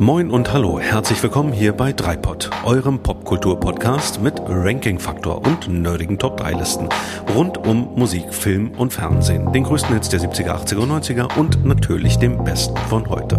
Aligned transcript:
Moin 0.00 0.30
und 0.30 0.52
hallo, 0.52 0.78
herzlich 0.78 1.20
willkommen 1.24 1.52
hier 1.52 1.72
bei 1.72 1.92
Dreipod, 1.92 2.50
eurem 2.62 3.02
Popkultur-Podcast 3.02 4.22
mit 4.22 4.40
Ranking-Faktor 4.46 5.44
und 5.44 5.66
nerdigen 5.66 6.20
Top-3-Listen 6.20 6.88
rund 7.34 7.58
um 7.66 7.96
Musik, 7.96 8.32
Film 8.32 8.70
und 8.78 8.92
Fernsehen, 8.92 9.52
den 9.52 9.64
größten 9.64 9.92
Hits 9.94 10.08
der 10.08 10.20
70er, 10.20 10.50
80er 10.50 10.76
und 10.76 10.92
90er 10.92 11.36
und 11.36 11.64
natürlich 11.64 12.16
dem 12.16 12.44
besten 12.44 12.76
von 12.88 13.08
heute. 13.08 13.38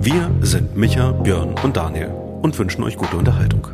Wir 0.00 0.28
sind 0.40 0.76
Micha, 0.76 1.12
Björn 1.12 1.54
und 1.62 1.76
Daniel 1.76 2.10
und 2.42 2.58
wünschen 2.58 2.82
euch 2.82 2.96
gute 2.96 3.16
Unterhaltung. 3.16 3.68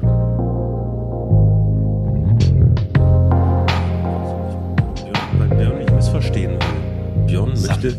Weil 5.38 5.48
Björn 5.48 5.78
nicht 5.78 5.92
missverstehen 5.92 6.52
will. 6.52 7.26
Björn 7.26 7.52
möchte, 7.52 7.96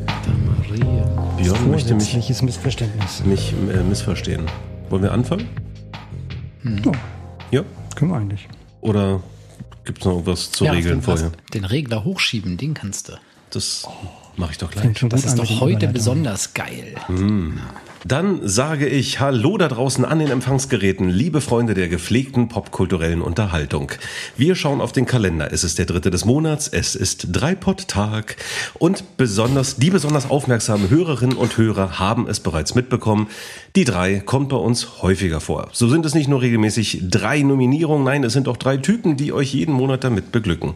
Björn 1.43 1.71
möchte 1.71 1.93
mich, 1.95 2.41
Missverständnis. 2.41 3.23
mich 3.25 3.53
äh, 3.53 3.83
missverstehen. 3.83 4.45
Wollen 4.89 5.03
wir 5.03 5.11
anfangen? 5.11 5.47
Ja, 6.63 6.91
Ja? 7.51 7.63
können 7.95 8.11
wir 8.11 8.17
eigentlich. 8.17 8.47
Oder 8.81 9.21
gibt 9.85 9.99
es 9.99 10.05
noch 10.05 10.13
irgendwas 10.13 10.51
zu 10.51 10.65
Ja, 10.65 10.71
regeln 10.71 11.01
vorher? 11.01 11.31
Den 11.53 11.65
Regler 11.65 12.03
hochschieben, 12.03 12.57
den 12.57 12.73
kannst 12.73 13.09
du. 13.09 13.13
Das 13.49 13.87
mache 14.37 14.51
ich 14.51 14.57
doch 14.57 14.71
gleich. 14.71 14.97
Das 15.09 15.25
ist 15.25 15.37
doch 15.37 15.59
heute 15.59 15.87
besonders 15.87 16.53
geil. 16.53 16.95
Dann 18.05 18.45
sage 18.45 18.85
ich 18.85 19.21
Hallo 19.21 19.57
da 19.57 19.69
draußen 19.69 20.03
an 20.03 20.19
den 20.19 20.29
Empfangsgeräten, 20.29 21.07
liebe 21.09 21.39
Freunde 21.39 21.73
der 21.73 21.87
gepflegten 21.87 22.49
popkulturellen 22.49 23.21
Unterhaltung. 23.21 23.93
Wir 24.35 24.55
schauen 24.55 24.81
auf 24.81 24.91
den 24.91 25.05
Kalender. 25.05 25.53
Es 25.53 25.63
ist 25.63 25.79
der 25.79 25.85
dritte 25.85 26.11
des 26.11 26.25
Monats, 26.25 26.67
es 26.67 26.95
ist 26.95 27.27
Dreipott-Tag 27.31 28.35
und 28.73 29.15
besonders, 29.15 29.77
die 29.77 29.89
besonders 29.89 30.29
aufmerksamen 30.29 30.89
Hörerinnen 30.89 31.37
und 31.37 31.57
Hörer 31.57 31.97
haben 31.97 32.27
es 32.27 32.41
bereits 32.41 32.75
mitbekommen. 32.75 33.27
Die 33.77 33.85
drei 33.85 34.19
kommt 34.19 34.49
bei 34.49 34.57
uns 34.57 35.01
häufiger 35.01 35.39
vor. 35.39 35.69
So 35.71 35.87
sind 35.87 36.05
es 36.05 36.13
nicht 36.13 36.27
nur 36.27 36.41
regelmäßig 36.41 37.03
drei 37.09 37.41
Nominierungen, 37.41 38.03
nein, 38.03 38.25
es 38.25 38.33
sind 38.33 38.49
auch 38.49 38.57
drei 38.57 38.75
Typen, 38.75 39.15
die 39.15 39.31
euch 39.31 39.53
jeden 39.53 39.73
Monat 39.73 40.03
damit 40.03 40.33
beglücken. 40.33 40.73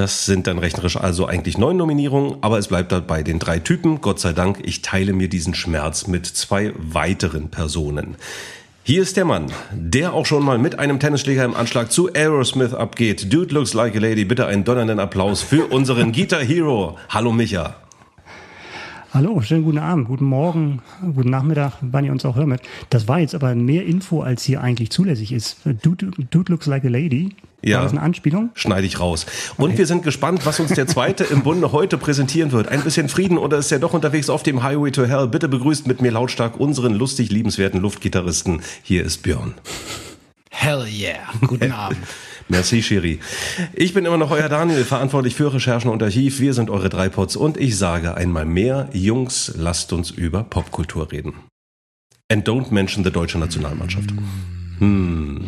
Das 0.00 0.24
sind 0.24 0.46
dann 0.46 0.58
rechnerisch 0.58 0.96
also 0.96 1.26
eigentlich 1.26 1.58
neun 1.58 1.76
Nominierungen, 1.76 2.38
aber 2.40 2.58
es 2.58 2.68
bleibt 2.68 2.90
dabei 2.90 3.22
den 3.22 3.38
drei 3.38 3.58
Typen. 3.58 4.00
Gott 4.00 4.18
sei 4.18 4.32
Dank, 4.32 4.60
ich 4.62 4.80
teile 4.80 5.12
mir 5.12 5.28
diesen 5.28 5.52
Schmerz 5.52 6.06
mit 6.06 6.24
zwei 6.24 6.72
weiteren 6.78 7.50
Personen. 7.50 8.16
Hier 8.82 9.02
ist 9.02 9.18
der 9.18 9.26
Mann, 9.26 9.52
der 9.74 10.14
auch 10.14 10.24
schon 10.24 10.42
mal 10.42 10.56
mit 10.56 10.78
einem 10.78 11.00
Tennisschläger 11.00 11.44
im 11.44 11.54
Anschlag 11.54 11.92
zu 11.92 12.10
Aerosmith 12.14 12.72
abgeht. 12.72 13.30
Dude 13.30 13.52
looks 13.52 13.74
like 13.74 13.94
a 13.94 13.98
lady. 13.98 14.24
Bitte 14.24 14.46
einen 14.46 14.64
donnernden 14.64 15.00
Applaus 15.00 15.42
für 15.42 15.66
unseren 15.66 16.12
Guitar 16.12 16.40
Hero. 16.40 16.96
Hallo 17.10 17.30
Micha. 17.30 17.76
Hallo, 19.12 19.40
schönen 19.40 19.64
guten 19.64 19.78
Abend, 19.78 20.06
guten 20.06 20.24
Morgen, 20.24 20.82
guten 21.00 21.30
Nachmittag, 21.30 21.72
wann 21.80 22.04
ihr 22.04 22.12
uns 22.12 22.24
auch 22.24 22.36
hört. 22.36 22.62
Das 22.90 23.08
war 23.08 23.18
jetzt 23.18 23.34
aber 23.34 23.56
mehr 23.56 23.84
Info, 23.84 24.22
als 24.22 24.44
hier 24.44 24.60
eigentlich 24.60 24.90
zulässig 24.90 25.32
ist. 25.32 25.56
Dude, 25.82 26.12
Dude 26.30 26.52
looks 26.52 26.66
like 26.66 26.84
a 26.84 26.88
lady. 26.88 27.30
Ja. 27.60 27.78
War 27.78 27.82
das 27.82 27.92
eine 27.92 28.02
Anspielung? 28.02 28.50
Schneide 28.54 28.86
ich 28.86 29.00
raus. 29.00 29.26
Und 29.56 29.76
wir 29.76 29.86
sind 29.86 30.04
gespannt, 30.04 30.46
was 30.46 30.60
uns 30.60 30.74
der 30.74 30.86
Zweite 30.86 31.24
im 31.24 31.42
Bunde 31.42 31.72
heute 31.72 31.98
präsentieren 31.98 32.52
wird. 32.52 32.68
Ein 32.68 32.82
bisschen 32.82 33.08
Frieden 33.08 33.36
oder 33.36 33.58
ist 33.58 33.72
er 33.72 33.80
doch 33.80 33.94
unterwegs 33.94 34.30
auf 34.30 34.44
dem 34.44 34.62
Highway 34.62 34.92
to 34.92 35.04
Hell? 35.04 35.26
Bitte 35.26 35.48
begrüßt 35.48 35.88
mit 35.88 36.00
mir 36.00 36.12
lautstark 36.12 36.60
unseren 36.60 36.94
lustig 36.94 37.32
liebenswerten 37.32 37.80
Luftgitarristen. 37.80 38.62
Hier 38.84 39.04
ist 39.04 39.24
Björn. 39.24 39.54
Hell 40.50 40.86
yeah. 40.86 41.18
Guten 41.48 41.72
Abend. 41.72 41.98
Merci, 42.50 42.82
Chiri. 42.82 43.20
Ich 43.74 43.94
bin 43.94 44.04
immer 44.04 44.18
noch 44.18 44.32
euer 44.32 44.48
Daniel, 44.48 44.84
verantwortlich 44.84 45.36
für 45.36 45.54
Recherchen 45.54 45.88
und 45.88 46.02
Archiv. 46.02 46.40
Wir 46.40 46.52
sind 46.52 46.68
eure 46.68 46.88
Dreipods 46.88 47.36
und 47.36 47.56
ich 47.56 47.78
sage 47.78 48.16
einmal 48.16 48.44
mehr, 48.44 48.88
Jungs, 48.92 49.54
lasst 49.56 49.92
uns 49.92 50.10
über 50.10 50.42
Popkultur 50.42 51.12
reden. 51.12 51.34
And 52.28 52.46
don't 52.46 52.72
mention 52.72 53.04
the 53.04 53.12
deutsche 53.12 53.38
Nationalmannschaft. 53.38 54.10
Hm. 54.80 55.44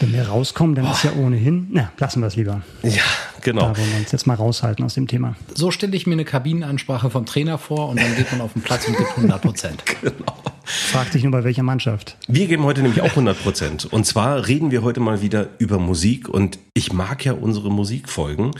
Wenn 0.00 0.12
wir 0.12 0.28
rauskommen, 0.28 0.76
dann 0.76 0.90
ist 0.90 1.02
ja 1.02 1.12
ohnehin. 1.12 1.68
Na, 1.70 1.90
lassen 1.98 2.20
wir 2.20 2.28
es 2.28 2.36
lieber. 2.36 2.62
Ja, 2.82 3.02
genau. 3.42 3.62
Da 3.62 3.76
wollen 3.76 3.90
wir 3.90 3.98
uns 3.98 4.12
jetzt 4.12 4.26
mal 4.26 4.34
raushalten 4.34 4.84
aus 4.84 4.94
dem 4.94 5.08
Thema. 5.08 5.34
So 5.54 5.72
stelle 5.72 5.96
ich 5.96 6.06
mir 6.06 6.12
eine 6.12 6.24
Kabinenansprache 6.24 7.10
vom 7.10 7.26
Trainer 7.26 7.58
vor 7.58 7.88
und 7.88 8.00
dann 8.00 8.14
geht 8.16 8.30
man 8.30 8.40
auf 8.40 8.52
den 8.52 8.62
Platz 8.62 8.86
und 8.86 8.96
gibt 8.96 9.10
100 9.10 9.42
Prozent. 9.42 9.82
Fragt 10.64 11.12
sich 11.12 11.22
nur 11.24 11.32
bei 11.32 11.42
welcher 11.42 11.64
Mannschaft. 11.64 12.16
Wir 12.28 12.46
geben 12.46 12.62
heute 12.62 12.82
nämlich 12.82 13.02
auch 13.02 13.10
100 13.10 13.42
Prozent. 13.42 13.86
Und 13.86 14.04
zwar 14.04 14.46
reden 14.46 14.70
wir 14.70 14.82
heute 14.82 15.00
mal 15.00 15.20
wieder 15.20 15.48
über 15.58 15.78
Musik. 15.78 16.28
Und 16.28 16.58
ich 16.74 16.92
mag 16.92 17.24
ja 17.24 17.32
unsere 17.32 17.70
Musikfolgen. 17.70 18.52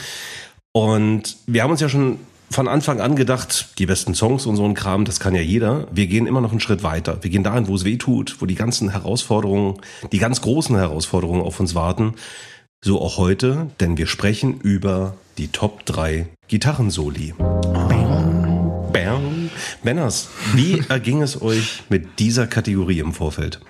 Und 0.73 1.37
wir 1.47 1.63
haben 1.63 1.71
uns 1.71 1.81
ja 1.81 1.89
schon 1.89 2.19
von 2.51 2.69
Anfang 2.69 3.01
an 3.01 3.17
gedacht, 3.17 3.79
die 3.79 3.87
besten 3.87 4.15
Songs 4.15 4.47
und 4.47 4.57
so 4.57 4.65
ein 4.65 4.75
Kram, 4.75 5.05
das 5.05 5.21
kann 5.21 5.35
ja 5.35 5.41
jeder. 5.41 5.87
Wir 5.93 6.07
gehen 6.07 6.27
immer 6.27 6.41
noch 6.41 6.51
einen 6.51 6.61
Schritt 6.61 6.83
weiter. 6.83 7.19
Wir 7.23 7.31
gehen 7.31 7.45
dahin, 7.45 7.69
wo 7.69 7.75
es 7.75 7.85
weh 7.85 7.97
tut, 7.97 8.41
wo 8.41 8.47
die 8.47 8.55
ganzen 8.55 8.91
Herausforderungen, 8.91 9.81
die 10.13 10.19
ganz 10.19 10.41
großen 10.41 10.77
Herausforderungen 10.77 11.43
auf 11.43 11.61
uns 11.61 11.75
warten. 11.75 12.15
So 12.83 13.01
auch 13.01 13.19
heute, 13.19 13.69
denn 13.81 13.99
wir 13.99 14.07
sprechen 14.07 14.61
über 14.61 15.15
die 15.37 15.49
Top 15.49 15.85
3 15.85 16.29
Gitarrensoli. 16.49 17.35
Bam. 18.93 19.51
Männers, 19.83 20.29
wie 20.55 20.83
erging 20.89 21.23
es 21.23 21.41
euch 21.43 21.83
mit 21.89 22.19
dieser 22.19 22.47
Kategorie 22.47 23.01
im 23.01 23.13
Vorfeld? 23.13 23.61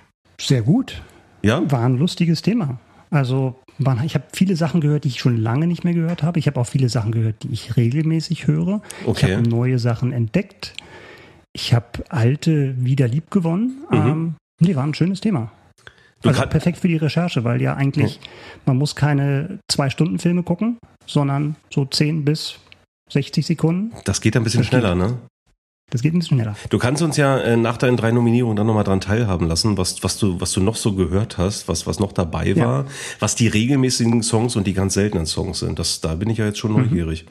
Sehr 0.40 0.62
gut. 0.62 1.02
Ja? 1.42 1.62
War 1.70 1.84
ein 1.84 1.96
lustiges 1.96 2.42
Thema. 2.42 2.78
Also, 3.10 3.58
man, 3.78 4.04
ich 4.04 4.14
habe 4.14 4.24
viele 4.32 4.56
Sachen 4.56 4.80
gehört, 4.80 5.04
die 5.04 5.08
ich 5.08 5.20
schon 5.20 5.36
lange 5.36 5.66
nicht 5.66 5.84
mehr 5.84 5.94
gehört 5.94 6.22
habe. 6.22 6.38
Ich 6.38 6.46
habe 6.46 6.60
auch 6.60 6.66
viele 6.66 6.88
Sachen 6.88 7.12
gehört, 7.12 7.42
die 7.42 7.52
ich 7.52 7.76
regelmäßig 7.76 8.46
höre. 8.46 8.82
Okay. 9.06 9.26
Ich 9.30 9.36
habe 9.36 9.48
neue 9.48 9.78
Sachen 9.78 10.12
entdeckt. 10.12 10.74
Ich 11.52 11.74
habe 11.74 11.86
alte 12.08 12.74
wieder 12.84 13.08
lieb 13.08 13.30
gewonnen. 13.30 13.84
Ähm, 13.92 14.34
nee, 14.60 14.76
war 14.76 14.84
ein 14.84 14.94
schönes 14.94 15.20
Thema. 15.20 15.40
Mhm. 15.40 15.48
Du 16.22 16.28
also 16.30 16.46
perfekt 16.46 16.78
für 16.78 16.88
die 16.88 16.96
Recherche, 16.96 17.44
weil 17.44 17.62
ja 17.62 17.74
eigentlich, 17.74 18.18
man 18.66 18.76
muss 18.76 18.96
keine 18.96 19.60
Zwei-Stunden-Filme 19.70 20.42
gucken, 20.42 20.78
sondern 21.06 21.54
so 21.72 21.84
10 21.84 22.24
bis 22.24 22.58
60 23.10 23.46
Sekunden. 23.46 23.92
Das 24.04 24.20
geht 24.20 24.36
ein 24.36 24.42
bisschen 24.42 24.62
Das 24.62 24.70
geht. 24.70 24.80
schneller, 24.80 24.94
ne? 24.96 25.18
Das 25.90 26.02
geht 26.02 26.12
ein 26.14 26.18
bisschen 26.18 26.36
schneller. 26.36 26.54
Du 26.68 26.78
kannst 26.78 27.00
uns 27.02 27.16
ja 27.16 27.38
äh, 27.38 27.56
nach 27.56 27.78
deinen 27.78 27.96
drei 27.96 28.12
Nominierungen 28.12 28.56
dann 28.56 28.66
nochmal 28.66 28.84
dran 28.84 29.00
teilhaben 29.00 29.46
lassen, 29.48 29.78
was, 29.78 30.02
was, 30.04 30.18
du, 30.18 30.38
was 30.40 30.52
du 30.52 30.60
noch 30.60 30.76
so 30.76 30.92
gehört 30.92 31.38
hast, 31.38 31.66
was, 31.66 31.86
was 31.86 31.98
noch 31.98 32.12
dabei 32.12 32.48
Ja. 32.48 32.66
war, 32.66 32.84
was 33.20 33.34
die 33.36 33.48
regelmäßigen 33.48 34.22
Songs 34.22 34.54
und 34.56 34.66
die 34.66 34.74
ganz 34.74 34.94
seltenen 34.94 35.24
Songs 35.24 35.60
sind. 35.60 35.78
Das, 35.78 36.00
da 36.02 36.14
bin 36.14 36.28
ich 36.28 36.38
ja 36.38 36.44
jetzt 36.46 36.58
schon 36.58 36.72
neugierig. 36.74 37.24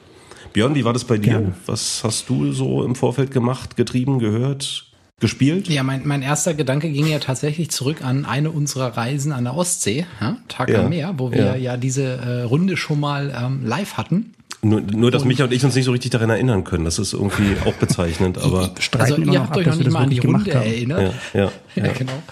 Björn, 0.52 0.74
wie 0.74 0.84
war 0.84 0.92
das 0.92 1.04
bei 1.04 1.18
dir? 1.18 1.32
Gerne. 1.34 1.52
Was 1.66 2.02
hast 2.02 2.28
du 2.28 2.52
so 2.52 2.82
im 2.82 2.96
Vorfeld 2.96 3.30
gemacht, 3.30 3.76
getrieben, 3.76 4.18
gehört, 4.18 4.86
gespielt? 5.20 5.68
Ja, 5.68 5.84
mein, 5.84 6.02
mein 6.04 6.22
erster 6.22 6.54
Gedanke 6.54 6.90
ging 6.90 7.06
ja 7.06 7.20
tatsächlich 7.20 7.70
zurück 7.70 8.02
an 8.02 8.24
eine 8.24 8.50
unserer 8.50 8.96
Reisen 8.96 9.30
an 9.30 9.44
der 9.44 9.54
Ostsee, 9.54 10.04
ja, 10.20 10.36
Tag 10.48 10.70
Ja. 10.70 10.82
am 10.84 10.88
Meer, 10.88 11.14
wo 11.18 11.30
wir 11.30 11.38
Ja. 11.44 11.54
ja, 11.54 11.76
diese 11.76 12.02
äh, 12.04 12.42
Runde 12.42 12.76
schon 12.76 12.98
mal 12.98 13.32
ähm, 13.40 13.64
live 13.64 13.94
hatten. 13.98 14.34
Nur, 14.60 14.80
nur 14.80 15.10
dass 15.10 15.22
Und- 15.22 15.28
Micha 15.28 15.44
und 15.44 15.52
ich 15.52 15.64
uns 15.64 15.74
nicht 15.76 15.84
so 15.84 15.92
richtig 15.92 16.10
daran 16.10 16.30
erinnern 16.30 16.64
können. 16.64 16.84
Das 16.84 16.98
ist 16.98 17.12
irgendwie 17.12 17.56
auch 17.64 17.74
bezeichnend, 17.74 18.38
aber 18.38 18.70
Streiten 18.80 19.02
also 19.12 19.16
ihr 19.20 19.26
noch 19.26 19.34
habt 19.38 19.50
ab, 19.52 19.56
euch 19.58 19.64
dass 19.66 19.78
noch 19.78 19.78
wir 19.78 19.84
nicht 19.84 19.86
das 19.86 19.94
mal 19.94 20.02
an 20.02 20.10
die 20.10 20.18
Runde 20.18 20.54
haben. 20.54 20.66
erinnert. 20.66 21.14
ja, 21.34 21.40
ja, 21.40 21.52
Ja, 21.76 21.86
ja. 21.86 21.92
genau. 21.92 22.22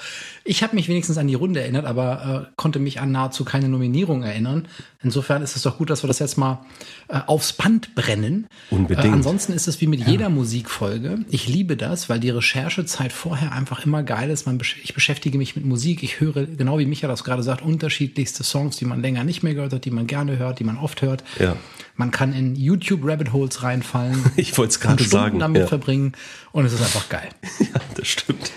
Ich 0.48 0.62
habe 0.62 0.76
mich 0.76 0.88
wenigstens 0.88 1.18
an 1.18 1.26
die 1.26 1.34
Runde 1.34 1.60
erinnert, 1.60 1.86
aber 1.86 2.46
äh, 2.48 2.52
konnte 2.54 2.78
mich 2.78 3.00
an 3.00 3.10
nahezu 3.10 3.44
keine 3.44 3.68
Nominierung 3.68 4.22
erinnern. 4.22 4.68
Insofern 5.02 5.42
ist 5.42 5.56
es 5.56 5.62
doch 5.62 5.76
gut, 5.76 5.90
dass 5.90 6.04
wir 6.04 6.08
das 6.08 6.20
jetzt 6.20 6.38
mal 6.38 6.60
äh, 7.08 7.18
aufs 7.26 7.52
Band 7.52 7.96
brennen. 7.96 8.46
Unbedingt. 8.70 9.06
Äh, 9.08 9.10
ansonsten 9.10 9.52
ist 9.52 9.66
es 9.66 9.80
wie 9.80 9.88
mit 9.88 10.06
jeder 10.06 10.28
Musikfolge. 10.28 11.18
Ich 11.30 11.48
liebe 11.48 11.76
das, 11.76 12.08
weil 12.08 12.20
die 12.20 12.30
Recherchezeit 12.30 13.12
vorher 13.12 13.50
einfach 13.50 13.84
immer 13.84 14.04
geil 14.04 14.30
ist. 14.30 14.46
Man, 14.46 14.56
besch- 14.60 14.76
ich 14.84 14.94
beschäftige 14.94 15.36
mich 15.36 15.56
mit 15.56 15.64
Musik. 15.64 16.04
Ich 16.04 16.20
höre, 16.20 16.46
genau 16.46 16.78
wie 16.78 16.86
Micha 16.86 17.08
das 17.08 17.24
gerade 17.24 17.42
sagt, 17.42 17.62
unterschiedlichste 17.62 18.44
Songs, 18.44 18.76
die 18.76 18.84
man 18.84 19.02
länger 19.02 19.24
nicht 19.24 19.42
mehr 19.42 19.54
gehört 19.54 19.72
hat, 19.72 19.84
die 19.84 19.90
man 19.90 20.06
gerne 20.06 20.38
hört, 20.38 20.60
die 20.60 20.64
man 20.64 20.78
oft 20.78 21.02
hört. 21.02 21.24
Ja. 21.40 21.56
Man 21.98 22.10
kann 22.10 22.32
in 22.34 22.54
YouTube 22.56 23.00
Rabbit 23.04 23.32
Holes 23.32 23.62
reinfallen. 23.62 24.22
Ich 24.36 24.56
wollte 24.58 24.70
es 24.70 24.80
gerade 24.80 25.02
Stunden 25.02 25.10
sagen. 25.24 25.38
damit 25.38 25.62
Ja. 25.62 25.66
verbringen 25.66 26.12
und 26.52 26.64
es 26.66 26.72
ist 26.74 26.82
einfach 26.82 27.08
geil. 27.08 27.28
ja, 27.58 27.80
das 27.94 28.06
stimmt. 28.08 28.52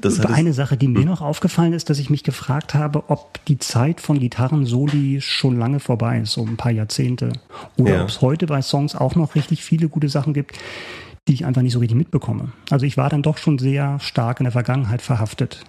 Das 0.00 0.14
es- 0.18 0.24
eine 0.26 0.52
Sache, 0.54 0.76
die 0.76 0.88
mir 0.88 1.04
noch 1.04 1.20
aufgefallen 1.20 1.72
ist, 1.74 1.90
dass 1.90 1.98
ich 1.98 2.08
mich 2.08 2.24
gefragt 2.24 2.72
habe, 2.74 3.04
ob 3.10 3.44
die 3.46 3.58
Zeit 3.58 4.00
von 4.00 4.18
Gitarren-Soli 4.18 5.20
schon 5.20 5.58
lange 5.58 5.80
vorbei 5.80 6.20
ist, 6.20 6.32
so 6.32 6.44
ein 6.46 6.56
paar 6.56 6.72
Jahrzehnte. 6.72 7.32
Oder 7.76 7.96
Ja. 7.96 8.02
ob 8.02 8.08
es 8.08 8.20
heute 8.22 8.46
bei 8.46 8.62
Songs 8.62 8.94
auch 8.94 9.14
noch 9.16 9.34
richtig 9.34 9.62
viele 9.62 9.88
gute 9.88 10.08
Sachen 10.08 10.32
gibt, 10.32 10.56
die 11.28 11.34
ich 11.34 11.44
einfach 11.44 11.60
nicht 11.62 11.74
so 11.74 11.78
richtig 11.80 11.98
mitbekomme. 11.98 12.52
Also 12.70 12.86
ich 12.86 12.96
war 12.96 13.10
dann 13.10 13.22
doch 13.22 13.36
schon 13.36 13.58
sehr 13.58 14.00
stark 14.00 14.40
in 14.40 14.44
der 14.44 14.52
Vergangenheit 14.52 15.02
verhaftet. 15.02 15.64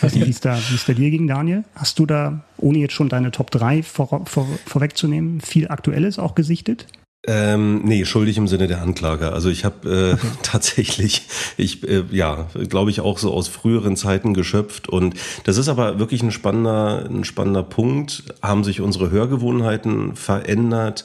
Weiß 0.00 0.14
nicht, 0.14 0.26
wie 0.26 0.30
es 0.30 0.40
da, 0.40 0.56
wie 0.56 0.74
es 0.74 0.84
da 0.84 0.92
dir 0.92 1.10
ging, 1.10 1.26
Daniel? 1.26 1.64
Hast 1.74 1.98
du 1.98 2.06
da, 2.06 2.44
ohne 2.58 2.78
jetzt 2.78 2.94
schon 2.94 3.08
deine 3.08 3.30
Top 3.30 3.50
3 3.50 3.82
vor, 3.82 4.24
vor, 4.26 4.48
vorwegzunehmen, 4.66 5.40
viel 5.40 5.68
Aktuelles 5.68 6.18
auch 6.18 6.34
gesichtet? 6.34 6.86
Ähm, 7.28 7.82
nee, 7.84 8.04
schuldig 8.04 8.38
im 8.38 8.46
Sinne 8.46 8.68
der 8.68 8.82
Anklage. 8.82 9.32
Also 9.32 9.50
ich 9.50 9.64
habe 9.64 10.18
äh, 10.20 10.26
tatsächlich, 10.42 11.26
ich 11.56 11.86
äh, 11.88 12.04
ja, 12.10 12.48
glaube 12.68 12.90
ich 12.90 13.00
auch 13.00 13.18
so 13.18 13.32
aus 13.32 13.48
früheren 13.48 13.96
Zeiten 13.96 14.32
geschöpft 14.32 14.88
und 14.88 15.14
das 15.44 15.56
ist 15.56 15.68
aber 15.68 15.98
wirklich 15.98 16.22
ein 16.22 16.30
spannender, 16.30 17.08
ein 17.10 17.24
spannender 17.24 17.64
Punkt. 17.64 18.24
Haben 18.42 18.62
sich 18.62 18.80
unsere 18.80 19.10
Hörgewohnheiten 19.10 20.14
verändert? 20.14 21.04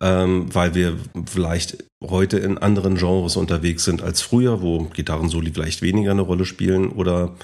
ähm, 0.00 0.54
weil 0.54 0.74
wir 0.74 0.96
vielleicht 1.26 1.84
heute 2.02 2.38
in 2.38 2.58
anderen 2.58 2.96
Genres 2.96 3.36
unterwegs 3.36 3.84
sind 3.84 4.02
als 4.02 4.20
früher, 4.20 4.60
wo 4.62 4.84
Gitarrensoli 4.84 5.50
vielleicht 5.52 5.82
weniger 5.82 6.10
eine 6.10 6.22
Rolle 6.22 6.44
spielen 6.44 6.88
oder 6.90 7.34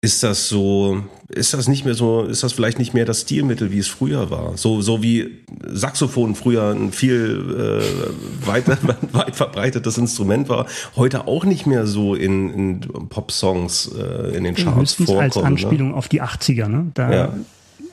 ist 0.00 0.22
das 0.22 0.48
so, 0.48 1.02
ist 1.28 1.54
das 1.54 1.66
nicht 1.66 1.84
mehr 1.84 1.94
so, 1.94 2.22
ist 2.22 2.44
das 2.44 2.52
vielleicht 2.52 2.78
nicht 2.78 2.94
mehr 2.94 3.04
das 3.04 3.22
Stilmittel, 3.22 3.72
wie 3.72 3.78
es 3.78 3.88
früher 3.88 4.30
war? 4.30 4.56
So, 4.56 4.80
so 4.80 5.02
wie 5.02 5.38
Saxophon 5.66 6.36
früher 6.36 6.70
ein 6.70 6.92
viel 6.92 7.82
äh, 7.82 8.46
weit, 8.46 8.64
weit 9.12 9.34
verbreitetes 9.34 9.98
Instrument 9.98 10.48
war, 10.48 10.66
heute 10.94 11.26
auch 11.26 11.44
nicht 11.44 11.66
mehr 11.66 11.86
so 11.86 12.14
in, 12.14 12.50
in 12.50 12.80
Pop-Songs 13.08 13.90
äh, 13.98 14.36
in 14.36 14.44
den 14.44 14.54
Charts 14.54 14.94
vorkommt. 14.94 15.18
als 15.20 15.36
Anspielung 15.36 15.88
ne? 15.90 15.94
auf 15.96 16.06
die 16.08 16.22
80er, 16.22 16.68
ne? 16.68 16.86
Da 16.94 17.12
Ja. 17.12 17.32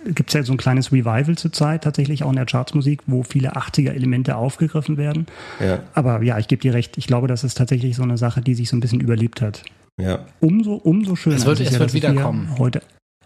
gibt 0.05 0.29
es 0.29 0.33
ja 0.35 0.43
so 0.43 0.53
ein 0.53 0.57
kleines 0.57 0.91
Revival 0.91 1.35
zurzeit, 1.35 1.83
tatsächlich 1.83 2.23
auch 2.23 2.29
in 2.29 2.35
der 2.35 2.45
Chartsmusik, 2.45 3.01
wo 3.07 3.23
viele 3.23 3.55
80er-Elemente 3.57 4.35
aufgegriffen 4.35 4.97
werden. 4.97 5.25
Ja, 5.59 5.79
Aber 5.95 6.21
ja, 6.21 6.37
ich 6.37 6.47
gebe 6.47 6.61
dir 6.61 6.75
recht, 6.75 6.99
ich 6.99 7.07
glaube, 7.07 7.27
das 7.27 7.43
ist 7.43 7.57
tatsächlich 7.57 7.95
so 7.95 8.03
eine 8.03 8.19
Sache, 8.19 8.41
die 8.41 8.53
sich 8.53 8.69
so 8.69 8.77
ein 8.77 8.79
bisschen 8.79 8.99
überlebt 9.01 9.41
hat. 9.41 9.63
Ja, 10.01 10.25
Umso, 10.39 10.73
umso 10.75 11.15
schöner 11.15 11.35
Es 11.37 11.45
wird- 11.45 11.59
es 11.59 11.67
ja, 11.67 11.71
wird 11.79 11.81
dass 11.83 11.93
wir 11.93 12.01
wiederkommen. 12.09 12.57
heute 12.57 12.81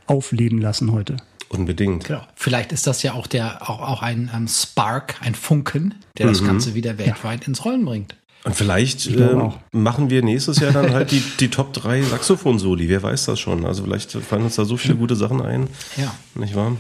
aufleben 0.08 0.60
lassen 0.60 0.92
heute. 0.92 1.18
unbedingt. 1.50 2.06
Genau. 2.06 2.22
Vielleicht 2.36 2.72
ist 2.72 2.86
das 2.88 3.02
ja 3.04 3.14
auch 3.14 3.26
der 3.28 3.68
auch, 3.70 3.80
auch 3.82 4.02
ein 4.04 4.30
ähm, 4.36 4.48
Spark, 4.48 5.16
ein 5.22 5.34
Funken, 5.36 5.96
der 6.18 6.28
das 6.28 6.44
Ganze 6.44 6.76
wieder 6.76 6.98
weltweit 7.00 7.48
ins 7.48 7.66
Rollen 7.66 7.86
bringt. 7.86 8.16
Und 8.46 8.56
vielleicht 8.56 9.20
auch. 9.22 9.58
machen 9.74 10.10
wir 10.10 10.22
nächstes 10.24 10.60
Jahr 10.60 10.72
dann 10.72 10.94
halt 10.94 11.12
die, 11.12 11.22
die 11.40 11.50
Top 11.50 11.74
3 11.74 12.04
Saxophon-Soli. 12.04 12.88
Wer 12.88 13.04
weiß 13.04 13.26
das 13.26 13.40
schon? 13.40 13.66
Also 13.66 13.84
vielleicht 13.84 14.12
fallen 14.12 14.44
uns 14.44 14.56
da 14.56 14.64
so 14.66 14.78
viele 14.78 14.96
gute 14.96 15.16
Sachen 15.16 15.42
ein. 15.42 15.68
Ja, 15.98 16.14
Nicht 16.36 16.56
wahr? 16.56 16.78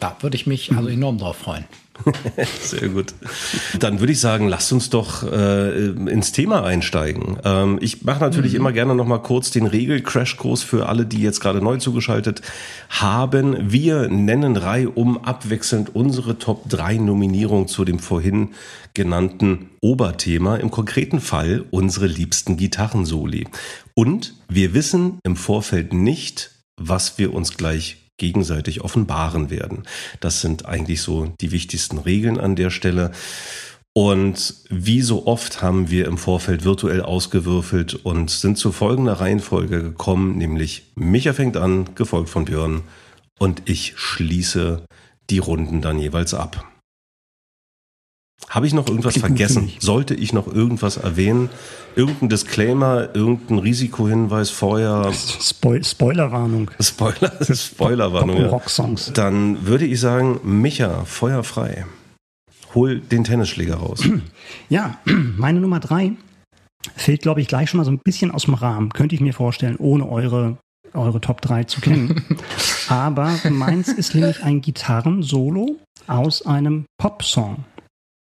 da 0.00 0.16
würde 0.20 0.36
ich 0.36 0.46
mich 0.46 0.72
also 0.72 0.88
enorm 0.88 1.18
drauf 1.18 1.36
freuen. 1.36 1.64
Sehr 2.60 2.88
gut. 2.88 3.14
Dann 3.78 4.00
würde 4.00 4.12
ich 4.12 4.20
sagen, 4.20 4.48
lasst 4.48 4.72
uns 4.72 4.90
doch 4.90 5.24
äh, 5.24 5.86
ins 5.88 6.32
Thema 6.32 6.64
einsteigen. 6.64 7.38
Ähm, 7.44 7.78
ich 7.80 8.04
mache 8.04 8.20
natürlich 8.20 8.54
immer 8.54 8.72
gerne 8.72 8.94
noch 8.94 9.06
mal 9.06 9.18
kurz 9.18 9.50
den 9.50 9.66
Regel-Crashkurs 9.66 10.62
für 10.62 10.88
alle, 10.88 11.06
die 11.06 11.22
jetzt 11.22 11.40
gerade 11.40 11.60
neu 11.60 11.78
zugeschaltet 11.78 12.42
haben. 12.88 13.70
Wir 13.70 14.08
nennen 14.08 14.56
reihum 14.56 15.18
abwechselnd 15.24 15.94
unsere 15.94 16.38
Top 16.38 16.68
3 16.68 16.96
Nominierung 16.98 17.68
zu 17.68 17.84
dem 17.84 17.98
vorhin 17.98 18.50
genannten 18.94 19.70
Oberthema, 19.80 20.56
im 20.56 20.70
konkreten 20.70 21.20
Fall 21.20 21.64
unsere 21.70 22.06
liebsten 22.06 22.56
Gitarrensoli. 22.56 23.46
Und 23.94 24.34
wir 24.48 24.74
wissen 24.74 25.18
im 25.24 25.36
Vorfeld 25.36 25.92
nicht, 25.92 26.50
was 26.76 27.18
wir 27.18 27.34
uns 27.34 27.56
gleich 27.56 28.07
gegenseitig 28.18 28.82
offenbaren 28.82 29.50
werden. 29.50 29.84
Das 30.20 30.40
sind 30.40 30.66
eigentlich 30.66 31.00
so 31.00 31.32
die 31.40 31.50
wichtigsten 31.50 31.98
Regeln 31.98 32.38
an 32.38 32.56
der 32.56 32.70
Stelle. 32.70 33.12
Und 33.94 34.54
wie 34.68 35.00
so 35.02 35.26
oft 35.26 35.62
haben 35.62 35.90
wir 35.90 36.06
im 36.06 36.18
Vorfeld 36.18 36.64
virtuell 36.64 37.02
ausgewürfelt 37.02 37.94
und 37.94 38.30
sind 38.30 38.58
zu 38.58 38.70
folgender 38.70 39.14
Reihenfolge 39.14 39.82
gekommen, 39.82 40.36
nämlich 40.36 40.92
Micha 40.94 41.32
fängt 41.32 41.56
an, 41.56 41.94
gefolgt 41.94 42.28
von 42.28 42.44
Björn 42.44 42.82
und 43.38 43.62
ich 43.64 43.94
schließe 43.96 44.84
die 45.30 45.38
Runden 45.38 45.80
dann 45.80 45.98
jeweils 45.98 46.34
ab. 46.34 46.64
Habe 48.48 48.66
ich 48.66 48.72
noch 48.72 48.88
irgendwas 48.88 49.18
vergessen? 49.18 49.70
Sollte 49.78 50.14
ich 50.14 50.32
noch 50.32 50.46
irgendwas 50.46 50.96
erwähnen? 50.96 51.50
Irgendein 51.96 52.28
Disclaimer, 52.30 53.14
irgendein 53.14 53.58
Risikohinweis 53.58 54.50
vorher? 54.50 55.12
Spoil 55.12 55.84
Spoilerwarnung. 55.84 56.70
Spoiler, 56.80 57.32
Spoilerwarnung. 57.54 58.40
Ja. 58.40 58.46
Rocksongs. 58.48 59.12
Dann 59.12 59.66
würde 59.66 59.84
ich 59.84 60.00
sagen, 60.00 60.40
Micha, 60.44 61.04
Feuer 61.04 61.44
frei. 61.44 61.84
Hol 62.74 63.00
den 63.00 63.24
Tennisschläger 63.24 63.76
raus. 63.76 64.02
Ja, 64.68 64.98
meine 65.04 65.60
Nummer 65.60 65.80
drei 65.80 66.12
fällt, 66.96 67.22
glaube 67.22 67.40
ich, 67.40 67.48
gleich 67.48 67.70
schon 67.70 67.78
mal 67.78 67.84
so 67.84 67.90
ein 67.90 68.00
bisschen 68.02 68.30
aus 68.30 68.44
dem 68.44 68.54
Rahmen. 68.54 68.90
Könnte 68.90 69.14
ich 69.14 69.20
mir 69.20 69.34
vorstellen, 69.34 69.76
ohne 69.76 70.08
eure, 70.08 70.56
eure 70.94 71.20
Top 71.20 71.40
3 71.40 71.64
zu 71.64 71.80
kennen. 71.80 72.24
Aber 72.88 73.34
meins 73.50 73.88
ist 73.88 74.14
nämlich 74.14 74.42
ein 74.42 74.60
Gitarrensolo 74.60 75.76
aus 76.06 76.46
einem 76.46 76.86
Popsong. 76.98 77.64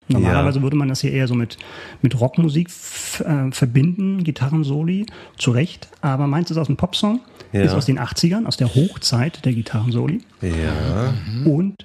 Normalerweise 0.10 0.62
würde 0.62 0.76
man 0.78 0.88
das 0.88 1.02
hier 1.02 1.12
eher 1.12 1.28
so 1.28 1.36
mit, 1.36 1.58
mit 2.02 2.20
Rockmusik 2.20 2.70
äh, 2.70 3.52
verbinden, 3.52 4.24
Gitarrensoli, 4.24 5.06
zu 5.38 5.52
Recht. 5.52 5.90
Aber 6.02 6.28
meins 6.28 6.50
ist 6.52 6.58
aus 6.58 6.68
einem 6.68 6.78
Popsong, 6.78 7.20
Ja. 7.52 7.62
ist 7.64 7.74
aus 7.74 7.86
den 7.86 8.00
80ern, 8.00 8.46
aus 8.46 8.58
der 8.58 8.74
Hochzeit 8.74 9.44
der 9.46 9.54
Gitarrensoli. 9.54 10.22
Ja. 10.42 11.14
Und, 11.46 11.76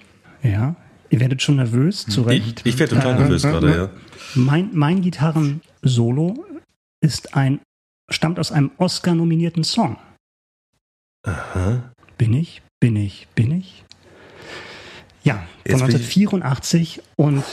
ja, 0.42 0.76
ihr 1.10 1.20
werdet 1.20 1.42
schon 1.42 1.56
nervös, 1.56 2.04
zu 2.06 2.20
Ich, 2.22 2.26
Recht. 2.26 2.60
ich 2.64 2.78
werde 2.78 2.94
total 2.96 3.16
Äh, 3.16 3.18
nervös 3.20 3.44
äh, 3.44 3.50
gerade, 3.50 3.76
ja. 3.76 3.90
Mein, 4.34 4.70
mein 4.72 5.02
Gitarrensolo 5.02 6.44
ist 7.00 7.34
ein, 7.36 7.60
stammt 8.10 8.38
aus 8.38 8.52
einem 8.52 8.70
Oscar-nominierten 8.78 9.64
Song. 9.64 9.96
Aha. 11.26 11.92
Bin 12.18 12.34
ich, 12.34 12.62
bin 12.80 12.96
ich, 12.96 13.26
bin 13.34 13.50
ich? 13.52 13.84
Ja, 15.24 15.44
Jetzt 15.64 15.80
von 15.80 15.88
ich- 15.90 15.94
1984 15.96 17.02
und 17.16 17.44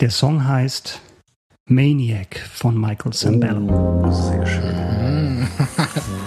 der 0.00 0.10
Song 0.10 0.46
heißt 0.46 1.00
Maniac 1.66 2.38
von 2.54 2.80
Michael 2.80 3.12
Sambello. 3.12 4.02
Oh, 4.02 4.10
sehr 4.10 4.46
schön. 4.46 5.46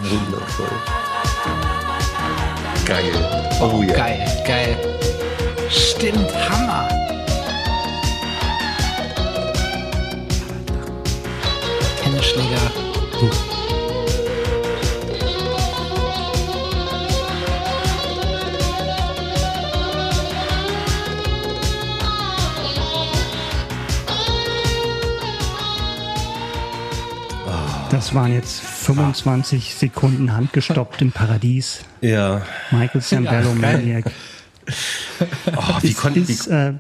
Wundervoll. 0.04 0.68
Geil. 2.86 3.12
Oh 3.62 3.82
ja. 3.82 3.96
Geil, 3.96 4.44
geil. 4.46 4.78
Stimmt, 5.70 6.30
Hammer. 6.50 6.90
Tennisschläger. 12.04 12.72
Das 27.94 28.16
waren 28.16 28.34
jetzt 28.34 28.60
25 28.62 29.76
Sekunden 29.76 30.34
handgestoppt 30.34 31.00
im 31.04 31.12
Paradies. 31.12 31.82
Ja. 32.02 32.42
Michael 32.72 33.02
Sambello, 33.02 33.50
Ja. 33.50 33.56
Maniac. 33.56 34.06
Oh, 35.56 35.78
wie, 35.82 35.94
kon 35.94 36.16
Ist, 36.16 36.50
wie, 36.50 36.54
äh, 36.54 36.74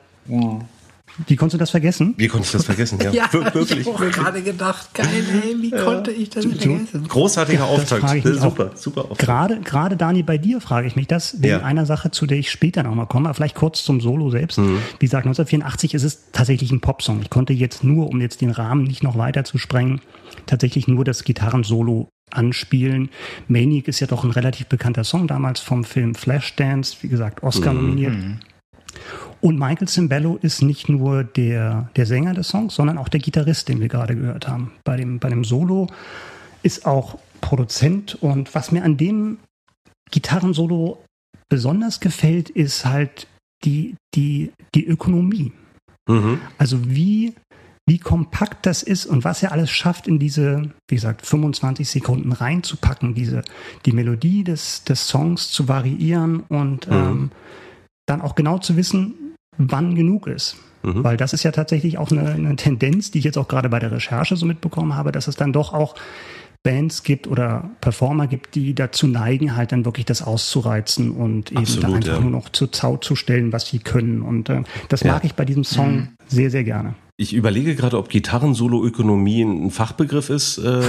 wie 1.27 1.35
konntest 1.35 1.53
du 1.55 1.57
das 1.59 1.69
vergessen? 1.69 2.13
wie 2.17 2.27
konnte 2.27 2.45
ich 2.45 2.51
das 2.51 2.65
vergessen? 2.65 2.99
Ja, 3.01 3.11
Ja, 3.13 3.27
wir- 3.31 3.53
wirklich. 3.53 3.81
ich 3.81 3.87
habe 3.93 4.09
gerade 4.09 4.41
gedacht, 4.41 4.93
geil, 4.93 5.07
ey, 5.43 5.61
wie 5.61 5.71
konnte 5.71 6.11
ich 6.11 6.29
das 6.29 6.45
vergessen? 6.45 7.07
Großartiger 7.07 7.65
Auftakt. 7.65 8.01
frage 8.01 8.17
ich 8.17 8.23
Das 8.23 8.31
mich 8.33 8.37
ist 8.37 8.43
super, 8.43 8.71
super 8.75 9.01
Auftakt. 9.03 9.19
Gerade, 9.19 9.59
gerade 9.61 9.97
Dani, 9.97 10.23
bei 10.23 10.37
dir 10.37 10.59
frage 10.61 10.87
ich 10.87 10.95
mich 10.95 11.07
das, 11.07 11.35
wegen 11.41 11.47
Ja. 11.59 11.63
einer 11.63 11.85
Sache, 11.85 12.11
zu 12.11 12.25
der 12.25 12.37
ich 12.37 12.49
später 12.51 12.83
nochmal 12.83 13.07
komme, 13.07 13.27
aber 13.29 13.35
vielleicht 13.35 13.55
kurz 13.55 13.83
zum 13.83 14.01
Solo 14.01 14.29
selbst. 14.31 14.57
Mhm. 14.57 14.77
Wie 14.99 15.05
gesagt, 15.05 15.25
1984 15.25 15.93
ist 15.93 16.03
es 16.03 16.31
tatsächlich 16.31 16.71
ein 16.71 16.81
Popsong. 16.81 17.21
Ich 17.21 17.29
konnte 17.29 17.53
jetzt 17.53 17.83
nur, 17.83 18.07
um 18.09 18.19
jetzt 18.21 18.41
den 18.41 18.51
Rahmen 18.51 18.83
nicht 18.83 19.03
noch 19.03 19.17
weiter 19.17 19.43
zu 19.43 19.57
sprengen, 19.57 20.01
tatsächlich 20.45 20.87
nur 20.87 21.03
das 21.05 21.23
Gitarrensolo 21.23 22.09
anspielen. 22.31 23.09
Maniac 23.47 23.87
ist 23.87 23.99
ja 23.99 24.07
doch 24.07 24.23
ein 24.23 24.31
relativ 24.31 24.65
bekannter 24.67 25.03
Song 25.03 25.27
damals 25.27 25.59
vom 25.59 25.83
Film 25.83 26.15
Flashdance, 26.15 26.97
wie 27.01 27.07
gesagt, 27.07 27.43
Oscar 27.43 27.73
nominiert. 27.73 28.13
Und 29.43 29.59
Michael 29.59 29.89
Cimbello 29.89 30.37
ist 30.41 30.61
nicht 30.61 30.87
nur 30.87 31.25
der, 31.25 31.89
der 31.97 32.05
Sänger 32.05 32.33
des 32.33 32.47
Songs, 32.47 32.75
sondern 32.75 32.97
auch 32.97 33.09
der 33.09 33.19
Gitarrist, 33.19 33.67
den 33.67 33.81
wir 33.81 33.89
gerade 33.89 34.15
gehört 34.15 34.47
haben. 34.47 34.71
Bei 34.85 34.95
dem, 34.95 35.19
bei 35.19 35.29
dem 35.29 35.43
Solo 35.43 35.87
ist 36.61 36.85
auch 36.85 37.19
Produzent. 37.41 38.15
Und 38.15 38.55
was 38.55 38.71
mir 38.71 38.85
an 38.85 38.95
dem 38.95 39.39
Gitarrensolo 40.11 41.03
besonders 41.49 41.99
gefällt, 41.99 42.49
ist 42.51 42.85
halt 42.85 43.27
die, 43.65 43.95
die, 44.15 44.53
die 44.75 44.87
Ökonomie. 44.87 45.51
Mhm. 46.07 46.39
Also 46.57 46.89
wie, 46.89 47.33
wie 47.85 47.99
kompakt 47.99 48.65
das 48.65 48.81
ist 48.81 49.05
und 49.05 49.25
was 49.25 49.43
er 49.43 49.51
alles 49.51 49.71
schafft, 49.71 50.07
in 50.07 50.19
diese, 50.19 50.71
wie 50.89 50.95
gesagt, 50.95 51.25
25 51.25 51.89
Sekunden 51.89 52.31
reinzupacken, 52.31 53.13
diese, 53.13 53.41
die 53.85 53.91
Melodie 53.91 54.45
des, 54.45 54.85
des 54.85 55.05
Songs 55.05 55.51
zu 55.51 55.67
variieren 55.67 56.43
und 56.47 56.87
Mhm. 56.87 56.93
ähm, 56.93 57.31
dann 58.05 58.21
auch 58.21 58.35
genau 58.35 58.57
zu 58.57 58.75
wissen, 58.75 59.15
wann 59.57 59.95
genug 59.95 60.27
ist. 60.27 60.57
Mhm. 60.83 61.03
Weil 61.03 61.17
das 61.17 61.33
ist 61.33 61.43
ja 61.43 61.51
tatsächlich 61.51 61.97
auch 61.97 62.11
eine, 62.11 62.29
eine 62.31 62.55
Tendenz, 62.55 63.11
die 63.11 63.19
ich 63.19 63.23
jetzt 63.23 63.37
auch 63.37 63.47
gerade 63.47 63.69
bei 63.69 63.79
der 63.79 63.91
Recherche 63.91 64.35
so 64.35 64.45
mitbekommen 64.45 64.95
habe, 64.95 65.11
dass 65.11 65.27
es 65.27 65.35
dann 65.35 65.53
doch 65.53 65.73
auch 65.73 65.95
Bands 66.63 67.03
gibt 67.03 67.27
oder 67.27 67.69
Performer 67.81 68.27
gibt, 68.27 68.55
die 68.55 68.73
dazu 68.73 69.07
neigen, 69.07 69.55
halt 69.55 69.73
dann 69.73 69.83
wirklich 69.85 70.05
das 70.05 70.21
auszureizen 70.21 71.11
und 71.11 71.51
eben 71.51 71.59
Absolut, 71.59 71.83
da 71.83 71.95
einfach 71.95 72.13
ja. 72.13 72.19
nur 72.21 72.31
noch 72.31 72.49
zur 72.49 72.71
Zau 72.71 72.97
zu 72.97 73.15
stellen, 73.15 73.51
was 73.51 73.67
sie 73.67 73.79
können. 73.79 74.21
Und 74.21 74.49
äh, 74.49 74.63
das 74.89 75.01
Ja. 75.01 75.13
mag 75.13 75.25
ich 75.25 75.33
bei 75.35 75.43
diesem 75.45 75.65
Song 75.65 76.09
sehr, 76.27 76.49
sehr 76.49 76.63
gerne. 76.63 76.95
Ich 77.15 77.31
überlege 77.35 77.75
gerade, 77.75 77.99
ob 77.99 78.09
Gitarrensolo-Ökonomie 78.09 79.43
ein 79.43 79.69
Fachbegriff 79.69 80.31
ist, 80.31 80.57
äh, 80.57 80.81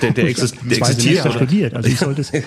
der, 0.00 0.10
der, 0.10 0.24
exist 0.28 0.56
der 0.64 0.78
existiert. 0.78 1.26
Oder, 1.26 1.34
studiert. 1.34 1.74
Also 1.74 1.90
ich 1.90 1.98
sollte 1.98 2.22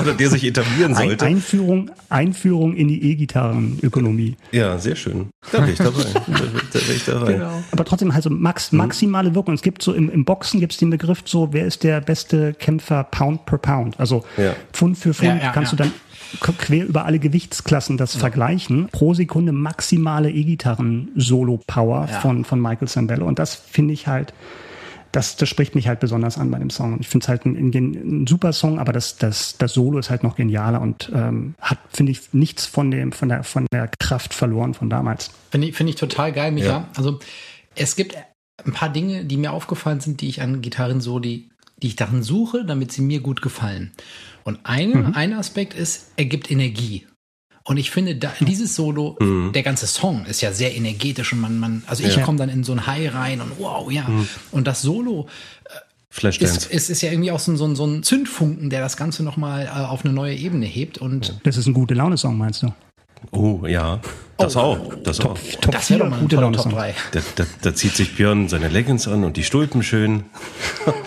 oder 0.00 0.14
der 0.14 0.30
sich 0.30 0.44
etablieren 0.44 0.94
sollte. 0.94 1.24
Einführung, 1.24 1.90
Einführung 2.10 2.76
in 2.76 2.86
die 2.86 3.10
E-Gitarrenökonomie. 3.10 4.36
Ja, 4.52 4.78
sehr 4.78 4.94
schön. 4.94 5.30
Da 5.50 5.62
bin 5.62 5.72
ich 5.72 5.78
dabei. 5.78 6.04
da 6.14 6.78
bin 6.78 6.96
ich 6.96 7.04
dabei. 7.04 7.32
Genau. 7.32 7.64
Aber 7.72 7.84
trotzdem 7.84 8.14
halt 8.14 8.22
so 8.22 8.30
max, 8.30 8.70
maximale 8.70 9.34
Wirkung. 9.34 9.54
Es 9.54 9.62
gibt 9.62 9.82
so 9.82 9.92
im, 9.92 10.08
im 10.08 10.24
Boxen 10.24 10.60
gibt 10.60 10.74
es 10.74 10.78
den 10.78 10.90
Begriff 10.90 11.24
so, 11.24 11.52
wer 11.52 11.66
ist 11.66 11.82
der 11.82 12.00
beste 12.00 12.54
Kämpfer 12.54 13.02
Pound 13.02 13.46
per 13.46 13.58
Pound? 13.58 13.98
Also 13.98 14.24
ja. 14.36 14.54
Pfund 14.72 14.96
für 14.96 15.12
Pfund 15.12 15.40
ja, 15.40 15.46
ja, 15.46 15.52
kannst 15.52 15.72
du 15.72 15.76
dann 15.76 15.90
quer 16.40 16.86
über 16.86 17.04
alle 17.04 17.18
Gewichtsklassen 17.18 17.96
das 17.96 18.14
ja. 18.14 18.20
vergleichen. 18.20 18.88
Pro 18.90 19.14
Sekunde 19.14 19.52
maximale 19.52 20.30
E-Gitarren-Solo-Power 20.30 22.08
ja. 22.10 22.20
von, 22.20 22.44
von 22.44 22.60
Michael 22.60 22.88
Sambello. 22.88 23.26
Und 23.26 23.38
das 23.38 23.54
finde 23.54 23.94
ich 23.94 24.06
halt, 24.06 24.32
das, 25.12 25.36
das 25.36 25.48
spricht 25.48 25.74
mich 25.74 25.88
halt 25.88 26.00
besonders 26.00 26.38
an 26.38 26.50
bei 26.50 26.58
dem 26.58 26.70
Song. 26.70 26.98
Ich 27.00 27.08
finde 27.08 27.24
es 27.24 27.28
halt 27.28 27.44
ein, 27.44 27.56
ein, 27.56 27.72
ein, 27.72 28.26
super 28.26 28.52
Song, 28.52 28.78
aber 28.78 28.92
das, 28.92 29.16
das, 29.16 29.58
das 29.58 29.74
Solo 29.74 29.98
ist 29.98 30.10
halt 30.10 30.22
noch 30.22 30.36
genialer 30.36 30.80
und 30.80 31.12
ähm, 31.14 31.54
hat, 31.60 31.78
finde 31.90 32.12
ich, 32.12 32.32
nichts 32.32 32.66
von, 32.66 32.90
dem, 32.90 33.12
von, 33.12 33.28
der, 33.28 33.44
von 33.44 33.66
der 33.72 33.90
Kraft 33.98 34.32
verloren 34.32 34.74
von 34.74 34.88
damals. 34.88 35.30
Finde 35.50 35.68
ich, 35.68 35.76
find 35.76 35.90
ich 35.90 35.96
total 35.96 36.32
geil, 36.32 36.50
Micha. 36.52 36.66
Ja. 36.66 36.88
Also 36.96 37.18
es 37.74 37.94
gibt 37.94 38.16
ein 38.64 38.72
paar 38.72 38.90
Dinge, 38.90 39.24
die 39.24 39.36
mir 39.36 39.52
aufgefallen 39.52 40.00
sind, 40.00 40.20
die 40.20 40.28
ich 40.28 40.40
an 40.40 40.62
Gitarren-Soli, 40.62 41.50
die 41.82 41.86
ich 41.86 41.96
darin 41.96 42.22
suche, 42.22 42.64
damit 42.64 42.92
sie 42.92 43.02
mir 43.02 43.20
gut 43.20 43.42
gefallen. 43.42 43.92
Und 44.44 44.60
ein, 44.64 44.90
mhm. 44.90 45.12
ein 45.14 45.32
Aspekt 45.32 45.74
ist, 45.74 46.12
er 46.16 46.24
gibt 46.24 46.50
Energie. 46.50 47.06
Und 47.64 47.76
ich 47.76 47.90
finde, 47.90 48.16
da, 48.16 48.32
dieses 48.40 48.74
Solo, 48.74 49.16
mhm. 49.20 49.52
der 49.52 49.62
ganze 49.62 49.86
Song 49.86 50.26
ist 50.26 50.40
ja 50.40 50.52
sehr 50.52 50.74
energetisch 50.74 51.32
und 51.32 51.40
man, 51.40 51.58
man 51.60 51.82
also 51.86 52.02
ich 52.02 52.16
ja. 52.16 52.24
komme 52.24 52.38
dann 52.38 52.48
in 52.48 52.64
so 52.64 52.72
ein 52.72 52.86
High 52.86 53.14
rein 53.14 53.40
und 53.40 53.52
wow, 53.58 53.90
ja. 53.90 54.08
Mhm. 54.08 54.28
Und 54.50 54.66
das 54.66 54.82
Solo 54.82 55.28
äh, 55.64 56.28
ist, 56.28 56.42
ist, 56.66 56.90
ist, 56.90 57.02
ja 57.02 57.12
irgendwie 57.12 57.30
auch 57.30 57.38
so, 57.38 57.54
so, 57.54 57.72
so 57.74 57.86
ein 57.86 58.02
Zündfunken, 58.02 58.68
der 58.68 58.80
das 58.80 58.96
Ganze 58.96 59.22
nochmal 59.22 59.66
äh, 59.66 59.68
auf 59.68 60.04
eine 60.04 60.12
neue 60.12 60.34
Ebene 60.34 60.66
hebt. 60.66 60.98
Und 60.98 61.38
das 61.44 61.56
ist 61.56 61.66
ein 61.66 61.74
gute 61.74 61.94
Laune-Song, 61.94 62.36
meinst 62.36 62.64
du? 62.64 62.74
Oh 63.30 63.64
ja, 63.66 64.00
das 64.42 64.56
oh, 64.56 64.60
auch. 64.60 64.94
Das 65.02 65.18
top, 65.18 65.32
auch. 65.32 65.60
Top 65.60 65.72
das 65.72 65.90
wäre 65.90 66.00
doch 66.00 66.10
mal 66.10 66.16
ein 66.16 66.22
gute 66.22 66.36
Laune 66.36 66.56
Top 66.56 66.70
3. 66.70 66.94
Da, 67.12 67.20
da, 67.36 67.44
da, 67.62 67.74
zieht 67.74 67.94
sich 67.94 68.14
Björn 68.14 68.48
seine 68.48 68.68
Leggings 68.68 69.08
an 69.08 69.24
und 69.24 69.36
die 69.36 69.44
Stulpen 69.44 69.82
schön. 69.82 70.24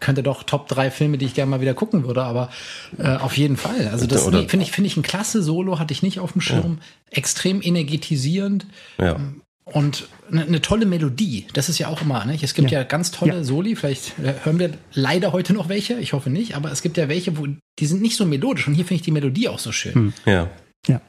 könnte 0.00 0.22
doch 0.22 0.42
Top 0.42 0.66
3 0.68 0.90
Filme, 0.90 1.18
die 1.18 1.26
ich 1.26 1.34
gerne 1.34 1.50
mal 1.50 1.60
wieder 1.60 1.74
gucken 1.74 2.04
würde, 2.04 2.22
aber 2.22 2.50
äh, 2.98 3.16
auf 3.16 3.36
jeden 3.36 3.56
Fall. 3.56 3.88
Also 3.92 4.06
das 4.06 4.28
nee, 4.30 4.48
finde 4.48 4.64
ich, 4.64 4.72
finde 4.72 4.88
ich 4.88 4.96
ein 4.96 5.02
klasse 5.02 5.42
Solo, 5.42 5.78
hatte 5.78 5.92
ich 5.92 6.02
nicht 6.02 6.18
auf 6.18 6.32
dem 6.32 6.40
Schirm. 6.40 6.78
Ja. 6.80 7.18
Extrem 7.18 7.62
energetisierend. 7.62 8.66
Ja. 8.98 9.16
Ähm, 9.16 9.42
und 9.64 10.08
eine, 10.32 10.42
eine, 10.42 10.60
tolle 10.60 10.84
Melodie, 10.84 11.46
das 11.52 11.68
ist 11.68 11.78
ja 11.78 11.86
auch 11.86 12.02
immer, 12.02 12.24
ne? 12.24 12.36
es 12.42 12.54
gibt 12.54 12.72
ja, 12.72 12.80
ja 12.80 12.84
ganz 12.84 13.12
tolle 13.12 13.36
ja. 13.36 13.44
Soli, 13.44 13.76
vielleicht 13.76 14.18
äh, 14.18 14.34
hören 14.42 14.58
wir 14.58 14.72
leider 14.94 15.32
heute 15.32 15.52
noch 15.52 15.68
welche, 15.68 15.94
ich 15.94 16.12
hoffe 16.12 16.28
nicht, 16.28 16.56
aber 16.56 16.72
es 16.72 16.82
gibt 16.82 16.96
ja 16.96 17.08
welche, 17.08 17.38
wo 17.38 17.46
die 17.78 17.86
sind 17.86 18.02
nicht 18.02 18.16
so 18.16 18.26
melodisch 18.26 18.66
und 18.66 18.74
hier 18.74 18.84
finde 18.84 18.96
ich 18.96 19.02
die 19.02 19.12
Melodie 19.12 19.48
auch 19.48 19.60
so 19.60 19.70
schön. 19.70 19.94
Hm. 19.94 20.12
Ja. 20.26 20.50
Ja. 20.88 21.00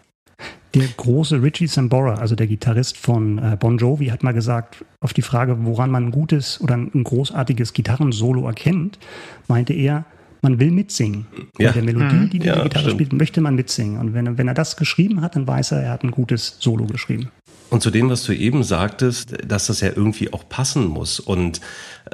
Der 0.74 0.88
große 0.96 1.42
Richie 1.42 1.68
Sambora, 1.68 2.16
also 2.16 2.36
der 2.36 2.48
Gitarrist 2.48 2.98
von 2.98 3.38
äh, 3.40 3.58
Bon 3.60 3.78
Jovi, 3.78 4.08
hat 4.08 4.24
mal 4.24 4.32
gesagt, 4.32 4.86
auf 5.02 5.14
die 5.14 5.22
Frage, 5.22 5.58
woran 5.66 5.92
man 5.92 6.06
ein 6.06 6.12
gutes 6.12 6.62
oder 6.62 6.76
ein 6.76 7.04
großartiges 7.04 7.74
Gitarrensolo 7.74 8.48
erkennt, 8.48 8.98
meinte 9.48 9.74
er, 9.74 10.06
man 10.42 10.60
will 10.60 10.72
mitsingen. 10.72 11.28
Ja. 11.60 11.70
Bei 11.70 11.74
der 11.74 11.84
Melodie, 11.84 12.30
die 12.30 12.40
die, 12.40 12.48
ja, 12.48 12.64
Gitarre 12.64 12.86
stimmt. 12.86 12.94
spielt, 12.94 13.14
möchte 13.14 13.42
man 13.42 13.56
mitsingen. 13.56 14.00
Und 14.00 14.14
wenn, 14.14 14.38
wenn 14.38 14.48
er 14.48 14.54
das 14.54 14.78
geschrieben 14.78 15.22
hat, 15.22 15.36
dann 15.36 15.48
weiß 15.48 15.74
er, 15.74 15.84
er 15.84 15.92
hat 15.92 16.04
ein 16.04 16.12
gutes 16.12 16.58
Solo 16.60 16.86
geschrieben. 16.86 17.30
Und 17.72 17.82
zu 17.82 17.90
dem, 17.90 18.10
was 18.10 18.26
du 18.26 18.34
eben 18.34 18.64
sagtest, 18.64 19.34
dass 19.48 19.68
das 19.68 19.80
ja 19.80 19.88
irgendwie 19.96 20.34
auch 20.34 20.44
passen 20.50 20.88
muss 20.88 21.22
und 21.22 21.62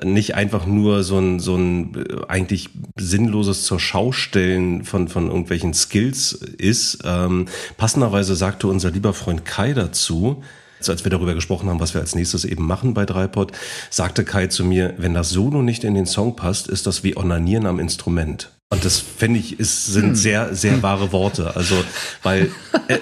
nicht 0.04 0.36
einfach 0.36 0.68
nur 0.68 1.02
so 1.02 1.18
ein, 1.18 1.40
so 1.40 1.56
ein 1.56 1.96
äh, 1.96 2.28
eigentlich 2.28 2.70
sinnloses 2.96 3.64
zur 3.64 3.80
Schaustellen 3.80 4.84
von, 4.84 5.08
von 5.08 5.30
irgendwelchen 5.30 5.74
Skills 5.74 6.34
ist. 6.34 7.00
Ähm, 7.04 7.48
passenderweise 7.76 8.36
sagte 8.36 8.68
unser 8.68 8.92
lieber 8.92 9.14
Freund 9.14 9.46
Kai 9.46 9.74
dazu, 9.74 10.44
also 10.80 10.92
als 10.92 11.04
wir 11.04 11.12
darüber 11.12 11.34
gesprochen 11.34 11.70
haben, 11.70 11.80
was 11.80 11.94
wir 11.94 12.02
als 12.02 12.16
nächstes 12.16 12.46
eben 12.46 12.66
machen 12.66 12.94
bei 12.94 13.06
Dreipod, 13.06 13.52
sagte 13.90 14.24
Kai 14.24 14.48
zu 14.48 14.64
mir, 14.64 14.94
wenn 14.98 15.14
das 15.14 15.30
Solo 15.30 15.62
nicht 15.62 15.84
in 15.84 15.96
den 15.96 16.06
Song 16.06 16.36
passt, 16.36 16.68
ist 16.68 16.88
das 16.88 17.04
wie 17.04 17.18
Onanieren 17.18 17.66
am 17.66 17.80
Instrument. 17.80 18.50
Und 18.70 18.84
das 18.84 19.00
finde 19.00 19.40
ich, 19.40 19.62
ist, 19.62 19.86
sind 19.86 20.10
hm. 20.10 20.16
sehr, 20.16 20.54
sehr 20.54 20.84
wahre 20.84 21.14
Worte. 21.14 21.56
Also, 21.56 21.76
weil 22.22 22.52
äh, 22.90 22.98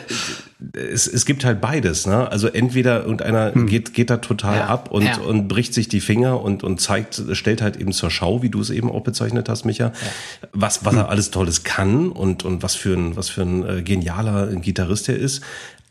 es, 0.74 1.08
es 1.08 1.25
gibt 1.25 1.44
halt 1.44 1.60
beides. 1.60 2.05
Ne? 2.05 2.32
Also 2.32 2.48
entweder 2.48 3.01
irgendeiner 3.01 3.53
hm. 3.53 3.65
geht, 3.65 3.96
geht 3.96 4.12
da 4.12 4.17
total 4.17 4.58
ja, 4.58 4.67
ab 4.67 4.91
und, 4.91 5.05
ja. 5.05 5.17
und 5.17 5.48
bricht 5.48 5.74
sich 5.74 5.88
die 5.88 6.01
Finger 6.01 6.39
und, 6.41 6.63
und 6.63 6.79
zeigt, 6.82 7.22
stellt 7.32 7.63
halt 7.63 7.77
eben 7.77 7.94
zur 7.94 8.12
Schau, 8.12 8.44
wie 8.44 8.50
du 8.50 8.62
es 8.62 8.70
eben 8.70 8.91
auch 8.91 9.01
bezeichnet 9.01 9.50
hast, 9.50 9.65
Micha, 9.65 9.86
ja. 9.86 9.91
was, 10.53 10.86
was 10.86 10.94
hm. 10.94 11.00
er 11.00 11.10
alles 11.10 11.32
Tolles 11.32 11.63
kann 11.63 12.12
und, 12.12 12.46
und 12.46 12.62
was 12.62 12.75
für 12.75 12.94
ein, 12.94 13.15
was 13.15 13.29
für 13.29 13.41
ein 13.41 13.67
äh, 13.67 13.82
genialer 13.82 14.48
Gitarrist 14.58 15.10
er 15.10 15.17
ist. 15.17 15.41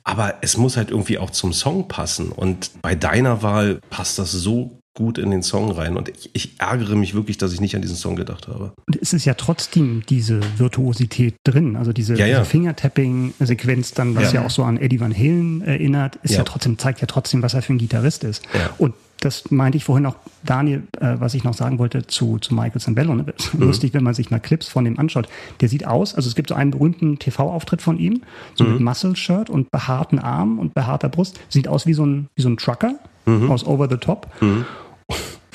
Aber 0.05 0.35
es 0.43 0.57
muss 0.57 0.77
halt 0.77 0.91
irgendwie 0.91 1.19
auch 1.19 1.31
zum 1.31 1.53
Song 1.53 1.89
passen. 1.89 2.31
Und 2.31 2.71
bei 2.83 2.95
deiner 2.95 3.43
Wahl 3.43 3.81
passt 3.91 4.19
das 4.19 4.33
so 4.33 4.79
gut 4.95 5.19
in 5.19 5.31
den 5.31 5.43
Song 5.43 5.73
rein. 5.73 5.97
Und 5.97 6.09
ich, 6.09 6.31
ich, 6.35 6.61
ärgere 6.61 6.95
mich 6.95 7.15
wirklich, 7.15 7.37
dass 7.37 7.53
ich 7.53 7.61
nicht 7.61 7.75
an 7.75 7.83
diesen 7.83 7.97
Song 7.97 8.15
gedacht 8.15 8.47
habe. 8.47 8.73
Und 8.87 8.97
es 9.01 9.13
ist 9.13 9.25
ja 9.25 9.35
trotzdem 9.35 10.05
diese 10.09 10.41
Virtuosität 10.57 11.35
drin. 11.43 11.77
Also 11.77 11.93
diese, 11.93 12.15
ja, 12.15 12.27
ja. 12.27 12.39
diese 12.39 12.51
Fingertapping-Sequenz 12.51 13.93
dann, 13.95 14.15
was 14.15 14.33
ja. 14.33 14.41
ja. 14.41 14.47
auch 14.47 14.51
so 14.51 14.63
an 14.63 14.77
Eddie 14.77 15.01
Van 15.01 15.13
Halen 15.13 15.63
erinnert, 15.63 16.17
ist 16.23 16.35
ja. 16.35 16.45
trotzdem, 16.45 16.79
zeigt 16.79 17.01
ja 17.01 17.07
trotzdem, 17.07 17.43
was 17.43 17.55
er 17.55 17.63
für 17.63 17.73
ein 17.73 17.79
Gitarrist 17.79 18.23
ist. 18.23 18.43
Und 18.79 18.95
das 19.25 19.51
meinte 19.51 19.79
ich 19.79 19.85
vorhin 19.85 20.07
auch, 20.07 20.17
Daniel, 20.45 20.83
äh, 21.01 21.17
was 21.19 21.35
ich 21.35 21.45
noch 21.45 21.55
sagen 21.55 21.79
wollte 21.79 22.07
zu, 22.07 22.39
zu 22.39 22.55
Michael 22.55 22.81
Zambello. 22.81 23.15
Ne? 23.15 23.25
Mhm. 23.53 23.61
Lustig, 23.61 23.95
wenn 23.95 24.05
man 24.05 24.15
sich 24.15 24.31
mal 24.31 24.41
Clips 24.41 24.69
von 24.69 24.85
dem 24.85 24.99
anschaut. 24.99 25.29
Der 25.61 25.69
sieht 25.69 25.87
aus, 25.87 26.15
also 26.15 26.29
es 26.29 26.35
gibt 26.35 26.51
so 26.51 26.55
einen 26.55 26.71
berühmten 26.71 27.19
TV-Auftritt 27.19 27.81
von 27.81 27.99
ihm, 27.99 28.23
so 28.55 28.65
mhm. 28.65 28.73
mit 28.73 28.81
Muscle-Shirt 28.81 29.49
und 29.49 29.71
behaarten 29.71 30.19
Armen 30.19 30.59
und 30.59 30.75
behaarter 30.75 31.09
Brust. 31.09 31.41
Sieht 31.49 31.69
aus 31.69 31.87
wie 31.87 31.95
so 31.95 32.05
ein, 32.05 32.29
wie 32.35 32.43
so 32.43 32.49
ein 32.49 32.57
Trucker 32.57 32.95
mhm. 33.25 33.51
aus 33.51 33.67
Over 33.67 33.89
the 33.89 33.97
Top. 33.97 34.29
Mhm. 34.41 34.67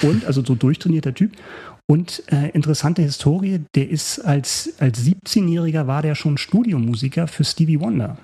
Und, 0.01 0.25
also 0.25 0.43
so 0.43 0.55
durchtrainierter 0.55 1.13
Typ. 1.13 1.33
Und 1.85 2.23
äh, 2.31 2.49
interessante 2.51 3.01
Historie, 3.01 3.61
der 3.75 3.89
ist 3.89 4.19
als, 4.19 4.73
als 4.79 5.03
17-Jähriger 5.03 5.87
war 5.87 6.01
der 6.01 6.15
schon 6.15 6.37
Studiomusiker 6.37 7.27
für 7.27 7.43
Stevie 7.43 7.79
Wonder. 7.79 8.17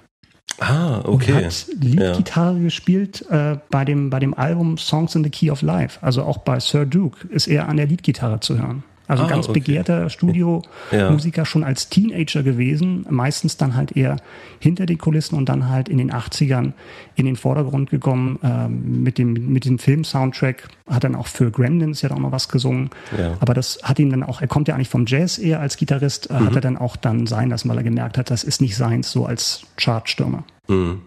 Ah, 0.59 1.01
okay. 1.03 1.33
Und 1.33 1.45
hat 1.45 1.67
Leadgitarre 1.81 2.57
ja. 2.57 2.63
gespielt 2.63 3.25
äh, 3.29 3.57
bei, 3.69 3.85
dem, 3.85 4.09
bei 4.09 4.19
dem 4.19 4.33
Album 4.33 4.77
Songs 4.77 5.15
in 5.15 5.23
the 5.23 5.29
Key 5.29 5.51
of 5.51 5.61
Life. 5.61 5.99
Also 6.01 6.23
auch 6.23 6.37
bei 6.37 6.59
Sir 6.59 6.85
Duke 6.85 7.27
ist 7.27 7.47
er 7.47 7.67
an 7.67 7.77
der 7.77 7.87
Leadgitarre 7.87 8.39
zu 8.39 8.57
hören. 8.57 8.83
Also 9.07 9.23
ah, 9.23 9.27
ganz 9.27 9.47
okay. 9.47 9.59
begehrter 9.59 10.09
Studiomusiker 10.09 11.41
ja. 11.41 11.45
schon 11.45 11.63
als 11.63 11.89
Teenager 11.89 12.43
gewesen, 12.43 13.05
meistens 13.09 13.57
dann 13.57 13.75
halt 13.75 13.95
eher 13.95 14.17
hinter 14.59 14.85
den 14.85 14.97
Kulissen 14.97 15.35
und 15.35 15.47
dann 15.47 15.69
halt 15.69 15.89
in 15.89 15.97
den 15.97 16.11
80ern 16.11 16.73
in 17.15 17.25
den 17.25 17.35
Vordergrund 17.35 17.89
gekommen 17.89 18.39
ähm, 18.43 19.03
mit 19.03 19.17
dem 19.17 19.33
mit 19.33 19.65
dem 19.65 19.79
Film-Soundtrack, 19.79 20.67
hat 20.89 21.03
dann 21.03 21.15
auch 21.15 21.27
für 21.27 21.51
Gremlins 21.51 22.01
ja 22.01 22.11
auch 22.11 22.19
noch 22.19 22.31
was 22.31 22.49
gesungen. 22.49 22.89
Ja. 23.17 23.37
Aber 23.39 23.53
das 23.53 23.79
hat 23.83 23.99
ihn 23.99 24.09
dann 24.09 24.23
auch, 24.23 24.41
er 24.41 24.47
kommt 24.47 24.67
ja 24.67 24.75
eigentlich 24.75 24.89
vom 24.89 25.05
Jazz 25.05 25.37
eher 25.37 25.59
als 25.59 25.77
Gitarrist, 25.77 26.29
äh, 26.29 26.33
mhm. 26.33 26.45
hat 26.47 26.55
er 26.55 26.61
dann 26.61 26.77
auch 26.77 26.95
dann 26.95 27.27
sein 27.27 27.49
lassen, 27.49 27.69
weil 27.69 27.77
er 27.77 27.83
gemerkt 27.83 28.17
hat, 28.17 28.31
das 28.31 28.43
ist 28.43 28.61
nicht 28.61 28.75
seins 28.75 29.11
so 29.11 29.25
als 29.25 29.65
Chartstürmer. 29.77 30.43
Mhm. 30.67 31.01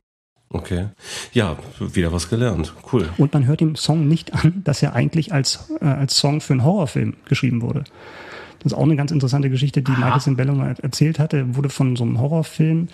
Okay. 0.50 0.86
Ja, 1.32 1.56
wieder 1.78 2.12
was 2.12 2.30
gelernt. 2.30 2.74
Cool. 2.92 3.08
Und 3.18 3.34
man 3.34 3.46
hört 3.46 3.60
dem 3.60 3.76
Song 3.76 4.08
nicht 4.08 4.32
an, 4.32 4.62
dass 4.64 4.82
er 4.82 4.94
eigentlich 4.94 5.32
als, 5.32 5.70
äh, 5.80 5.84
als 5.84 6.16
Song 6.16 6.40
für 6.40 6.54
einen 6.54 6.64
Horrorfilm 6.64 7.14
geschrieben 7.26 7.60
wurde. 7.60 7.84
Das 8.60 8.72
ist 8.72 8.78
auch 8.78 8.84
eine 8.84 8.96
ganz 8.96 9.10
interessante 9.10 9.50
Geschichte, 9.50 9.82
die 9.82 9.92
Aha. 9.92 10.00
Michael 10.00 10.20
Cimbello 10.20 10.54
mal 10.54 10.74
erzählt 10.82 11.18
hatte. 11.18 11.38
Er 11.38 11.56
wurde 11.56 11.68
von 11.68 11.96
so 11.96 12.04
einem 12.04 12.18
Horrorfilm, 12.18 12.88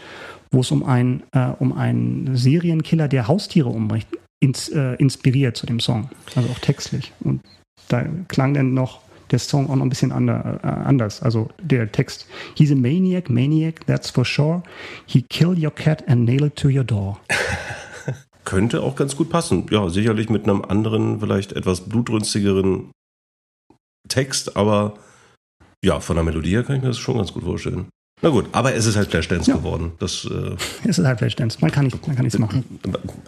wo 0.51 0.61
es 0.61 0.71
um 0.71 0.85
einen, 0.85 1.23
äh, 1.33 1.51
um 1.59 1.73
einen 1.73 2.37
Serienkiller, 2.37 3.09
der 3.09 3.29
Haustiere 3.29 3.69
umbringt, 3.69 4.07
ins, 4.41 4.69
äh, 4.69 4.95
inspiriert 4.95 5.57
zu 5.57 5.67
dem 5.67 5.81
Song. 5.81 6.11
Also 6.35 6.49
auch 6.51 6.59
textlich. 6.59 7.13
Und 7.21 7.41
da 7.89 8.05
klang 8.29 8.55
dann 8.55 8.75
noch 8.75 9.01
der 9.35 9.41
Song 9.41 9.69
auch 9.69 9.77
noch 9.77 9.85
ein 9.85 9.89
bisschen 9.89 10.11
äh, 10.11 10.33
anders. 10.63 11.23
Also 11.23 11.49
der 11.61 11.91
Text. 11.91 12.27
He's 12.55 12.71
a 12.71 12.77
maniac, 12.77 13.29
maniac, 13.29 13.85
that's 13.87 14.11
for 14.11 14.25
sure. 14.25 14.63
He 15.07 15.23
killed 15.23 15.63
your 15.63 15.73
cat 15.73 16.07
and 16.09 16.25
nailed 16.25 16.47
it 16.47 16.57
to 16.57 16.69
your 16.69 16.85
door. 16.85 17.19
Könnte 18.45 18.83
auch 18.83 18.95
ganz 18.95 19.17
gut 19.17 19.31
passen. 19.31 19.67
Ja, 19.71 19.89
sicherlich 19.89 20.29
mit 20.29 20.45
einem 20.45 20.63
anderen, 20.63 21.21
vielleicht 21.21 21.53
etwas 21.53 21.89
blutrünstigeren 21.89 22.93
Text, 24.09 24.57
aber 24.57 24.95
ja, 25.85 25.99
von 26.01 26.17
der 26.17 26.25
Melodie 26.25 26.51
her 26.51 26.63
kann 26.63 26.77
ich 26.77 26.83
mir 26.83 26.89
das 26.89 26.99
schon 26.99 27.17
ganz 27.17 27.33
gut 27.33 27.43
vorstellen. 27.43 27.89
Na 28.25 28.31
gut, 28.31 28.47
aber 28.53 28.75
es 28.75 28.87
ist 28.87 28.97
halt 28.97 29.11
Flashdance 29.11 29.51
ja. 29.51 29.57
geworden. 29.59 29.93
Das, 29.99 30.25
äh, 30.25 30.57
es 30.89 30.99
ist 30.99 31.05
halt 31.05 31.19
Flashdance. 31.19 31.59
Man 31.61 31.71
kann 31.71 31.85
nicht, 31.85 32.07
man 32.07 32.17
kann 32.17 32.25
nichts 32.25 32.39
machen. 32.39 32.65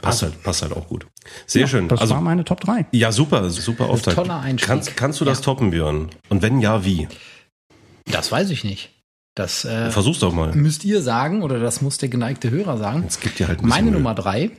Passt 0.01 0.23
halt, 0.23 0.43
passt 0.43 0.63
halt 0.63 0.73
auch 0.73 0.89
gut. 0.89 1.07
Sehr 1.47 1.61
ja, 1.61 1.69
schön. 1.69 1.87
Das 1.87 2.01
also, 2.01 2.15
war 2.15 2.23
meine 2.23 2.45
Top 2.45 2.61
3. 2.63 2.87
Ja, 2.93 3.13
super, 3.13 3.51
super 3.51 3.91
Auftakt. 3.91 4.17
Toller 4.17 4.41
Einstieg. 4.41 4.67
Kannst, 4.67 4.97
kannst 4.97 5.21
du 5.21 5.27
das 5.27 5.41
ja. 5.41 5.45
toppen, 5.45 5.71
Björn? 5.71 6.09
Und 6.31 6.41
wenn 6.41 6.61
ja, 6.61 6.87
wie? 6.87 7.09
Das 8.11 8.33
weiß 8.33 8.49
ich 8.49 8.65
nicht. 8.65 8.91
Das 9.35 9.67
äh, 9.67 9.91
Versuch's 9.91 10.21
doch 10.21 10.33
mal. 10.33 10.55
Müsst 10.55 10.83
ihr 10.87 11.03
sagen, 11.03 11.43
oder 11.43 11.61
das 11.61 11.83
muss 11.83 11.99
der 11.99 12.09
geneigte 12.09 12.51
Hörer 12.51 12.79
sagen. 12.79 13.05
Es 13.07 13.21
gibt 13.21 13.39
ja 13.39 13.49
halt 13.49 13.63
Meine 13.63 13.91
Nummer 13.91 14.15
drei. 14.15 14.51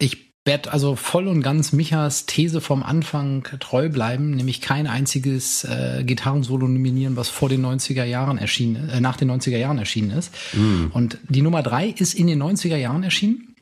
Ich 0.00 0.27
werde 0.48 0.72
also 0.72 0.96
voll 0.96 1.28
und 1.28 1.42
ganz 1.42 1.72
Michas 1.72 2.26
These 2.26 2.60
vom 2.60 2.82
Anfang 2.82 3.46
treu 3.60 3.90
bleiben, 3.90 4.30
nämlich 4.30 4.60
kein 4.60 4.86
einziges 4.86 5.62
äh, 5.64 6.02
Gitarrensolo 6.04 6.66
nominieren, 6.66 7.16
was 7.16 7.28
vor 7.28 7.48
den 7.48 7.64
90er 7.64 8.04
Jahren 8.04 8.38
erschienen, 8.38 8.88
äh, 8.88 9.00
nach 9.00 9.16
den 9.16 9.30
90er 9.30 9.58
Jahren 9.58 9.78
erschienen 9.78 10.10
ist. 10.10 10.34
Mm. 10.54 10.86
Und 10.92 11.18
die 11.28 11.42
Nummer 11.42 11.62
drei 11.62 11.88
ist 11.88 12.14
in 12.14 12.26
den 12.26 12.42
90er 12.42 12.76
Jahren 12.76 13.02
erschienen, 13.02 13.54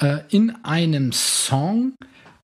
äh, 0.00 0.20
in 0.30 0.54
einem 0.64 1.12
Song, 1.12 1.92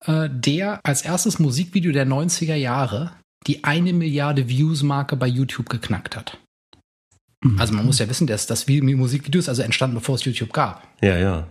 äh, 0.04 0.28
der 0.30 0.80
als 0.84 1.02
erstes 1.02 1.38
Musikvideo 1.38 1.92
der 1.92 2.06
90er 2.06 2.54
Jahre 2.54 3.12
die 3.46 3.64
eine 3.64 3.92
Milliarde 3.92 4.48
Views-Marke 4.48 5.16
bei 5.16 5.26
YouTube 5.26 5.68
geknackt 5.68 6.16
hat. 6.16 6.38
Mhm. 7.42 7.60
Also 7.60 7.74
man 7.74 7.86
muss 7.86 7.98
ja 7.98 8.08
wissen, 8.08 8.26
dass 8.26 8.46
das 8.46 8.66
Musikvideo 8.68 9.38
ist 9.38 9.48
also 9.48 9.62
entstanden, 9.62 9.96
bevor 9.96 10.14
es 10.14 10.24
YouTube 10.24 10.52
gab. 10.52 10.86
Ja, 11.02 11.18
ja. 11.18 11.48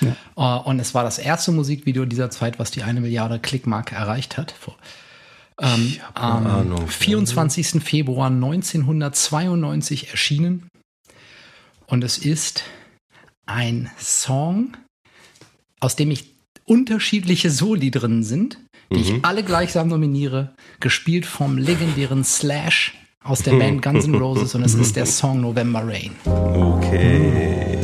Ja. 0.00 0.16
Uh, 0.36 0.68
und 0.68 0.80
es 0.80 0.94
war 0.94 1.04
das 1.04 1.18
erste 1.18 1.52
Musikvideo 1.52 2.04
dieser 2.04 2.30
Zeit, 2.30 2.58
was 2.58 2.70
die 2.70 2.82
eine 2.82 3.00
Milliarde 3.00 3.38
Klickmarke 3.38 3.94
erreicht 3.94 4.36
hat. 4.36 4.54
Ähm, 5.60 5.96
am 6.14 6.46
Ahnung. 6.46 6.86
24. 6.86 7.82
Februar 7.82 8.26
1992 8.26 10.10
erschienen. 10.10 10.68
Und 11.86 12.04
es 12.04 12.18
ist 12.18 12.64
ein 13.46 13.90
Song, 13.98 14.76
aus 15.80 15.96
dem 15.96 16.10
ich 16.10 16.36
unterschiedliche 16.64 17.50
Soli 17.50 17.90
drin 17.90 18.24
sind, 18.24 18.58
die 18.90 18.96
mhm. 18.96 19.02
ich 19.02 19.24
alle 19.24 19.42
gleichsam 19.44 19.88
nominiere, 19.88 20.54
gespielt 20.80 21.26
vom 21.26 21.58
legendären 21.58 22.24
Slash 22.24 22.94
aus 23.22 23.42
der 23.42 23.52
Band 23.52 23.82
Guns 23.82 24.06
N' 24.06 24.14
Roses 24.14 24.54
und 24.54 24.62
es 24.62 24.74
ist 24.74 24.96
der 24.96 25.06
Song 25.06 25.40
November 25.40 25.82
Rain. 25.84 26.12
Okay. 26.24 27.78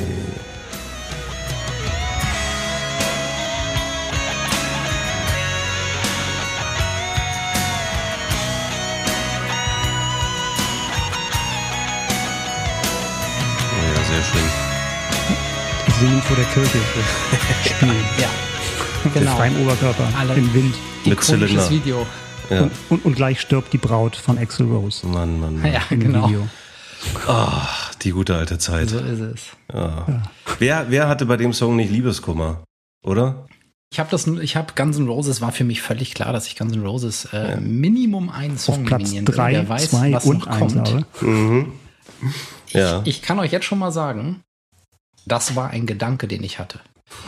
Vor 16.33 16.45
der 16.45 16.53
Kirche 16.53 16.79
spielen. 17.65 18.05
ja, 18.19 18.29
genau. 19.13 19.21
Mit 19.21 19.39
freiem 19.39 19.63
Oberkörper 19.63 20.09
Alle 20.19 20.35
im 20.35 20.55
Wind. 20.55 20.75
Mit 21.05 21.23
Zylinder. 21.23 21.69
Video. 21.71 22.07
Ja. 22.49 22.63
Und, 22.63 22.73
und, 22.89 23.05
und, 23.05 23.17
gleich 23.17 23.41
stirbt 23.41 23.73
die 23.73 23.79
Braut 23.79 24.17
von 24.17 24.39
Axel 24.39 24.67
Rose. 24.67 25.07
Mann, 25.07 25.41
Mann, 25.41 25.61
Mann. 25.61 25.73
Ja, 25.73 25.83
genau. 25.91 26.29
Video. 26.29 26.49
Oh, 27.29 27.49
die 28.03 28.13
gute 28.13 28.37
alte 28.37 28.59
Zeit. 28.59 28.89
So 28.89 28.99
ist 28.99 29.21
es. 29.21 29.43
Ja. 29.73 30.05
Ja. 30.09 30.23
Wer, 30.59 30.87
wer 30.89 31.09
hatte 31.09 31.27
bei 31.27 31.37
dem 31.37 31.53
Song 31.53 31.77
nicht 31.77 31.91
Liebeskummer? 31.91 32.65
Oder? 33.05 33.47
Ich 33.93 33.99
habe 34.01 34.09
das, 34.11 34.27
ich 34.27 34.57
habe 34.57 34.73
Guns 34.75 34.97
N' 34.97 35.09
Roses 35.09 35.41
war 35.43 35.53
für 35.53 35.65
mich 35.65 35.83
völlig 35.83 36.15
klar, 36.15 36.33
dass 36.33 36.47
ich 36.47 36.57
Guns 36.57 36.73
N' 36.73 36.83
Roses 36.83 37.27
äh, 37.33 37.61
Minimum 37.61 38.31
einen 38.31 38.57
Song 38.57 38.83
Auf 38.83 38.85
Platz 38.85 39.03
nominieren 39.03 39.25
drei, 39.27 39.53
Wer 39.53 39.69
weiß, 39.69 39.91
zwei 39.91 40.13
was 40.13 40.25
und 40.25 40.47
noch 40.47 40.59
kommt. 40.59 41.23
Mhm. 41.23 41.73
Ja. 42.71 43.03
Ich, 43.05 43.17
ich 43.17 43.23
kann 43.23 43.39
euch 43.39 43.53
jetzt 43.53 43.67
schon 43.67 43.79
mal 43.79 43.93
sagen, 43.93 44.43
das 45.27 45.57
war 45.57 45.71
ein 45.71 45.87
Gedanke, 45.87 46.29
den 46.29 46.43
ich 46.43 46.59
hatte. 46.59 46.81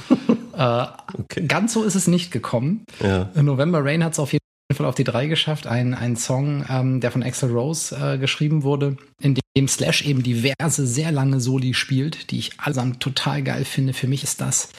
äh, 0.56 0.86
okay. 1.18 1.46
Ganz 1.46 1.72
so 1.72 1.84
ist 1.84 1.94
es 1.94 2.06
nicht 2.06 2.30
gekommen. 2.30 2.84
Ja. 3.02 3.30
November 3.40 3.84
Rain 3.84 4.04
hat 4.04 4.12
es 4.12 4.18
auf 4.18 4.32
jeden 4.32 4.40
Fall 4.72 4.86
auf 4.86 4.94
die 4.94 5.04
drei 5.04 5.26
geschafft. 5.26 5.66
Ein, 5.66 5.94
ein 5.94 6.16
Song, 6.16 6.64
ähm, 6.68 7.00
der 7.00 7.10
von 7.10 7.22
Axel 7.22 7.50
Rose 7.50 7.96
äh, 7.96 8.18
geschrieben 8.18 8.62
wurde, 8.62 8.96
in 9.20 9.38
dem 9.56 9.68
Slash 9.68 10.02
eben 10.06 10.22
diverse, 10.22 10.86
sehr 10.86 11.12
lange 11.12 11.40
Soli 11.40 11.74
spielt, 11.74 12.30
die 12.30 12.38
ich 12.38 12.58
allesamt 12.58 13.00
total 13.00 13.42
geil 13.42 13.64
finde. 13.64 13.92
Für 13.92 14.08
mich 14.08 14.22
ist 14.22 14.40
das 14.40 14.70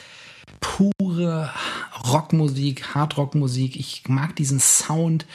pure 0.60 1.50
Rockmusik, 2.12 2.94
Hardrockmusik. 2.94 3.76
Ich 3.76 4.02
mag 4.08 4.36
diesen 4.36 4.60
Sound, 4.60 5.26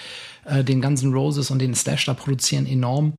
äh, 0.45 0.63
den 0.63 0.81
Guns 0.81 1.03
Roses 1.03 1.51
und 1.51 1.59
den 1.59 1.75
Slash 1.75 2.05
da 2.05 2.13
produzieren 2.13 2.65
enorm. 2.65 3.13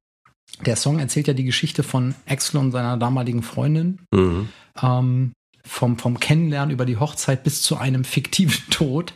Der 0.61 0.77
Song 0.77 0.99
erzählt 0.99 1.29
ja 1.29 1.35
die 1.35 1.45
Geschichte 1.45 1.83
von 1.83 2.15
Axel 2.27 2.59
und 2.59 2.73
seiner 2.73 2.97
damaligen 2.97 3.43
Freundin. 3.43 4.01
Mhm. 4.13 4.49
Ähm, 4.81 5.33
vom, 5.65 5.99
vom 5.99 6.19
Kennenlernen 6.19 6.73
über 6.73 6.85
die 6.85 6.97
Hochzeit 6.97 7.45
bis 7.45 7.63
zu 7.63 7.77
einem 7.77 8.05
fiktiven 8.05 8.63
Tod. 8.71 9.15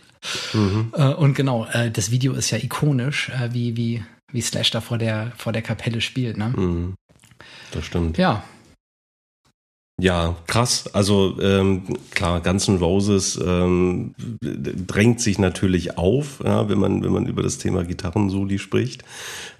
Mhm. 0.52 0.93
Äh, 0.97 1.09
und 1.14 1.35
genau, 1.35 1.66
äh, 1.66 1.90
das 1.90 2.11
Video 2.11 2.33
ist 2.33 2.50
ja 2.50 2.59
ikonisch, 2.59 3.31
äh, 3.31 3.52
wie, 3.52 3.76
wie, 3.76 4.05
wie 4.33 4.40
Slash 4.40 4.71
da 4.71 4.81
vor 4.81 4.99
der, 4.99 5.33
vor 5.37 5.52
der 5.52 5.62
Kapelle 5.62 6.00
spielt. 6.00 6.37
Ne? 6.37 6.49
Mhm. 6.57 6.95
Das 7.73 7.85
stimmt. 7.85 8.19
Ja. 8.19 8.43
Ja, 9.99 10.37
krass. 10.47 10.91
Also 10.93 11.39
ähm, 11.41 11.85
klar, 12.11 12.43
Guns 12.43 12.69
N' 12.69 12.76
Roses 12.76 13.41
ähm, 13.43 14.15
drängt 14.43 15.23
sich 15.23 15.39
natürlich 15.39 15.97
auf, 15.97 16.43
ja, 16.45 16.69
wenn 16.69 16.78
man 16.78 17.02
wenn 17.02 17.13
man 17.13 17.25
über 17.25 17.43
das 17.43 17.56
Thema 17.56 17.82
Gitarrensoli 17.82 18.59
spricht 18.59 19.04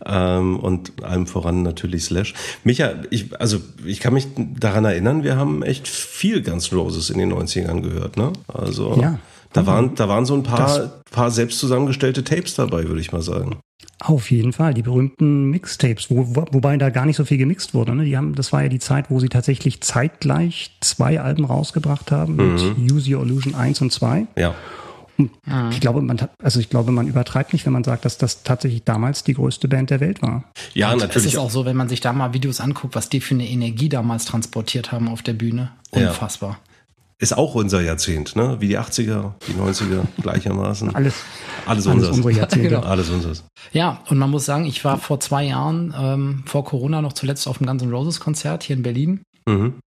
ähm, 0.05 0.61
und 0.61 1.03
allem 1.03 1.27
voran 1.27 1.63
natürlich 1.63 2.05
Slash. 2.05 2.35
Micha, 2.65 2.97
ich 3.09 3.41
also 3.41 3.61
ich 3.87 4.01
kann 4.01 4.13
mich 4.13 4.29
daran 4.37 4.85
erinnern, 4.85 5.23
wir 5.23 5.37
haben 5.37 5.63
echt 5.63 5.89
viel 5.89 6.43
Guns 6.43 6.71
N' 6.71 6.79
Roses 6.79 7.09
in 7.09 7.19
den 7.19 7.33
90ern 7.33 7.81
gehört, 7.81 8.19
ne? 8.19 8.35
Also 8.47 8.99
ja. 9.01 9.19
Da 9.57 9.67
waren, 9.67 9.95
da 9.95 10.07
waren 10.07 10.27
so 10.27 10.35
ein 10.35 10.43
paar, 10.43 11.03
paar 11.11 11.31
selbst 11.31 11.61
zusammengestellte 11.61 12.25
Tapes 12.25 12.57
dabei, 12.57 12.89
würde 12.89 13.01
ich 13.01 13.13
mal 13.13 13.23
sagen. 13.23 13.57
Auf 14.01 14.31
jeden 14.31 14.53
Fall, 14.53 14.75
die 14.75 14.83
berühmten 14.83 15.45
Mixtapes, 15.51 16.11
wo, 16.11 16.37
wo, 16.37 16.45
wobei 16.51 16.77
da 16.77 16.91
gar 16.91 17.07
nicht 17.07 17.17
so 17.17 17.25
viel 17.25 17.39
gemixt 17.39 17.73
wurde. 17.73 17.95
Ne? 17.95 18.05
Die 18.05 18.17
haben, 18.17 18.35
das 18.35 18.53
war 18.53 18.63
ja 18.63 18.69
die 18.69 18.79
Zeit, 18.79 19.11
wo 19.11 19.21
sie 19.21 19.29
tatsächlich 19.29 19.81
zeitgleich 19.81 20.77
zwei 20.81 21.21
Alben 21.21 21.47
rausgebracht 21.47 22.11
haben 22.11 22.37
mit 22.37 22.79
mhm. 22.79 22.87
Use 22.91 23.11
Your 23.11 23.23
Illusion 23.23 23.55
1 23.55 23.81
und 23.81 23.93
2. 23.93 24.27
Ja. 24.37 24.55
Und 25.17 25.31
mhm. 25.47 25.71
ich 25.71 25.81
glaube, 25.81 26.03
man 26.03 26.29
also 26.43 26.61
ich 26.61 26.69
glaube, 26.69 26.93
man 26.93 27.07
übertreibt 27.07 27.55
nicht, 27.55 27.65
wenn 27.65 27.73
man 27.73 27.85
sagt, 27.85 28.05
dass 28.05 28.19
das 28.19 28.43
tatsächlich 28.43 28.85
damals 28.85 29.25
die 29.25 29.33
größte 29.33 29.67
Band 29.67 29.89
der 29.89 30.01
Welt 30.01 30.21
war. 30.21 30.45
Ja, 30.75 30.93
und 30.93 30.99
natürlich. 30.99 31.29
Es 31.29 31.33
ist 31.33 31.39
auch 31.39 31.51
so, 31.51 31.65
wenn 31.65 31.77
man 31.77 31.89
sich 31.89 32.01
da 32.01 32.13
mal 32.13 32.35
Videos 32.35 32.61
anguckt, 32.61 32.95
was 32.95 33.09
die 33.09 33.21
für 33.21 33.35
eine 33.35 33.49
Energie 33.49 33.89
damals 33.89 34.27
transportiert 34.27 34.93
haben 34.93 35.09
auf 35.09 35.23
der 35.23 35.33
Bühne. 35.33 35.71
Unfassbar. 35.91 36.51
Ja. 36.51 36.76
Ist 37.19 37.35
auch 37.35 37.55
unser 37.55 37.81
Jahrzehnt, 37.81 38.37
ne? 38.37 38.57
Wie 38.61 38.69
die 38.69 38.79
80er, 38.79 39.33
die 39.49 39.53
90er 39.53 40.07
gleichermaßen. 40.23 40.95
Alles, 40.95 41.15
alles, 41.65 41.87
alles 41.87 42.09
unsere 42.09 42.31
Jahrzehnte. 42.31 42.69
genau. 42.69 42.83
Alles 42.83 43.09
unseres. 43.09 43.45
Ja, 43.73 44.03
und 44.09 44.19
man 44.19 44.31
muss 44.31 44.45
sagen, 44.45 44.67
ich 44.67 44.85
war 44.85 44.99
vor 44.99 45.19
zwei 45.19 45.45
Jahren, 45.45 45.95
ähm, 45.99 46.43
vor 46.47 46.65
Corona 46.65 47.01
noch 47.01 47.15
zuletzt 47.15 47.49
auf 47.49 47.59
dem 47.59 47.67
Guns 47.67 47.83
N' 47.83 47.91
Roses 47.91 48.21
Konzert 48.21 48.65
hier 48.65 48.77
in 48.77 48.83
Berlin. 48.83 49.23
Mhm. 49.47 49.81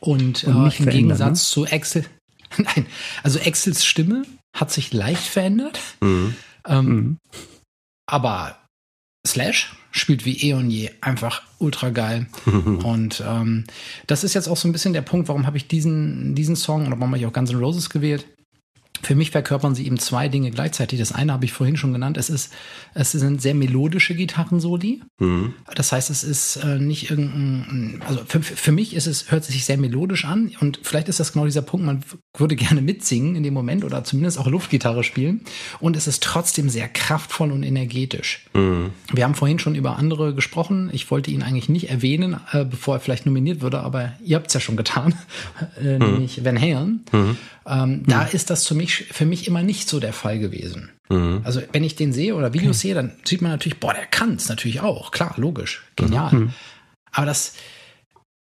Und, 0.00 0.44
und 0.44 0.78
äh, 0.78 0.82
im 0.82 0.90
Gegensatz 0.90 1.56
ne? 1.56 1.64
zu 1.64 1.66
Axel, 1.74 2.04
nein, 2.58 2.86
also 3.22 3.38
Axels 3.40 3.84
Stimme 3.86 4.24
hat 4.54 4.70
sich 4.70 4.92
leicht 4.92 5.26
verändert. 5.26 5.80
Mhm. 6.02 6.34
Ähm, 6.66 6.86
mhm. 6.86 7.16
Aber 8.06 8.58
Slash 9.26 9.74
spielt 9.94 10.24
wie 10.24 10.36
eh 10.48 10.54
und 10.54 10.70
je 10.70 10.90
einfach 11.00 11.42
ultra 11.58 11.90
geil. 11.90 12.26
und 12.46 13.22
ähm, 13.26 13.64
das 14.08 14.24
ist 14.24 14.34
jetzt 14.34 14.48
auch 14.48 14.56
so 14.56 14.68
ein 14.68 14.72
bisschen 14.72 14.92
der 14.92 15.02
Punkt, 15.02 15.28
warum 15.28 15.46
habe 15.46 15.56
ich 15.56 15.68
diesen, 15.68 16.34
diesen 16.34 16.56
Song 16.56 16.88
oder 16.88 16.96
warum 16.98 17.10
habe 17.10 17.18
ich 17.18 17.26
auch 17.26 17.32
Guns 17.32 17.50
N' 17.50 17.58
Roses 17.60 17.90
gewählt. 17.90 18.26
Für 19.04 19.14
mich 19.14 19.30
verkörpern 19.30 19.74
sie 19.74 19.86
eben 19.86 19.98
zwei 19.98 20.28
Dinge 20.28 20.50
gleichzeitig. 20.50 20.98
Das 20.98 21.12
eine 21.12 21.32
habe 21.32 21.44
ich 21.44 21.52
vorhin 21.52 21.76
schon 21.76 21.92
genannt. 21.92 22.16
Es 22.16 22.30
ist, 22.30 22.52
es 22.94 23.12
sind 23.12 23.42
sehr 23.42 23.54
melodische 23.54 24.14
Gitarrensoli. 24.14 25.02
Mhm. 25.18 25.54
Das 25.74 25.92
heißt, 25.92 26.10
es 26.10 26.24
ist 26.24 26.56
äh, 26.56 26.78
nicht 26.78 27.10
irgendein, 27.10 28.02
also 28.06 28.20
für, 28.26 28.42
für 28.42 28.72
mich 28.72 28.94
ist 28.94 29.06
es, 29.06 29.30
hört 29.30 29.42
es 29.42 29.48
sich 29.48 29.64
sehr 29.64 29.76
melodisch 29.76 30.24
an 30.24 30.52
und 30.60 30.80
vielleicht 30.82 31.08
ist 31.08 31.20
das 31.20 31.32
genau 31.32 31.44
dieser 31.44 31.62
Punkt, 31.62 31.86
man 31.86 32.02
würde 32.36 32.56
gerne 32.56 32.80
mitsingen 32.80 33.36
in 33.36 33.42
dem 33.42 33.54
Moment 33.54 33.84
oder 33.84 34.04
zumindest 34.04 34.38
auch 34.38 34.46
Luftgitarre 34.46 35.04
spielen 35.04 35.42
und 35.80 35.96
es 35.96 36.06
ist 36.06 36.22
trotzdem 36.22 36.68
sehr 36.68 36.88
kraftvoll 36.88 37.52
und 37.52 37.62
energetisch. 37.62 38.46
Mhm. 38.54 38.90
Wir 39.12 39.24
haben 39.24 39.34
vorhin 39.34 39.58
schon 39.58 39.74
über 39.74 39.98
andere 39.98 40.34
gesprochen. 40.34 40.90
Ich 40.92 41.10
wollte 41.10 41.30
ihn 41.30 41.42
eigentlich 41.42 41.68
nicht 41.68 41.90
erwähnen, 41.90 42.40
äh, 42.52 42.64
bevor 42.64 42.96
er 42.96 43.00
vielleicht 43.00 43.26
nominiert 43.26 43.60
würde, 43.60 43.80
aber 43.80 44.14
ihr 44.24 44.36
habt 44.36 44.48
es 44.48 44.54
ja 44.54 44.60
schon 44.60 44.76
getan, 44.76 45.14
äh, 45.80 45.98
mhm. 45.98 46.06
nämlich 46.06 46.44
Van 46.44 46.60
Halen. 46.60 47.04
Mhm. 47.66 47.72
Ähm, 47.72 48.02
da 48.06 48.22
ist 48.24 48.50
das 48.50 48.66
für 48.66 48.74
mich, 48.74 49.06
für 49.10 49.26
mich 49.26 49.46
immer 49.46 49.62
nicht 49.62 49.88
so 49.88 50.00
der 50.00 50.12
Fall 50.12 50.38
gewesen. 50.38 50.90
Mhm. 51.08 51.40
Also 51.44 51.62
wenn 51.72 51.84
ich 51.84 51.96
den 51.96 52.12
sehe 52.12 52.34
oder 52.34 52.52
Videos 52.52 52.78
okay. 52.78 52.88
sehe, 52.88 52.94
dann 52.94 53.12
sieht 53.24 53.42
man 53.42 53.52
natürlich, 53.52 53.80
boah, 53.80 53.94
der 53.94 54.06
kann 54.06 54.34
es 54.34 54.48
natürlich 54.48 54.80
auch. 54.80 55.10
Klar, 55.10 55.34
logisch, 55.36 55.82
genial. 55.96 56.32
Mhm. 56.32 56.52
Aber 57.12 57.26
das, 57.26 57.54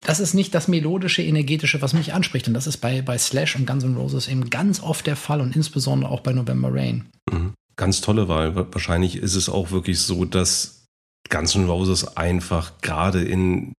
das 0.01 0.21
ist 0.21 0.35
nicht 0.35 0.55
das 0.55 0.69
melodische, 0.69 1.23
energetische, 1.23 1.81
was 1.83 1.93
mich 1.93 2.13
anspricht. 2.13 2.49
Und 2.49 2.55
das 2.55 2.67
ist 2.67 2.79
bei, 2.79 3.03
bei 3.03 3.19
Slash 3.19 3.57
und 3.57 3.67
Guns 3.67 3.85
N' 3.85 3.97
Roses 3.97 4.29
eben 4.29 4.51
ganz 4.51 4.83
oft 4.83 5.07
der 5.07 5.17
Fall 5.17 5.41
und 5.41 5.57
insbesondere 5.57 6.11
auch 6.11 6.21
bei 6.21 6.33
November 6.33 6.73
Rain. 6.73 7.07
Mhm. 7.31 7.55
Ganz 7.77 8.01
tolle 8.01 8.29
Wahl. 8.29 8.55
Wahrscheinlich 8.57 9.17
ist 9.17 9.35
es 9.35 9.49
auch 9.49 9.71
wirklich 9.71 10.01
so, 10.01 10.25
dass 10.25 10.87
Guns 11.29 11.55
N' 11.55 11.67
Roses 11.67 12.17
einfach 12.17 12.81
gerade 12.81 13.23
in 13.23 13.73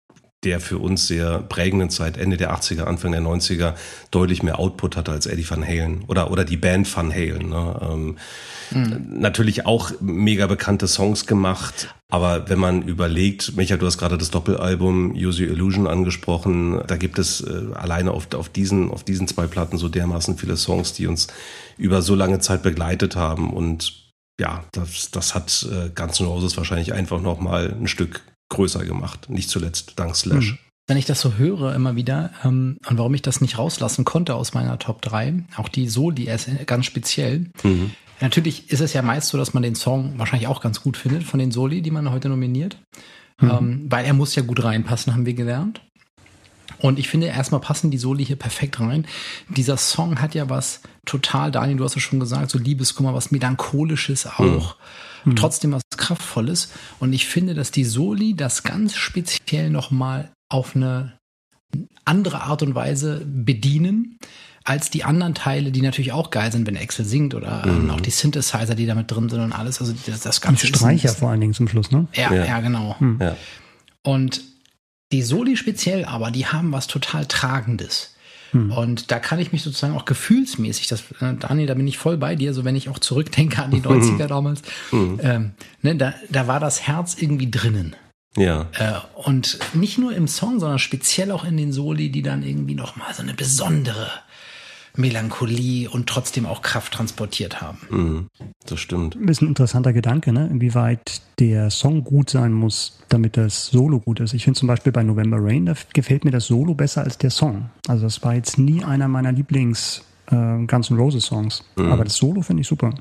der 0.47 0.61
für 0.61 0.79
uns 0.79 1.09
sehr 1.09 1.41
prägenden 1.41 1.91
Zeit, 1.91 2.17
Ende 2.17 2.37
der 2.37 2.55
80er, 2.55 2.85
Anfang 2.85 3.11
der 3.11 3.21
90er, 3.21 3.75
deutlich 4.13 4.45
mehr 4.45 4.61
Output 4.61 4.97
hatte 4.97 5.11
als 5.11 5.27
Eddie 5.27 5.49
Van 5.49 5.67
Halen 5.67 6.05
oder, 6.07 6.31
oder 6.31 6.45
die 6.45 6.57
Band 6.57 6.97
Van 6.97 7.13
Halen. 7.13 7.49
Ne? 7.49 7.81
Ähm, 7.83 8.17
mhm. 8.71 9.19
Natürlich 9.21 9.67
auch 9.67 9.91
mega 10.01 10.47
bekannte 10.47 10.87
Songs 10.87 11.27
gemacht. 11.27 11.95
Aber 12.09 12.49
wenn 12.49 12.61
man 12.61 12.83
überlegt, 12.83 13.57
Michael, 13.57 13.79
du 13.79 13.87
hast 13.87 13.99
gerade 13.99 14.17
das 14.17 14.31
Doppelalbum 14.31 15.13
Use 15.17 15.43
Your 15.43 15.51
Illusion 15.51 15.89
angesprochen, 15.89 16.81
da 16.87 16.97
gibt 16.97 17.19
es 17.19 17.41
äh, 17.41 17.75
alleine 17.75 18.13
auf, 18.13 18.33
auf, 18.33 18.49
diesen, 18.49 18.93
auf 18.93 19.03
diesen 19.03 19.27
zwei 19.27 19.49
Platten 19.49 19.79
so 19.79 19.89
dermaßen 19.89 20.39
viele 20.39 20.57
Songs, 20.57 20.93
die 20.93 21.09
uns 21.09 21.27
über 21.77 22.03
so 22.03 22.15
lange 22.15 22.39
Zeit 22.39 22.63
begleitet 22.63 23.17
haben. 23.17 23.53
Und 23.53 24.15
ja, 24.41 24.65
das, 24.71 25.11
das 25.11 25.35
hat 25.35 25.67
äh, 25.69 25.91
Guns 25.93 26.21
N' 26.21 26.27
Roses 26.27 26.57
wahrscheinlich 26.57 26.93
einfach 26.93 27.21
nochmal 27.21 27.75
ein 27.77 27.89
Stück 27.89 28.23
größer 28.49 28.85
gemacht. 28.85 29.29
Nicht 29.29 29.51
zuletzt 29.51 29.95
dank 29.97 30.17
Slash. 30.17 30.51
Hm. 30.51 30.59
Wenn 30.89 30.97
ich 30.97 31.05
das 31.05 31.21
so 31.21 31.35
höre 31.35 31.75
immer 31.75 31.97
wieder 31.97 32.31
ähm, 32.45 32.79
und 32.89 32.99
warum 32.99 33.13
ich 33.15 33.23
das 33.23 33.41
nicht 33.41 33.59
rauslassen 33.59 34.05
konnte 34.05 34.37
aus 34.37 34.55
meiner 34.55 34.79
Top 34.79 35.03
3, 35.03 35.45
auch 35.57 35.69
die 35.69 35.89
Soli 35.89 36.29
ganz 36.65 36.87
speziell. 36.87 37.51
Mhm. 37.65 37.91
Natürlich 38.21 38.71
ist 38.71 38.81
es 38.81 38.93
ja 38.93 39.03
meist 39.03 39.29
so, 39.29 39.37
dass 39.39 39.53
man 39.53 39.65
den 39.65 39.75
Song 39.75 40.15
wahrscheinlich 40.17 40.49
auch 40.49 40.61
ganz 40.61 40.81
gut 40.81 40.97
findet 40.97 41.25
von 41.25 41.41
den 41.41 41.51
Soli, 41.51 41.83
die 41.83 41.91
man 41.91 42.11
heute 42.11 42.29
nominiert. 42.29 42.79
Mhm. 43.41 43.51
Ähm, 43.51 43.87
weil 43.91 44.05
er 44.05 44.15
muss 44.15 44.37
ja 44.37 44.43
gut 44.43 44.63
reinpassen, 44.63 45.13
haben 45.13 45.27
wir 45.27 45.35
gelernt. 45.35 45.81
Und 46.79 46.99
ich 46.99 47.09
finde, 47.09 47.29
erstmal 47.29 47.61
passen 47.61 47.91
die 47.91 47.99
Soli 47.99 48.25
hier 48.25 48.37
perfekt 48.37 48.81
rein. 48.81 49.07
Dieser 49.49 49.77
Song 49.77 50.21
hat 50.21 50.35
ja 50.35 50.49
was 50.49 50.81
total, 51.05 51.51
Daniel, 51.51 51.79
du 51.79 51.85
hast 51.85 51.97
es 51.97 52.03
schon 52.03 52.21
gesagt, 52.21 52.51
so 52.51 52.59
Liebeskummer, 52.59 53.15
was 53.15 53.31
Melancholisches 53.31 54.27
auch. 54.27 54.77
Mhm. 55.25 55.37
Trotzdem 55.37 55.73
was 55.73 55.83
Kraftvolles. 56.07 56.73
Und 57.01 57.13
ich 57.13 57.27
finde, 57.27 57.55
dass 57.55 57.71
die 57.71 57.85
Soli 57.85 58.35
das 58.35 58.63
ganz 58.63 58.95
speziell 58.95 59.71
nochmal 59.71 60.31
auf 60.49 60.77
eine 60.77 61.19
andere 62.05 62.43
Art 62.43 62.63
und 62.63 62.75
Weise 62.75 63.23
bedienen 63.27 64.19
als 64.65 64.91
die 64.91 65.05
anderen 65.05 65.35
Teile, 65.35 65.71
die 65.71 65.81
natürlich 65.81 66.13
auch 66.13 66.31
geil 66.31 66.51
sind, 66.51 66.67
wenn 66.67 66.75
Excel 66.75 67.05
singt 67.05 67.35
oder 67.35 67.67
mhm. 67.67 67.91
auch 67.91 68.01
die 68.01 68.11
Synthesizer, 68.11 68.75
die 68.75 68.87
damit 68.87 69.11
drin 69.11 69.29
sind 69.29 69.41
und 69.41 69.53
alles. 69.53 69.81
Also 69.81 69.95
das, 70.07 70.21
das 70.21 70.41
Ganze. 70.41 70.67
Und 70.67 70.77
Streicher 70.77 71.11
vor 71.11 71.31
allen 71.31 71.41
Dingen 71.41 71.55
zum 71.55 71.69
Schluss, 71.69 71.93
ne? 71.93 72.09
Ja, 72.15 72.33
ja, 72.33 72.45
ja 72.45 72.61
genau. 72.61 72.97
Mhm. 72.99 73.19
Ja. 73.21 73.37
Und 74.03 74.43
die 75.13 75.23
Soli 75.23 75.57
speziell 75.57 76.05
aber, 76.05 76.33
die 76.33 76.47
haben 76.47 76.73
was 76.73 76.89
total 76.89 77.27
Tragendes. 77.27 78.16
Mhm. 78.57 78.73
Und 78.73 79.11
da 79.11 79.19
kann 79.19 79.39
ich 79.39 79.53
mich 79.53 79.63
sozusagen 79.63 79.95
auch 79.95 80.05
gefühlsmäßig, 80.05 80.89
das, 80.89 81.03
äh, 81.21 81.35
Daniel, 81.39 81.67
da 81.67 81.75
bin 81.75 81.87
ich 81.87 81.99
voll 81.99 82.17
bei 82.17 82.35
dir, 82.37 82.55
so 82.55 82.65
wenn 82.65 82.77
ich 82.77 82.89
auch 82.89 82.99
zurückdenke 82.99 83.63
an 83.63 83.71
die 83.71 83.81
90er 83.83 84.27
damals, 84.27 84.63
mhm. 84.93 85.21
ähm, 85.23 85.51
ne, 85.83 85.97
da, 85.97 86.15
da 86.31 86.47
war 86.47 86.61
das 86.61 86.87
Herz 86.87 87.17
irgendwie 87.19 87.51
drinnen. 87.51 87.97
Ja. 88.37 88.67
Äh, 88.75 88.93
und 89.15 89.59
nicht 89.75 89.99
nur 89.99 90.15
im 90.15 90.29
Song, 90.29 90.61
sondern 90.61 90.79
speziell 90.79 91.31
auch 91.33 91.45
in 91.45 91.57
den 91.57 91.73
Soli, 91.73 92.11
die 92.11 92.23
dann 92.23 92.43
irgendwie 92.43 92.75
nochmal 92.75 93.15
so 93.15 93.23
eine 93.23 93.35
besondere 93.35 94.11
Melancholie 94.99 95.89
und 95.89 96.09
trotzdem 96.09 96.47
auch 96.47 96.63
Kraft 96.63 96.95
transportiert 96.95 97.61
haben. 97.61 97.79
Mhm, 97.91 98.27
das 98.67 98.81
stimmt. 98.81 99.17
Das 99.21 99.39
ist 99.39 99.43
ein 99.43 99.49
interessanter 99.49 99.93
Gedanke, 99.93 100.33
ne? 100.33 100.49
inwieweit 100.51 101.21
der 101.39 101.71
Song 101.71 102.05
gut 102.05 102.31
sein 102.31 102.53
muss, 102.53 102.99
damit 103.09 103.37
das 103.37 103.67
Solo 103.67 104.01
gut 104.01 104.21
ist. 104.21 104.35
Ich 104.35 104.45
finde 104.45 104.59
zum 104.59 104.69
Beispiel 104.69 104.93
bei 104.93 105.03
November 105.03 105.39
Rain, 105.41 105.67
da 105.67 105.75
gefällt 105.93 106.25
mir 106.25 106.31
das 106.31 106.47
Solo 106.47 106.75
besser 106.75 107.05
als 107.05 107.19
der 107.19 107.31
Song. 107.31 107.71
Also 107.89 108.05
das 108.05 108.23
war 108.23 108.35
jetzt 108.35 108.59
nie 108.59 108.83
einer 108.85 109.09
meiner 109.09 109.33
Lieblings 109.33 110.05
äh, 110.31 110.65
Guns 110.67 110.91
N' 110.91 110.97
Roses 110.97 111.25
Songs. 111.25 111.65
Mhm. 111.77 111.93
Aber 111.93 112.05
das 112.05 112.17
Solo 112.17 112.43
finde 112.43 112.63
ich 112.63 112.69
super. 112.69 112.95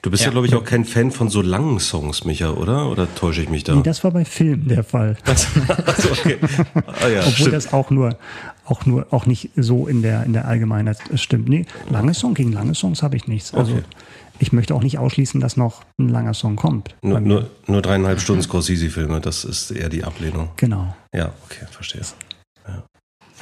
Du 0.00 0.10
bist 0.10 0.22
ja, 0.22 0.28
ja 0.28 0.32
glaube 0.32 0.46
ich, 0.46 0.54
auch 0.54 0.64
kein 0.64 0.84
Fan 0.84 1.10
von 1.10 1.28
so 1.28 1.42
langen 1.42 1.80
Songs, 1.80 2.24
Micha, 2.24 2.52
oder? 2.52 2.88
Oder 2.88 3.12
täusche 3.14 3.42
ich 3.42 3.48
mich 3.48 3.64
da? 3.64 3.74
Nee, 3.74 3.82
das 3.82 4.04
war 4.04 4.12
bei 4.12 4.24
Filmen 4.24 4.68
der 4.68 4.84
Fall. 4.84 5.16
also, 5.26 6.10
okay. 6.10 6.38
ah, 7.02 7.08
ja, 7.08 7.20
Obwohl 7.20 7.32
stimmt. 7.32 7.52
das 7.52 7.72
auch 7.72 7.90
nur, 7.90 8.16
auch 8.64 8.86
nur, 8.86 9.06
auch 9.10 9.26
nicht 9.26 9.50
so 9.56 9.88
in 9.88 10.02
der, 10.02 10.22
in 10.24 10.34
der 10.34 10.46
Allgemeinheit 10.46 10.98
stimmt. 11.16 11.48
Nee, 11.48 11.66
lange 11.90 12.14
Song, 12.14 12.34
gegen 12.34 12.52
lange 12.52 12.74
Songs 12.76 13.02
habe 13.02 13.16
ich 13.16 13.26
nichts. 13.26 13.54
Also, 13.54 13.72
okay. 13.72 13.82
ich 14.38 14.52
möchte 14.52 14.72
auch 14.74 14.84
nicht 14.84 14.98
ausschließen, 14.98 15.40
dass 15.40 15.56
noch 15.56 15.82
ein 15.98 16.08
langer 16.08 16.34
Song 16.34 16.54
kommt. 16.54 16.94
Nur, 17.02 17.18
nur, 17.18 17.50
nur 17.66 17.82
dreieinhalb 17.82 18.20
Stunden 18.20 18.42
Scorsese-Filme, 18.42 19.20
das 19.20 19.44
ist 19.44 19.72
eher 19.72 19.88
die 19.88 20.04
Ablehnung. 20.04 20.50
Genau. 20.58 20.94
Ja, 21.12 21.32
okay, 21.44 21.66
verstehe. 21.68 22.02
Ja. 22.68 22.84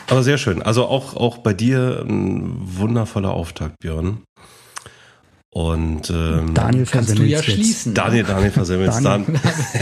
Aber 0.08 0.22
sehr 0.22 0.38
schön. 0.38 0.62
Also 0.62 0.86
auch, 0.86 1.16
auch 1.16 1.38
bei 1.38 1.52
dir 1.52 2.02
ein 2.08 2.54
wundervoller 2.78 3.30
Auftakt, 3.30 3.78
Björn. 3.80 4.22
Und 5.52 6.10
ähm, 6.10 6.54
Daniel 6.54 6.86
kannst 6.86 7.18
du 7.18 7.24
ja 7.24 7.42
schließen. 7.42 7.92
Daniel, 7.92 8.22
Daniel 8.22 8.52
versemmelt 8.52 8.92
Daniel. 9.02 9.26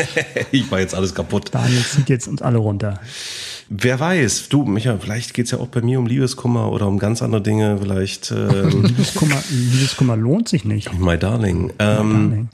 ich 0.51 0.71
war 0.71 0.81
jetzt 0.81 0.95
alles 0.95 1.15
kaputt. 1.15 1.51
Daniel 1.53 1.83
zieht 1.83 2.09
jetzt 2.09 2.27
uns 2.27 2.41
alle 2.41 2.57
runter. 2.57 3.01
Wer 3.69 4.01
weiß, 4.01 4.49
du, 4.49 4.65
Micha, 4.65 4.97
vielleicht 4.99 5.35
geht's 5.35 5.51
ja 5.51 5.59
auch 5.59 5.67
bei 5.67 5.83
mir 5.83 5.99
um 5.99 6.07
Liebeskummer 6.07 6.73
oder 6.73 6.87
um 6.87 6.99
ganz 6.99 7.21
andere 7.21 7.43
Dinge. 7.43 7.77
Vielleicht. 7.83 8.31
Ähm, 8.31 8.83
Liebeskummer, 8.83 9.43
Liebeskummer 9.51 10.17
lohnt 10.17 10.49
sich 10.49 10.65
nicht. 10.65 10.91
My 10.99 11.19
Darling. 11.19 11.71
Ähm, 11.79 12.09
My 12.09 12.29
darling. 12.29 12.49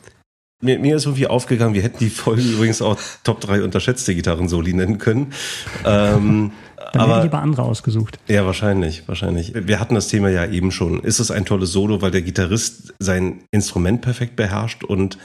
Mir, 0.64 0.78
mir 0.78 0.96
ist 0.96 1.04
irgendwie 1.04 1.26
aufgegangen, 1.26 1.74
wir 1.74 1.82
hätten 1.82 1.98
die 1.98 2.10
Folge 2.10 2.42
übrigens 2.42 2.82
auch 2.82 2.98
Top 3.22 3.40
3 3.40 3.62
unterschätzte 3.62 4.14
Gitarren-Soli 4.14 4.72
nennen 4.72 4.98
können. 4.98 5.32
Ähm, 5.84 6.52
Dann 6.92 7.02
aber, 7.02 7.10
hätte 7.10 7.18
ich 7.18 7.24
lieber 7.24 7.42
andere 7.42 7.62
ausgesucht. 7.62 8.18
Ja, 8.28 8.46
wahrscheinlich, 8.46 9.06
wahrscheinlich. 9.06 9.52
Wir 9.54 9.78
hatten 9.78 9.94
das 9.94 10.08
Thema 10.08 10.30
ja 10.30 10.46
eben 10.46 10.72
schon. 10.72 11.00
Ist 11.00 11.18
es 11.18 11.30
ein 11.30 11.44
tolles 11.44 11.72
Solo, 11.72 12.02
weil 12.02 12.10
der 12.10 12.22
Gitarrist 12.22 12.94
sein 12.98 13.44
Instrument 13.50 14.00
perfekt 14.00 14.36
beherrscht 14.36 14.84
und 14.84 15.18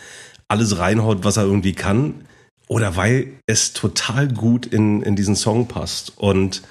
alles 0.47 0.78
reinhaut, 0.78 1.23
was 1.23 1.38
er 1.38 1.43
irgendwie 1.43 1.73
kann? 1.73 2.25
Oder 2.67 2.95
weil 2.95 3.28
es 3.45 3.73
total 3.73 4.28
gut 4.28 4.65
in, 4.65 5.02
in 5.02 5.15
diesen 5.15 5.36
Song 5.36 5.67
passt? 5.67 6.17
Und 6.17 6.62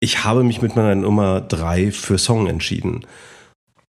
ich 0.00 0.24
habe 0.24 0.44
mich 0.44 0.62
mit 0.62 0.76
meiner 0.76 0.94
Nummer 0.94 1.40
3 1.40 1.92
für 1.92 2.18
Song 2.18 2.46
entschieden. 2.46 3.06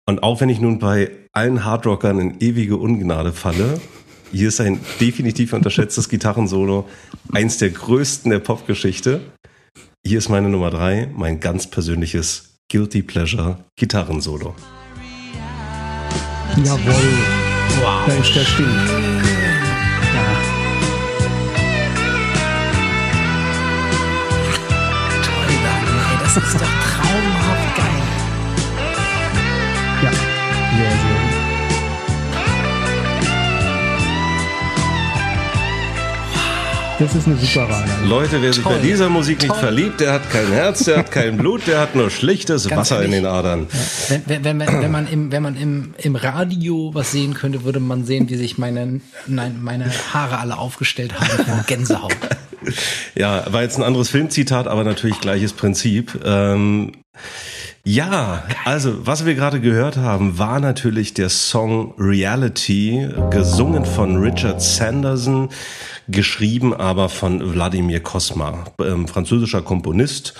Und 0.08 0.22
auch 0.22 0.40
wenn 0.40 0.48
ich 0.48 0.58
nun 0.58 0.78
bei 0.78 1.10
allen 1.34 1.66
Hardrockern 1.66 2.18
in 2.18 2.40
ewige 2.40 2.78
Ungnade 2.78 3.34
falle, 3.34 3.78
hier 4.32 4.48
ist 4.48 4.58
ein 4.58 4.80
definitiv 5.02 5.52
unterschätztes 5.52 6.08
Gitarrensolo, 6.08 6.88
eins 7.34 7.58
der 7.58 7.68
größten 7.68 8.30
der 8.30 8.38
Popgeschichte. 8.38 9.20
Hier 10.02 10.16
ist 10.16 10.30
meine 10.30 10.48
Nummer 10.48 10.70
drei, 10.70 11.10
mein 11.14 11.40
ganz 11.40 11.66
persönliches 11.66 12.58
Guilty 12.72 13.02
Pleasure 13.02 13.58
Gitarrensolo. 13.76 14.54
Jawohl. 16.56 16.94
Wow. 17.82 18.06
Da 18.06 18.14
ist 18.14 18.34
der 18.34 18.44
Stil. 18.44 18.64
Ja. 18.64 18.72
Toll, 25.22 25.54
Daniel. 25.62 26.18
Das 26.22 26.34
ist 26.34 26.54
doch 26.54 26.60
traumhaft 26.60 27.76
geil. 27.76 27.97
Gut. 30.76 31.38
Das 36.98 37.14
ist 37.14 37.28
eine 37.28 37.37
super 37.37 37.68
Wahl. 37.68 37.85
Leute, 38.09 38.42
wer 38.42 38.52
sich 38.52 38.64
Toll. 38.64 38.74
bei 38.74 38.83
dieser 38.83 39.09
Musik 39.09 39.38
nicht 39.38 39.50
Toll. 39.50 39.61
verliebt, 39.61 40.00
der 40.00 40.14
hat 40.14 40.31
kein 40.31 40.48
Herz, 40.48 40.83
der 40.83 40.98
hat 40.98 41.12
kein 41.12 41.37
Blut, 41.37 41.68
der 41.68 41.81
hat 41.81 41.94
nur 41.94 42.11
schlichtes 42.11 42.68
Ganz 42.68 42.90
Wasser 42.90 42.96
ehrlich, 42.96 43.18
in 43.18 43.22
den 43.22 43.26
Adern. 43.26 43.68
Ja. 44.09 44.16
Wenn, 44.26 44.44
wenn, 44.44 44.59
wenn, 44.59 44.83
wenn, 44.83 44.90
man, 44.90 45.07
im, 45.07 45.31
wenn 45.31 45.42
man 45.44 45.57
im, 45.57 45.94
im 45.96 46.16
Radio 46.16 46.90
was 46.94 47.12
sehen 47.12 47.35
könnte, 47.35 47.62
würde 47.62 47.78
man 47.78 48.04
sehen, 48.04 48.28
wie 48.31 48.35
sich 48.35 48.59
meine, 48.59 49.00
nein, 49.28 49.59
meine 49.62 49.88
Haare 50.12 50.38
alle 50.38 50.59
aufgestellt 50.59 51.14
haben 51.14 51.44
von 51.44 51.64
Gänsehaut. 51.66 52.16
Ja, 53.14 53.50
war 53.50 53.62
jetzt 53.62 53.78
ein 53.78 53.83
anderes 53.83 54.11
Filmzitat, 54.11 54.66
aber 54.66 54.85
natürlich 54.85 55.20
gleiches 55.20 55.54
Prinzip. 55.54 56.20
Ähm, 56.24 56.92
ja, 57.85 58.44
also 58.64 59.07
was 59.07 59.24
wir 59.24 59.35
gerade 59.35 59.61
gehört 59.61 59.96
haben, 59.96 60.38
war 60.38 60.61
natürlich 60.61 61.14
der 61.14 61.28
Song 61.31 61.94
Reality, 61.98 63.09
gesungen 63.31 63.85
von 63.85 64.16
Richard 64.16 64.61
Sanderson, 64.61 65.48
geschrieben 66.07 66.74
aber 66.74 67.09
von 67.09 67.54
Wladimir 67.54 68.00
Kosma, 68.00 68.64
ähm, 68.81 69.09
französischer 69.09 69.62
Komponist. 69.62 70.35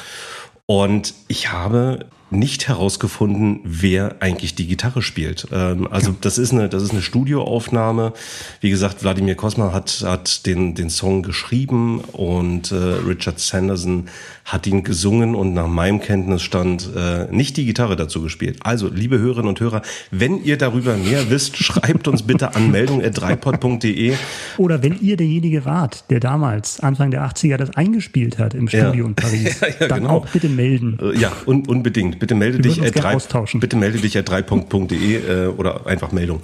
Und 0.67 1.15
ich 1.29 1.51
habe 1.51 2.07
nicht 2.31 2.69
herausgefunden, 2.69 3.61
wer 3.65 4.17
eigentlich 4.21 4.55
die 4.55 4.67
Gitarre 4.67 5.03
spielt. 5.03 5.49
Ähm, 5.53 5.89
also 5.91 6.15
das 6.21 6.39
ist 6.39 6.53
eine, 6.53 6.69
das 6.69 6.83
ist 6.83 6.93
eine 6.93 7.03
Studioaufnahme. 7.03 8.13
Wie 8.61 8.71
gesagt, 8.71 9.03
Wladimir 9.03 9.35
Kosma 9.35 9.73
hat, 9.73 10.05
hat 10.05 10.47
den, 10.47 10.75
den 10.75 10.91
Song 10.91 11.23
geschrieben 11.23 12.01
und 12.01 12.73
äh, 12.73 12.75
Richard 12.75 13.41
Sanderson 13.41 14.09
hat 14.45 14.67
ihn 14.67 14.83
gesungen 14.83 15.35
und 15.35 15.53
nach 15.53 15.67
meinem 15.67 16.01
Kenntnisstand 16.01 16.89
äh, 16.97 17.27
nicht 17.31 17.57
die 17.57 17.67
Gitarre 17.67 17.97
dazu 17.97 18.23
gespielt. 18.23 18.59
Also, 18.63 18.89
liebe 18.89 19.19
Hörerinnen 19.19 19.49
und 19.49 19.61
Hörer, 19.61 19.83
wenn 20.11 20.43
ihr 20.43 20.57
darüber 20.57 20.97
mehr 20.97 21.31
wisst, 21.31 21.57
schreibt 21.63 22.09
uns 22.09 22.23
bitte 22.23 22.55
an 22.55 22.71
meldung.dreipod.de. 22.71 24.15
Oder 24.57 24.83
wenn 24.83 24.99
ihr 25.01 25.17
derjenige 25.17 25.65
wart, 25.65 26.05
der 26.11 26.21
damals, 26.21 26.81
Anfang 26.81 27.11
der 27.11 27.27
80er, 27.27 27.57
das 27.59 27.77
eingespielt 27.77 28.39
hat 28.39 28.55
im 28.55 28.69
Studio 28.69 29.05
ja. 29.05 29.09
in 29.09 29.15
Paris, 29.17 29.61
ja, 29.61 29.69
ja, 29.81 29.89
dann 29.89 30.03
genau. 30.03 30.17
auch 30.17 30.29
bitte 30.29 30.49
melden. 30.49 30.99
Äh, 31.01 31.19
ja, 31.19 31.33
un 31.45 31.67
unbedingt. 31.67 32.18
Bitte 32.19 32.35
melde 32.35 32.59
dich 32.59 32.83
at 32.83 32.97
3, 32.97 33.17
bitte 33.59 33.77
melde 33.77 33.99
dich 33.99 34.17
at 34.19 34.29
3.de 34.29 35.17
äh, 35.17 35.47
oder 35.49 35.87
einfach 35.87 36.13
Meldung. 36.13 36.41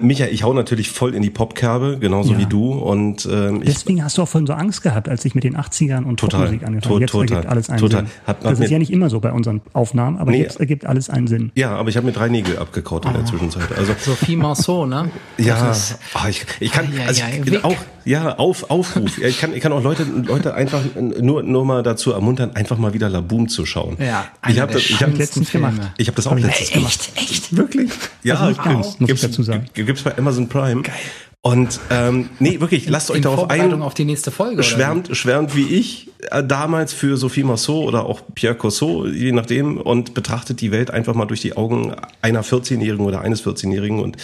Micha, 0.00 0.26
ich 0.26 0.42
hau 0.42 0.52
natürlich 0.52 0.90
voll 0.90 1.14
in 1.14 1.22
die 1.22 1.30
Popkerbe, 1.30 1.98
genauso 2.00 2.32
Ja. 2.32 2.38
wie 2.38 2.46
du. 2.46 2.72
Und 2.72 3.28
ähm, 3.30 3.62
ich, 3.62 3.74
Deswegen 3.74 4.02
hast 4.04 4.18
du 4.18 4.22
auch 4.22 4.28
vorhin 4.28 4.46
so 4.46 4.52
Angst 4.54 4.82
gehabt, 4.82 5.08
als 5.08 5.24
ich 5.24 5.34
mit 5.34 5.44
den 5.44 5.56
80ern 5.56 6.04
und 6.04 6.18
Total. 6.18 6.40
Popmusik 6.42 6.66
angefangen 6.66 6.82
To- 6.82 6.90
habe. 6.90 7.00
Jetzt 7.02 7.10
total. 7.12 7.30
ergibt 7.36 7.50
alles 7.50 7.70
einen 7.70 7.78
Total. 7.80 8.00
Sinn. 8.00 8.10
Hat- 8.26 8.36
hat 8.38 8.44
das 8.44 8.58
mir- 8.58 8.64
ist 8.64 8.70
ja 8.70 8.78
nicht 8.78 8.90
immer 8.90 9.10
so 9.10 9.20
bei 9.20 9.32
unseren 9.32 9.60
Aufnahmen, 9.72 10.18
aber 10.18 10.30
Nee. 10.30 10.42
jetzt 10.42 10.58
ergibt 10.60 10.86
alles 10.86 11.10
einen 11.10 11.26
Sinn. 11.26 11.52
ja, 11.54 11.76
aber 11.76 11.88
ich 11.90 11.96
habe 11.96 12.06
mir 12.06 12.12
drei 12.12 12.28
Nägel 12.28 12.58
abgekaut 12.58 13.04
in 13.04 13.12
der 13.12 13.24
Zwischenzeit. 13.26 13.76
Also 13.76 13.94
Sophie 13.98 14.36
Marceau, 14.36 14.86
ne? 14.86 15.10
ja, 15.38 15.72
ah, 16.14 16.28
ich, 16.28 16.46
ich 16.60 16.72
kann 16.72 16.86
ei, 16.98 17.06
also, 17.06 17.22
ei, 17.22 17.42
ich, 17.44 17.64
auch 17.64 17.76
ja 18.06 18.36
auf 18.38 18.70
Aufruf. 18.70 19.18
Ja, 19.18 19.28
ich 19.28 19.38
kann 19.38 19.54
ich 19.54 19.60
kann 19.60 19.72
auch 19.72 19.82
Leute 19.82 20.04
Leute 20.04 20.54
einfach 20.54 20.80
nur 21.20 21.42
nur 21.42 21.64
mal 21.66 21.82
dazu 21.82 22.12
ermuntern, 22.12 22.52
einfach 22.54 22.78
mal 22.78 22.94
wieder 22.94 23.08
Laboom 23.10 23.48
zu 23.48 23.66
schauen. 23.66 23.96
Ja, 24.00 24.24
ich 24.48 24.58
habe 24.58 24.72
das, 24.72 24.82
ich 24.88 25.02
hab 25.02 25.16
letztens 25.16 25.50
schönsten 25.50 25.74
gemacht. 25.74 25.92
ich 25.98 26.06
habe 26.08 26.16
das 26.16 26.26
auch 26.26 26.38
letztens 26.38 26.70
gemacht. 26.72 27.10
Echt, 27.16 27.30
echt. 27.30 27.56
Wirklich? 27.56 27.90
Ja, 28.22 28.34
Also 28.36 28.48
nicht 28.48 28.62
ganz, 28.64 28.86
muss 28.86 28.96
ich 29.00 29.06
gibt's, 29.06 29.22
dazu 29.22 29.42
sagen. 29.42 29.66
gibt- 29.74 29.89
Gibt's 29.90 30.04
bei 30.04 30.16
Amazon 30.16 30.48
Prime. 30.48 30.82
Geil. 30.82 30.94
Und 31.42 31.80
ähm, 31.90 32.28
nee, 32.38 32.60
wirklich, 32.60 32.88
lasst 32.88 33.10
euch 33.10 33.16
In 33.16 33.22
darauf 33.22 33.50
ein. 33.50 33.82
auf 33.82 33.94
die 33.94 34.04
nächste 34.04 34.30
Folge. 34.30 34.56
oder 34.56 34.62
schwärmt, 34.62 35.16
schwärmt 35.16 35.56
wie 35.56 35.66
ich 35.66 36.08
äh, 36.30 36.44
damals 36.44 36.92
für 36.92 37.16
Sophie 37.16 37.42
Marceau 37.42 37.82
oder 37.82 38.06
auch 38.06 38.20
Pierre 38.34 38.54
Corso, 38.54 39.04
je 39.06 39.32
nachdem, 39.32 39.78
und 39.78 40.14
betrachtet 40.14 40.60
die 40.60 40.70
Welt 40.70 40.92
einfach 40.92 41.14
mal 41.14 41.24
durch 41.24 41.40
die 41.40 41.56
Augen 41.56 41.96
einer 42.22 42.44
14-Jährigen 42.44 43.04
oder 43.04 43.22
eines 43.22 43.44
14-Jährigen. 43.44 43.98
Und 43.98 44.16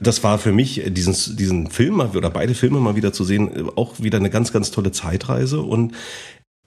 das 0.00 0.24
war 0.24 0.38
für 0.38 0.52
mich, 0.52 0.86
äh, 0.86 0.90
diesen, 0.90 1.36
diesen 1.36 1.70
Film 1.70 1.96
mal, 1.96 2.16
oder 2.16 2.30
beide 2.30 2.54
Filme 2.54 2.80
mal 2.80 2.96
wieder 2.96 3.12
zu 3.12 3.24
sehen, 3.24 3.54
äh, 3.54 3.64
auch 3.76 4.00
wieder 4.00 4.16
eine 4.16 4.30
ganz, 4.30 4.50
ganz 4.50 4.70
tolle 4.70 4.90
Zeitreise. 4.90 5.60
Und 5.60 5.92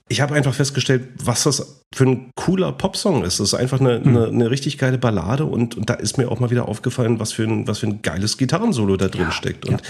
ich 0.09 0.21
habe 0.21 0.35
einfach 0.35 0.53
festgestellt, 0.53 1.09
was 1.21 1.43
das 1.43 1.83
für 1.93 2.05
ein 2.05 2.31
cooler 2.35 2.71
Popsong 2.71 3.23
ist. 3.23 3.39
Das 3.39 3.49
ist 3.49 3.53
einfach 3.53 3.79
eine, 3.79 4.01
eine, 4.01 4.27
eine 4.27 4.49
richtig 4.49 4.77
geile 4.77 4.97
Ballade 4.97 5.45
und, 5.45 5.75
und 5.75 5.89
da 5.89 5.95
ist 5.95 6.17
mir 6.17 6.31
auch 6.31 6.39
mal 6.39 6.49
wieder 6.49 6.67
aufgefallen, 6.67 7.19
was 7.19 7.33
für 7.33 7.43
ein, 7.43 7.67
was 7.67 7.79
für 7.79 7.87
ein 7.87 8.01
geiles 8.01 8.37
Gitarrensolo 8.37 8.95
da 8.95 9.09
drin 9.09 9.31
steckt. 9.31 9.65
Und 9.67 9.81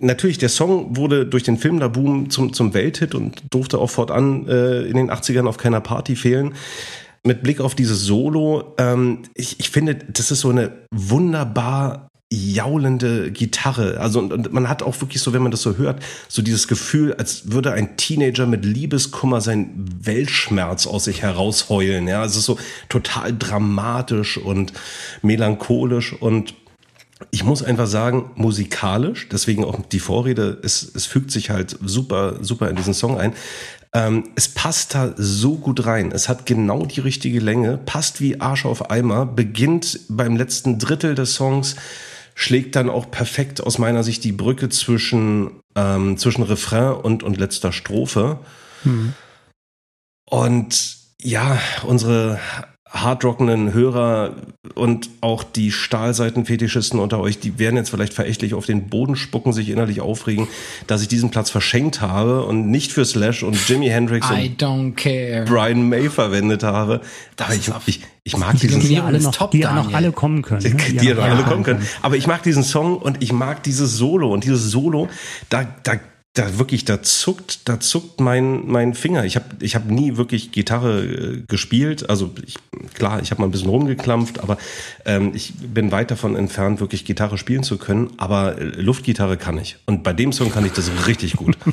natürlich, 0.00 0.38
der 0.38 0.48
Song 0.48 0.96
wurde 0.96 1.26
durch 1.26 1.42
den 1.42 1.58
Film 1.58 1.78
Laboom 1.78 2.30
zum, 2.30 2.52
zum 2.52 2.72
Welthit 2.72 3.14
und 3.14 3.42
durfte 3.50 3.78
auch 3.78 3.90
fortan 3.90 4.48
äh, 4.48 4.82
in 4.82 4.96
den 4.96 5.10
80ern 5.10 5.46
auf 5.46 5.58
keiner 5.58 5.80
Party 5.80 6.16
fehlen. 6.16 6.54
Mit 7.22 7.42
Blick 7.42 7.60
auf 7.60 7.74
dieses 7.74 8.04
Solo, 8.04 8.74
ähm, 8.78 9.24
ich, 9.34 9.60
ich 9.60 9.68
finde, 9.68 9.94
das 9.94 10.30
ist 10.30 10.40
so 10.40 10.48
eine 10.48 10.72
wunderbar 10.90 12.09
jaulende 12.32 13.32
Gitarre. 13.32 13.98
Also 13.98 14.20
und, 14.20 14.32
und 14.32 14.52
man 14.52 14.68
hat 14.68 14.82
auch 14.82 15.00
wirklich 15.00 15.20
so, 15.20 15.32
wenn 15.32 15.42
man 15.42 15.50
das 15.50 15.62
so 15.62 15.76
hört, 15.76 16.02
so 16.28 16.42
dieses 16.42 16.68
Gefühl, 16.68 17.14
als 17.14 17.50
würde 17.50 17.72
ein 17.72 17.96
Teenager 17.96 18.46
mit 18.46 18.64
Liebeskummer 18.64 19.40
seinen 19.40 19.98
Weltschmerz 20.02 20.86
aus 20.86 21.04
sich 21.04 21.22
herausheulen. 21.22 22.06
Ja, 22.06 22.24
es 22.24 22.36
ist 22.36 22.44
so 22.44 22.58
total 22.88 23.36
dramatisch 23.36 24.38
und 24.38 24.72
melancholisch 25.22 26.12
und 26.12 26.54
ich 27.32 27.44
muss 27.44 27.62
einfach 27.62 27.86
sagen, 27.86 28.30
musikalisch, 28.36 29.28
deswegen 29.28 29.64
auch 29.64 29.78
die 29.92 30.00
Vorrede, 30.00 30.58
es, 30.62 30.90
es 30.94 31.06
fügt 31.06 31.30
sich 31.30 31.50
halt 31.50 31.76
super, 31.84 32.36
super 32.40 32.70
in 32.70 32.76
diesen 32.76 32.94
Song 32.94 33.18
ein. 33.18 33.34
Ähm, 33.92 34.30
es 34.36 34.48
passt 34.48 34.94
da 34.94 35.12
so 35.16 35.56
gut 35.56 35.84
rein. 35.84 36.12
Es 36.12 36.28
hat 36.28 36.46
genau 36.46 36.86
die 36.86 37.00
richtige 37.00 37.40
Länge, 37.40 37.76
passt 37.76 38.20
wie 38.20 38.40
Arsch 38.40 38.64
auf 38.64 38.90
Eimer, 38.90 39.26
beginnt 39.26 40.00
beim 40.08 40.36
letzten 40.36 40.78
Drittel 40.78 41.14
des 41.14 41.34
Songs, 41.34 41.76
schlägt 42.40 42.74
dann 42.74 42.88
auch 42.88 43.10
perfekt 43.10 43.62
aus 43.62 43.76
meiner 43.76 44.02
Sicht 44.02 44.24
die 44.24 44.32
Brücke 44.32 44.70
zwischen, 44.70 45.60
ähm, 45.76 46.16
zwischen 46.16 46.42
Refrain 46.42 46.94
und, 46.94 47.22
und 47.22 47.36
letzter 47.36 47.70
Strophe. 47.70 48.38
Und 50.24 50.96
ja, 51.20 51.58
unsere 51.82 52.40
hardrockenden 52.92 53.72
Hörer 53.72 54.34
und 54.74 55.10
auch 55.20 55.44
die 55.44 55.70
Stahlseitenfetischisten 55.70 56.98
unter 56.98 57.20
euch, 57.20 57.38
die 57.38 57.58
werden 57.58 57.76
jetzt 57.76 57.90
vielleicht 57.90 58.12
verächtlich 58.12 58.52
auf 58.54 58.66
den 58.66 58.88
Boden 58.88 59.14
spucken, 59.14 59.52
sich 59.52 59.68
innerlich 59.68 60.00
aufregen, 60.00 60.48
dass 60.88 61.00
ich 61.00 61.06
diesen 61.08 61.30
Platz 61.30 61.50
verschenkt 61.50 62.00
habe 62.00 62.44
und 62.44 62.68
nicht 62.68 62.90
für 62.90 63.04
Slash 63.04 63.44
und 63.44 63.56
Jimi 63.68 63.86
Hendrix 63.88 64.28
I 64.30 64.48
und 64.48 64.62
don't 64.62 64.94
care. 64.96 65.44
Brian 65.44 65.88
May 65.88 66.10
verwendet 66.10 66.64
habe. 66.64 67.00
Aber 67.38 67.54
ich, 67.54 67.70
ich, 67.86 68.00
ich 68.24 68.36
mag 68.36 68.58
Die 68.58 68.66
diesen 68.66 68.80
Die 68.80 68.98
alle 68.98 69.18
ist 69.18 69.24
noch, 69.24 69.36
top, 69.36 69.52
die 69.52 69.60
ja 69.60 69.72
noch 69.72 69.92
alle 69.94 70.10
kommen 70.10 70.42
können. 70.42 70.62
ne? 70.62 70.76
die 70.76 71.06
ja 71.06 71.14
noch 71.14 71.22
alle 71.22 71.34
alle 71.34 71.42
kommen 71.44 71.62
können. 71.62 71.86
Aber 72.02 72.16
ich 72.16 72.26
mag 72.26 72.42
diesen 72.42 72.64
Song 72.64 72.98
und 72.98 73.22
ich 73.22 73.32
mag 73.32 73.62
dieses 73.62 73.96
Solo 73.96 74.32
und 74.32 74.42
dieses 74.44 74.68
Solo, 74.70 75.08
da, 75.48 75.64
da, 75.84 75.92
da 76.34 76.58
wirklich, 76.58 76.84
da 76.84 77.02
zuckt, 77.02 77.68
da 77.68 77.80
zuckt 77.80 78.20
mein, 78.20 78.66
mein 78.68 78.94
Finger. 78.94 79.24
Ich 79.24 79.34
habe 79.34 79.46
ich 79.60 79.74
hab 79.74 79.86
nie 79.86 80.16
wirklich 80.16 80.52
Gitarre 80.52 81.02
äh, 81.04 81.42
gespielt. 81.48 82.08
Also 82.08 82.30
ich, 82.46 82.54
klar, 82.94 83.20
ich 83.20 83.32
habe 83.32 83.40
mal 83.42 83.48
ein 83.48 83.50
bisschen 83.50 83.68
rumgeklampft, 83.68 84.38
aber 84.40 84.56
ähm, 85.04 85.32
ich 85.34 85.54
bin 85.56 85.90
weit 85.90 86.10
davon 86.12 86.36
entfernt, 86.36 86.78
wirklich 86.80 87.04
Gitarre 87.04 87.36
spielen 87.36 87.64
zu 87.64 87.78
können. 87.78 88.10
Aber 88.16 88.58
äh, 88.58 88.64
Luftgitarre 88.80 89.36
kann 89.38 89.58
ich. 89.58 89.76
Und 89.86 90.04
bei 90.04 90.12
dem 90.12 90.32
Song 90.32 90.50
kann 90.52 90.64
ich 90.64 90.72
das 90.72 90.88
richtig 91.06 91.34
gut. 91.34 91.56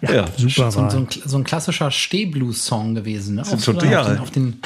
Ja, 0.00 0.14
Ja. 0.14 0.28
super 0.36 0.70
So, 0.70 0.80
ein- 0.80 0.90
so, 0.90 0.96
ein, 0.98 1.08
so 1.26 1.36
ein 1.36 1.44
klassischer 1.44 1.90
Stehblues-Song 1.90 2.94
gewesen. 2.94 3.34
Ne? 3.34 3.42
Auf, 3.42 3.62
Total. 3.64 3.96
auf 3.98 4.06
den, 4.06 4.18
auf 4.20 4.30
den, 4.30 4.60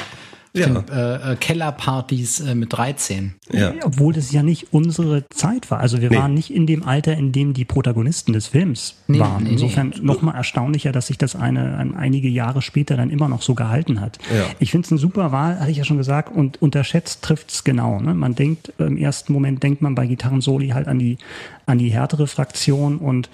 Ja. 0.59 0.83
äh, 0.91 1.33
äh, 1.33 1.35
Kellerpartys 1.35 2.39
äh, 2.41 2.55
mit 2.55 2.73
13. 2.73 3.35
Ja. 3.51 3.73
Obwohl 3.83 4.13
das 4.13 4.31
ja 4.31 4.43
nicht 4.43 4.67
unsere 4.73 5.27
Zeit 5.29 5.71
war. 5.71 5.79
Also 5.79 6.01
wir 6.01 6.09
Nee. 6.09 6.17
waren 6.17 6.33
nicht 6.33 6.53
in 6.53 6.65
dem 6.67 6.83
Alter, 6.83 7.15
in 7.15 7.31
dem 7.31 7.53
die 7.53 7.65
Protagonisten 7.65 8.33
des 8.33 8.47
Films 8.47 8.95
Nee, 9.07 9.19
waren. 9.19 9.43
nee, 9.43 9.51
Insofern 9.51 9.93
nochmal 10.01 10.35
erstaunlicher, 10.35 10.91
dass 10.91 11.07
sich 11.07 11.17
das 11.17 11.35
eine, 11.35 11.77
ein, 11.77 11.95
einige 11.95 12.27
Jahre 12.29 12.61
später 12.61 12.97
dann 12.97 13.09
immer 13.09 13.27
noch 13.29 13.41
so 13.41 13.55
gehalten 13.55 14.01
hat. 14.01 14.17
Ja. 14.35 14.45
Ich 14.59 14.71
finde 14.71 14.85
es 14.85 14.91
eine 14.91 14.99
super 14.99 15.31
Wahl, 15.31 15.59
hatte 15.59 15.71
ich 15.71 15.77
ja 15.77 15.83
schon 15.85 15.97
gesagt, 15.97 16.35
und 16.35 16.61
unterschätzt 16.61 17.21
trifft 17.23 17.51
es 17.51 17.63
genau. 17.63 17.99
Ne? 17.99 18.13
Man 18.13 18.35
denkt, 18.35 18.73
im 18.77 18.97
ersten 18.97 19.33
Moment 19.33 19.63
denkt 19.63 19.81
man 19.81 19.95
bei 19.95 20.05
Gitarrensoli 20.07 20.69
halt 20.69 20.87
an 20.87 20.99
die, 20.99 21.17
an 21.65 21.77
die 21.77 21.89
härtere 21.89 22.27
Fraktion 22.27 22.97
und 22.97 23.29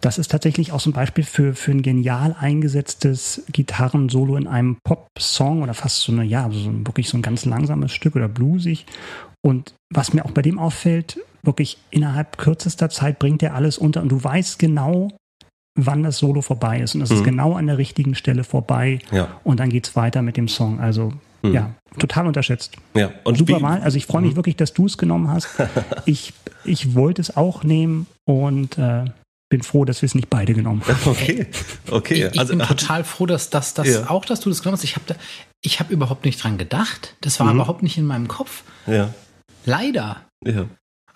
das 0.00 0.18
ist 0.18 0.30
tatsächlich 0.30 0.72
auch 0.72 0.80
so 0.80 0.90
ein 0.90 0.92
Beispiel 0.92 1.24
für, 1.24 1.54
für 1.54 1.72
ein 1.72 1.82
genial 1.82 2.36
eingesetztes 2.38 3.42
Gitarrensolo 3.52 4.36
in 4.36 4.46
einem 4.46 4.76
Pop-Song 4.84 5.62
oder 5.62 5.74
fast 5.74 6.00
so 6.02 6.12
eine, 6.12 6.24
ja, 6.24 6.48
so 6.52 6.68
ein, 6.70 6.86
wirklich 6.86 7.08
so 7.08 7.16
ein 7.18 7.22
ganz 7.22 7.44
langsames 7.44 7.92
Stück 7.92 8.14
oder 8.14 8.28
bluesig. 8.28 8.86
Und 9.44 9.74
was 9.92 10.12
mir 10.12 10.24
auch 10.24 10.30
bei 10.32 10.42
dem 10.42 10.58
auffällt, 10.58 11.18
wirklich 11.42 11.78
innerhalb 11.90 12.38
kürzester 12.38 12.90
Zeit 12.90 13.18
bringt 13.18 13.42
er 13.42 13.54
alles 13.54 13.78
unter 13.78 14.02
und 14.02 14.08
du 14.10 14.22
weißt 14.22 14.58
genau, 14.58 15.08
wann 15.76 16.02
das 16.02 16.18
Solo 16.18 16.42
vorbei 16.42 16.80
ist. 16.80 16.94
Und 16.94 17.02
es 17.02 17.10
ist 17.10 17.20
Mhm. 17.20 17.24
genau 17.24 17.52
an 17.54 17.66
der 17.68 17.78
richtigen 17.78 18.14
Stelle 18.14 18.44
vorbei. 18.44 18.98
Ja. 19.12 19.28
Und 19.44 19.60
dann 19.60 19.70
geht's 19.70 19.94
weiter 19.96 20.22
mit 20.22 20.36
dem 20.36 20.48
Song. 20.48 20.80
Also, 20.80 21.12
Mhm. 21.42 21.52
ja, 21.54 21.70
total 21.98 22.26
unterschätzt. 22.26 22.76
ja. 22.94 23.10
Und 23.24 23.38
Super 23.38 23.62
Wahl. 23.62 23.80
Also 23.80 23.96
ich 23.96 24.06
freue 24.06 24.22
mich 24.22 24.34
wirklich, 24.36 24.56
dass 24.56 24.72
du 24.74 24.86
es 24.86 24.98
genommen 24.98 25.28
hast. 25.30 25.48
Ich, 26.06 26.32
ich 26.64 26.94
wollte 26.96 27.20
es 27.22 27.36
auch 27.36 27.62
nehmen 27.62 28.06
und 28.26 28.76
äh, 28.78 29.04
bin 29.48 29.62
froh, 29.62 29.84
dass 29.84 30.02
wir 30.02 30.06
es 30.06 30.14
nicht 30.14 30.28
beide 30.30 30.52
genommen 30.54 30.82
haben. 30.86 30.98
Okay, 31.06 31.46
okay. 31.90 32.14
Ich, 32.26 32.32
ich 32.34 32.38
also, 32.38 32.56
bin 32.56 32.66
total 32.66 33.04
froh, 33.04 33.26
dass, 33.26 33.50
dass, 33.50 33.74
dass 33.74 33.88
Ja. 33.88 34.10
auch, 34.10 34.24
dass 34.24 34.40
du 34.40 34.48
das 34.50 34.62
genommen 34.62 34.76
hast. 34.76 34.84
Ich 34.84 34.96
habe 34.96 35.16
ich 35.62 35.80
hab 35.80 35.90
überhaupt 35.90 36.24
nicht 36.24 36.42
dran 36.42 36.58
gedacht. 36.58 37.16
Das 37.22 37.40
war 37.40 37.46
Mhm. 37.48 37.54
überhaupt 37.60 37.82
nicht 37.82 37.96
in 37.98 38.04
meinem 38.06 38.28
Kopf. 38.28 38.62
ja, 38.86 39.12
Leider. 39.64 40.22
ja. 40.44 40.66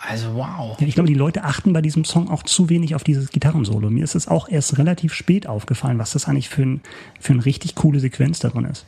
Also 0.04 0.34
wow. 0.34 0.76
Ja, 0.80 0.86
ich 0.88 0.94
glaube, 0.94 1.06
die 1.08 1.14
Leute 1.14 1.44
achten 1.44 1.72
bei 1.72 1.80
diesem 1.80 2.04
Song 2.04 2.28
auch 2.28 2.42
zu 2.42 2.68
wenig 2.68 2.96
auf 2.96 3.04
dieses 3.04 3.30
Gitarrensolo. 3.30 3.88
Mir 3.88 4.02
ist 4.02 4.16
es 4.16 4.26
auch 4.26 4.48
erst 4.48 4.76
relativ 4.78 5.14
spät 5.14 5.46
aufgefallen, 5.46 5.98
was 6.00 6.10
das 6.12 6.26
eigentlich 6.26 6.48
für, 6.48 6.62
ein, 6.62 6.80
für 7.20 7.34
eine 7.34 7.44
richtig 7.44 7.76
coole 7.76 8.00
Sequenz 8.00 8.40
da 8.40 8.48
drin 8.48 8.64
ist. 8.64 8.84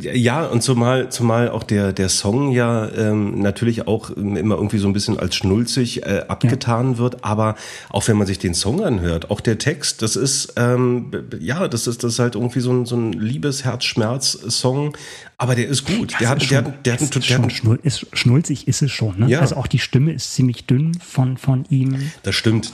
Ja, 0.00 0.46
und 0.46 0.62
zumal, 0.62 1.10
zumal 1.10 1.50
auch 1.50 1.62
der, 1.62 1.92
der 1.92 2.08
Song 2.08 2.50
ja 2.50 2.88
ähm, 2.96 3.40
natürlich 3.40 3.86
auch 3.86 4.10
immer 4.10 4.56
irgendwie 4.56 4.78
so 4.78 4.86
ein 4.86 4.92
bisschen 4.92 5.18
als 5.18 5.36
schnulzig 5.36 6.02
äh, 6.04 6.24
abgetan 6.28 6.98
wird, 6.98 7.24
aber 7.24 7.56
auch 7.90 8.06
wenn 8.08 8.16
man 8.16 8.26
sich 8.26 8.38
den 8.38 8.54
Song 8.54 8.82
anhört, 8.82 9.30
auch 9.30 9.40
der 9.40 9.58
Text, 9.58 10.02
das 10.02 10.16
ist, 10.16 10.54
ähm, 10.56 11.10
ja, 11.40 11.68
das 11.68 11.86
ist, 11.86 12.04
das 12.04 12.14
ist 12.14 12.18
halt 12.18 12.34
irgendwie 12.34 12.60
so 12.60 12.72
ein, 12.72 12.86
so 12.86 12.96
ein 12.96 13.12
Liebes-Herz-Schmerz-Song, 13.12 14.96
aber 15.38 15.54
der 15.54 15.68
ist 15.68 15.86
gut. 15.86 16.14
Der 16.18 16.30
hat, 16.30 16.50
der 16.50 16.58
hat, 16.58 16.86
der 16.86 16.94
hat, 16.94 17.02
ist 17.02 17.14
der 17.14 17.20
hat, 17.20 17.42
schon 17.42 17.50
schnul 17.50 17.78
ist, 17.82 18.06
schnulzig 18.14 18.68
ist 18.68 18.80
es 18.80 18.90
schon. 18.90 19.18
Ne? 19.18 19.28
Ja. 19.28 19.40
Also 19.40 19.56
auch 19.56 19.66
die 19.66 19.78
Stimme 19.78 20.12
ist 20.12 20.32
ziemlich 20.32 20.64
dünn 20.64 20.98
von, 20.98 21.36
von 21.36 21.66
ihm. 21.68 22.10
Das 22.22 22.34
stimmt. 22.34 22.72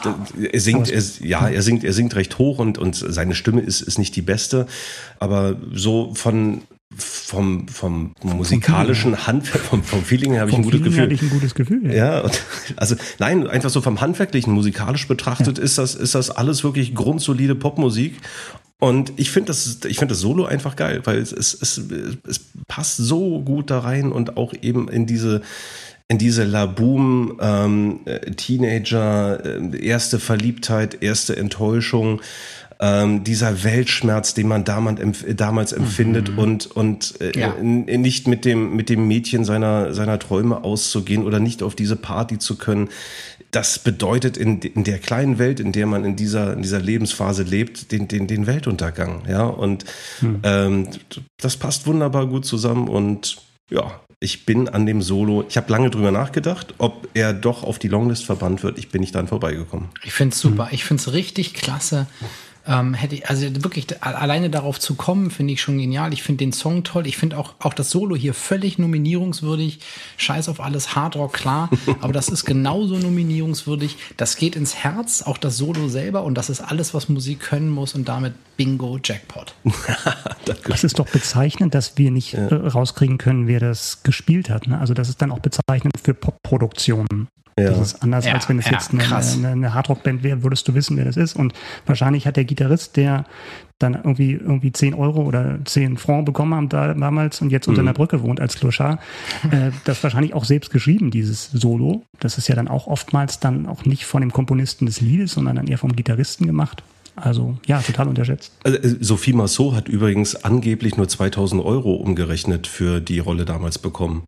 Er 0.52 0.60
singt, 0.60 0.88
er, 0.88 1.02
ja, 1.20 1.48
er 1.48 1.62
singt, 1.62 1.82
er 1.82 1.92
singt 1.92 2.14
recht 2.14 2.38
hoch 2.38 2.60
und, 2.60 2.78
und 2.78 2.94
seine 2.94 3.34
Stimme 3.34 3.62
ist, 3.62 3.80
ist 3.80 3.98
nicht 3.98 4.14
die 4.14 4.22
beste. 4.22 4.66
Aber 5.18 5.56
so 5.72 6.14
von, 6.14 6.62
vom, 6.96 7.68
vom 7.68 8.14
musikalischen 8.22 9.26
Handwerk, 9.26 9.64
vom, 9.64 9.82
vom 9.82 10.02
Feeling 10.02 10.32
her 10.32 10.42
habe 10.42 10.50
ich 10.50 10.56
ein 10.56 10.62
gutes 10.62 10.80
Feeling 10.80 10.94
Gefühl. 10.94 11.12
ich 11.12 11.22
ein 11.22 11.30
gutes 11.30 11.54
Gefühl. 11.54 11.94
Ja, 11.94 12.20
und, 12.20 12.42
also 12.76 12.96
nein, 13.18 13.46
einfach 13.46 13.70
so 13.70 13.80
vom 13.80 14.00
handwerklichen, 14.00 14.52
musikalisch 14.52 15.08
betrachtet 15.08 15.58
ist 15.58 15.78
das 15.78 15.94
ist 15.94 16.14
das 16.14 16.30
alles 16.30 16.64
wirklich 16.64 16.94
grundsolide 16.94 17.54
Popmusik. 17.54 18.14
Und 18.78 19.12
ich 19.16 19.30
finde 19.30 19.46
das, 19.46 19.78
ich 19.86 19.98
finde 19.98 20.14
das 20.14 20.20
Solo 20.20 20.44
einfach 20.44 20.74
geil, 20.74 21.02
weil 21.04 21.18
es, 21.18 21.30
es, 21.32 21.54
es, 21.54 21.80
es 22.28 22.40
passt 22.66 22.96
so 22.96 23.40
gut 23.40 23.70
da 23.70 23.78
rein 23.78 24.10
und 24.10 24.36
auch 24.36 24.52
eben 24.60 24.88
in 24.88 25.06
diese, 25.06 25.42
in 26.08 26.18
diese 26.18 26.42
Laboom 26.42 27.38
ähm, 27.40 28.00
äh, 28.06 28.32
Teenager, 28.32 29.38
äh, 29.44 29.86
erste 29.86 30.18
Verliebtheit, 30.18 31.00
erste 31.00 31.36
Enttäuschung. 31.36 32.20
Ähm, 32.82 33.22
dieser 33.22 33.62
Weltschmerz, 33.62 34.34
den 34.34 34.48
man 34.48 34.64
damals, 34.64 35.24
damals 35.36 35.72
empfindet 35.72 36.32
mhm. 36.32 36.38
und, 36.38 36.66
und 36.72 37.20
äh, 37.20 37.38
ja. 37.38 37.54
nicht 37.62 38.26
mit 38.26 38.44
dem, 38.44 38.74
mit 38.74 38.88
dem 38.88 39.06
Mädchen 39.06 39.44
seiner, 39.44 39.94
seiner 39.94 40.18
Träume 40.18 40.64
auszugehen 40.64 41.24
oder 41.24 41.38
nicht 41.38 41.62
auf 41.62 41.76
diese 41.76 41.94
Party 41.94 42.38
zu 42.38 42.58
können. 42.58 42.88
Das 43.52 43.78
bedeutet 43.78 44.36
in, 44.36 44.60
in 44.60 44.82
der 44.82 44.98
kleinen 44.98 45.38
Welt, 45.38 45.60
in 45.60 45.70
der 45.70 45.86
man 45.86 46.04
in 46.04 46.16
dieser, 46.16 46.54
in 46.54 46.62
dieser 46.62 46.80
Lebensphase 46.80 47.44
lebt, 47.44 47.92
den, 47.92 48.08
den, 48.08 48.26
den 48.26 48.48
Weltuntergang. 48.48 49.22
Ja, 49.28 49.44
und 49.44 49.84
mhm. 50.20 50.40
ähm, 50.42 50.88
das 51.40 51.56
passt 51.56 51.86
wunderbar 51.86 52.26
gut 52.26 52.44
zusammen 52.44 52.88
und 52.88 53.36
ja, 53.70 54.00
ich 54.18 54.44
bin 54.44 54.68
an 54.68 54.86
dem 54.86 55.02
Solo, 55.02 55.44
ich 55.48 55.56
habe 55.56 55.70
lange 55.70 55.90
drüber 55.90 56.10
nachgedacht, 56.10 56.74
ob 56.78 57.08
er 57.14 57.32
doch 57.32 57.62
auf 57.62 57.78
die 57.78 57.88
Longlist 57.88 58.24
verbannt 58.24 58.64
wird. 58.64 58.78
Ich 58.78 58.88
bin 58.88 59.00
nicht 59.00 59.14
dann 59.14 59.28
vorbeigekommen. 59.28 59.88
Ich 60.04 60.12
finde 60.12 60.34
es 60.34 60.40
super. 60.40 60.68
Ich 60.72 60.84
finde 60.84 61.00
es 61.00 61.12
richtig 61.12 61.54
klasse. 61.54 62.06
Ähm, 62.66 62.94
hätte 62.94 63.16
ich, 63.16 63.28
also 63.28 63.42
wirklich 63.64 63.86
alleine 64.02 64.48
darauf 64.48 64.78
zu 64.78 64.94
kommen, 64.94 65.30
finde 65.30 65.54
ich 65.54 65.60
schon 65.60 65.78
genial. 65.78 66.12
Ich 66.12 66.22
finde 66.22 66.44
den 66.44 66.52
Song 66.52 66.84
toll. 66.84 67.06
Ich 67.08 67.16
finde 67.16 67.36
auch, 67.36 67.54
auch 67.58 67.74
das 67.74 67.90
Solo 67.90 68.14
hier 68.14 68.34
völlig 68.34 68.78
nominierungswürdig. 68.78 69.80
Scheiß 70.16 70.48
auf 70.48 70.60
alles, 70.60 70.94
Hardrock, 70.94 71.32
klar. 71.32 71.70
aber 72.00 72.12
das 72.12 72.28
ist 72.28 72.44
genauso 72.44 72.98
nominierungswürdig. 72.98 73.96
Das 74.16 74.36
geht 74.36 74.54
ins 74.54 74.76
Herz, 74.76 75.22
auch 75.22 75.38
das 75.38 75.56
Solo 75.56 75.88
selber. 75.88 76.22
Und 76.22 76.36
das 76.36 76.50
ist 76.50 76.60
alles, 76.60 76.94
was 76.94 77.08
Musik 77.08 77.40
können 77.40 77.68
muss. 77.68 77.94
Und 77.94 78.08
damit 78.08 78.34
Bingo, 78.56 78.98
Jackpot. 79.02 79.54
das 80.68 80.84
ist 80.84 81.00
doch 81.00 81.08
bezeichnend, 81.08 81.74
dass 81.74 81.98
wir 81.98 82.12
nicht 82.12 82.34
ja. 82.34 82.46
Äh, 82.46 82.54
rauskriegen 82.54 83.18
können, 83.18 83.48
wer 83.48 83.58
das 83.58 84.04
gespielt 84.04 84.50
hat. 84.50 84.68
Ne? 84.68 84.78
Also 84.78 84.94
das 84.94 85.08
ist 85.08 85.20
dann 85.20 85.32
auch 85.32 85.40
bezeichnend 85.40 85.94
für 86.00 86.14
Popproduktionen. 86.14 87.28
Ja. 87.58 87.70
Das 87.70 87.80
ist 87.80 88.02
anders, 88.02 88.24
ja, 88.24 88.32
als 88.32 88.48
wenn 88.48 88.58
es 88.58 88.66
ja, 88.66 88.72
jetzt 88.72 88.92
eine, 88.92 89.04
eine, 89.04 89.48
eine 89.48 89.74
Hardrock-Band 89.74 90.22
wäre, 90.22 90.42
würdest 90.42 90.66
du 90.68 90.74
wissen, 90.74 90.96
wer 90.96 91.04
das 91.04 91.16
ist. 91.16 91.36
Und 91.36 91.52
wahrscheinlich 91.84 92.26
hat 92.26 92.36
der 92.36 92.44
Gitarrist, 92.44 92.96
der 92.96 93.26
dann 93.78 93.94
irgendwie, 93.94 94.32
irgendwie 94.32 94.72
10 94.72 94.94
Euro 94.94 95.22
oder 95.22 95.58
10 95.64 95.96
Franc 95.98 96.24
bekommen 96.24 96.54
haben 96.54 96.68
da, 96.68 96.94
damals 96.94 97.42
und 97.42 97.50
jetzt 97.50 97.68
unter 97.68 97.82
mhm. 97.82 97.88
einer 97.88 97.94
Brücke 97.94 98.22
wohnt 98.22 98.40
als 98.40 98.56
Clochard, 98.56 99.00
äh, 99.50 99.70
das 99.84 100.02
wahrscheinlich 100.02 100.34
auch 100.34 100.44
selbst 100.44 100.70
geschrieben, 100.70 101.10
dieses 101.10 101.50
Solo. 101.50 102.04
Das 102.20 102.38
ist 102.38 102.48
ja 102.48 102.54
dann 102.54 102.68
auch 102.68 102.86
oftmals 102.86 103.40
dann 103.40 103.66
auch 103.66 103.84
nicht 103.84 104.06
von 104.06 104.20
dem 104.20 104.32
Komponisten 104.32 104.86
des 104.86 105.00
Liedes, 105.00 105.32
sondern 105.32 105.56
dann 105.56 105.66
eher 105.66 105.78
vom 105.78 105.94
Gitarristen 105.94 106.46
gemacht. 106.46 106.82
Also 107.16 107.58
ja, 107.66 107.80
total 107.80 108.08
unterschätzt. 108.08 108.52
Also, 108.64 108.78
äh, 108.78 108.96
Sophie 109.00 109.34
Massot 109.34 109.74
hat 109.74 109.88
übrigens 109.88 110.44
angeblich 110.44 110.96
nur 110.96 111.08
2000 111.08 111.62
Euro 111.62 111.94
umgerechnet 111.94 112.66
für 112.66 113.00
die 113.00 113.18
Rolle 113.18 113.44
damals 113.44 113.78
bekommen. 113.78 114.24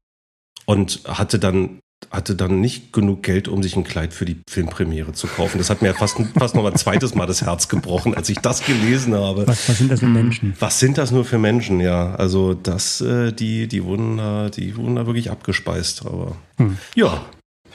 Und 0.67 1.03
hatte 1.07 1.39
dann 1.39 1.79
hatte 2.11 2.35
dann 2.35 2.61
nicht 2.61 2.93
genug 2.93 3.23
Geld, 3.23 3.49
um 3.49 3.63
sich 3.63 3.77
ein 3.77 3.85
Kleid 3.85 4.15
für 4.15 4.25
die 4.25 4.41
Filmpremiere 4.49 5.13
zu 5.13 5.27
kaufen. 5.27 5.59
Das 5.59 5.71
hat 5.71 5.83
mir 5.83 5.95
fast, 5.95 6.17
fast 6.39 6.55
noch 6.55 6.65
ein 6.67 6.77
zweites 6.77 7.15
Mal 7.15 7.27
das 7.27 7.43
Herz 7.43 7.69
gebrochen, 7.69 8.15
als 8.15 8.29
ich 8.29 8.39
das 8.39 8.65
gelesen 8.65 9.15
habe. 9.15 9.47
Was, 9.47 9.69
was 9.69 9.79
sind 9.79 9.91
das 9.91 10.01
für 10.01 10.07
Menschen? 10.07 10.55
Was 10.59 10.81
sind 10.81 10.99
das 10.99 11.11
nur 11.11 11.25
für 11.25 11.39
Menschen, 11.39 11.81
ja. 11.81 12.15
Also 12.15 12.55
das, 12.55 13.01
äh, 13.01 13.33
die, 13.33 13.69
die 13.69 13.85
wurden 13.85 14.17
da, 14.17 14.51
die 14.51 14.77
wurden 14.77 14.97
da 14.97 15.07
wirklich 15.07 15.31
abgespeist. 15.31 16.07
Aber 16.07 16.37
hm. 16.57 16.79
ja, 16.95 17.25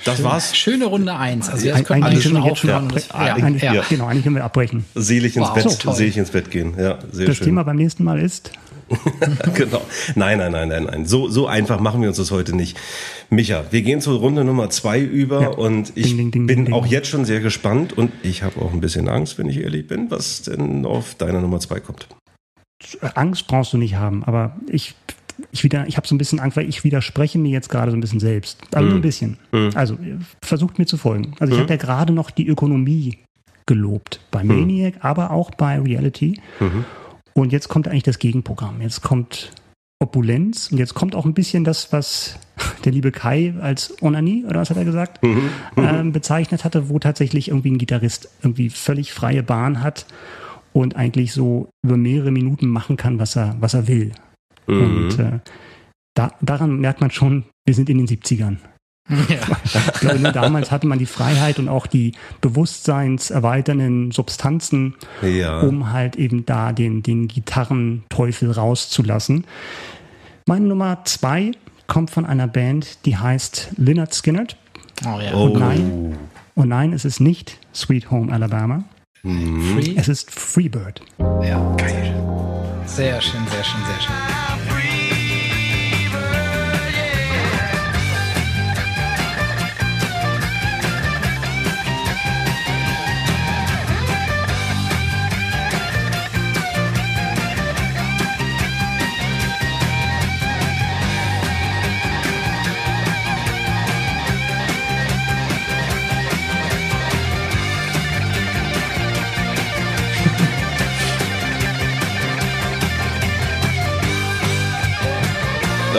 das 0.06 0.18
Schön, 0.18 0.26
war's. 0.26 0.58
Schöne 0.58 0.86
Runde 0.86 1.16
1. 1.16 1.50
Also 1.50 1.66
jetzt 1.66 1.86
können 1.86 2.04
eigentlich 2.04 2.24
wir 2.26 2.32
schon 2.32 2.38
aufhören. 2.38 2.94
Ja, 3.12 3.36
eigentlich, 3.36 3.64
ja. 3.64 3.84
Genau, 3.90 4.06
eigentlich 4.06 4.24
können 4.24 4.36
wir 4.36 4.44
abbrechen. 4.44 4.86
Selig 4.96 5.36
ins 5.36 5.48
wow, 5.48 5.54
Bett, 5.54 5.70
so, 5.70 5.92
selig 5.92 6.18
ins 6.18 6.32
Bett 6.32 6.52
gehen. 6.52 6.74
Ja, 6.78 7.00
sehr 7.12 7.28
das 7.28 7.38
schön. 7.38 7.46
Thema 7.46 7.64
beim 7.64 7.78
nächsten 7.78 8.04
Mal 8.04 8.20
ist 8.20 8.52
genau. 9.54 9.82
Nein, 10.16 10.38
nein, 10.38 10.52
nein, 10.52 10.70
nein, 10.70 10.84
nein. 10.84 11.06
So, 11.06 11.30
so 11.30 11.48
einfach 11.48 11.80
machen 11.80 12.02
wir 12.02 12.10
uns 12.10 12.18
das 12.18 12.32
heute 12.32 12.56
nicht. 12.56 12.78
Micha, 13.30 13.66
wir 13.72 13.82
gehen 13.82 14.02
zur 14.02 14.20
Runde 14.20 14.44
Nummer 14.44 14.70
zwei 14.70 15.00
über 15.00 15.42
ja. 15.42 15.50
und 15.50 15.92
ich 15.96 16.16
ding, 16.16 16.32
ding, 16.32 16.48
ding, 16.48 16.66
bin 16.66 16.74
auch 16.74 16.86
jetzt 16.86 17.08
schon 17.08 17.26
sehr 17.26 17.40
gespannt 17.40 17.94
und 17.94 18.12
ich 18.24 18.44
habe 18.44 18.62
auch 18.62 18.74
ein 18.74 18.82
bisschen 18.82 19.08
Angst, 19.08 19.38
wenn 19.38 19.48
ich 19.48 19.58
ehrlich 19.58 19.88
bin, 19.88 20.10
was 20.10 20.42
denn 20.42 20.86
auf 20.86 21.16
deiner 21.16 21.42
Nummer 21.42 21.60
zwei 21.60 21.80
kommt. 21.80 22.08
Angst 23.16 23.48
brauchst 23.48 23.74
du 23.74 23.78
nicht 23.78 23.96
haben, 23.96 24.24
aber 24.24 24.56
ich 24.68 24.96
ich 25.52 25.64
wieder, 25.64 25.88
ich 25.88 25.98
habe 25.98 26.08
so 26.08 26.16
ein 26.16 26.18
bisschen 26.18 26.40
Angst, 26.40 26.58
weil 26.58 26.70
ich 26.70 26.84
widerspreche 26.84 27.40
mir 27.40 27.50
jetzt 27.50 27.70
gerade 27.70 27.92
so 27.92 27.98
ein 27.98 28.02
bisschen 28.02 28.20
selbst. 28.20 28.62
Mm. 28.76 28.80
nur 28.80 28.94
ein 28.96 29.02
bisschen. 29.02 29.38
Mm. 29.52 29.70
Also 29.76 29.98
versucht 30.44 30.80
mir 30.80 30.86
zu 30.86 30.98
folgen. 30.98 31.34
Also 31.40 31.54
ich 31.54 31.60
mm. 31.60 31.64
habe 31.64 31.74
ja 31.74 31.78
gerade 31.78 32.14
noch 32.14 32.32
die 32.32 32.48
Ökonomie 32.48 33.18
gelobt 33.66 34.20
bei 34.32 34.42
hm. 34.42 34.48
Maniac, 34.48 34.96
aber 35.02 35.30
auch 35.30 35.52
bei 35.52 35.80
Reality. 35.80 36.42
-hmm. 36.60 36.84
Und 37.34 37.52
jetzt 37.52 37.70
kommt 37.70 37.88
eigentlich 37.88 38.02
das 38.02 38.18
Gegenprogramm. 38.18 38.82
Jetzt 38.82 39.04
kommt 39.04 39.52
Opulenz 40.00 40.72
und 40.72 40.78
jetzt 40.78 40.96
kommt 40.96 41.14
auch 41.14 41.26
ein 41.26 41.34
bisschen 41.34 41.66
das, 41.66 41.94
was 41.94 42.40
der 42.86 42.92
liebe 42.92 43.12
Kai 43.12 43.54
als 43.62 44.02
Onanie, 44.02 44.46
oder 44.46 44.62
was 44.62 44.70
hat 44.70 44.78
er 44.78 44.86
gesagt, 44.86 45.22
mhm. 45.22 45.50
mhm. 45.76 45.84
ähm, 45.84 46.12
bezeichnet 46.12 46.64
hatte, 46.64 46.90
wo 46.90 47.00
tatsächlich 47.00 47.50
irgendwie 47.50 47.72
ein 47.72 47.78
Gitarrist 47.78 48.30
irgendwie 48.42 48.70
völlig 48.70 49.14
freie 49.14 49.44
Bahn 49.44 49.84
hat 49.84 50.06
und 50.74 50.96
eigentlich 50.96 51.34
so 51.34 51.70
über 51.86 51.98
mehrere 51.98 52.32
Minuten 52.32 52.68
machen 52.68 52.98
kann, 52.98 53.20
was 53.20 53.36
er, 53.36 53.56
was 53.60 53.74
er 53.74 53.88
will. 53.88 54.14
Mhm. 54.70 54.82
Und 54.82 55.20
äh, 55.20 55.40
da, 56.16 56.32
daran 56.42 56.80
merkt 56.80 57.02
man 57.02 57.12
schon, 57.12 57.46
wir 57.66 57.74
sind 57.74 57.90
in 57.90 57.98
den 57.98 58.08
70ern. 58.08 58.58
Ja. 59.10 59.40
Ich 59.66 60.00
glaube, 60.02 60.20
nur 60.20 60.32
damals 60.32 60.70
hatte 60.72 60.86
man 60.86 61.00
die 61.00 61.08
Freiheit 61.08 61.58
und 61.58 61.68
auch 61.68 61.88
die 61.88 62.14
bewusstseinserweiternden 62.42 64.12
Substanzen, 64.12 64.96
ja. 65.24 65.62
um 65.62 65.92
halt 65.92 66.16
eben 66.16 66.46
da 66.46 66.72
den, 66.74 67.02
den 67.02 67.28
Gitarrenteufel 67.28 68.52
rauszulassen. 68.52 69.46
Meine 70.46 70.68
Nummer 70.68 71.04
zwei 71.06 71.52
kommt 71.88 72.12
von 72.12 72.26
einer 72.26 72.48
Band, 72.48 73.06
die 73.06 73.18
heißt 73.18 73.72
Lynyrd 73.78 74.14
Skynyrd. 74.14 74.58
Oh 75.06 75.20
ja. 75.20 75.34
Und 75.34 75.60
nein, 75.60 76.18
und 76.56 76.68
nein, 76.68 76.94
es 76.94 77.06
ist 77.06 77.20
nicht 77.20 77.58
Sweet 77.74 78.12
Home 78.12 78.32
Alabama. 78.32 78.84
Mhm. 79.24 79.96
Es 79.96 80.08
ist 80.08 80.32
Freebird. 80.32 81.02
Ja, 81.18 81.76
geil. 81.78 82.14
Sehr 82.86 83.22
schön, 83.22 83.42
sehr 83.48 83.64
schön, 83.64 83.82
sehr 83.86 84.02
schön. 84.02 84.49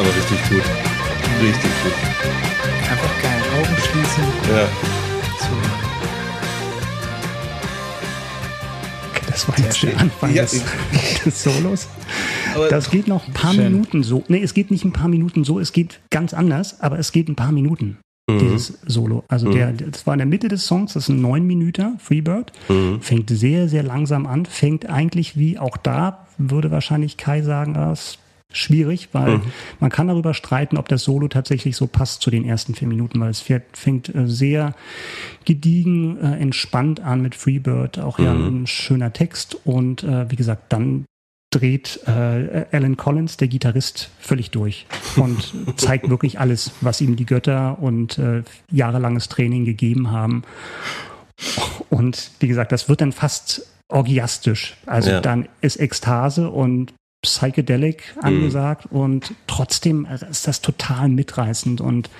Aber 0.01 0.09
richtig 0.17 0.49
gut. 0.49 0.63
Richtig 1.43 1.71
gut. 1.83 1.93
Einfach 2.91 3.23
geil. 3.23 3.43
Augen 3.59 3.77
schließen. 3.77 4.25
Ja. 4.49 4.69
Das 9.27 9.49
war 9.49 9.59
jetzt 9.59 9.83
der 9.83 9.99
Anfang 9.99 10.35
ja. 10.35 10.43
des, 10.43 10.63
des, 11.25 11.43
Solos. 11.43 11.89
Aber 12.55 12.69
das 12.69 12.91
geht 12.91 13.09
noch 13.09 13.27
ein 13.29 13.35
paar 13.35 13.53
schön. 13.53 13.73
Minuten 13.73 14.03
so. 14.03 14.25
Nee, 14.29 14.43
es 14.43 14.55
geht 14.55 14.71
nicht 14.71 14.85
ein 14.85 14.93
paar 14.93 15.09
Minuten 15.09 15.45
so, 15.45 15.61
es 15.61 15.73
geht 15.73 16.01
ganz 16.11 16.35
anders, 16.35 16.81
aber 16.81 16.99
es 16.99 17.13
geht 17.13 17.29
ein 17.29 17.37
paar 17.37 17.53
Minuten. 17.53 17.99
Mhm. 18.29 18.39
Dieses 18.39 18.79
Solo. 18.87 19.25
Also 19.29 19.49
mhm. 19.49 19.53
der, 19.53 19.73
das 19.73 20.07
war 20.07 20.15
in 20.15 20.19
der 20.19 20.27
Mitte 20.27 20.49
des 20.49 20.67
Songs, 20.67 20.95
das 20.95 21.05
ist 21.05 21.09
ein 21.11 21.21
neun 21.21 21.47
Minuten, 21.47 21.99
Freebird. 21.99 22.53
Mhm. 22.69 23.01
Fängt 23.03 23.31
sehr, 23.31 23.69
sehr 23.69 23.83
langsam 23.83 24.27
an, 24.27 24.47
fängt 24.47 24.87
eigentlich 24.87 25.37
wie 25.39 25.59
auch 25.59 25.77
da, 25.77 26.27
würde 26.39 26.71
wahrscheinlich 26.71 27.17
Kai 27.19 27.43
sagen, 27.43 27.75
das 27.75 28.19
schwierig, 28.53 29.09
weil 29.13 29.39
mhm. 29.39 29.43
man 29.79 29.91
kann 29.91 30.09
darüber 30.09 30.35
streiten, 30.35 30.77
ob 30.77 30.89
das 30.89 31.05
Solo 31.05 31.29
tatsächlich 31.29 31.77
so 31.77 31.87
passt 31.87 32.23
zu 32.23 32.31
den 32.31 32.45
ersten 32.45 32.75
vier 32.75 32.89
Minuten, 32.89 33.21
weil 33.21 33.31
es 33.31 33.45
fängt 33.73 34.15
äh, 34.15 34.27
sehr 34.27 34.75
gediegen, 35.45 36.19
äh, 36.19 36.37
entspannt 36.37 37.01
an 37.01 37.23
mit 37.23 37.35
Freebird, 37.35 37.99
auch 37.99 38.19
mhm. 38.19 38.25
ja 38.25 38.33
ein 38.33 38.67
schöner 38.67 39.13
Text 39.13 39.57
und 39.65 40.03
äh, 40.03 40.31
wie 40.31 40.37
gesagt, 40.37 40.73
dann 40.73 41.05
dreht 41.51 42.01
äh, 42.07 42.67
Alan 42.71 42.97
Collins, 42.97 43.37
der 43.37 43.49
Gitarrist, 43.49 44.11
völlig 44.21 44.51
durch 44.51 44.87
und 45.17 45.53
zeigt 45.77 46.09
wirklich 46.09 46.39
alles, 46.39 46.73
was 46.81 47.01
ihm 47.01 47.17
die 47.17 47.27
Götter 47.27 47.79
und 47.81 48.19
äh, 48.19 48.43
jahrelanges 48.71 49.29
Training 49.29 49.65
gegeben 49.65 50.11
haben. 50.11 50.43
Und 51.89 52.31
wie 52.39 52.49
gesagt, 52.49 52.71
das 52.71 52.89
wird 52.89 53.01
dann 53.01 53.13
fast 53.13 53.67
orgiastisch. 53.89 54.77
Also 54.87 55.11
ja. 55.11 55.21
dann 55.21 55.49
ist 55.61 55.81
Ekstase 55.81 56.51
und 56.51 56.93
psychedelic 57.23 58.15
mhm. 58.17 58.25
angesagt 58.25 58.93
mhm. 58.93 59.01
und 59.01 59.35
trotzdem 59.47 60.07
ist 60.31 60.47
das 60.47 60.61
total 60.61 61.09
mitreißend 61.09 61.81
und 61.81 62.11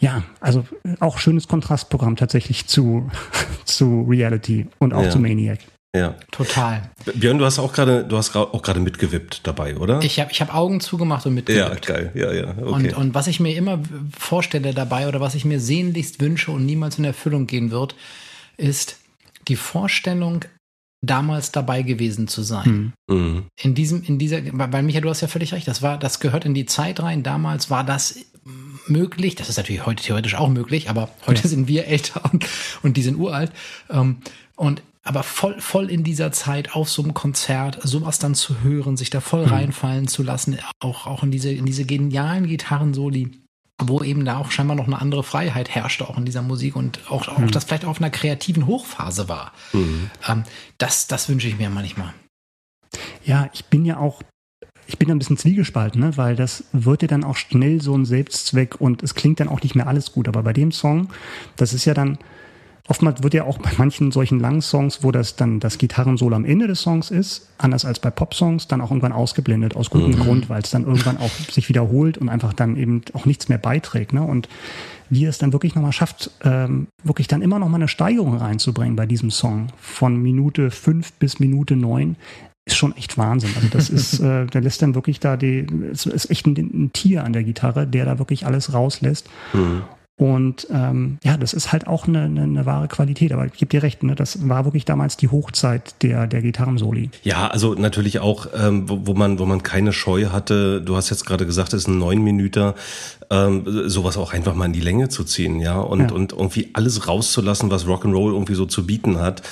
ja, 0.00 0.22
also 0.40 0.64
auch 1.00 1.18
schönes 1.18 1.48
Kontrastprogramm 1.48 2.16
tatsächlich 2.16 2.66
zu, 2.66 3.10
zu 3.64 4.06
Reality 4.08 4.68
und 4.78 4.94
auch 4.94 5.04
ja. 5.04 5.10
zu 5.10 5.18
Maniac. 5.18 5.58
Ja. 5.96 6.14
Total. 6.30 6.90
Björn, 7.14 7.38
du 7.38 7.46
hast 7.46 7.58
auch 7.58 7.72
gerade, 7.72 8.04
du 8.04 8.16
hast 8.18 8.36
auch 8.36 8.62
gerade 8.62 8.78
mitgewippt 8.78 9.46
dabei, 9.46 9.76
oder? 9.76 10.00
Ich 10.02 10.20
habe 10.20 10.30
ich 10.30 10.40
hab 10.40 10.54
Augen 10.54 10.80
zugemacht 10.80 11.24
und 11.26 11.34
mitgewippt. 11.34 11.88
Ja, 11.88 11.94
geil. 11.94 12.12
Ja, 12.14 12.32
ja. 12.32 12.50
Okay. 12.50 12.64
Und, 12.64 12.96
und 12.96 13.14
was 13.14 13.26
ich 13.26 13.40
mir 13.40 13.56
immer 13.56 13.80
vorstelle 14.16 14.74
dabei 14.74 15.08
oder 15.08 15.20
was 15.20 15.34
ich 15.34 15.44
mir 15.46 15.60
sehnlichst 15.60 16.20
wünsche 16.20 16.50
und 16.50 16.66
niemals 16.66 16.98
in 16.98 17.04
Erfüllung 17.04 17.46
gehen 17.46 17.70
wird, 17.70 17.96
ist 18.58 18.98
die 19.48 19.56
Vorstellung, 19.56 20.44
damals 21.00 21.52
dabei 21.52 21.82
gewesen 21.82 22.28
zu 22.28 22.42
sein. 22.42 22.92
Mhm. 23.08 23.44
In 23.56 23.74
diesem, 23.74 24.02
in 24.02 24.18
dieser, 24.18 24.40
weil 24.52 24.82
Micha, 24.82 25.00
du 25.00 25.08
hast 25.08 25.20
ja 25.20 25.28
völlig 25.28 25.52
recht, 25.52 25.68
das 25.68 25.82
war, 25.82 25.98
das 25.98 26.20
gehört 26.20 26.44
in 26.44 26.54
die 26.54 26.66
Zeit 26.66 27.00
rein. 27.00 27.22
Damals 27.22 27.70
war 27.70 27.84
das 27.84 28.16
möglich. 28.86 29.34
Das 29.34 29.48
ist 29.48 29.56
natürlich 29.56 29.86
heute 29.86 30.02
theoretisch 30.02 30.34
auch 30.34 30.48
möglich, 30.48 30.90
aber 30.90 31.10
heute 31.26 31.42
ja. 31.42 31.48
sind 31.48 31.68
wir 31.68 31.86
älter 31.86 32.22
und, 32.32 32.46
und 32.82 32.96
die 32.96 33.02
sind 33.02 33.16
uralt. 33.16 33.52
Ähm, 33.90 34.18
und 34.56 34.82
aber 35.04 35.22
voll, 35.22 35.58
voll 35.60 35.90
in 35.90 36.04
dieser 36.04 36.32
Zeit 36.32 36.74
auf 36.74 36.90
so 36.90 37.02
einem 37.02 37.14
Konzert, 37.14 37.78
sowas 37.82 38.18
dann 38.18 38.34
zu 38.34 38.62
hören, 38.62 38.96
sich 38.96 39.08
da 39.08 39.20
voll 39.20 39.46
mhm. 39.46 39.52
reinfallen 39.52 40.08
zu 40.08 40.22
lassen, 40.22 40.58
auch, 40.80 41.06
auch 41.06 41.22
in 41.22 41.30
diese, 41.30 41.50
in 41.50 41.64
diese 41.64 41.84
genialen 41.84 42.46
Gitarrensoli 42.46 43.30
wo 43.80 44.02
eben 44.02 44.24
da 44.24 44.38
auch 44.38 44.50
scheinbar 44.50 44.76
noch 44.76 44.86
eine 44.86 45.00
andere 45.00 45.22
Freiheit 45.22 45.68
herrschte, 45.70 46.08
auch 46.08 46.18
in 46.18 46.24
dieser 46.24 46.42
Musik 46.42 46.74
und 46.74 47.00
auch, 47.10 47.28
auch 47.28 47.38
mhm. 47.38 47.50
das 47.50 47.64
vielleicht 47.64 47.84
auf 47.84 48.00
einer 48.00 48.10
kreativen 48.10 48.66
Hochphase 48.66 49.28
war. 49.28 49.52
Mhm. 49.72 50.10
Ähm, 50.28 50.42
das, 50.78 51.06
das 51.06 51.28
wünsche 51.28 51.48
ich 51.48 51.58
mir 51.58 51.70
manchmal. 51.70 52.12
Ja, 53.24 53.48
ich 53.52 53.66
bin 53.66 53.84
ja 53.84 53.98
auch, 53.98 54.22
ich 54.86 54.98
bin 54.98 55.10
ein 55.10 55.18
bisschen 55.18 55.36
zwiegespalten, 55.36 56.00
ne? 56.00 56.16
weil 56.16 56.34
das 56.34 56.64
wird 56.72 57.02
ja 57.02 57.08
dann 57.08 57.22
auch 57.22 57.36
schnell 57.36 57.80
so 57.80 57.96
ein 57.96 58.04
Selbstzweck 58.04 58.80
und 58.80 59.02
es 59.02 59.14
klingt 59.14 59.38
dann 59.38 59.48
auch 59.48 59.62
nicht 59.62 59.74
mehr 59.74 59.86
alles 59.86 60.12
gut. 60.12 60.26
Aber 60.26 60.42
bei 60.42 60.52
dem 60.52 60.72
Song, 60.72 61.10
das 61.56 61.72
ist 61.72 61.84
ja 61.84 61.94
dann, 61.94 62.18
Oftmals 62.88 63.22
wird 63.22 63.34
ja 63.34 63.44
auch 63.44 63.58
bei 63.58 63.70
manchen 63.76 64.12
solchen 64.12 64.40
langen 64.40 64.62
Songs, 64.62 65.02
wo 65.02 65.12
das 65.12 65.36
dann 65.36 65.60
das 65.60 65.76
Gitarrensolo 65.76 66.34
am 66.34 66.46
Ende 66.46 66.66
des 66.66 66.80
Songs 66.80 67.10
ist, 67.10 67.46
anders 67.58 67.84
als 67.84 68.00
bei 68.00 68.10
Pop-Songs, 68.10 68.66
dann 68.66 68.80
auch 68.80 68.90
irgendwann 68.90 69.12
ausgeblendet, 69.12 69.76
aus 69.76 69.90
gutem 69.90 70.12
mhm. 70.12 70.20
Grund, 70.20 70.48
weil 70.48 70.62
es 70.62 70.70
dann 70.70 70.84
irgendwann 70.84 71.18
auch 71.18 71.30
sich 71.50 71.68
wiederholt 71.68 72.16
und 72.16 72.30
einfach 72.30 72.54
dann 72.54 72.76
eben 72.76 73.02
auch 73.12 73.26
nichts 73.26 73.50
mehr 73.50 73.58
beiträgt. 73.58 74.14
Ne? 74.14 74.22
Und 74.22 74.48
wie 75.10 75.26
es 75.26 75.36
dann 75.36 75.52
wirklich 75.52 75.74
nochmal 75.74 75.92
schafft, 75.92 76.30
ähm, 76.42 76.88
wirklich 77.04 77.28
dann 77.28 77.42
immer 77.42 77.58
nochmal 77.58 77.80
eine 77.80 77.88
Steigerung 77.88 78.36
reinzubringen 78.38 78.96
bei 78.96 79.04
diesem 79.04 79.30
Song 79.30 79.68
von 79.78 80.16
Minute 80.16 80.70
fünf 80.70 81.12
bis 81.12 81.40
Minute 81.40 81.76
neun, 81.76 82.16
ist 82.64 82.76
schon 82.76 82.96
echt 82.96 83.18
Wahnsinn. 83.18 83.50
Also 83.54 83.68
das 83.68 83.90
ist, 83.90 84.20
äh, 84.20 84.46
der 84.46 84.60
lässt 84.62 84.80
dann 84.80 84.94
wirklich 84.94 85.20
da 85.20 85.36
die, 85.36 85.66
es 85.92 86.06
ist 86.06 86.30
echt 86.30 86.46
ein, 86.46 86.56
ein, 86.56 86.90
Tier 86.94 87.24
an 87.24 87.34
der 87.34 87.44
Gitarre, 87.44 87.86
der 87.86 88.06
da 88.06 88.18
wirklich 88.18 88.46
alles 88.46 88.72
rauslässt. 88.72 89.28
Mhm. 89.52 89.82
Und 90.18 90.66
ähm, 90.72 91.18
ja, 91.22 91.36
das 91.36 91.52
ist 91.52 91.70
halt 91.70 91.86
auch 91.86 92.08
eine, 92.08 92.22
eine, 92.22 92.42
eine 92.42 92.66
wahre 92.66 92.88
Qualität. 92.88 93.32
Aber 93.32 93.46
ich 93.46 93.52
gebe 93.52 93.68
dir 93.68 93.84
recht, 93.84 94.02
ne? 94.02 94.16
das 94.16 94.48
war 94.48 94.64
wirklich 94.64 94.84
damals 94.84 95.16
die 95.16 95.28
Hochzeit 95.28 95.94
der, 96.02 96.26
der 96.26 96.42
Gitarrensoli. 96.42 97.10
Ja, 97.22 97.46
also 97.46 97.74
natürlich 97.74 98.18
auch, 98.18 98.48
ähm, 98.52 98.88
wo, 98.88 99.06
wo, 99.06 99.14
man, 99.14 99.38
wo 99.38 99.46
man 99.46 99.62
keine 99.62 99.92
Scheu 99.92 100.26
hatte. 100.26 100.82
Du 100.82 100.96
hast 100.96 101.10
jetzt 101.10 101.24
gerade 101.24 101.46
gesagt, 101.46 101.72
es 101.72 101.82
ist 101.82 101.86
ein 101.86 102.00
neun 102.00 102.20
Minüter, 102.24 102.74
ähm, 103.30 103.62
sowas 103.88 104.16
auch 104.16 104.32
einfach 104.32 104.56
mal 104.56 104.64
in 104.64 104.72
die 104.72 104.80
Länge 104.80 105.08
zu 105.08 105.22
ziehen, 105.22 105.60
ja, 105.60 105.78
und, 105.78 106.10
ja. 106.10 106.10
und 106.10 106.32
irgendwie 106.32 106.70
alles 106.72 107.06
rauszulassen, 107.06 107.70
was 107.70 107.86
Rock'n'Roll 107.86 108.32
irgendwie 108.32 108.54
so 108.54 108.66
zu 108.66 108.86
bieten 108.86 109.20
hat. 109.20 109.42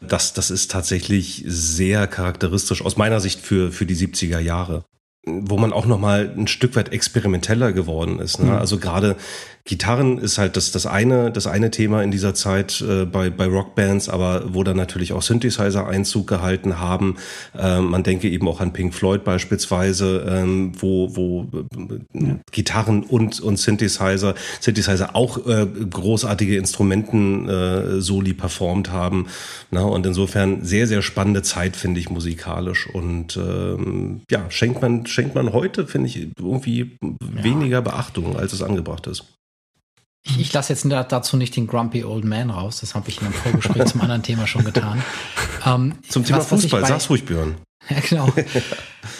Das, 0.00 0.32
das 0.32 0.50
ist 0.50 0.72
tatsächlich 0.72 1.44
sehr 1.46 2.08
charakteristisch 2.08 2.84
aus 2.84 2.96
meiner 2.96 3.20
Sicht 3.20 3.40
für, 3.40 3.70
für 3.70 3.86
die 3.86 3.96
70er 3.96 4.40
Jahre 4.40 4.82
wo 5.28 5.58
man 5.58 5.72
auch 5.72 5.86
noch 5.86 5.98
mal 5.98 6.32
ein 6.36 6.46
Stück 6.46 6.76
weit 6.76 6.92
experimenteller 6.92 7.72
geworden 7.72 8.20
ist. 8.20 8.38
Ne? 8.38 8.52
Mhm. 8.52 8.58
Also 8.58 8.78
gerade 8.78 9.16
Gitarren 9.66 10.18
ist 10.18 10.38
halt 10.38 10.56
das, 10.56 10.70
das 10.70 10.86
eine, 10.86 11.32
das 11.32 11.48
eine 11.48 11.72
Thema 11.72 12.04
in 12.04 12.12
dieser 12.12 12.34
Zeit 12.34 12.80
äh, 12.80 13.04
bei, 13.04 13.30
bei 13.30 13.46
Rockbands, 13.46 14.08
aber 14.08 14.54
wo 14.54 14.62
dann 14.62 14.76
natürlich 14.76 15.12
auch 15.12 15.22
Synthesizer 15.22 15.88
Einzug 15.88 16.28
gehalten 16.28 16.78
haben. 16.78 17.16
Ähm, 17.58 17.90
man 17.90 18.04
denke 18.04 18.28
eben 18.28 18.46
auch 18.46 18.60
an 18.60 18.72
Pink 18.72 18.94
Floyd 18.94 19.24
beispielsweise, 19.24 20.24
ähm, 20.28 20.70
wo, 20.78 21.16
wo 21.16 21.48
äh, 22.14 22.36
Gitarren 22.52 23.02
und, 23.02 23.40
und 23.40 23.58
Synthesizer, 23.58 24.36
Synthesizer 24.60 25.16
auch 25.16 25.44
äh, 25.48 25.66
großartige 25.66 26.56
Instrumenten 26.56 27.48
äh, 27.48 28.00
Soli 28.00 28.34
performt 28.34 28.92
haben. 28.92 29.26
Na, 29.72 29.82
und 29.82 30.06
insofern 30.06 30.64
sehr, 30.64 30.86
sehr 30.86 31.02
spannende 31.02 31.42
Zeit, 31.42 31.74
finde 31.74 31.98
ich, 31.98 32.08
musikalisch. 32.08 32.88
Und 32.88 33.36
ähm, 33.36 34.20
ja, 34.30 34.48
schenkt 34.48 34.80
man, 34.80 35.06
schenkt 35.06 35.34
man 35.34 35.52
heute, 35.52 35.88
finde 35.88 36.06
ich, 36.06 36.28
irgendwie 36.38 36.98
ja. 37.02 37.42
weniger 37.42 37.82
Beachtung, 37.82 38.36
als 38.36 38.52
es 38.52 38.62
angebracht 38.62 39.08
ist. 39.08 39.24
Ich, 40.26 40.40
ich 40.40 40.52
lasse 40.52 40.72
jetzt 40.72 40.84
dazu 40.90 41.36
nicht 41.36 41.54
den 41.56 41.66
Grumpy 41.66 42.04
Old 42.04 42.24
Man 42.24 42.50
raus. 42.50 42.80
Das 42.80 42.94
habe 42.94 43.08
ich 43.08 43.20
in 43.20 43.26
einem 43.26 43.34
Vorgespräch 43.34 43.86
zum 43.86 44.00
anderen 44.00 44.22
Thema 44.22 44.46
schon 44.46 44.64
getan. 44.64 45.02
Ähm, 45.64 45.94
zum 46.08 46.24
Thema 46.24 46.38
was, 46.38 46.46
Fußball, 46.46 46.82
bei, 46.82 46.86
sag's 46.86 47.10
ruhig, 47.10 47.24
Björn. 47.24 47.56
Ja, 47.90 47.96
genau. 48.08 48.32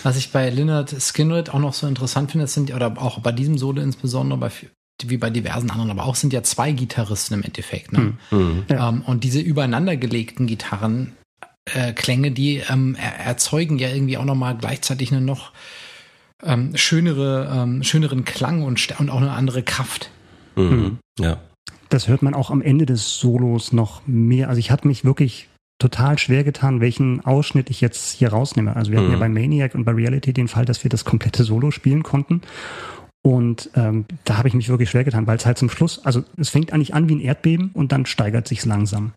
was 0.04 0.16
ich 0.16 0.30
bei 0.30 0.48
Leonard 0.48 0.94
Skinner 1.00 1.42
auch 1.52 1.58
noch 1.58 1.74
so 1.74 1.88
interessant 1.88 2.30
finde, 2.30 2.46
sind, 2.46 2.72
oder 2.72 3.02
auch 3.02 3.18
bei 3.18 3.32
diesem 3.32 3.58
Solo 3.58 3.82
insbesondere, 3.82 4.38
bei, 4.38 4.50
wie 5.04 5.16
bei 5.16 5.30
diversen 5.30 5.70
anderen, 5.70 5.90
aber 5.90 6.04
auch 6.04 6.14
sind 6.14 6.32
ja 6.32 6.44
zwei 6.44 6.70
Gitarristen 6.70 7.34
im 7.34 7.42
Endeffekt. 7.42 7.92
Ne? 7.92 8.12
Mhm. 8.30 8.64
Ja. 8.68 8.90
Ähm, 8.90 9.02
und 9.02 9.24
diese 9.24 9.40
übereinandergelegten 9.40 10.46
Gitarren, 10.46 11.16
äh, 11.64 11.92
Klänge, 11.92 12.30
die 12.30 12.62
ähm, 12.70 12.94
er, 12.94 13.26
erzeugen 13.26 13.78
ja 13.80 13.88
irgendwie 13.88 14.18
auch 14.18 14.24
nochmal 14.24 14.56
gleichzeitig 14.56 15.10
eine 15.10 15.20
noch 15.20 15.50
ähm, 16.44 16.76
schönere, 16.76 17.52
ähm, 17.52 17.82
schöneren 17.82 18.24
Klang 18.24 18.62
und, 18.62 19.00
und 19.00 19.10
auch 19.10 19.20
eine 19.20 19.32
andere 19.32 19.64
Kraft. 19.64 20.10
Mhm. 20.56 20.70
Hm. 20.70 20.98
Ja. 21.18 21.38
Das 21.88 22.08
hört 22.08 22.22
man 22.22 22.34
auch 22.34 22.50
am 22.50 22.62
Ende 22.62 22.86
des 22.86 23.18
Solos 23.18 23.72
noch 23.72 24.02
mehr. 24.06 24.48
Also 24.48 24.58
ich 24.58 24.70
hatte 24.70 24.88
mich 24.88 25.04
wirklich 25.04 25.48
total 25.78 26.18
schwer 26.18 26.42
getan, 26.42 26.80
welchen 26.80 27.24
Ausschnitt 27.24 27.70
ich 27.70 27.80
jetzt 27.80 28.12
hier 28.12 28.30
rausnehme. 28.30 28.74
Also 28.74 28.90
wir 28.90 28.98
mhm. 28.98 29.04
hatten 29.04 29.12
ja 29.12 29.16
mhm. 29.16 29.34
bei 29.34 29.40
Maniac 29.40 29.74
und 29.74 29.84
bei 29.84 29.92
Reality 29.92 30.32
den 30.32 30.48
Fall, 30.48 30.64
dass 30.64 30.82
wir 30.82 30.88
das 30.88 31.04
komplette 31.04 31.44
Solo 31.44 31.70
spielen 31.70 32.02
konnten. 32.02 32.40
Und 33.22 33.70
ähm, 33.74 34.04
da 34.24 34.38
habe 34.38 34.48
ich 34.48 34.54
mich 34.54 34.68
wirklich 34.68 34.88
schwer 34.88 35.04
getan, 35.04 35.26
weil 35.26 35.36
es 35.36 35.46
halt 35.46 35.58
zum 35.58 35.68
Schluss, 35.68 36.04
also 36.04 36.22
es 36.36 36.48
fängt 36.48 36.72
eigentlich 36.72 36.94
an 36.94 37.08
wie 37.08 37.16
ein 37.16 37.20
Erdbeben 37.20 37.70
und 37.74 37.90
dann 37.90 38.06
steigert 38.06 38.46
sich's 38.46 38.64
langsam. 38.64 39.12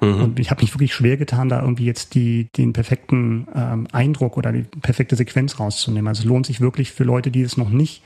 Mhm. 0.00 0.22
Und 0.22 0.38
ich 0.38 0.50
habe 0.50 0.60
mich 0.60 0.74
wirklich 0.74 0.94
schwer 0.94 1.16
getan, 1.16 1.48
da 1.48 1.62
irgendwie 1.62 1.86
jetzt 1.86 2.14
die, 2.14 2.48
den 2.56 2.72
perfekten 2.72 3.48
ähm, 3.54 3.88
Eindruck 3.90 4.36
oder 4.36 4.52
die 4.52 4.62
perfekte 4.62 5.16
Sequenz 5.16 5.58
rauszunehmen. 5.58 6.08
Also 6.08 6.22
es 6.22 6.26
lohnt 6.26 6.46
sich 6.46 6.60
wirklich 6.60 6.92
für 6.92 7.04
Leute, 7.04 7.30
die 7.30 7.42
es 7.42 7.56
noch 7.56 7.70
nicht 7.70 8.02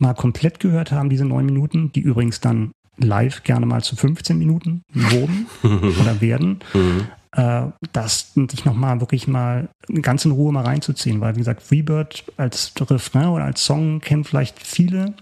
mal 0.00 0.14
komplett 0.14 0.60
gehört 0.60 0.92
haben, 0.92 1.10
diese 1.10 1.24
neun 1.24 1.46
Minuten, 1.46 1.92
die 1.92 2.00
übrigens 2.00 2.40
dann 2.40 2.72
live 2.96 3.42
gerne 3.44 3.66
mal 3.66 3.82
zu 3.82 3.96
15 3.96 4.38
Minuten 4.38 4.82
wurden 4.92 5.46
oder 6.00 6.20
werden, 6.20 6.60
mhm. 6.74 7.06
äh, 7.32 7.66
das 7.92 8.32
sich 8.34 8.64
nochmal 8.64 9.00
wirklich 9.00 9.26
mal 9.26 9.68
ganz 10.02 10.24
in 10.24 10.32
Ruhe 10.32 10.52
mal 10.52 10.64
reinzuziehen, 10.64 11.20
weil 11.20 11.34
wie 11.34 11.40
gesagt, 11.40 11.62
Freebird 11.62 12.24
als 12.36 12.72
Refrain 12.78 13.28
oder 13.28 13.44
als 13.44 13.64
Song 13.64 14.00
kennen 14.00 14.24
vielleicht 14.24 14.58
viele, 14.64 15.14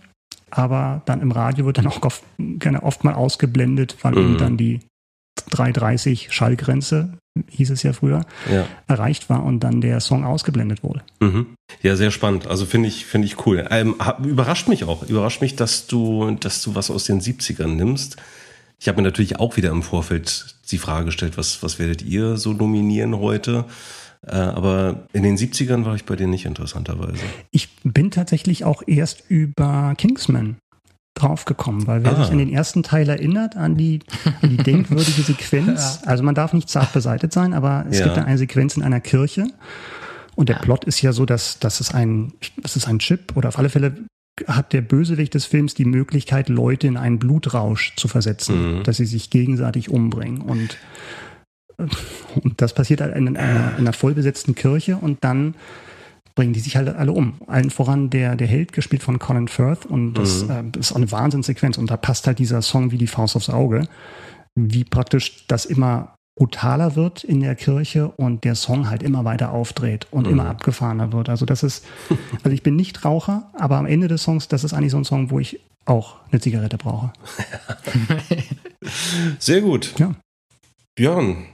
aber 0.50 1.02
dann 1.06 1.20
im 1.20 1.32
Radio 1.32 1.66
wird 1.66 1.78
dann 1.78 1.86
auch 1.86 2.02
oft, 2.02 2.24
gerne 2.38 2.82
oft 2.82 3.04
mal 3.04 3.14
ausgeblendet, 3.14 3.96
weil 4.02 4.12
mhm. 4.12 4.18
eben 4.18 4.38
dann 4.38 4.56
die 4.56 4.80
330 5.50 6.32
Schallgrenze, 6.32 7.18
hieß 7.48 7.70
es 7.70 7.82
ja 7.82 7.92
früher, 7.92 8.24
ja. 8.50 8.66
erreicht 8.86 9.28
war 9.30 9.44
und 9.44 9.60
dann 9.60 9.80
der 9.80 10.00
Song 10.00 10.24
ausgeblendet 10.24 10.82
wurde. 10.82 11.02
Mhm. 11.20 11.46
Ja, 11.82 11.96
sehr 11.96 12.10
spannend. 12.10 12.46
Also 12.46 12.66
finde 12.66 12.88
ich, 12.88 13.06
finde 13.06 13.26
ich 13.26 13.46
cool. 13.46 13.66
Ähm, 13.70 13.96
überrascht 14.24 14.68
mich 14.68 14.84
auch. 14.84 15.02
Überrascht 15.08 15.40
mich, 15.40 15.56
dass 15.56 15.86
du, 15.86 16.36
dass 16.40 16.62
du 16.62 16.74
was 16.74 16.90
aus 16.90 17.04
den 17.04 17.20
70ern 17.20 17.68
nimmst. 17.68 18.16
Ich 18.80 18.88
habe 18.88 19.00
mir 19.00 19.08
natürlich 19.08 19.38
auch 19.38 19.56
wieder 19.56 19.70
im 19.70 19.82
Vorfeld 19.82 20.56
die 20.70 20.78
Frage 20.78 21.06
gestellt, 21.06 21.36
was, 21.36 21.62
was 21.62 21.78
werdet 21.78 22.02
ihr 22.02 22.36
so 22.36 22.52
nominieren 22.52 23.18
heute? 23.18 23.64
Äh, 24.26 24.36
aber 24.36 25.06
in 25.12 25.22
den 25.22 25.36
70ern 25.36 25.84
war 25.84 25.94
ich 25.94 26.04
bei 26.04 26.16
dir 26.16 26.26
nicht 26.26 26.44
interessanterweise. 26.44 27.18
Ich 27.50 27.68
bin 27.82 28.10
tatsächlich 28.10 28.64
auch 28.64 28.82
erst 28.86 29.24
über 29.28 29.94
Kingsman 29.96 30.56
draufgekommen, 31.20 31.86
weil 31.86 32.04
wer 32.04 32.12
ah. 32.12 32.22
sich 32.22 32.30
an 32.30 32.38
den 32.38 32.52
ersten 32.52 32.82
Teil 32.82 33.08
erinnert, 33.08 33.56
an 33.56 33.76
die, 33.76 34.00
an 34.42 34.50
die 34.50 34.56
denkwürdige 34.56 35.22
Sequenz, 35.22 36.00
ja. 36.02 36.08
also 36.08 36.22
man 36.22 36.34
darf 36.34 36.52
nicht 36.52 36.68
zart 36.68 36.92
beseitet 36.92 37.32
sein, 37.32 37.54
aber 37.54 37.86
es 37.90 37.98
ja. 37.98 38.04
gibt 38.04 38.16
da 38.16 38.24
eine 38.24 38.38
Sequenz 38.38 38.76
in 38.76 38.82
einer 38.82 39.00
Kirche 39.00 39.46
und 40.36 40.48
der 40.48 40.56
ja. 40.56 40.62
Plot 40.62 40.84
ist 40.84 41.02
ja 41.02 41.12
so, 41.12 41.26
dass, 41.26 41.58
dass 41.58 41.80
es 41.80 41.92
ein, 41.92 42.32
das 42.62 42.76
ist 42.76 42.86
ein 42.86 42.98
Chip 43.00 43.36
oder 43.36 43.48
auf 43.48 43.58
alle 43.58 43.68
Fälle 43.68 43.92
hat 44.46 44.72
der 44.72 44.82
Bösewicht 44.82 45.34
des 45.34 45.46
Films 45.46 45.74
die 45.74 45.84
Möglichkeit, 45.84 46.48
Leute 46.48 46.86
in 46.86 46.96
einen 46.96 47.18
Blutrausch 47.18 47.96
zu 47.96 48.06
versetzen, 48.06 48.78
mhm. 48.78 48.82
dass 48.84 48.98
sie 48.98 49.06
sich 49.06 49.30
gegenseitig 49.30 49.90
umbringen 49.90 50.40
und 50.40 50.76
und 52.34 52.60
das 52.60 52.74
passiert 52.74 53.00
halt 53.00 53.14
in 53.14 53.36
einer, 53.36 53.72
in 53.72 53.78
einer 53.78 53.92
vollbesetzten 53.92 54.56
Kirche 54.56 54.96
und 54.96 55.22
dann 55.22 55.54
bringen 56.38 56.52
die 56.52 56.60
sich 56.60 56.76
halt 56.76 56.88
alle 56.94 57.10
um. 57.10 57.34
Allen 57.48 57.70
voran 57.70 58.10
der, 58.10 58.36
der 58.36 58.46
Held, 58.46 58.72
gespielt 58.72 59.02
von 59.02 59.18
Colin 59.18 59.48
Firth. 59.48 59.84
Und 59.84 60.14
das 60.14 60.44
mhm. 60.44 60.70
äh, 60.72 60.78
ist 60.78 60.92
auch 60.92 60.96
eine 60.96 61.10
Wahnsinnssequenz. 61.10 61.78
Und 61.78 61.90
da 61.90 61.96
passt 61.96 62.28
halt 62.28 62.38
dieser 62.38 62.62
Song 62.62 62.92
wie 62.92 62.96
die 62.96 63.08
Faust 63.08 63.34
aufs 63.34 63.50
Auge. 63.50 63.88
Wie 64.54 64.84
praktisch 64.84 65.48
das 65.48 65.64
immer 65.64 66.14
brutaler 66.36 66.94
wird 66.94 67.24
in 67.24 67.40
der 67.40 67.56
Kirche 67.56 68.06
und 68.06 68.44
der 68.44 68.54
Song 68.54 68.88
halt 68.88 69.02
immer 69.02 69.24
weiter 69.24 69.50
aufdreht 69.50 70.06
und 70.12 70.26
mhm. 70.26 70.34
immer 70.34 70.46
abgefahrener 70.46 71.12
wird. 71.12 71.28
Also 71.28 71.44
das 71.44 71.64
ist, 71.64 71.84
also 72.44 72.50
ich 72.50 72.62
bin 72.62 72.76
nicht 72.76 73.04
Raucher, 73.04 73.50
aber 73.54 73.76
am 73.76 73.86
Ende 73.86 74.06
des 74.06 74.22
Songs, 74.22 74.46
das 74.46 74.62
ist 74.62 74.72
eigentlich 74.72 74.92
so 74.92 74.98
ein 74.98 75.04
Song, 75.04 75.32
wo 75.32 75.40
ich 75.40 75.58
auch 75.86 76.18
eine 76.30 76.40
Zigarette 76.40 76.78
brauche. 76.78 77.12
Sehr 79.40 79.60
gut. 79.60 79.92
Ja. 79.98 80.14
Björn, 80.94 81.46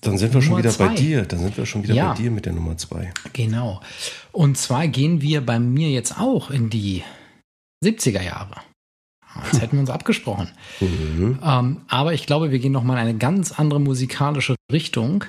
dann 0.00 0.18
sind 0.18 0.32
wir 0.32 0.40
Nummer 0.40 0.42
schon 0.42 0.58
wieder 0.58 0.70
zwei. 0.70 0.88
bei 0.88 0.94
dir. 0.94 1.22
Dann 1.24 1.40
sind 1.40 1.56
wir 1.56 1.66
schon 1.66 1.82
wieder 1.82 1.94
ja. 1.94 2.12
bei 2.12 2.18
dir 2.18 2.30
mit 2.30 2.46
der 2.46 2.52
Nummer 2.52 2.76
zwei. 2.76 3.12
Genau. 3.32 3.80
Und 4.32 4.56
zwar 4.56 4.88
gehen 4.88 5.20
wir 5.20 5.44
bei 5.44 5.58
mir 5.58 5.90
jetzt 5.90 6.18
auch 6.18 6.50
in 6.50 6.70
die 6.70 7.02
70er 7.84 8.22
Jahre. 8.22 8.56
Jetzt 9.44 9.60
hätten 9.60 9.76
wir 9.76 9.80
uns 9.80 9.90
abgesprochen. 9.90 10.50
Mhm. 10.80 11.38
Ähm, 11.44 11.82
aber 11.88 12.14
ich 12.14 12.24
glaube, 12.24 12.50
wir 12.50 12.58
gehen 12.58 12.72
nochmal 12.72 12.96
in 12.96 13.02
eine 13.02 13.18
ganz 13.18 13.52
andere 13.52 13.80
musikalische 13.80 14.54
Richtung. 14.72 15.24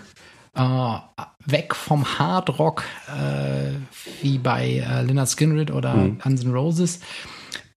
Äh, 0.53 0.97
weg 1.45 1.76
vom 1.76 2.17
Hard 2.17 2.57
Rock 2.57 2.84
äh, 3.07 3.74
wie 4.22 4.38
bei 4.38 4.78
äh, 4.78 5.03
Leonard 5.03 5.30
Skinner 5.30 5.76
oder 5.76 5.95
mhm. 5.95 6.19
Guns 6.19 6.43
N' 6.43 6.53
Roses 6.53 6.99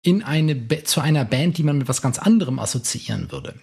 in 0.03 0.23
eine 0.23 0.69
zu 0.85 1.01
einer 1.01 1.25
Band, 1.25 1.59
die 1.59 1.63
man 1.63 1.79
mit 1.79 1.89
was 1.89 2.03
ganz 2.03 2.19
anderem 2.19 2.59
assoziieren 2.59 3.33
würde. 3.33 3.55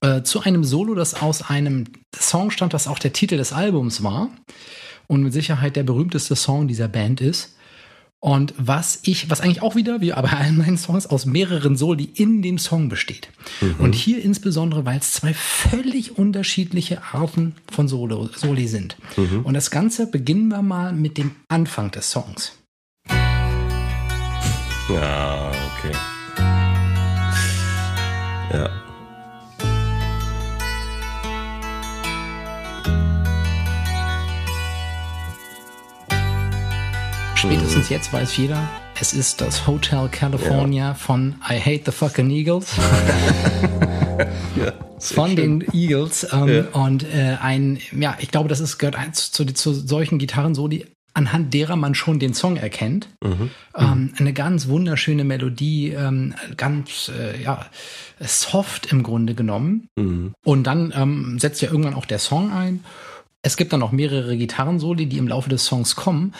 Äh, 0.00 0.22
zu 0.22 0.40
einem 0.40 0.64
Solo, 0.64 0.94
das 0.94 1.14
aus 1.20 1.42
einem 1.42 1.84
Song 2.14 2.50
stammt, 2.50 2.74
das 2.74 2.88
auch 2.88 2.98
der 2.98 3.12
Titel 3.12 3.36
des 3.36 3.52
Albums 3.52 4.02
war 4.02 4.30
und 5.06 5.22
mit 5.22 5.32
Sicherheit 5.32 5.76
der 5.76 5.82
berühmteste 5.82 6.36
Song 6.36 6.68
dieser 6.68 6.88
Band 6.88 7.20
ist. 7.20 7.54
Und 8.20 8.52
was 8.58 8.98
ich, 9.02 9.30
was 9.30 9.40
eigentlich 9.40 9.62
auch 9.62 9.76
wieder, 9.76 10.00
wie 10.00 10.10
bei 10.10 10.32
allen 10.32 10.58
meinen 10.58 10.76
Songs, 10.76 11.06
aus 11.06 11.24
mehreren 11.24 11.76
Soli 11.76 12.10
in 12.14 12.42
dem 12.42 12.58
Song 12.58 12.88
besteht. 12.88 13.28
Mhm. 13.60 13.76
Und 13.78 13.94
hier 13.94 14.22
insbesondere, 14.22 14.84
weil 14.84 14.98
es 14.98 15.12
zwei 15.12 15.34
völlig 15.34 16.18
unterschiedliche 16.18 17.00
Arten 17.12 17.54
von 17.70 17.86
Solo, 17.86 18.28
Soli 18.34 18.66
sind. 18.66 18.96
Mhm. 19.16 19.42
Und 19.44 19.54
das 19.54 19.70
Ganze 19.70 20.08
beginnen 20.08 20.48
wir 20.48 20.62
mal 20.62 20.92
mit 20.92 21.16
dem 21.16 21.30
Anfang 21.48 21.92
des 21.92 22.10
Songs. 22.10 22.54
Ja, 24.88 25.52
okay. 25.78 25.92
Ja. 28.52 28.87
Spätestens 37.48 37.88
jetzt 37.88 38.12
weiß 38.12 38.36
jeder, 38.36 38.68
es 39.00 39.14
ist 39.14 39.40
das 39.40 39.66
Hotel 39.66 40.06
California 40.10 40.88
ja. 40.88 40.94
von 40.94 41.36
I 41.48 41.58
Hate 41.58 41.80
the 41.86 41.92
Fucking 41.92 42.28
Eagles. 42.28 42.76
ja, 44.54 44.74
von 44.98 45.30
schön. 45.30 45.60
den 45.60 45.72
Eagles. 45.72 46.26
Ähm, 46.30 46.48
ja. 46.48 46.64
Und 46.78 47.04
äh, 47.04 47.38
ein, 47.40 47.78
ja, 47.98 48.18
ich 48.20 48.30
glaube, 48.30 48.50
das 48.50 48.60
ist, 48.60 48.76
gehört 48.76 48.96
eins 48.96 49.32
zu, 49.32 49.46
zu 49.46 49.72
solchen 49.72 50.18
Gitarren-Soli, 50.18 50.88
anhand 51.14 51.54
derer 51.54 51.76
man 51.76 51.94
schon 51.94 52.18
den 52.18 52.34
Song 52.34 52.58
erkennt. 52.58 53.08
Mhm. 53.24 53.50
Ähm, 53.74 54.12
eine 54.18 54.34
ganz 54.34 54.68
wunderschöne 54.68 55.24
Melodie, 55.24 55.92
ähm, 55.92 56.34
ganz 56.58 57.10
äh, 57.18 57.42
ja, 57.42 57.64
soft 58.20 58.92
im 58.92 59.02
Grunde 59.02 59.34
genommen. 59.34 59.88
Mhm. 59.96 60.34
Und 60.44 60.64
dann 60.64 60.92
ähm, 60.94 61.38
setzt 61.38 61.62
ja 61.62 61.70
irgendwann 61.70 61.94
auch 61.94 62.04
der 62.04 62.18
Song 62.18 62.52
ein. 62.52 62.84
Es 63.40 63.56
gibt 63.56 63.72
dann 63.72 63.80
noch 63.80 63.92
mehrere 63.92 64.36
Gitarrensoli, 64.36 65.06
die 65.06 65.16
im 65.16 65.28
Laufe 65.28 65.48
des 65.48 65.64
Songs 65.64 65.96
kommen. 65.96 66.34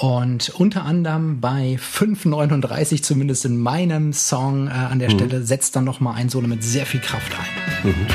Und 0.00 0.48
unter 0.48 0.86
anderem 0.86 1.40
bei 1.40 1.76
539, 1.78 3.04
zumindest 3.04 3.44
in 3.44 3.58
meinem 3.58 4.14
Song 4.14 4.66
äh, 4.66 4.70
an 4.70 4.98
der 4.98 5.10
mhm. 5.10 5.14
Stelle, 5.14 5.42
setzt 5.42 5.76
dann 5.76 5.84
noch 5.84 6.00
mal 6.00 6.14
ein 6.14 6.30
Solo 6.30 6.48
mit 6.48 6.64
sehr 6.64 6.86
viel 6.86 7.00
Kraft 7.00 7.30
ein. 7.38 7.90
Mhm. 7.90 8.06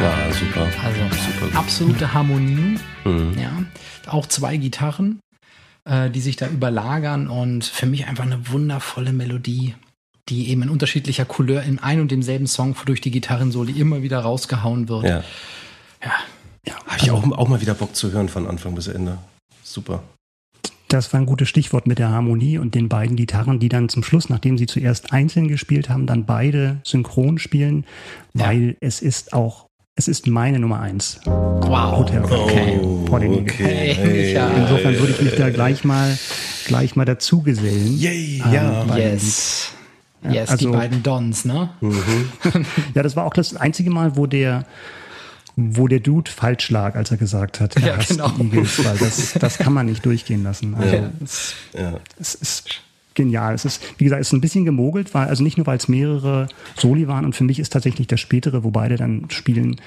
Ja, 0.00 0.32
super. 0.32 0.68
Also 0.84 1.00
super 1.00 1.58
absolute 1.58 2.14
Harmonie. 2.14 2.78
Mhm. 3.04 3.36
Ja, 3.36 3.50
auch 4.06 4.26
zwei 4.26 4.56
Gitarren 4.56 5.20
äh, 5.84 6.10
die 6.10 6.20
sich 6.20 6.36
da 6.36 6.48
überlagern 6.48 7.28
und 7.28 7.64
für 7.64 7.86
mich 7.86 8.06
einfach 8.06 8.24
eine 8.24 8.50
wundervolle 8.50 9.12
Melodie, 9.12 9.74
die 10.28 10.50
eben 10.50 10.62
in 10.62 10.68
unterschiedlicher 10.68 11.24
Couleur 11.24 11.62
in 11.62 11.78
ein 11.78 12.00
und 12.00 12.10
demselben 12.10 12.46
Song 12.46 12.76
durch 12.86 13.00
die 13.00 13.10
Gitarrensoli 13.10 13.72
immer 13.72 14.02
wieder 14.02 14.20
rausgehauen 14.20 14.88
wird. 14.88 15.04
Ja. 15.04 15.24
Ja. 16.02 16.12
ja 16.66 16.74
Habe 16.86 17.02
ich 17.02 17.10
auch, 17.10 17.30
auch 17.32 17.48
mal 17.48 17.60
wieder 17.60 17.74
Bock 17.74 17.96
zu 17.96 18.12
hören 18.12 18.28
von 18.28 18.46
Anfang 18.46 18.74
bis 18.74 18.88
Ende. 18.88 19.18
Super. 19.62 20.02
Das 20.88 21.12
war 21.12 21.20
ein 21.20 21.26
gutes 21.26 21.48
Stichwort 21.48 21.86
mit 21.86 22.00
der 22.00 22.10
Harmonie 22.10 22.58
und 22.58 22.74
den 22.74 22.88
beiden 22.88 23.14
Gitarren, 23.14 23.60
die 23.60 23.68
dann 23.68 23.88
zum 23.88 24.02
Schluss, 24.02 24.28
nachdem 24.28 24.58
sie 24.58 24.66
zuerst 24.66 25.12
einzeln 25.12 25.46
gespielt 25.46 25.88
haben, 25.88 26.06
dann 26.06 26.26
beide 26.26 26.80
synchron 26.82 27.38
spielen, 27.38 27.86
weil 28.34 28.70
ja. 28.70 28.74
es 28.80 29.00
ist 29.00 29.32
auch 29.32 29.69
es 30.00 30.08
ist 30.08 30.26
meine 30.26 30.58
Nummer 30.58 30.80
eins. 30.80 31.20
Wow. 31.26 31.98
Hotel 31.98 32.24
okay. 32.24 32.80
Oh, 32.82 33.06
okay. 33.12 33.94
Hey. 33.94 34.34
Insofern 34.56 34.98
würde 34.98 35.12
ich 35.12 35.20
mich 35.20 35.34
da 35.36 35.50
gleich 35.50 35.84
mal, 35.84 36.18
gleich 36.66 36.96
mal 36.96 37.04
dazu 37.04 37.42
gesellen. 37.42 37.98
Yay, 37.98 38.42
ähm, 38.42 38.52
ja. 38.52 38.96
Yes. 38.96 39.72
Ja, 40.22 40.30
yes, 40.30 40.50
also, 40.50 40.70
die 40.70 40.76
beiden 40.76 41.02
Dons, 41.02 41.44
ne? 41.44 41.68
Mhm. 41.82 42.26
ja, 42.94 43.02
das 43.02 43.14
war 43.14 43.26
auch 43.26 43.34
das 43.34 43.54
einzige 43.56 43.90
Mal, 43.90 44.16
wo 44.16 44.26
der, 44.26 44.64
wo 45.56 45.86
der 45.86 46.00
Dude 46.00 46.30
falsch 46.30 46.70
lag, 46.70 46.94
als 46.94 47.10
er 47.10 47.18
gesagt 47.18 47.60
hat, 47.60 47.76
er 47.76 47.86
ja, 47.86 47.96
genau. 47.96 48.30
Eagles, 48.38 48.82
weil 48.82 48.96
das, 48.96 49.34
das 49.38 49.58
kann 49.58 49.74
man 49.74 49.84
nicht 49.84 50.04
durchgehen 50.06 50.42
lassen. 50.42 50.74
Also, 50.76 50.96
ja. 50.96 51.10
Es, 51.22 51.54
ja. 51.74 51.92
es 52.18 52.34
ist 52.36 52.80
genial. 53.14 53.54
Es 53.54 53.64
ist, 53.64 53.82
wie 53.98 54.04
gesagt, 54.04 54.20
es 54.20 54.28
ist 54.28 54.32
ein 54.32 54.40
bisschen 54.40 54.64
gemogelt, 54.64 55.14
weil, 55.14 55.28
also 55.28 55.42
nicht 55.42 55.56
nur, 55.56 55.66
weil 55.66 55.76
es 55.76 55.88
mehrere 55.88 56.48
Soli 56.76 57.08
waren 57.08 57.24
und 57.24 57.34
für 57.34 57.44
mich 57.44 57.58
ist 57.58 57.72
tatsächlich 57.72 58.06
das 58.06 58.20
spätere, 58.20 58.64
wo 58.64 58.70
beide 58.70 58.96
dann 58.96 59.26
spielen, 59.28 59.80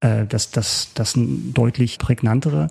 äh, 0.00 0.26
das, 0.26 0.50
das, 0.50 0.90
das 0.94 1.16
ein 1.16 1.52
deutlich 1.54 1.98
prägnantere. 1.98 2.68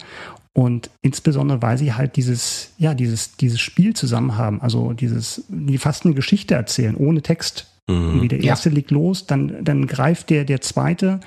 Und 0.54 0.90
insbesondere, 1.04 1.62
weil 1.62 1.78
sie 1.78 1.94
halt 1.94 2.16
dieses, 2.16 2.72
ja, 2.80 2.96
dieses, 2.96 3.38
dieses 3.38 3.62
Spiel 3.62 3.94
zusammen 3.94 4.38
haben, 4.38 4.60
also 4.60 4.94
dieses, 4.94 5.44
die 5.50 5.78
fast 5.78 6.04
eine 6.06 6.16
Geschichte 6.16 6.56
erzählen, 6.56 6.96
ohne 6.96 7.22
Text. 7.22 7.68
Mhm. 7.88 8.22
Wie 8.22 8.28
der 8.28 8.44
erste 8.44 8.70
ja. 8.70 8.76
legt 8.76 8.90
los, 8.90 9.28
dann, 9.28 9.64
dann 9.64 9.86
greift 9.86 10.32
der, 10.32 10.46
der 10.46 10.62
zweite, 10.62 11.20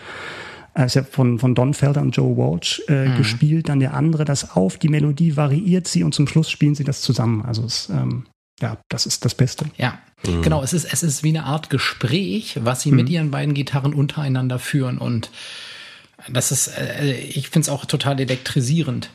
äh, 0.74 0.86
ist 0.86 0.94
ja 0.94 1.02
von, 1.04 1.38
von 1.38 1.54
Don 1.54 1.74
Felder 1.74 2.00
und 2.00 2.16
Joe 2.16 2.36
Walsh 2.36 2.82
äh, 2.88 3.08
mhm. 3.08 3.16
gespielt, 3.16 3.68
dann 3.68 3.80
der 3.80 3.94
andere 3.94 4.24
das 4.24 4.56
auf, 4.56 4.78
die 4.78 4.88
Melodie 4.88 5.36
variiert 5.36 5.86
sie 5.86 6.02
und 6.02 6.14
zum 6.14 6.26
Schluss 6.26 6.50
spielen 6.50 6.74
sie 6.74 6.84
das 6.84 7.00
zusammen. 7.00 7.42
Also 7.42 7.64
es, 7.64 7.88
ähm, 7.88 8.26
ja, 8.60 8.78
das 8.88 9.06
ist 9.06 9.24
das 9.24 9.34
Beste. 9.34 9.66
Ja, 9.76 9.98
mhm. 10.26 10.42
genau. 10.42 10.62
Es 10.62 10.72
ist, 10.72 10.84
es 10.92 11.02
ist 11.02 11.22
wie 11.22 11.30
eine 11.30 11.44
Art 11.44 11.70
Gespräch, 11.70 12.58
was 12.62 12.82
sie 12.82 12.90
mhm. 12.90 12.96
mit 12.96 13.08
ihren 13.08 13.30
beiden 13.30 13.54
Gitarren 13.54 13.94
untereinander 13.94 14.58
führen. 14.58 14.98
Und 14.98 15.30
das 16.28 16.52
ist, 16.52 16.68
äh, 16.68 17.14
ich 17.14 17.48
finde 17.48 17.66
es 17.66 17.68
auch 17.68 17.84
total 17.84 18.20
elektrisierend. 18.20 19.10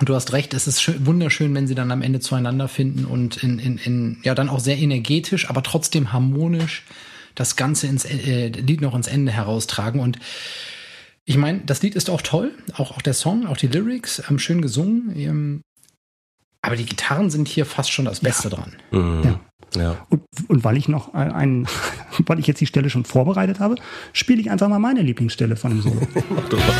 Und 0.00 0.08
du 0.08 0.14
hast 0.14 0.32
recht, 0.32 0.54
es 0.54 0.68
ist 0.68 0.80
schön, 0.80 1.06
wunderschön, 1.06 1.54
wenn 1.54 1.66
sie 1.66 1.74
dann 1.74 1.90
am 1.90 2.02
Ende 2.02 2.20
zueinander 2.20 2.68
finden 2.68 3.04
und 3.04 3.42
in, 3.42 3.58
in, 3.58 3.78
in, 3.78 4.18
ja, 4.22 4.34
dann 4.34 4.48
auch 4.48 4.60
sehr 4.60 4.78
energetisch, 4.78 5.50
aber 5.50 5.62
trotzdem 5.62 6.12
harmonisch 6.12 6.84
das 7.34 7.56
Ganze 7.56 7.88
ins 7.88 8.04
äh, 8.04 8.48
Lied 8.48 8.80
noch 8.80 8.94
ins 8.94 9.08
Ende 9.08 9.32
heraustragen. 9.32 10.00
Und 10.00 10.18
ich 11.24 11.36
meine, 11.36 11.62
das 11.66 11.82
Lied 11.82 11.96
ist 11.96 12.10
auch 12.10 12.22
toll, 12.22 12.52
auch, 12.74 12.92
auch 12.92 13.02
der 13.02 13.14
Song, 13.14 13.46
auch 13.46 13.56
die 13.56 13.66
Lyrics, 13.66 14.22
ähm, 14.30 14.38
schön 14.38 14.62
gesungen. 14.62 15.12
Ähm, 15.16 15.62
aber 16.68 16.76
die 16.76 16.84
Gitarren 16.84 17.30
sind 17.30 17.48
hier 17.48 17.64
fast 17.64 17.90
schon 17.90 18.04
das 18.04 18.20
Beste 18.20 18.50
ja. 18.50 18.56
dran. 18.56 18.72
Mhm. 18.90 19.22
Ja. 19.24 19.40
Ja. 19.76 20.06
Und, 20.10 20.22
und, 20.48 20.64
weil 20.64 20.76
ich 20.76 20.88
noch 20.88 21.14
ein, 21.14 21.66
weil 22.26 22.38
ich 22.38 22.46
jetzt 22.46 22.60
die 22.60 22.66
Stelle 22.66 22.90
schon 22.90 23.04
vorbereitet 23.04 23.58
habe, 23.58 23.76
spiele 24.12 24.40
ich 24.40 24.50
einfach 24.50 24.68
mal 24.68 24.78
meine 24.78 25.02
Lieblingsstelle 25.02 25.56
von 25.56 25.70
dem 25.72 25.82
Solo. 25.82 26.00
Mach 26.30 26.48
doch 26.48 26.58
mal. 26.58 26.74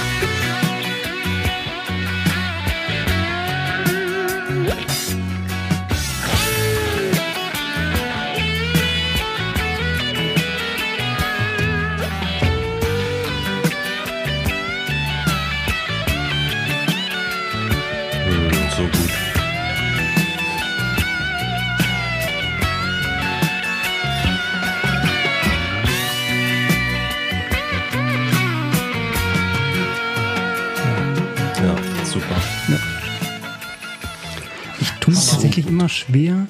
Immer 35.89 35.95
schwer 36.17 36.47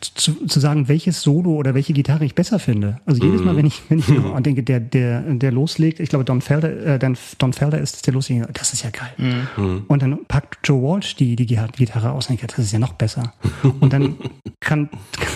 zu, 0.00 0.46
zu 0.46 0.58
sagen, 0.58 0.88
welches 0.88 1.22
Solo 1.22 1.52
oder 1.52 1.74
welche 1.74 1.92
Gitarre 1.92 2.24
ich 2.24 2.34
besser 2.34 2.58
finde. 2.58 3.00
Also 3.06 3.24
jedes 3.24 3.40
Mal, 3.40 3.52
mhm. 3.52 3.58
wenn 3.58 3.66
ich, 3.66 3.82
wenn 3.88 3.98
ich 4.00 4.08
mhm. 4.08 4.42
denke, 4.42 4.64
der, 4.64 4.80
der, 4.80 5.20
der 5.20 5.52
loslegt, 5.52 6.00
ich 6.00 6.08
glaube, 6.08 6.24
Don 6.24 6.40
Felder, 6.40 6.70
äh, 6.94 6.98
Don 7.38 7.52
Felder 7.52 7.80
ist 7.80 8.04
der 8.04 8.12
loslegt, 8.12 8.48
das 8.52 8.72
ist 8.72 8.82
ja 8.82 8.90
geil. 8.90 9.46
Mhm. 9.56 9.84
Und 9.86 10.02
dann 10.02 10.24
packt 10.26 10.58
Joe 10.64 10.82
Walsh 10.82 11.14
die, 11.14 11.36
die 11.36 11.46
Gitarre 11.46 12.10
aus 12.10 12.28
und 12.28 12.40
denkt, 12.40 12.52
das 12.52 12.64
ist 12.64 12.72
ja 12.72 12.80
noch 12.80 12.94
besser. 12.94 13.32
Und 13.78 13.92
dann 13.92 14.16
kann, 14.60 14.88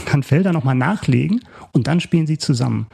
kann 0.04 0.24
Felder 0.24 0.52
nochmal 0.52 0.74
nachlegen 0.74 1.42
und 1.70 1.86
dann 1.86 2.00
spielen 2.00 2.26
sie 2.26 2.38
zusammen. 2.38 2.88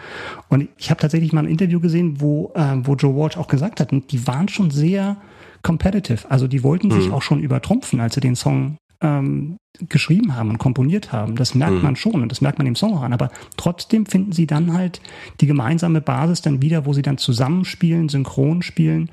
Und 0.51 0.69
ich 0.77 0.91
habe 0.91 1.01
tatsächlich 1.01 1.33
mal 1.33 1.45
ein 1.45 1.51
Interview 1.51 1.81
gesehen, 1.81 2.21
wo, 2.21 2.53
äh, 2.55 2.77
wo 2.83 2.95
Joe 2.97 3.17
Walsh 3.17 3.39
auch 3.39 3.49
gesagt 3.49 3.81
hat, 3.81 3.91
die 3.93 4.27
waren 4.27 4.49
schon 4.49 4.71
sehr 4.71 5.17
competitive. 5.63 6.31
Also 6.31 6.49
die 6.49 6.63
wollten 6.63 6.91
sich 6.91 7.07
mhm. 7.07 7.15
auch 7.15 7.23
schon 7.23 7.41
übertrumpfen, 7.41 7.99
als 8.01 8.15
sie 8.15 8.21
den 8.21 8.37
Song 8.37 8.77
ähm, 9.03 9.57
geschrieben 9.89 10.35
haben 10.37 10.51
und 10.51 10.59
komponiert 10.59 11.13
haben. 11.13 11.37
Das 11.37 11.55
merkt 11.55 11.75
Mhm. 11.77 11.83
man 11.83 11.97
schon 11.97 12.23
und 12.23 12.29
das 12.31 12.41
merkt 12.41 12.59
man 12.59 12.65
dem 12.65 12.77
Song 12.77 12.95
auch 12.97 13.03
an. 13.03 13.13
Aber 13.13 13.31
trotzdem 13.57 14.07
finden 14.07 14.33
sie 14.33 14.47
dann 14.47 14.73
halt 14.73 15.01
die 15.41 15.47
gemeinsame 15.47 16.01
Basis 16.01 16.43
dann 16.43 16.63
wieder, 16.63 16.87
wo 16.87 16.93
sie 16.93 17.03
dann 17.03 17.19
zusammenspielen, 17.19 18.09
synchron 18.09 18.63
spielen. 18.63 19.11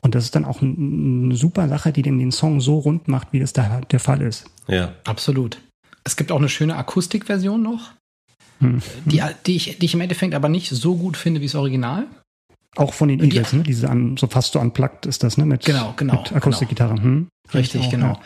Und 0.00 0.14
das 0.14 0.24
ist 0.24 0.34
dann 0.34 0.44
auch 0.44 0.62
ein, 0.62 1.24
eine 1.26 1.36
super 1.36 1.68
Sache, 1.68 1.92
die 1.92 2.02
den, 2.02 2.18
den 2.18 2.32
Song 2.32 2.60
so 2.60 2.78
rund 2.78 3.08
macht, 3.08 3.28
wie 3.32 3.40
das 3.40 3.52
da 3.52 3.80
der 3.90 4.00
Fall 4.00 4.22
ist. 4.22 4.46
Ja. 4.68 4.92
Absolut. 5.04 5.60
Es 6.04 6.16
gibt 6.16 6.32
auch 6.32 6.38
eine 6.38 6.48
schöne 6.48 6.76
Akustikversion 6.76 7.62
noch, 7.62 7.92
Hm. 8.60 8.80
die, 9.06 9.22
die, 9.46 9.56
ich, 9.56 9.78
die 9.78 9.86
ich 9.86 9.94
im 9.94 10.00
Endeffekt 10.02 10.34
aber 10.34 10.48
nicht 10.50 10.68
so 10.70 10.96
gut 10.96 11.16
finde 11.16 11.40
wie 11.40 11.46
das 11.46 11.54
Original. 11.54 12.06
Auch 12.76 12.92
von 12.94 13.08
den 13.08 13.18
Die- 13.18 13.26
Eagles, 13.26 13.52
ne? 13.52 13.62
Diese 13.62 13.88
an, 13.90 14.16
so 14.16 14.26
fast 14.26 14.52
so 14.52 14.60
unplugged 14.60 15.06
ist 15.06 15.22
das, 15.24 15.36
ne? 15.38 15.44
Mit, 15.46 15.64
Genau, 15.64 15.94
genau, 15.96 16.20
mit 16.20 16.32
Akustikgitarre. 16.32 16.94
Hm? 17.02 17.26
Richtig, 17.52 17.80
Auch, 17.86 17.90
genau. 17.90 18.06
ja. 18.06 18.20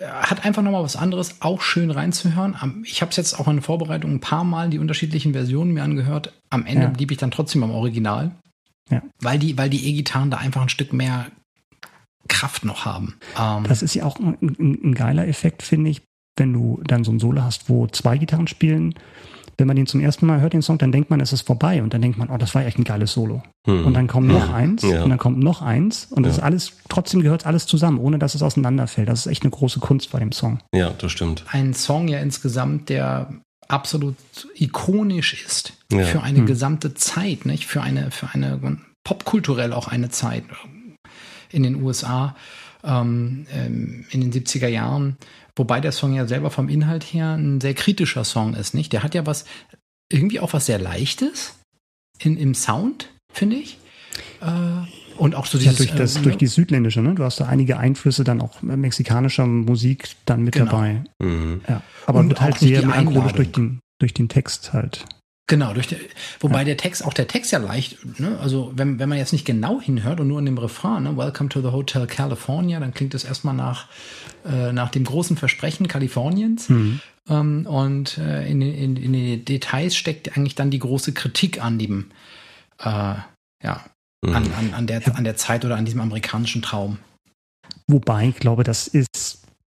Hat 0.00 0.44
einfach 0.46 0.62
nochmal 0.62 0.82
was 0.82 0.96
anderes, 0.96 1.36
auch 1.40 1.60
schön 1.60 1.90
reinzuhören. 1.90 2.56
Ich 2.84 3.02
habe 3.02 3.10
es 3.10 3.16
jetzt 3.16 3.38
auch 3.38 3.48
in 3.48 3.56
der 3.56 3.62
Vorbereitung 3.62 4.12
ein 4.12 4.20
paar 4.20 4.44
Mal 4.44 4.70
die 4.70 4.78
unterschiedlichen 4.78 5.32
Versionen 5.32 5.72
mir 5.72 5.82
angehört. 5.82 6.32
Am 6.48 6.64
Ende 6.64 6.84
Ja. 6.84 6.88
blieb 6.88 7.10
ich 7.10 7.18
dann 7.18 7.30
trotzdem 7.30 7.62
am 7.62 7.70
Original. 7.70 8.30
Ja. 8.90 9.02
Weil 9.20 9.38
die, 9.38 9.58
weil 9.58 9.68
die 9.70 9.86
E-Gitarren 9.88 10.30
da 10.30 10.38
einfach 10.38 10.62
ein 10.62 10.68
Stück 10.70 10.92
mehr 10.92 11.26
Kraft 12.28 12.64
noch 12.64 12.84
haben. 12.84 13.16
Ähm, 13.38 13.64
Das 13.64 13.82
ist 13.82 13.94
ja 13.94 14.04
auch 14.04 14.18
ein, 14.18 14.36
ein, 14.40 14.78
ein 14.90 14.94
geiler 14.94 15.28
Effekt, 15.28 15.62
finde 15.62 15.90
ich, 15.90 16.02
wenn 16.38 16.52
du 16.52 16.80
dann 16.84 17.04
so 17.04 17.12
ein 17.12 17.18
Solo 17.20 17.42
hast, 17.42 17.68
wo 17.68 17.86
zwei 17.86 18.16
Gitarren 18.18 18.46
spielen. 18.48 18.94
Wenn 19.60 19.66
man 19.66 19.76
den 19.76 19.86
zum 19.86 20.00
ersten 20.00 20.26
Mal 20.26 20.40
hört, 20.40 20.54
den 20.54 20.62
Song, 20.62 20.78
dann 20.78 20.90
denkt 20.90 21.10
man, 21.10 21.20
es 21.20 21.32
ist 21.32 21.42
vorbei. 21.42 21.82
Und 21.82 21.92
dann 21.94 22.00
denkt 22.02 22.18
man, 22.18 22.30
oh, 22.30 22.38
das 22.38 22.54
war 22.54 22.64
echt 22.64 22.78
ein 22.78 22.84
geiles 22.84 23.12
Solo. 23.12 23.42
Hm. 23.66 23.86
Und 23.86 23.94
dann 23.94 24.06
kommt 24.08 24.26
noch 24.28 24.52
eins 24.52 24.82
Ja. 24.82 25.04
und 25.04 25.10
dann 25.10 25.18
kommt 25.18 25.38
noch 25.38 25.60
eins. 25.62 26.06
Und 26.10 26.24
das 26.24 26.36
Ja. 26.36 26.38
ist 26.38 26.44
alles, 26.44 26.72
trotzdem 26.88 27.20
gehört 27.22 27.46
alles 27.46 27.66
zusammen, 27.66 27.98
ohne 27.98 28.18
dass 28.18 28.34
es 28.34 28.42
auseinanderfällt. 28.42 29.08
Das 29.08 29.20
ist 29.20 29.26
echt 29.26 29.42
eine 29.42 29.50
große 29.50 29.78
Kunst 29.80 30.10
bei 30.10 30.18
dem 30.18 30.32
Song. 30.32 30.58
ja, 30.74 30.90
das 30.98 31.12
stimmt. 31.12 31.44
ein 31.52 31.74
Song 31.74 32.08
ja 32.08 32.18
insgesamt, 32.20 32.88
der 32.88 33.32
absolut 33.68 34.16
ikonisch 34.54 35.44
ist 35.44 35.74
Ja. 35.92 36.04
für 36.04 36.22
eine 36.22 36.38
Hm. 36.38 36.46
gesamte 36.46 36.94
Zeit, 36.94 37.44
nicht? 37.46 37.66
Für 37.66 37.82
eine, 37.82 38.10
für 38.10 38.30
eine 38.32 38.58
popkulturell 39.04 39.72
auch 39.72 39.88
eine 39.88 40.08
Zeit 40.08 40.44
in 41.50 41.62
den 41.62 41.82
USA 41.82 42.34
ähm, 42.84 43.46
ähm, 43.52 44.04
in 44.10 44.20
den 44.20 44.32
70er 44.32 44.68
Jahren, 44.68 45.16
wobei 45.56 45.80
der 45.80 45.92
Song 45.92 46.14
ja 46.14 46.26
selber 46.26 46.50
vom 46.50 46.68
Inhalt 46.68 47.04
her 47.04 47.34
ein 47.34 47.60
sehr 47.60 47.74
kritischer 47.74 48.24
Song 48.24 48.54
ist, 48.54 48.74
nicht? 48.74 48.92
Der 48.92 49.02
hat 49.02 49.14
ja 49.14 49.26
was, 49.26 49.44
irgendwie 50.10 50.40
auch 50.40 50.52
was 50.52 50.66
sehr 50.66 50.78
Leichtes 50.78 51.54
in, 52.18 52.36
im 52.36 52.54
Sound, 52.54 53.10
finde 53.32 53.56
ich. 53.56 53.78
Äh, 54.40 54.46
und 55.16 55.34
auch 55.34 55.44
so 55.46 55.58
Ja, 55.58 55.64
dieses 55.64 55.76
durch, 55.78 55.94
das, 55.94 56.16
äh, 56.16 56.22
durch 56.22 56.36
die 56.36 56.46
südländische, 56.46 57.02
ne? 57.02 57.14
Du 57.14 57.24
hast 57.24 57.40
da 57.40 57.46
einige 57.46 57.78
Einflüsse 57.78 58.24
dann 58.24 58.40
auch 58.40 58.62
mexikanischer 58.62 59.46
Musik 59.46 60.08
dann 60.24 60.42
mit 60.42 60.54
Genau. 60.54 60.70
dabei. 60.70 61.04
Mhm. 61.18 61.60
Ja. 61.68 61.82
Aber 62.06 62.20
Und 62.20 62.30
wird 62.30 62.40
halt 62.40 62.58
sehr 62.58 62.84
melancholisch 62.86 63.32
durch 63.32 63.52
den, 63.52 63.80
durch 63.98 64.14
den 64.14 64.28
Text 64.28 64.72
halt. 64.72 65.04
Genau, 65.50 65.74
durch 65.74 65.88
der, 65.88 65.98
wobei 66.38 66.62
der 66.62 66.76
Text, 66.76 67.04
auch 67.04 67.12
der 67.12 67.26
Text 67.26 67.50
ja 67.50 67.58
leicht, 67.58 67.98
ne? 68.20 68.38
also 68.40 68.70
wenn, 68.76 69.00
wenn 69.00 69.08
man 69.08 69.18
jetzt 69.18 69.32
nicht 69.32 69.44
genau 69.44 69.80
hinhört 69.80 70.20
und 70.20 70.28
nur 70.28 70.38
in 70.38 70.44
dem 70.46 70.56
Refrain, 70.58 71.02
ne? 71.02 71.16
Welcome 71.16 71.48
to 71.48 71.60
the 71.60 71.72
Hotel 71.72 72.06
California, 72.06 72.78
dann 72.78 72.94
klingt 72.94 73.14
es 73.14 73.24
erstmal 73.24 73.54
nach, 73.54 73.88
äh, 74.46 74.72
nach 74.72 74.90
dem 74.90 75.02
großen 75.02 75.36
Versprechen 75.36 75.88
Kaliforniens. 75.88 76.68
Mhm. 76.68 77.00
Ähm, 77.28 77.66
und 77.66 78.16
äh, 78.18 78.48
in, 78.48 78.60
den- 78.60 78.74
in, 78.74 78.96
in 78.96 79.12
den 79.12 79.44
Details 79.44 79.96
steckt 79.96 80.36
eigentlich 80.36 80.54
dann 80.54 80.70
die 80.70 80.78
große 80.78 81.12
Kritik 81.14 81.60
an 81.64 81.80
dem, 81.80 82.12
äh, 82.78 83.14
ja, 83.64 83.84
Mhm. 84.24 84.36
an, 84.36 84.52
an, 84.52 84.74
an, 84.74 84.86
der, 84.86 85.16
an 85.16 85.24
der 85.24 85.36
Zeit 85.36 85.64
oder 85.64 85.76
an 85.76 85.84
diesem 85.84 86.00
amerikanischen 86.00 86.62
Traum. 86.62 86.98
Wobei, 87.88 88.28
ich 88.28 88.36
glaube, 88.36 88.62
das 88.64 88.86
ist, 88.86 89.08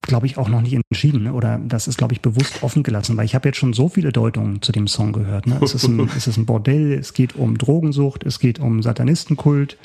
glaube 0.03 0.27
ich, 0.27 0.37
auch 0.37 0.49
noch 0.49 0.61
nicht 0.61 0.73
entschieden. 0.73 1.23
Ne? 1.23 1.33
Oder 1.33 1.59
das 1.65 1.87
ist, 1.87 1.97
glaube 1.97 2.13
ich, 2.13 2.21
bewusst 2.21 2.61
offen 2.61 2.83
gelassen, 2.83 3.17
weil 3.17 3.25
ich 3.25 3.35
habe 3.35 3.49
jetzt 3.49 3.57
schon 3.57 3.73
so 3.73 3.89
viele 3.89 4.11
Deutungen 4.11 4.61
zu 4.61 4.71
dem 4.71 4.87
Song 4.87 5.13
gehört. 5.13 5.47
Ne? 5.47 5.59
Es, 5.61 5.73
ist 5.73 5.87
ein, 5.87 5.99
es 6.17 6.27
ist 6.27 6.37
ein 6.37 6.45
Bordell, 6.45 6.93
es 6.93 7.13
geht 7.13 7.35
um 7.35 7.57
Drogensucht, 7.57 8.23
es 8.25 8.39
geht 8.39 8.59
um 8.59 8.83
Satanistenkult, 8.83 9.77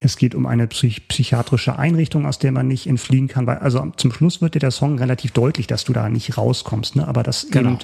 es 0.00 0.16
geht 0.16 0.36
um 0.36 0.46
eine 0.46 0.68
psych 0.68 1.08
psychiatrische 1.08 1.76
Einrichtung, 1.76 2.24
aus 2.24 2.38
der 2.38 2.52
man 2.52 2.68
nicht 2.68 2.86
entfliehen 2.86 3.26
kann. 3.26 3.46
Weil, 3.46 3.58
also 3.58 3.92
zum 3.96 4.12
Schluss 4.12 4.40
wird 4.40 4.54
dir 4.54 4.60
der 4.60 4.70
Song 4.70 4.98
relativ 4.98 5.32
deutlich, 5.32 5.66
dass 5.66 5.84
du 5.84 5.92
da 5.92 6.08
nicht 6.08 6.38
rauskommst. 6.38 6.94
Ne? 6.96 7.06
Aber 7.06 7.24
das 7.24 7.48
Genau. 7.50 7.70
eben, 7.70 7.78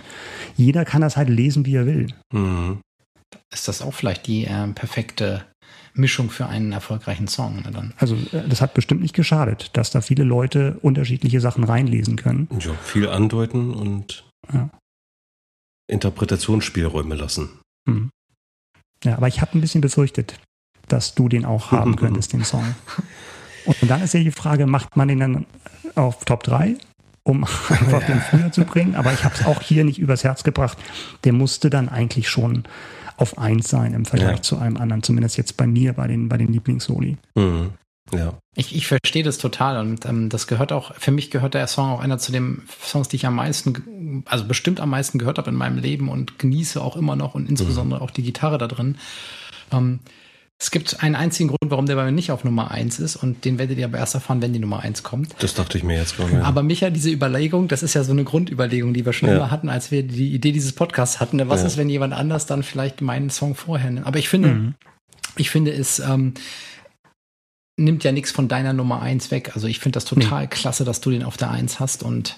jeder 0.57 0.85
kann 0.85 1.03
das 1.03 1.17
halt 1.17 1.29
lesen, 1.29 1.67
wie 1.67 1.75
er 1.75 1.87
will. 1.87 2.07
Mhm. 2.33 2.79
Ist 3.53 3.67
das 3.67 3.83
auch 3.83 3.95
vielleicht 3.95 4.29
die 4.29 4.45
äh, 4.45 4.69
perfekte 4.69 5.45
Mischung 5.95 6.29
für 6.31 6.47
einen 6.47 6.73
erfolgreichen 6.73 7.29
Song? 7.29 7.63
Ne, 7.63 7.71
dann? 7.73 7.95
Also 7.97 8.17
äh, 8.33 8.49
das 8.49 8.61
hat 8.61 8.75
bestimmt 8.75 9.01
nicht 9.01 9.15
geschadet, 9.15 9.71
dass 9.75 9.91
da 9.91 10.01
viele 10.01 10.25
Leute 10.25 10.79
unterschiedliche 10.83 11.41
Sachen 11.41 11.65
reinlesen 11.65 12.17
können. 12.17 12.49
Ja, 12.59 12.73
viel 12.83 13.09
andeuten 13.09 13.73
und 13.73 14.25
Ja. 14.53 14.71
Interpretationsspielräume 15.87 17.15
lassen. 17.15 17.51
Hm. 17.89 18.11
Ja, 19.05 19.17
aber 19.17 19.29
ich 19.29 19.41
habe 19.41 19.57
ein 19.57 19.61
bisschen 19.61 19.81
befürchtet, 19.83 20.39
dass 20.89 21.15
du 21.15 21.29
den 21.29 21.45
auch 21.45 21.71
haben 21.73 21.97
könntest, 21.97 22.33
den 22.33 22.45
Song. 22.45 22.75
Und 23.67 23.77
dann 23.91 24.03
ist 24.03 24.15
ja 24.15 24.21
die 24.21 24.31
Frage, 24.31 24.67
macht 24.67 24.97
man 24.97 25.09
den 25.09 25.21
dann 25.21 25.47
auf 25.95 26.25
Top 26.25 26.43
3, 26.43 26.77
um 27.23 27.45
einfach 27.69 28.05
den 28.07 28.21
früher 28.21 28.51
zu 28.51 28.65
bringen? 28.65 28.95
Aber 28.95 29.13
ich 29.13 29.25
habe 29.25 29.35
es 29.35 29.45
auch 29.45 29.61
hier 29.61 29.85
nicht 29.85 29.99
übers 29.99 30.25
Herz 30.25 30.43
gebracht. 30.43 30.79
Der 31.25 31.33
musste 31.33 31.71
dann 31.71 31.89
eigentlich 31.89 32.29
schon 32.29 32.65
auf 33.17 33.39
1 33.39 33.69
sein 33.69 33.95
im 33.95 34.05
Vergleich 34.05 34.37
Ja. 34.37 34.43
zu 34.43 34.59
einem 34.59 34.77
anderen, 34.77 35.03
zumindest 35.03 35.37
jetzt 35.37 35.57
bei 35.57 35.67
mir, 35.67 35.93
bei 35.93 36.07
den, 36.09 36.29
bei 36.29 36.37
den 36.37 36.53
Lieblingssoli. 36.53 37.17
Mhm. 37.35 37.71
Ja. 38.13 38.35
Ich, 38.55 38.77
ich 38.77 38.87
verstehe 38.87 39.23
das 39.23 39.39
total 39.39 39.79
und 39.79 40.05
ähm, 40.05 40.29
das 40.29 40.47
gehört 40.47 40.73
auch, 40.73 40.95
für 40.95 41.11
mich 41.11 41.31
gehört 41.31 41.55
der 41.55 41.67
Song 41.67 41.91
auch 41.91 42.01
einer 42.01 42.19
zu 42.19 42.33
den 42.33 42.63
Songs, 42.83 43.09
die 43.09 43.17
ich 43.17 43.27
am 43.27 43.35
meisten, 43.35 44.23
also 44.27 44.45
bestimmt 44.45 44.79
am 44.81 44.91
meisten 44.91 45.19
gehört 45.19 45.39
habe 45.39 45.51
in 45.51 45.57
meinem 45.57 45.79
Leben 45.79 46.09
und 46.09 46.39
genieße 46.39 46.83
auch 46.83 46.97
immer 46.97 47.17
noch 47.17 47.35
und 47.35 47.49
insbesondere 47.49 48.03
auch 48.03 48.11
die 48.11 48.23
Gitarre 48.23 48.59
da 48.59 48.69
drin. 48.69 48.99
Ähm, 49.73 50.01
es 50.61 50.71
gibt 50.71 51.03
einen 51.03 51.15
einzigen 51.17 51.49
Grund, 51.49 51.71
warum 51.71 51.87
der 51.87 51.97
bei 51.97 52.05
mir 52.05 52.13
nicht 52.13 52.31
auf 52.31 52.45
Nummer 52.45 52.71
eins 52.71 52.99
ist 53.01 53.17
und 53.17 53.45
den 53.45 53.59
werdet 53.59 53.77
ihr 53.79 53.85
aber 53.87 53.99
erst 53.99 54.15
erfahren, 54.15 54.41
wenn 54.41 54.53
die 54.53 54.59
Nummer 54.61 54.81
eins 54.81 55.03
kommt. 55.03 55.35
Das 55.41 55.55
dachte 55.55 55.77
ich 55.77 55.85
mir 55.85 55.97
jetzt 55.97 56.17
gerade. 56.17 56.45
Aber 56.45 56.63
Micha, 56.63 56.91
diese 56.91 57.11
Überlegung, 57.11 57.69
das 57.69 57.83
ist 57.83 57.95
ja 57.95 58.05
so 58.05 58.13
eine 58.13 58.25
Grundüberlegung, 58.25 58.95
die 58.95 59.05
wir 59.05 59.13
schon 59.13 59.29
Ja. 59.29 59.37
immer 59.37 59.51
hatten, 59.51 59.69
als 59.69 59.91
wir 59.91 60.03
die 60.05 60.33
Idee 60.33 60.53
dieses 60.53 60.73
Podcasts 60.73 61.21
hatten. 61.21 61.47
Was 61.49 61.61
Ja. 61.63 61.67
ist, 61.67 61.77
wenn 61.77 61.91
jemand 61.91 62.15
anders 62.15 62.47
dann 62.47 62.63
vielleicht 62.63 63.01
meinen 63.03 63.31
Song 63.31 63.55
vorher 63.55 63.91
nimmt? 63.91 64.07
Aber 64.07 64.19
ich 64.19 64.29
finde, 64.29 64.49
Mhm. 64.49 64.75
ich 65.37 65.51
finde, 65.51 65.73
es 65.73 65.99
ähm, 65.99 66.35
nimmt 67.77 68.05
ja 68.05 68.13
nichts 68.13 68.31
von 68.31 68.47
deiner 68.49 68.73
Nummer 68.73 69.03
eins 69.03 69.31
weg. 69.33 69.53
Also 69.55 69.67
ich 69.67 69.81
finde 69.81 69.97
das 69.97 70.05
total 70.05 70.47
klasse, 70.49 70.85
dass 70.85 71.01
du 71.01 71.11
den 71.11 71.25
auf 71.25 71.37
der 71.37 71.51
eins 71.51 71.81
hast 71.81 72.03
und 72.05 72.37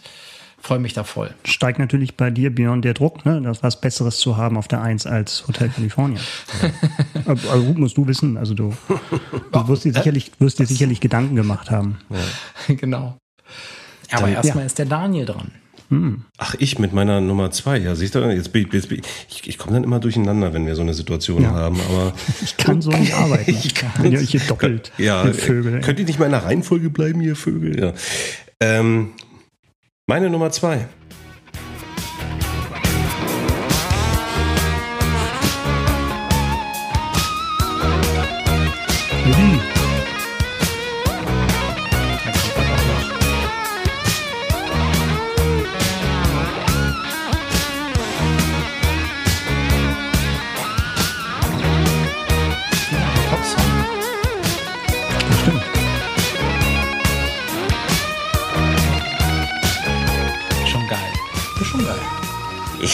freue 0.67 0.81
mich 0.81 0.95
da 0.95 1.05
voll. 1.05 1.31
Steigt 1.45 1.79
natürlich 1.79 2.17
bei 2.17 2.31
dir, 2.31 2.51
Björn, 2.53 2.83
der 2.83 2.93
Druck, 2.93 3.25
ne, 3.25 3.41
das 3.41 3.63
was 3.63 3.81
Besseres 3.81 4.19
zu 4.19 4.37
haben 4.37 4.57
auf 4.57 4.67
der 4.67 4.83
1 4.83 5.07
als 5.07 5.47
Hotel 5.47 5.69
California. 5.69 6.19
also 7.25 7.49
also 7.51 7.65
gut, 7.67 7.79
musst 7.79 7.97
du 7.97 8.07
wissen, 8.09 8.37
also 8.37 8.53
du, 8.55 8.75
du 9.53 9.69
wirst 9.69 9.85
dir 9.85 9.93
sicherlich, 9.93 10.33
wirst 10.41 10.59
dir 10.59 10.67
sicherlich 10.67 11.01
Gedanken 11.01 11.37
gemacht 11.37 11.71
haben. 11.71 11.99
genau. 12.67 13.17
Aber 14.11 14.23
Dann- 14.23 14.33
erstmal 14.35 14.63
ja. 14.63 14.67
ist 14.67 14.79
der 14.79 14.87
Daniel 14.87 15.27
dran. 15.27 15.53
Hm. 15.89 16.25
Ach, 16.39 16.57
ich 16.59 16.81
mit 16.81 16.93
meiner 16.93 17.21
Nummer 17.21 17.53
zwei. 17.53 17.79
Ja, 17.79 17.95
siehst 17.95 18.17
du, 18.17 18.19
jetzt 18.19 18.53
jetzt 18.53 18.91
ich, 18.91 19.47
ich, 19.47 19.57
komme 19.57 19.75
dann 19.75 19.85
immer 19.85 20.01
durcheinander, 20.01 20.53
wenn 20.53 20.67
wir 20.67 20.75
so 20.75 20.83
eine 20.83 20.95
Situation 20.95 21.45
Ja. 21.45 21.53
haben. 21.53 21.81
Aber 21.89 22.13
Ich 22.43 22.57
kann 22.57 22.83
so 22.83 22.91
nicht 22.91 23.15
arbeiten. 23.15 23.57
Ich 23.65 23.73
kann- 23.77 23.93
Wenn 24.01 24.11
ihr 24.11 24.19
euch 24.19 24.31
hier 24.31 24.41
doppelt, 24.41 24.91
ja, 24.99 25.25
Vögel. 25.33 25.81
könnt 25.83 26.01
ihr 26.01 26.05
nicht 26.07 26.19
mal 26.19 26.25
in 26.25 26.33
der 26.33 26.43
Reihenfolge 26.43 26.91
bleiben, 26.91 27.21
ihr 27.21 27.37
Vögel? 27.37 27.79
Ja. 27.79 27.93
Ähm, 28.59 29.11
meine 30.09 30.31
Nummer 30.31 30.53
zwei. 30.53 30.89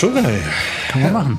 Schon 0.02 0.14
geil. 0.14 0.42
Kann 0.88 1.02
man 1.02 1.12
machen. 1.12 1.38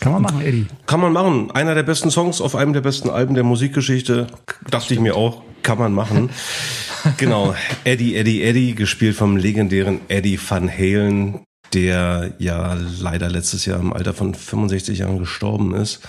Kann 0.00 0.12
man 0.12 0.22
machen, 0.22 0.40
Eddie. 0.40 0.66
Kann 0.86 1.00
man 1.00 1.12
machen. 1.12 1.50
Einer 1.50 1.74
der 1.74 1.82
besten 1.82 2.10
Songs 2.10 2.40
auf 2.40 2.56
einem 2.56 2.72
der 2.72 2.80
besten 2.80 3.10
Alben 3.10 3.34
der 3.34 3.44
Musikgeschichte. 3.44 4.28
Dachte 4.70 4.94
ich 4.94 5.00
mir 5.00 5.16
auch. 5.16 5.42
Kann 5.62 5.78
man 5.78 5.92
machen. 5.92 6.30
genau. 7.18 7.54
Eddie, 7.84 8.16
Eddie, 8.16 8.42
Eddie, 8.42 8.74
gespielt 8.74 9.16
vom 9.16 9.36
legendären 9.36 10.00
Eddie 10.08 10.40
Van 10.40 10.70
Halen, 10.70 11.44
der 11.74 12.32
ja 12.38 12.74
leider 13.00 13.28
letztes 13.28 13.66
Jahr 13.66 13.78
im 13.78 13.92
Alter 13.92 14.14
von 14.14 14.34
65 14.34 15.00
Jahren 15.00 15.18
gestorben 15.18 15.74
ist. 15.74 16.00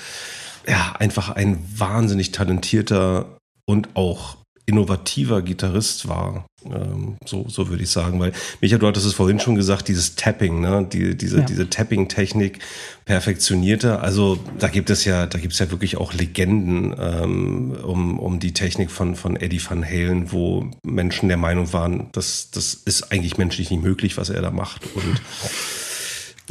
Ja, 0.66 0.94
einfach 0.98 1.32
ein 1.32 1.62
wahnsinnig 1.76 2.32
talentierter 2.32 3.38
und 3.66 3.89
auch 3.96 4.38
innovativer 4.66 5.42
Gitarrist 5.42 6.08
war, 6.08 6.46
Ähm, 6.66 7.18
so, 7.26 7.45
so 7.47 7.70
würde 7.70 7.84
ich 7.84 7.89
sagen, 7.89 8.20
weil 8.20 8.34
Micha, 8.59 8.78
du 8.78 8.88
hattest 8.88 9.05
es 9.05 9.14
vorhin 9.14 9.39
schon 9.39 9.55
gesagt, 9.55 9.88
dieses 9.88 10.16
Tapping, 10.16 10.62
ne, 10.62 10.88
die, 10.91 11.16
diese, 11.16 11.39
ja. 11.39 11.45
diese 11.45 11.70
Tapping-Technik 11.70 12.59
perfektionierte. 13.05 13.99
Also 13.99 14.38
da 14.59 14.68
gibt 14.68 14.89
es 14.89 15.05
ja, 15.05 15.26
da 15.26 15.39
gibt 15.39 15.53
es 15.53 15.59
ja 15.59 15.72
wirklich 15.72 15.97
auch 15.97 16.14
Legenden 16.14 16.95
ähm, 16.99 17.72
um, 17.84 18.20
um 18.20 18.39
die 18.39 18.53
Technik 18.53 18.91
von, 18.91 19.16
von 19.16 19.36
Eddie 19.36 19.62
Van 19.68 19.84
Halen, 19.84 20.32
wo 20.32 20.70
Menschen 20.84 21.28
der 21.28 21.38
Meinung 21.38 21.74
waren, 21.74 22.09
das, 22.12 22.51
das 22.51 22.74
ist 22.74 23.12
eigentlich 23.12 23.38
menschlich 23.38 23.72
nicht 23.72 23.84
möglich, 23.84 24.18
was 24.18 24.30
er 24.30 24.41
da 24.41 24.51
macht. 24.51 24.84
Und 24.95 25.22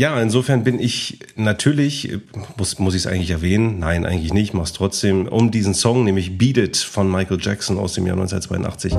ja, 0.01 0.19
insofern 0.19 0.65
bin 0.65 0.81
ich 0.81 1.19
natürlich, 1.37 2.17
muss, 2.57 2.79
muss 2.79 2.95
ich 2.95 3.03
es 3.03 3.07
eigentlich 3.07 3.33
erwähnen? 3.33 3.81
Nein, 3.81 4.07
eigentlich 4.07 4.33
nicht, 4.33 4.55
mach's 4.55 4.73
trotzdem, 4.73 5.29
um 5.29 5.51
diesen 5.51 5.75
Song, 5.75 6.05
nämlich 6.05 6.39
Beat 6.39 6.57
It 6.57 6.77
von 6.79 7.11
Michael 7.11 7.37
Jackson 7.39 7.77
aus 7.77 7.93
dem 7.93 8.07
Jahr 8.07 8.17
1982, 8.17 8.95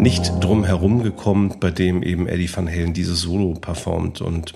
nicht 0.00 0.32
drum 0.40 0.64
herum 0.64 1.04
gekommen, 1.04 1.54
bei 1.60 1.70
dem 1.70 2.02
eben 2.02 2.26
Eddie 2.26 2.50
Van 2.52 2.68
Halen 2.68 2.94
dieses 2.94 3.20
Solo 3.20 3.54
performt. 3.54 4.20
Und 4.20 4.54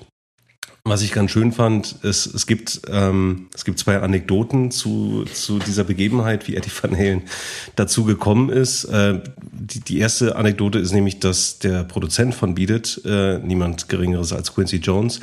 was 0.84 1.02
ich 1.02 1.12
ganz 1.12 1.30
schön 1.30 1.52
fand, 1.52 1.96
ist, 2.02 2.26
es 2.26 2.46
gibt, 2.46 2.82
ähm, 2.88 3.48
es 3.54 3.64
gibt 3.64 3.78
zwei 3.78 4.00
Anekdoten 4.00 4.72
zu, 4.72 5.24
zu 5.32 5.60
dieser 5.60 5.84
Begebenheit, 5.84 6.48
wie 6.48 6.56
Eddie 6.56 6.72
Van 6.80 6.96
Halen 6.96 7.22
dazu 7.76 8.04
gekommen 8.04 8.50
ist. 8.50 8.84
Äh, 8.86 9.20
die, 9.52 9.80
die 9.80 9.98
erste 9.98 10.34
Anekdote 10.34 10.80
ist 10.80 10.92
nämlich, 10.92 11.20
dass 11.20 11.60
der 11.60 11.84
Produzent 11.84 12.34
von 12.34 12.56
Beat 12.56 12.70
It, 12.70 13.00
äh, 13.04 13.38
niemand 13.38 13.88
Geringeres 13.88 14.32
als 14.32 14.54
Quincy 14.54 14.78
Jones, 14.78 15.20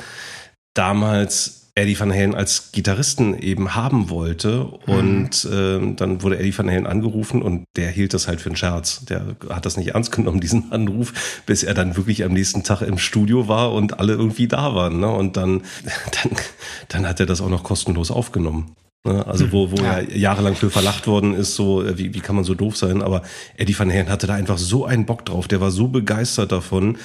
damals 0.72 1.59
Eddie 1.80 1.98
Van 1.98 2.12
Halen 2.12 2.34
als 2.34 2.72
Gitarristen 2.72 3.38
eben 3.38 3.74
haben 3.74 4.10
wollte. 4.10 4.68
Mhm. 4.86 4.94
Und 4.94 5.44
äh, 5.44 5.94
dann 5.96 6.22
wurde 6.22 6.38
Eddie 6.38 6.56
Van 6.56 6.70
Halen 6.70 6.86
angerufen 6.86 7.42
und 7.42 7.64
der 7.76 7.90
hielt 7.90 8.14
das 8.14 8.28
halt 8.28 8.40
für 8.40 8.48
einen 8.48 8.56
Scherz. 8.56 9.04
Der 9.06 9.36
hat 9.48 9.66
das 9.66 9.76
nicht 9.76 9.94
ernst 9.94 10.12
genommen, 10.12 10.40
diesen 10.40 10.72
Anruf, 10.72 11.42
bis 11.46 11.62
er 11.62 11.74
dann 11.74 11.96
wirklich 11.96 12.24
am 12.24 12.32
nächsten 12.32 12.62
Tag 12.62 12.82
im 12.82 12.98
Studio 12.98 13.48
war 13.48 13.72
und 13.72 13.98
alle 13.98 14.12
irgendwie 14.12 14.48
da 14.48 14.74
waren. 14.74 15.00
Ne? 15.00 15.08
Und 15.08 15.36
dann, 15.36 15.62
dann, 16.22 16.32
dann 16.88 17.08
hat 17.08 17.20
er 17.20 17.26
das 17.26 17.40
auch 17.40 17.50
noch 17.50 17.62
kostenlos 17.62 18.10
aufgenommen. 18.10 18.74
Ne? 19.04 19.26
Also 19.26 19.50
wo, 19.50 19.70
wo 19.70 19.76
ja. 19.76 20.00
er 20.00 20.16
jahrelang 20.16 20.54
für 20.54 20.68
verlacht 20.68 21.06
worden 21.06 21.32
ist, 21.32 21.54
so 21.54 21.82
äh, 21.82 21.96
wie, 21.96 22.12
wie 22.12 22.20
kann 22.20 22.36
man 22.36 22.44
so 22.44 22.54
doof 22.54 22.76
sein? 22.76 23.00
Aber 23.00 23.22
Eddie 23.56 23.78
Van 23.78 23.90
Halen 23.90 24.10
hatte 24.10 24.26
da 24.26 24.34
einfach 24.34 24.58
so 24.58 24.84
einen 24.84 25.06
Bock 25.06 25.24
drauf. 25.24 25.48
Der 25.48 25.60
war 25.62 25.70
so 25.70 25.88
begeistert 25.88 26.52
davon, 26.52 26.98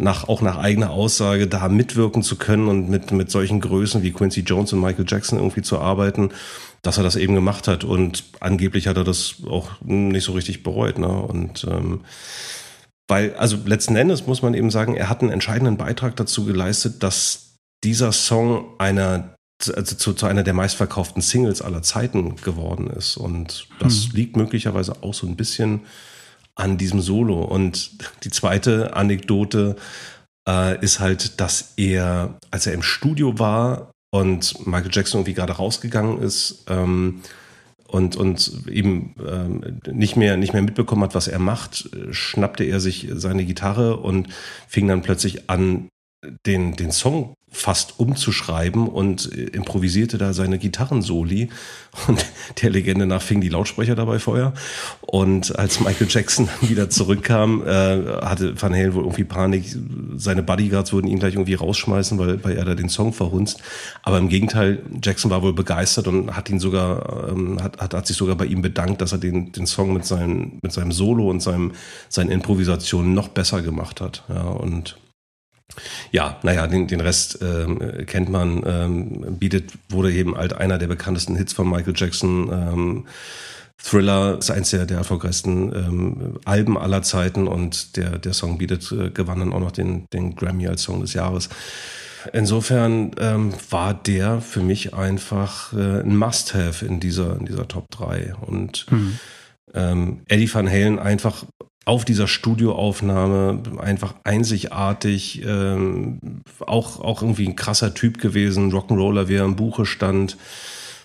nach, 0.00 0.28
auch 0.28 0.40
nach 0.40 0.58
eigener 0.58 0.90
Aussage 0.90 1.46
da 1.46 1.68
mitwirken 1.68 2.22
zu 2.22 2.36
können 2.36 2.68
und 2.68 2.88
mit, 2.88 3.10
mit 3.12 3.30
solchen 3.30 3.60
Größen 3.60 4.02
wie 4.02 4.12
Quincy 4.12 4.40
Jones 4.40 4.72
und 4.72 4.80
Michael 4.80 5.06
Jackson 5.06 5.38
irgendwie 5.38 5.62
zu 5.62 5.78
arbeiten, 5.78 6.30
dass 6.82 6.98
er 6.98 7.04
das 7.04 7.16
eben 7.16 7.34
gemacht 7.34 7.68
hat. 7.68 7.84
Und 7.84 8.24
angeblich 8.40 8.86
hat 8.86 8.96
er 8.96 9.04
das 9.04 9.36
auch 9.48 9.70
nicht 9.82 10.24
so 10.24 10.32
richtig 10.32 10.62
bereut. 10.62 10.98
Ne? 10.98 11.08
Und 11.08 11.66
ähm, 11.70 12.00
weil, 13.08 13.34
also 13.36 13.56
letzten 13.64 13.96
Endes 13.96 14.26
muss 14.26 14.42
man 14.42 14.54
eben 14.54 14.70
sagen, 14.70 14.94
er 14.94 15.08
hat 15.08 15.22
einen 15.22 15.32
entscheidenden 15.32 15.76
Beitrag 15.76 16.16
dazu 16.16 16.44
geleistet, 16.44 17.02
dass 17.02 17.56
dieser 17.84 18.12
Song 18.12 18.74
einer 18.78 19.34
also 19.74 19.96
zu, 19.96 20.12
zu 20.12 20.26
einer 20.26 20.44
der 20.44 20.54
meistverkauften 20.54 21.20
Singles 21.20 21.62
aller 21.62 21.82
Zeiten 21.82 22.36
geworden 22.36 22.88
ist. 22.90 23.16
Und 23.16 23.66
das 23.80 24.04
hm. 24.04 24.10
liegt 24.12 24.36
möglicherweise 24.36 25.02
auch 25.02 25.14
so 25.14 25.26
ein 25.26 25.36
bisschen 25.36 25.80
an 26.58 26.76
diesem 26.76 27.00
Solo. 27.00 27.42
Und 27.42 28.24
die 28.24 28.30
zweite 28.30 28.94
Anekdote 28.94 29.76
äh, 30.48 30.78
ist 30.82 31.00
halt, 31.00 31.40
dass 31.40 31.74
er, 31.76 32.38
als 32.50 32.66
er 32.66 32.74
im 32.74 32.82
Studio 32.82 33.38
war 33.38 33.90
und 34.10 34.66
Michael 34.66 34.90
Jackson 34.92 35.20
irgendwie 35.20 35.34
gerade 35.34 35.54
rausgegangen 35.54 36.18
ist, 36.20 36.64
ähm, 36.68 37.22
und, 37.90 38.16
und 38.16 38.68
eben 38.70 39.14
ähm, 39.26 39.80
nicht, 39.90 40.14
mehr, 40.14 40.36
nicht 40.36 40.52
mehr 40.52 40.60
mitbekommen 40.60 41.02
hat, 41.04 41.14
was 41.14 41.26
er 41.26 41.38
macht, 41.38 41.88
schnappte 42.10 42.64
er 42.64 42.80
sich 42.80 43.08
seine 43.14 43.46
Gitarre 43.46 43.96
und 43.96 44.28
fing 44.68 44.86
dann 44.86 45.00
plötzlich 45.00 45.48
an, 45.48 45.88
den, 46.44 46.74
den 46.74 46.92
Song 46.92 47.34
fast 47.50 47.98
umzuschreiben 47.98 48.88
und 48.88 49.32
äh, 49.32 49.44
improvisierte 49.44 50.18
da 50.18 50.32
seine 50.32 50.58
Gitarrensoli. 50.58 51.48
Und 52.06 52.24
der 52.62 52.70
Legende 52.70 53.06
nach 53.06 53.22
fingen 53.22 53.40
die 53.40 53.48
Lautsprecher 53.48 53.94
dabei 53.94 54.18
Feuer. 54.18 54.52
Und 55.00 55.58
als 55.58 55.80
Michael 55.80 56.08
Jackson 56.10 56.48
wieder 56.60 56.90
zurückkam, 56.90 57.66
äh, 57.66 58.04
hatte 58.22 58.60
Van 58.60 58.74
Halen 58.74 58.94
wohl 58.94 59.02
irgendwie 59.02 59.24
Panik. 59.24 59.64
Seine 60.16 60.42
Bodyguards 60.42 60.92
würden 60.92 61.08
ihn 61.08 61.18
gleich 61.18 61.34
irgendwie 61.34 61.54
rausschmeißen, 61.54 62.18
weil, 62.18 62.44
weil 62.44 62.56
er 62.56 62.64
da 62.64 62.74
den 62.74 62.88
Song 62.88 63.12
verhunzt. 63.12 63.60
Aber 64.02 64.18
im 64.18 64.28
Gegenteil, 64.28 64.82
Jackson 65.02 65.30
war 65.30 65.42
wohl 65.42 65.54
begeistert 65.54 66.06
und 66.06 66.36
hat 66.36 66.50
ihn 66.50 66.60
sogar, 66.60 67.30
ähm, 67.30 67.62
hat, 67.62 67.78
hat, 67.78 67.94
hat 67.94 68.06
sich 68.06 68.16
sogar 68.16 68.36
bei 68.36 68.46
ihm 68.46 68.62
bedankt, 68.62 69.00
dass 69.00 69.12
er 69.12 69.18
den, 69.18 69.52
den 69.52 69.66
Song 69.66 69.92
mit 69.94 70.04
seinem, 70.04 70.58
mit 70.62 70.72
seinem 70.72 70.92
Solo 70.92 71.28
und 71.30 71.40
seinem, 71.40 71.72
seinen 72.08 72.30
Improvisationen 72.30 73.14
noch 73.14 73.28
besser 73.28 73.62
gemacht 73.62 74.00
hat. 74.00 74.24
Ja, 74.28 74.42
und 74.42 74.96
ja, 76.10 76.38
naja, 76.42 76.66
den, 76.66 76.86
den 76.86 77.00
Rest 77.00 77.38
ähm, 77.42 78.06
kennt 78.06 78.28
man. 78.28 78.62
Ähm, 78.66 79.36
Beat 79.38 79.64
wurde 79.88 80.12
eben 80.12 80.36
halt 80.36 80.54
einer 80.54 80.78
der 80.78 80.86
bekanntesten 80.86 81.36
Hits 81.36 81.52
von 81.52 81.68
Michael 81.68 81.94
Jackson. 81.96 82.50
Ähm, 82.50 83.06
Thriller 83.80 84.38
ist 84.38 84.50
eins 84.50 84.70
der, 84.70 84.86
der 84.86 84.98
erfolgreichsten 84.98 85.72
ähm, 85.72 86.40
Alben 86.44 86.76
aller 86.76 87.02
Zeiten 87.02 87.46
und 87.46 87.96
der, 87.96 88.18
der 88.18 88.32
Song 88.32 88.58
Beat 88.58 88.72
It 88.72 88.92
äh, 88.92 89.10
gewann 89.10 89.38
dann 89.38 89.52
auch 89.52 89.60
noch 89.60 89.70
den, 89.70 90.06
den 90.12 90.34
Grammy 90.34 90.66
als 90.66 90.82
Song 90.82 91.00
des 91.00 91.14
Jahres. 91.14 91.48
Insofern 92.32 93.12
ähm, 93.20 93.54
war 93.70 93.94
der 93.94 94.40
für 94.40 94.60
mich 94.60 94.94
einfach 94.94 95.72
äh, 95.72 96.00
ein 96.00 96.16
Must-Have 96.16 96.84
in 96.84 96.98
dieser, 96.98 97.36
in 97.38 97.46
dieser 97.46 97.68
Top 97.68 97.88
3. 97.90 98.34
Und 98.40 98.86
mhm. 98.90 99.18
ähm, 99.74 100.20
Eddie 100.26 100.52
Van 100.52 100.68
Halen 100.68 100.98
einfach 100.98 101.44
auf 101.88 102.04
dieser 102.04 102.28
Studioaufnahme 102.28 103.62
einfach 103.78 104.14
einzigartig, 104.22 105.42
ähm, 105.44 106.18
auch, 106.60 107.00
auch 107.00 107.22
irgendwie 107.22 107.48
ein 107.48 107.56
krasser 107.56 107.94
Typ 107.94 108.20
gewesen, 108.20 108.70
Rock'n'Roller, 108.70 109.28
wie 109.28 109.36
er 109.36 109.44
im 109.44 109.56
Buche 109.56 109.86
stand. 109.86 110.36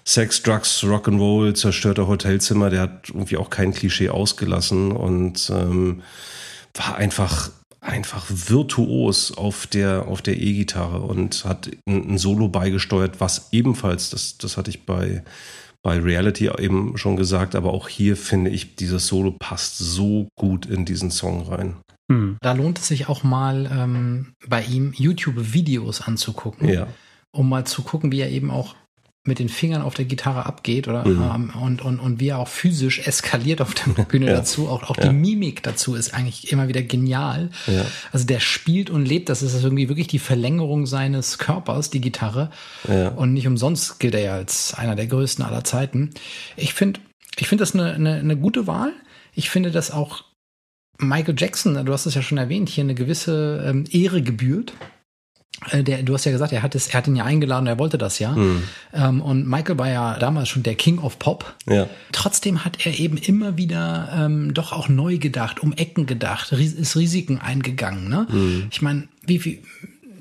Sex, 0.03 0.43
Drugs, 0.43 0.83
Rock'n'Roll, 0.83 1.53
zerstörter 1.53 2.07
Hotelzimmer, 2.07 2.69
der 2.69 2.81
hat 2.81 3.09
irgendwie 3.09 3.37
auch 3.37 3.49
kein 3.49 3.73
Klischee 3.73 4.09
ausgelassen 4.09 4.91
und 4.91 5.49
ähm, 5.49 6.03
war 6.73 6.97
einfach 6.97 7.51
einfach 7.79 8.25
virtuos 8.29 9.37
auf 9.37 9.67
der 9.67 10.07
auf 10.07 10.21
der 10.21 10.39
E-Gitarre 10.39 10.99
und 10.99 11.45
hat 11.45 11.69
ein, 11.85 12.13
ein 12.13 12.17
Solo 12.17 12.49
beigesteuert, 12.49 13.19
was 13.19 13.49
ebenfalls, 13.51 14.09
das, 14.09 14.37
das 14.37 14.57
hatte 14.57 14.69
ich 14.69 14.85
bei 14.85 15.23
bei 15.83 15.99
Reality 15.99 16.49
eben 16.57 16.97
schon 16.97 17.17
gesagt, 17.17 17.55
aber 17.55 17.73
auch 17.73 17.89
hier 17.89 18.17
finde 18.17 18.49
ich, 18.49 18.75
dieses 18.75 19.05
Solo 19.07 19.31
passt 19.31 19.77
so 19.77 20.29
gut 20.35 20.65
in 20.65 20.85
diesen 20.85 21.11
Song 21.11 21.43
rein. 21.47 21.75
Hm. 22.09 22.37
Da 22.41 22.53
lohnt 22.53 22.79
es 22.79 22.87
sich 22.87 23.09
auch 23.09 23.23
mal 23.23 23.69
ähm, 23.71 24.33
bei 24.47 24.63
ihm 24.63 24.93
YouTube-Videos 24.95 26.01
anzugucken, 26.01 26.69
ja. 26.69 26.87
um 27.31 27.49
mal 27.49 27.65
zu 27.65 27.83
gucken, 27.83 28.11
wie 28.11 28.21
er 28.21 28.29
eben 28.29 28.49
auch 28.49 28.75
mit 29.25 29.39
den 29.39 29.47
Fingern 29.47 29.81
auf 29.81 29.93
der 29.93 30.03
Gitarre 30.03 30.45
abgeht 30.45 30.89
oder 30.89 31.07
mhm. 31.07 31.21
ähm, 31.21 31.61
und, 31.61 31.81
und, 31.81 31.99
und 31.99 32.19
wie 32.19 32.27
er 32.27 32.39
auch 32.39 32.47
physisch 32.47 33.07
eskaliert 33.07 33.61
auf 33.61 33.73
der 33.73 34.03
Bühne 34.09 34.27
ja. 34.27 34.33
dazu. 34.33 34.67
Auch, 34.67 34.83
auch 34.83 34.97
ja. 34.97 35.07
die 35.07 35.15
Mimik 35.15 35.63
dazu 35.63 35.95
ist 35.95 36.13
eigentlich 36.13 36.51
immer 36.51 36.67
wieder 36.67 36.81
genial. 36.81 37.49
Ja. 37.67 37.85
Also 38.11 38.25
der 38.25 38.41
spielt 38.41 38.89
und 38.89 39.05
lebt, 39.05 39.29
das 39.29 39.41
ist 39.41 39.63
irgendwie 39.63 39.87
wirklich 39.87 40.07
die 40.07 40.19
Verlängerung 40.19 40.85
seines 40.85 41.37
Körpers, 41.37 41.89
die 41.89 42.01
Gitarre. 42.01 42.51
Und 43.15 43.33
nicht 43.33 43.47
umsonst 43.47 43.99
gilt 43.99 44.13
er 44.13 44.21
ja 44.21 44.33
als 44.33 44.73
einer 44.73 44.95
der 44.95 45.07
größten 45.07 45.43
aller 45.45 45.63
Zeiten. 45.63 46.11
Ich 46.57 46.73
finde, 46.73 46.99
ich 47.37 47.47
finde 47.47 47.61
das 47.61 47.73
eine, 47.73 47.93
eine, 47.93 48.15
eine 48.15 48.35
gute 48.35 48.67
Wahl. 48.67 48.91
Ich 49.33 49.49
finde, 49.49 49.71
dass 49.71 49.91
auch 49.91 50.25
Michael 50.99 51.35
Jackson, 51.37 51.85
du 51.85 51.93
hast 51.93 52.05
es 52.05 52.15
ja 52.15 52.21
schon 52.21 52.37
erwähnt, 52.37 52.69
hier 52.69 52.83
eine 52.83 52.95
gewisse 52.95 53.63
ähm, 53.65 53.85
Ehre 53.89 54.21
gebührt. 54.21 54.73
Äh, 55.69 55.83
der, 55.83 56.03
du 56.03 56.13
hast 56.13 56.25
ja 56.25 56.31
gesagt, 56.31 56.51
er 56.51 56.63
hat, 56.63 56.75
es, 56.75 56.87
er 56.87 56.95
hat 56.95 57.07
ihn 57.07 57.15
ja 57.15 57.23
eingeladen, 57.23 57.67
er 57.67 57.79
wollte 57.79 57.97
das 57.97 58.19
ja. 58.19 58.31
Mhm. 58.31 58.63
Ähm, 58.93 59.21
und 59.21 59.47
Michael 59.47 59.77
war 59.77 59.89
ja 59.89 60.17
damals 60.19 60.49
schon 60.49 60.63
der 60.63 60.75
King 60.75 60.99
of 60.99 61.19
Pop. 61.19 61.55
Ja. 61.67 61.87
Trotzdem 62.11 62.65
hat 62.65 62.85
er 62.85 62.99
eben 62.99 63.17
immer 63.17 63.57
wieder 63.57 64.09
ähm, 64.15 64.53
doch 64.53 64.71
auch 64.71 64.89
neu 64.89 65.17
gedacht, 65.17 65.61
um 65.61 65.73
Ecken 65.73 66.05
gedacht, 66.05 66.51
ist 66.51 66.95
Risiken 66.95 67.39
eingegangen. 67.39 68.09
Ne? 68.09 68.27
Mhm. 68.29 68.67
Ich 68.71 68.81
meine, 68.81 69.07
wie 69.25 69.39
viel, 69.39 69.59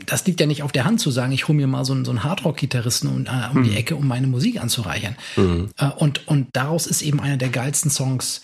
das 0.06 0.26
liegt 0.26 0.40
ja 0.40 0.46
nicht 0.46 0.62
auf 0.62 0.72
der 0.72 0.84
Hand 0.84 1.00
zu 1.00 1.10
sagen, 1.10 1.32
ich 1.32 1.48
hole 1.48 1.56
mir 1.56 1.66
mal 1.66 1.84
so 1.84 1.92
einen, 1.92 2.04
so 2.04 2.10
einen 2.10 2.24
Hardrock-Gitarristen 2.24 3.08
um, 3.08 3.26
äh, 3.26 3.30
um 3.52 3.60
mhm. 3.60 3.64
die 3.64 3.76
Ecke, 3.76 3.96
um 3.96 4.06
meine 4.06 4.26
Musik 4.26 4.60
anzureichern. 4.60 5.16
Mhm. 5.36 5.70
Äh, 5.78 5.88
und, 5.96 6.26
und 6.28 6.48
daraus 6.52 6.86
ist 6.86 7.02
eben 7.02 7.20
einer 7.20 7.36
der 7.36 7.48
geilsten 7.48 7.90
Songs 7.90 8.42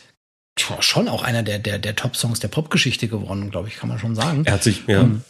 schon 0.81 1.07
auch 1.07 1.23
einer 1.23 1.45
der, 1.45 1.61
der, 1.61 1.79
der 1.79 1.95
Top-Songs 1.95 2.41
der 2.41 2.49
Popgeschichte 2.49 3.07
geworden, 3.07 3.51
glaube 3.51 3.69
ich, 3.69 3.77
kann 3.77 3.89
man 3.89 4.01
schon 4.01 4.17
sagen. 4.17 4.43
Er 4.45 4.55
hat 4.55 4.65
sich, 4.65 4.83
ja. 4.89 5.03
Um, 5.03 5.07
ähm, 5.07 5.23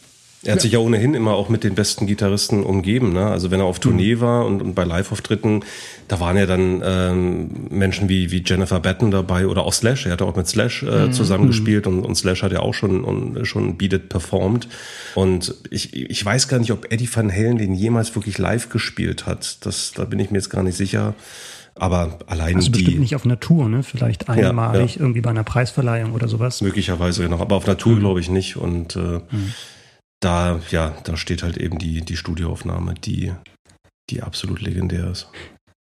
er 0.44 0.52
hat 0.52 0.58
ja. 0.58 0.62
sich 0.62 0.72
ja 0.72 0.78
ohnehin 0.78 1.14
immer 1.14 1.32
auch 1.32 1.48
mit 1.48 1.64
den 1.64 1.74
besten 1.74 2.06
Gitarristen 2.06 2.62
umgeben. 2.62 3.12
Ne? 3.12 3.26
Also 3.26 3.50
wenn 3.50 3.58
er 3.58 3.66
auf 3.66 3.80
Tournee 3.80 4.14
mhm. 4.14 4.20
war 4.20 4.46
und, 4.46 4.62
und 4.62 4.74
bei 4.74 4.84
Live-Auftritten, 4.84 5.64
da 6.06 6.20
waren 6.20 6.36
ja 6.36 6.46
dann 6.46 6.80
ähm, 6.84 7.50
Menschen 7.70 8.08
wie, 8.08 8.30
wie 8.30 8.44
Jennifer 8.46 8.78
Batten 8.78 9.10
dabei 9.10 9.48
oder 9.48 9.64
auch 9.64 9.72
Slash. 9.72 10.06
Er 10.06 10.12
hat 10.12 10.22
auch 10.22 10.36
mit 10.36 10.46
Slash 10.46 10.84
äh, 10.84 11.06
mhm. 11.06 11.12
zusammengespielt 11.12 11.88
und, 11.88 12.04
und 12.04 12.14
Slash 12.14 12.44
hat 12.44 12.52
ja 12.52 12.60
auch 12.60 12.72
schon, 12.72 13.02
und, 13.02 13.44
schon 13.46 13.76
Beat 13.76 13.94
It 13.94 14.08
performt. 14.10 14.68
Und 15.16 15.56
ich, 15.70 15.94
ich 15.94 16.24
weiß 16.24 16.46
gar 16.46 16.60
nicht, 16.60 16.70
ob 16.70 16.92
Eddie 16.92 17.08
Van 17.12 17.32
Halen 17.32 17.58
den 17.58 17.74
jemals 17.74 18.14
wirklich 18.14 18.38
live 18.38 18.68
gespielt 18.68 19.26
hat. 19.26 19.66
Das, 19.66 19.92
da 19.92 20.04
bin 20.04 20.20
ich 20.20 20.30
mir 20.30 20.38
jetzt 20.38 20.50
gar 20.50 20.62
nicht 20.62 20.76
sicher. 20.76 21.14
aber 21.74 22.20
allein 22.28 22.56
also 22.56 22.70
die. 22.70 22.82
bestimmt 22.82 23.00
nicht 23.00 23.16
auf 23.16 23.24
Natur, 23.24 23.68
ne? 23.68 23.82
Vielleicht 23.82 24.28
einmalig 24.28 24.94
ja, 24.94 24.96
ja. 24.98 25.00
irgendwie 25.00 25.20
bei 25.20 25.30
einer 25.30 25.44
Preisverleihung 25.44 26.12
oder 26.12 26.28
sowas. 26.28 26.60
Möglicherweise 26.60 27.24
genau, 27.24 27.40
aber 27.40 27.56
auf 27.56 27.66
Natur 27.66 27.96
mhm. 27.96 28.00
glaube 28.00 28.20
ich 28.20 28.30
nicht. 28.30 28.56
Und 28.56 28.94
äh, 28.94 29.00
mhm. 29.00 29.52
Da, 30.20 30.60
ja, 30.70 30.94
da 31.04 31.16
steht 31.16 31.42
halt 31.42 31.56
eben 31.56 31.78
die, 31.78 32.02
die 32.02 32.16
Studioaufnahme, 32.16 32.94
die, 32.94 33.32
die 34.10 34.22
absolut 34.22 34.60
legendär 34.60 35.10
ist. 35.10 35.28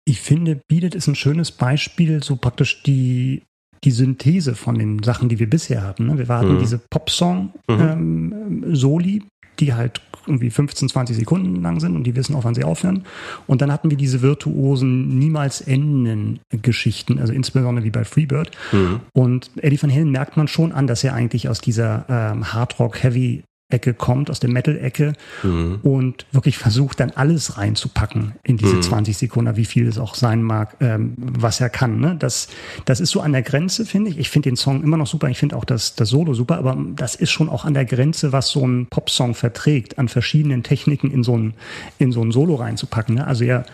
Ich 0.06 0.22
finde, 0.22 0.60
Beat 0.68 0.96
ist 0.96 1.08
ein 1.08 1.16
schönes 1.16 1.52
Beispiel, 1.52 2.22
so 2.24 2.36
praktisch 2.36 2.84
die, 2.84 3.44
die 3.84 3.92
Synthese 3.92 4.56
von 4.56 4.78
den 4.78 5.04
Sachen, 5.04 5.30
die 5.30 5.40
wir 5.40 5.50
bisher 5.50 5.84
hatten. 5.84 6.08
Ne? 6.08 6.18
Wir 6.18 6.28
hatten 6.28 6.56
mhm. 6.56 6.60
diese 6.60 6.82
Popsong-Soli, 6.90 9.16
mhm. 9.16 9.22
ähm, 9.22 9.28
die 9.60 9.74
halt 9.74 10.02
irgendwie 10.26 10.50
15, 10.50 10.90
20 10.90 11.16
Sekunden 11.16 11.62
lang 11.62 11.80
sind 11.80 11.96
und 11.96 12.06
die 12.06 12.16
wissen 12.16 12.36
auch, 12.36 12.44
wann 12.44 12.56
sie 12.56 12.64
aufhören. 12.64 13.06
Und 13.46 13.62
dann 13.62 13.72
hatten 13.72 13.90
wir 13.90 13.98
diese 13.98 14.22
virtuosen, 14.22 15.20
niemals 15.20 15.62
endenden 15.62 16.40
Geschichten, 16.50 17.20
also 17.20 17.34
insbesondere 17.34 17.86
wie 17.86 17.92
bei 17.92 18.06
Freebird. 18.06 18.52
Mhm. 18.72 19.02
Und 19.14 19.52
Eddie 19.58 19.82
Van 19.82 19.92
Halen 19.92 20.12
merkt 20.12 20.38
man 20.38 20.48
schon 20.48 20.72
an, 20.72 20.88
dass 20.88 21.04
er 21.04 21.14
eigentlich 21.14 21.50
aus 21.50 21.62
dieser 21.62 22.06
ähm, 22.10 22.54
Hardrock-Heavy 22.54 23.44
Ecke 23.74 23.94
kommt, 23.94 24.30
aus 24.30 24.40
der 24.40 24.50
Metal-Ecke 24.50 25.14
mhm. 25.44 25.80
und 25.84 26.26
wirklich 26.32 26.58
versucht 26.58 27.00
dann 27.00 27.12
alles 27.12 27.58
reinzupacken 27.58 28.34
in 28.44 28.58
diese 28.58 28.76
mhm. 28.76 28.82
20 28.82 29.18
Sekunden, 29.18 29.56
wie 29.58 29.66
viel 29.66 29.88
es 29.88 29.98
auch 29.98 30.16
sein 30.16 30.42
mag, 30.44 30.78
ähm, 30.80 31.16
was 31.18 31.60
er 31.60 31.70
kann. 31.70 32.00
Ne? 32.00 32.16
Das, 32.18 32.48
das 32.86 33.00
ist 33.00 33.10
so 33.10 33.22
an 33.22 33.34
der 33.34 33.42
Grenze, 33.42 33.86
finde 33.86 34.12
ich. 34.12 34.20
Ich 34.20 34.30
finde 34.30 34.50
den 34.50 34.56
Song 34.56 34.84
immer 34.84 34.98
noch 34.98 35.08
super. 35.08 35.28
Ich 35.30 35.40
finde 35.40 35.56
auch 35.56 35.66
das, 35.66 35.96
das 35.96 36.10
Solo 36.10 36.34
super, 36.34 36.58
aber 36.58 36.78
das 36.96 37.16
ist 37.16 37.32
schon 37.32 37.50
auch 37.50 37.66
an 37.66 37.74
der 37.74 37.86
Grenze, 37.86 38.32
was 38.32 38.50
so 38.50 38.66
ein 38.66 38.88
Popsong 38.88 39.34
verträgt, 39.34 39.98
an 39.98 40.08
verschiedenen 40.08 40.64
Techniken 40.64 41.12
in 41.12 41.24
so 41.24 41.38
ein, 41.38 41.56
in 41.98 42.12
so 42.12 42.22
ein 42.22 42.32
Solo 42.32 42.56
reinzupacken. 42.56 43.16
Ne? 43.16 43.28
Also 43.28 43.44
er, 43.44 43.66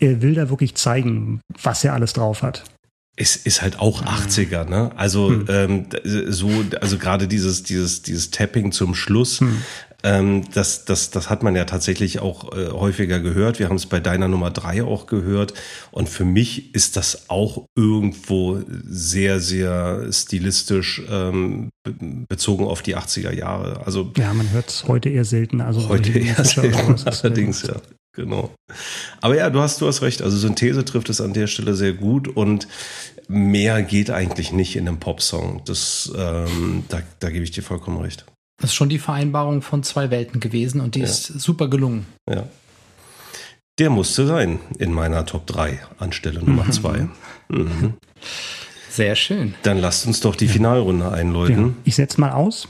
er 0.00 0.20
will 0.20 0.34
da 0.34 0.50
wirklich 0.50 0.74
zeigen, 0.74 1.40
was 1.62 1.84
er 1.84 1.94
alles 1.94 2.12
drauf 2.12 2.42
hat. 2.42 2.64
Es 3.16 3.36
ist 3.36 3.62
halt 3.62 3.78
auch 3.78 4.02
80er, 4.04 4.68
ne? 4.68 4.90
Also 4.96 5.28
hm. 5.30 5.46
ähm, 5.48 5.86
so, 6.04 6.50
also 6.80 6.98
gerade 6.98 7.28
dieses, 7.28 7.62
dieses, 7.62 8.02
dieses 8.02 8.30
Tapping 8.30 8.72
zum 8.72 8.96
Schluss, 8.96 9.40
hm. 9.40 9.62
ähm, 10.02 10.44
das, 10.52 10.84
das, 10.84 11.10
das 11.10 11.30
hat 11.30 11.44
man 11.44 11.54
ja 11.54 11.64
tatsächlich 11.64 12.18
auch 12.18 12.52
äh, 12.56 12.70
häufiger 12.70 13.20
gehört. 13.20 13.60
Wir 13.60 13.68
haben 13.68 13.76
es 13.76 13.86
bei 13.86 14.00
deiner 14.00 14.26
Nummer 14.26 14.50
drei 14.50 14.82
auch 14.82 15.06
gehört. 15.06 15.54
Und 15.92 16.08
für 16.08 16.24
mich 16.24 16.74
ist 16.74 16.96
das 16.96 17.30
auch 17.30 17.66
irgendwo 17.76 18.62
sehr, 18.84 19.38
sehr 19.38 20.12
stilistisch 20.12 21.00
ähm, 21.08 21.70
bezogen 22.28 22.64
auf 22.64 22.82
die 22.82 22.96
80er 22.96 23.32
Jahre. 23.32 23.86
Also 23.86 24.12
ja, 24.16 24.34
man 24.34 24.50
hört 24.50 24.70
es 24.70 24.88
heute 24.88 25.08
eher 25.08 25.24
selten. 25.24 25.60
Also 25.60 25.88
heute 25.88 26.18
eher 26.18 26.44
selten, 26.44 26.96
allerdings 27.06 27.62
ja. 27.62 27.76
Genau. 28.14 28.52
Aber 29.20 29.36
ja, 29.36 29.50
du 29.50 29.60
hast, 29.60 29.80
du 29.80 29.86
hast 29.86 30.02
recht. 30.02 30.22
Also 30.22 30.36
Synthese 30.36 30.84
trifft 30.84 31.08
es 31.10 31.20
an 31.20 31.32
der 31.32 31.46
Stelle 31.46 31.74
sehr 31.74 31.92
gut 31.92 32.28
und 32.28 32.68
mehr 33.28 33.82
geht 33.82 34.10
eigentlich 34.10 34.52
nicht 34.52 34.76
in 34.76 34.86
einem 34.86 35.00
Popsong. 35.00 35.62
Das, 35.64 36.12
ähm, 36.16 36.84
da, 36.88 37.02
da 37.18 37.30
gebe 37.30 37.44
ich 37.44 37.50
dir 37.50 37.62
vollkommen 37.62 38.00
recht. 38.00 38.24
Das 38.58 38.70
ist 38.70 38.74
schon 38.74 38.88
die 38.88 39.00
Vereinbarung 39.00 39.62
von 39.62 39.82
zwei 39.82 40.10
Welten 40.10 40.40
gewesen 40.40 40.80
und 40.80 40.94
die 40.94 41.00
ja. 41.00 41.06
ist 41.06 41.26
super 41.26 41.68
gelungen. 41.68 42.06
Ja. 42.30 42.44
Der 43.80 43.90
musste 43.90 44.26
sein 44.26 44.60
in 44.78 44.92
meiner 44.92 45.26
Top 45.26 45.46
3 45.48 45.80
anstelle 45.98 46.40
Nummer 46.40 46.70
2. 46.70 47.08
Mhm. 47.48 47.58
Mhm. 47.58 47.94
Sehr 48.88 49.16
schön. 49.16 49.54
Dann 49.64 49.78
lasst 49.78 50.06
uns 50.06 50.20
doch 50.20 50.36
die 50.36 50.46
Finalrunde 50.46 51.10
einläuten. 51.10 51.66
Ja. 51.66 51.74
Ich 51.84 51.96
setze 51.96 52.20
mal 52.20 52.30
aus. 52.30 52.68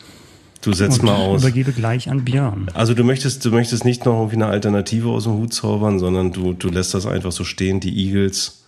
Du 0.65 0.73
setzt 0.73 1.03
mal 1.03 1.15
aus. 1.15 1.43
übergebe 1.43 1.73
gleich 1.73 2.09
an 2.09 2.25
Björn. 2.25 2.71
Also 2.73 2.95
du 2.95 3.05
möchtest, 3.05 3.45
du 3.45 3.51
möchtest 3.51 3.85
nicht 3.85 4.07
noch 4.07 4.15
irgendwie 4.15 4.37
eine 4.37 4.47
Alternative 4.47 5.11
aus 5.11 5.25
dem 5.25 5.35
Hut 5.35 5.53
zaubern, 5.53 5.99
sondern 5.99 6.33
du, 6.33 6.55
du 6.55 6.71
lässt 6.71 6.95
das 6.95 7.05
einfach 7.05 7.33
so 7.33 7.45
stehen, 7.45 7.81
die 7.81 7.95
Eagles. 8.07 8.65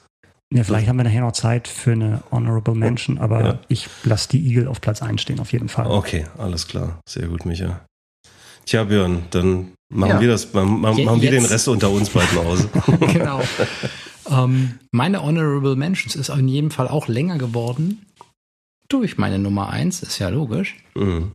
Ja, 0.53 0.63
vielleicht 0.63 0.89
haben 0.89 0.97
wir 0.97 1.05
nachher 1.05 1.23
noch 1.23 1.33
Zeit 1.33 1.69
für 1.69 1.93
eine 1.93 2.23
Honorable 2.31 2.75
Mention, 2.75 3.19
aber 3.19 3.45
ja. 3.45 3.59
ich 3.69 3.89
lasse 4.05 4.29
die 4.29 4.47
Eagle 4.47 4.69
auf 4.69 4.81
Platz 4.81 5.01
1 5.03 5.23
stehen, 5.23 5.41
auf 5.41 5.53
jeden 5.53 5.69
Fall. 5.69 5.87
Okay, 5.87 6.27
alles 6.37 6.69
klar. 6.69 7.01
Sehr 7.09 7.29
gut, 7.29 7.47
Micha. 7.47 7.81
Tja, 8.67 8.85
Björn, 8.85 9.23
dann 9.31 9.73
machen 9.89 10.11
ja. 10.11 10.21
wir 10.21 10.29
das, 10.29 10.53
machen, 10.53 10.83
machen 10.83 11.23
wir 11.23 11.31
den 11.31 11.47
Rest 11.47 11.67
unter 11.67 11.91
uns 11.91 12.11
beiden 12.11 12.39
aus. 12.39 12.69
genau. 13.13 13.41
ähm, 14.31 14.79
meine 14.93 15.23
Honorable 15.23 15.77
Mentions 15.77 16.15
ist 16.15 16.29
in 16.29 16.49
jedem 16.49 16.71
Fall 16.71 16.89
auch 16.89 17.09
länger 17.09 17.39
geworden. 17.39 18.05
Durch 18.89 19.19
meine 19.19 19.39
Nummer 19.39 19.71
1, 19.71 20.03
ist 20.03 20.19
ja 20.19 20.29
logisch. 20.29 20.77
Mhm. 20.95 21.33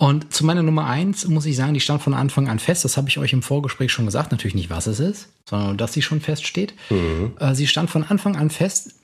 Und 0.00 0.32
zu 0.32 0.46
meiner 0.46 0.62
Nummer 0.62 0.86
eins 0.86 1.26
muss 1.26 1.44
ich 1.44 1.56
sagen, 1.56 1.74
die 1.74 1.80
stand 1.80 2.00
von 2.00 2.14
Anfang 2.14 2.48
an 2.48 2.60
fest. 2.60 2.84
Das 2.84 2.96
habe 2.96 3.08
ich 3.08 3.18
euch 3.18 3.32
im 3.32 3.42
Vorgespräch 3.42 3.90
schon 3.90 4.06
gesagt. 4.06 4.30
Natürlich 4.30 4.54
nicht, 4.54 4.70
was 4.70 4.86
es 4.86 5.00
ist, 5.00 5.28
sondern 5.48 5.76
dass 5.76 5.92
sie 5.92 6.02
schon 6.02 6.20
feststeht. 6.20 6.74
Mhm. 6.88 7.32
Äh, 7.40 7.54
sie 7.54 7.66
stand 7.66 7.90
von 7.90 8.04
Anfang 8.04 8.36
an 8.36 8.50
fest. 8.50 8.94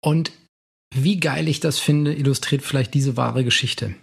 Und 0.00 0.30
wie 0.94 1.18
geil 1.18 1.48
ich 1.48 1.58
das 1.58 1.80
finde, 1.80 2.14
illustriert 2.14 2.62
vielleicht 2.62 2.94
diese 2.94 3.16
wahre 3.16 3.42
Geschichte. 3.42 3.94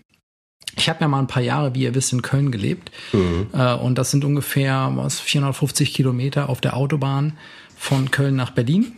Ich 0.75 0.89
habe 0.89 1.01
ja 1.01 1.07
mal 1.07 1.19
ein 1.19 1.27
paar 1.27 1.41
Jahre, 1.41 1.73
wie 1.73 1.83
ihr 1.83 1.95
wisst, 1.95 2.11
in 2.11 2.21
Köln 2.21 2.51
gelebt. 2.51 2.91
Mhm. 3.13 3.47
Äh, 3.53 3.73
und 3.75 3.97
das 3.97 4.11
sind 4.11 4.25
ungefähr 4.25 4.91
was 4.95 5.21
450 5.21 5.93
Kilometer 5.93 6.49
auf 6.49 6.59
der 6.59 6.75
Autobahn 6.75 7.37
von 7.77 8.11
Köln 8.11 8.35
nach 8.35 8.51
Berlin. 8.51 8.93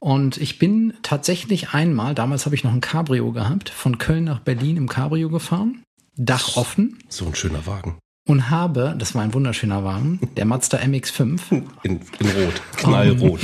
Und 0.00 0.38
ich 0.38 0.58
bin 0.58 0.94
tatsächlich 1.02 1.74
einmal, 1.74 2.14
damals 2.14 2.46
habe 2.46 2.54
ich 2.54 2.64
noch 2.64 2.72
ein 2.72 2.80
Cabrio 2.80 3.32
gehabt, 3.32 3.68
von 3.68 3.98
Köln 3.98 4.24
nach 4.24 4.40
Berlin 4.40 4.78
im 4.78 4.88
Cabrio 4.88 5.28
gefahren. 5.28 5.82
Dach 6.16 6.56
offen. 6.56 6.98
So 7.08 7.26
ein 7.26 7.34
schöner 7.34 7.66
Wagen. 7.66 7.98
Und 8.26 8.50
habe, 8.50 8.94
das 8.98 9.14
war 9.14 9.22
ein 9.22 9.34
wunderschöner 9.34 9.82
Wagen, 9.82 10.20
der 10.36 10.44
Mazda 10.44 10.78
MX5. 10.78 11.40
In, 11.82 12.00
in 12.20 12.28
Rot, 12.28 12.62
knallrot. 12.76 13.40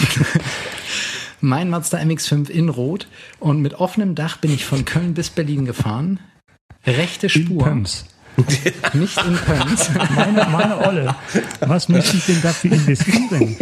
mein 1.41 1.69
Mazda 1.71 1.99
MX5 1.99 2.49
in 2.49 2.69
Rot. 2.69 3.09
Und 3.41 3.61
mit 3.61 3.75
offenem 3.75 4.15
Dach 4.15 4.37
bin 4.37 4.53
ich 4.53 4.65
von 4.65 4.85
Köln 4.85 5.15
bis 5.15 5.31
Berlin 5.31 5.65
gefahren. 5.65 6.21
Rechte 6.87 7.29
Spur. 7.29 7.43
In 7.43 7.59
Pöms. 7.59 8.05
Nicht 8.93 9.25
in 9.25 9.37
Pöms. 9.37 9.91
Meine, 10.15 10.47
meine 10.47 10.79
Olle. 10.87 11.17
Was 11.61 11.89
möchte 11.89 12.17
ich 12.17 12.27
denn 12.27 12.43
dafür 12.43 12.73
investieren? 12.73 13.57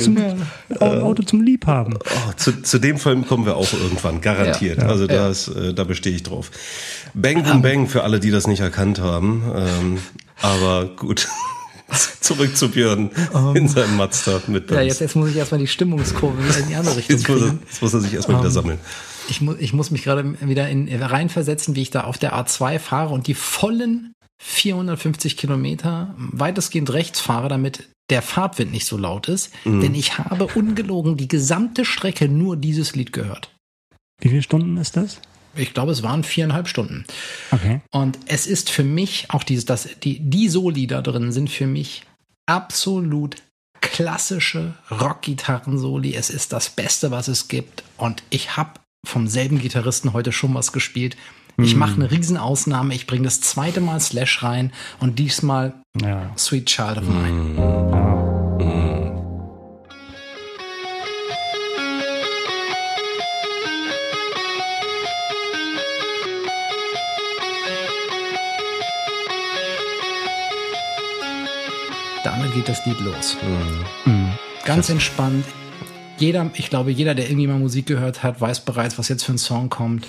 Zum, 0.00 0.16
Auto 0.78 1.22
zum 1.22 1.42
Liebhaben. 1.42 1.96
Oh, 1.96 2.32
zu, 2.36 2.62
zu, 2.62 2.78
dem 2.78 2.98
Film 2.98 3.26
kommen 3.26 3.46
wir 3.46 3.56
auch 3.56 3.72
irgendwann, 3.72 4.20
garantiert. 4.20 4.78
Ja, 4.78 4.84
ja, 4.84 4.90
also 4.90 5.06
das, 5.06 5.48
äh, 5.48 5.74
da 5.74 5.84
bestehe 5.84 6.14
ich 6.14 6.22
drauf. 6.22 6.50
Bang 7.14 7.42
Boom 7.42 7.62
Bang 7.62 7.86
für 7.88 8.02
alle, 8.02 8.20
die 8.20 8.30
das 8.30 8.46
nicht 8.46 8.60
erkannt 8.60 9.00
haben. 9.00 9.42
Ähm, 9.54 9.98
aber 10.40 10.86
gut. 10.96 11.28
Zurück 12.20 12.56
zu 12.56 12.70
Björn 12.70 13.10
um, 13.32 13.56
in 13.56 13.66
seinem 13.66 13.96
Mazda 13.96 14.40
mit 14.46 14.70
Ja, 14.70 14.80
jetzt, 14.80 15.00
jetzt 15.00 15.16
muss 15.16 15.30
ich 15.30 15.36
erstmal 15.36 15.58
die 15.58 15.66
Stimmungskurve 15.66 16.38
wieder 16.48 16.58
in 16.58 16.68
die 16.68 16.76
andere 16.76 16.96
Richtung 16.96 17.16
jetzt 17.16 17.28
muss, 17.28 17.40
er, 17.40 17.58
jetzt 17.68 17.82
muss 17.82 17.94
er 17.94 18.00
sich 18.00 18.14
erstmal 18.14 18.36
um, 18.36 18.42
wieder 18.42 18.50
sammeln. 18.52 18.78
Ich, 19.28 19.40
mu 19.40 19.54
ich 19.58 19.72
muss 19.72 19.90
mich 19.90 20.04
gerade 20.04 20.34
wieder 20.40 20.68
in, 20.68 20.88
reinversetzen, 21.02 21.74
wie 21.74 21.82
ich 21.82 21.90
da 21.90 22.04
auf 22.04 22.18
der 22.18 22.34
A2 22.34 22.78
fahre 22.78 23.12
und 23.12 23.26
die 23.26 23.34
vollen 23.34 24.14
450 24.42 25.36
Kilometer 25.36 26.14
weitestgehend 26.16 26.92
rechts 26.92 27.20
fahre, 27.20 27.48
damit 27.48 27.88
der 28.08 28.22
Fahrtwind 28.22 28.72
nicht 28.72 28.86
so 28.86 28.96
laut 28.96 29.28
ist, 29.28 29.52
mhm. 29.64 29.80
denn 29.82 29.94
ich 29.94 30.18
habe 30.18 30.46
ungelogen 30.46 31.16
die 31.16 31.28
gesamte 31.28 31.84
Strecke 31.84 32.28
nur 32.28 32.56
dieses 32.56 32.96
Lied 32.96 33.12
gehört. 33.12 33.54
Wie 34.20 34.28
viele 34.28 34.42
Stunden 34.42 34.76
ist 34.78 34.96
das? 34.96 35.20
Ich 35.54 35.74
glaube, 35.74 35.92
es 35.92 36.02
waren 36.02 36.24
viereinhalb 36.24 36.68
Stunden. 36.68 37.04
Okay. 37.50 37.80
Und 37.90 38.18
es 38.26 38.46
ist 38.46 38.70
für 38.70 38.84
mich 38.84 39.26
auch 39.30 39.42
dieses, 39.42 39.64
das, 39.64 39.88
die, 40.02 40.18
die 40.20 40.48
Soli 40.48 40.86
da 40.86 41.02
drin 41.02 41.32
sind 41.32 41.50
für 41.50 41.66
mich 41.66 42.04
absolut 42.46 43.36
klassische 43.80 44.74
Rockgitarren-Soli. 44.90 46.14
Es 46.14 46.30
ist 46.30 46.52
das 46.52 46.70
Beste, 46.70 47.10
was 47.10 47.28
es 47.28 47.48
gibt. 47.48 47.82
Und 47.96 48.22
ich 48.30 48.56
habe 48.56 48.80
vom 49.06 49.26
selben 49.26 49.58
Gitarristen 49.58 50.12
heute 50.12 50.32
schon 50.32 50.54
was 50.54 50.72
gespielt. 50.72 51.16
Ich 51.62 51.76
mache 51.76 51.94
eine 51.94 52.10
Riesenausnahme. 52.10 52.94
Ich 52.94 53.06
bringe 53.06 53.24
das 53.24 53.40
zweite 53.40 53.80
Mal 53.80 54.00
Slash 54.00 54.42
rein 54.42 54.72
und 54.98 55.18
diesmal 55.18 55.74
ja. 56.00 56.30
Sweet 56.36 56.66
Child 56.66 56.98
of 56.98 57.04
Mine. 57.04 57.54
Ja. 57.56 58.10
Damit 72.24 72.54
geht 72.54 72.68
das 72.68 72.84
Lied 72.86 73.00
los. 73.00 73.36
Mhm. 74.04 74.32
Ganz 74.64 74.88
entspannt. 74.88 75.44
Jeder, 76.18 76.50
ich 76.54 76.68
glaube, 76.68 76.90
jeder, 76.90 77.14
der 77.14 77.28
irgendwie 77.28 77.46
mal 77.46 77.58
Musik 77.58 77.86
gehört 77.86 78.22
hat, 78.22 78.40
weiß 78.40 78.60
bereits, 78.66 78.98
was 78.98 79.08
jetzt 79.08 79.24
für 79.24 79.32
ein 79.32 79.38
Song 79.38 79.70
kommt. 79.70 80.06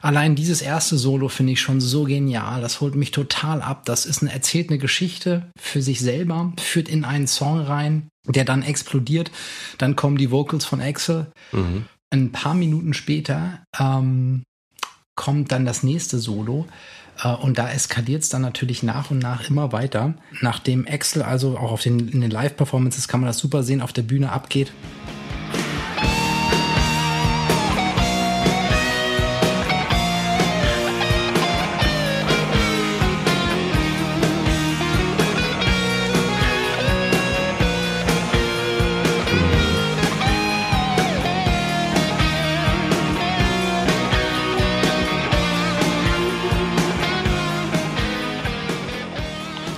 Allein 0.00 0.34
dieses 0.34 0.62
erste 0.62 0.96
Solo 0.96 1.28
finde 1.28 1.52
ich 1.52 1.60
schon 1.60 1.80
so 1.80 2.04
genial. 2.04 2.60
Das 2.60 2.80
holt 2.80 2.94
mich 2.94 3.10
total 3.10 3.62
ab. 3.62 3.84
Das 3.84 4.06
ist 4.06 4.22
eine 4.22 4.32
erzählt 4.32 4.70
eine 4.70 4.78
Geschichte 4.78 5.50
für 5.58 5.82
sich 5.82 6.00
selber, 6.00 6.52
führt 6.58 6.88
in 6.88 7.04
einen 7.04 7.26
Song 7.26 7.60
rein, 7.60 8.08
der 8.26 8.44
dann 8.44 8.62
explodiert. 8.62 9.30
Dann 9.78 9.96
kommen 9.96 10.18
die 10.18 10.30
Vocals 10.30 10.64
von 10.64 10.80
Axel. 10.80 11.32
Mhm. 11.52 11.84
Ein 12.10 12.32
paar 12.32 12.54
Minuten 12.54 12.94
später 12.94 13.64
ähm, 13.78 14.44
kommt 15.14 15.52
dann 15.52 15.66
das 15.66 15.82
nächste 15.82 16.18
Solo. 16.18 16.66
Äh, 17.22 17.34
und 17.34 17.58
da 17.58 17.70
eskaliert 17.70 18.22
es 18.22 18.28
dann 18.28 18.42
natürlich 18.42 18.82
nach 18.82 19.10
und 19.10 19.18
nach 19.18 19.48
immer 19.48 19.72
weiter. 19.72 20.14
Nachdem 20.40 20.86
Axel 20.88 21.22
also 21.22 21.58
auch 21.58 21.72
auf 21.72 21.82
den, 21.82 22.08
in 22.08 22.20
den 22.20 22.30
Live-Performances 22.30 23.08
kann 23.08 23.20
man 23.20 23.28
das 23.28 23.38
super 23.38 23.62
sehen, 23.62 23.82
auf 23.82 23.92
der 23.92 24.02
Bühne 24.02 24.30
abgeht. 24.30 24.72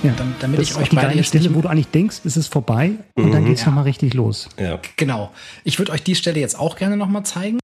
Damit 0.03 0.59
das 0.59 0.63
ich 0.65 0.71
ist 0.71 0.77
euch 0.77 0.89
beide 0.89 1.07
geile 1.07 1.15
jetzt 1.17 1.27
Stelle, 1.27 1.43
nicht 1.45 1.55
wo 1.55 1.61
du 1.61 1.67
eigentlich 1.69 1.87
denkst, 1.87 2.17
es 2.25 2.37
ist 2.37 2.47
vorbei 2.51 2.91
und 3.15 3.31
dann 3.31 3.45
geht's 3.45 3.61
Ja. 3.61 3.67
noch 3.67 3.71
nochmal 3.73 3.83
richtig 3.85 4.13
los. 4.13 4.49
Ja. 4.59 4.79
Genau. 4.97 5.31
Ich 5.63 5.77
würde 5.79 5.91
euch 5.91 6.03
die 6.03 6.15
Stelle 6.15 6.39
jetzt 6.39 6.57
auch 6.59 6.75
gerne 6.77 6.97
nochmal 6.97 7.23
zeigen, 7.23 7.59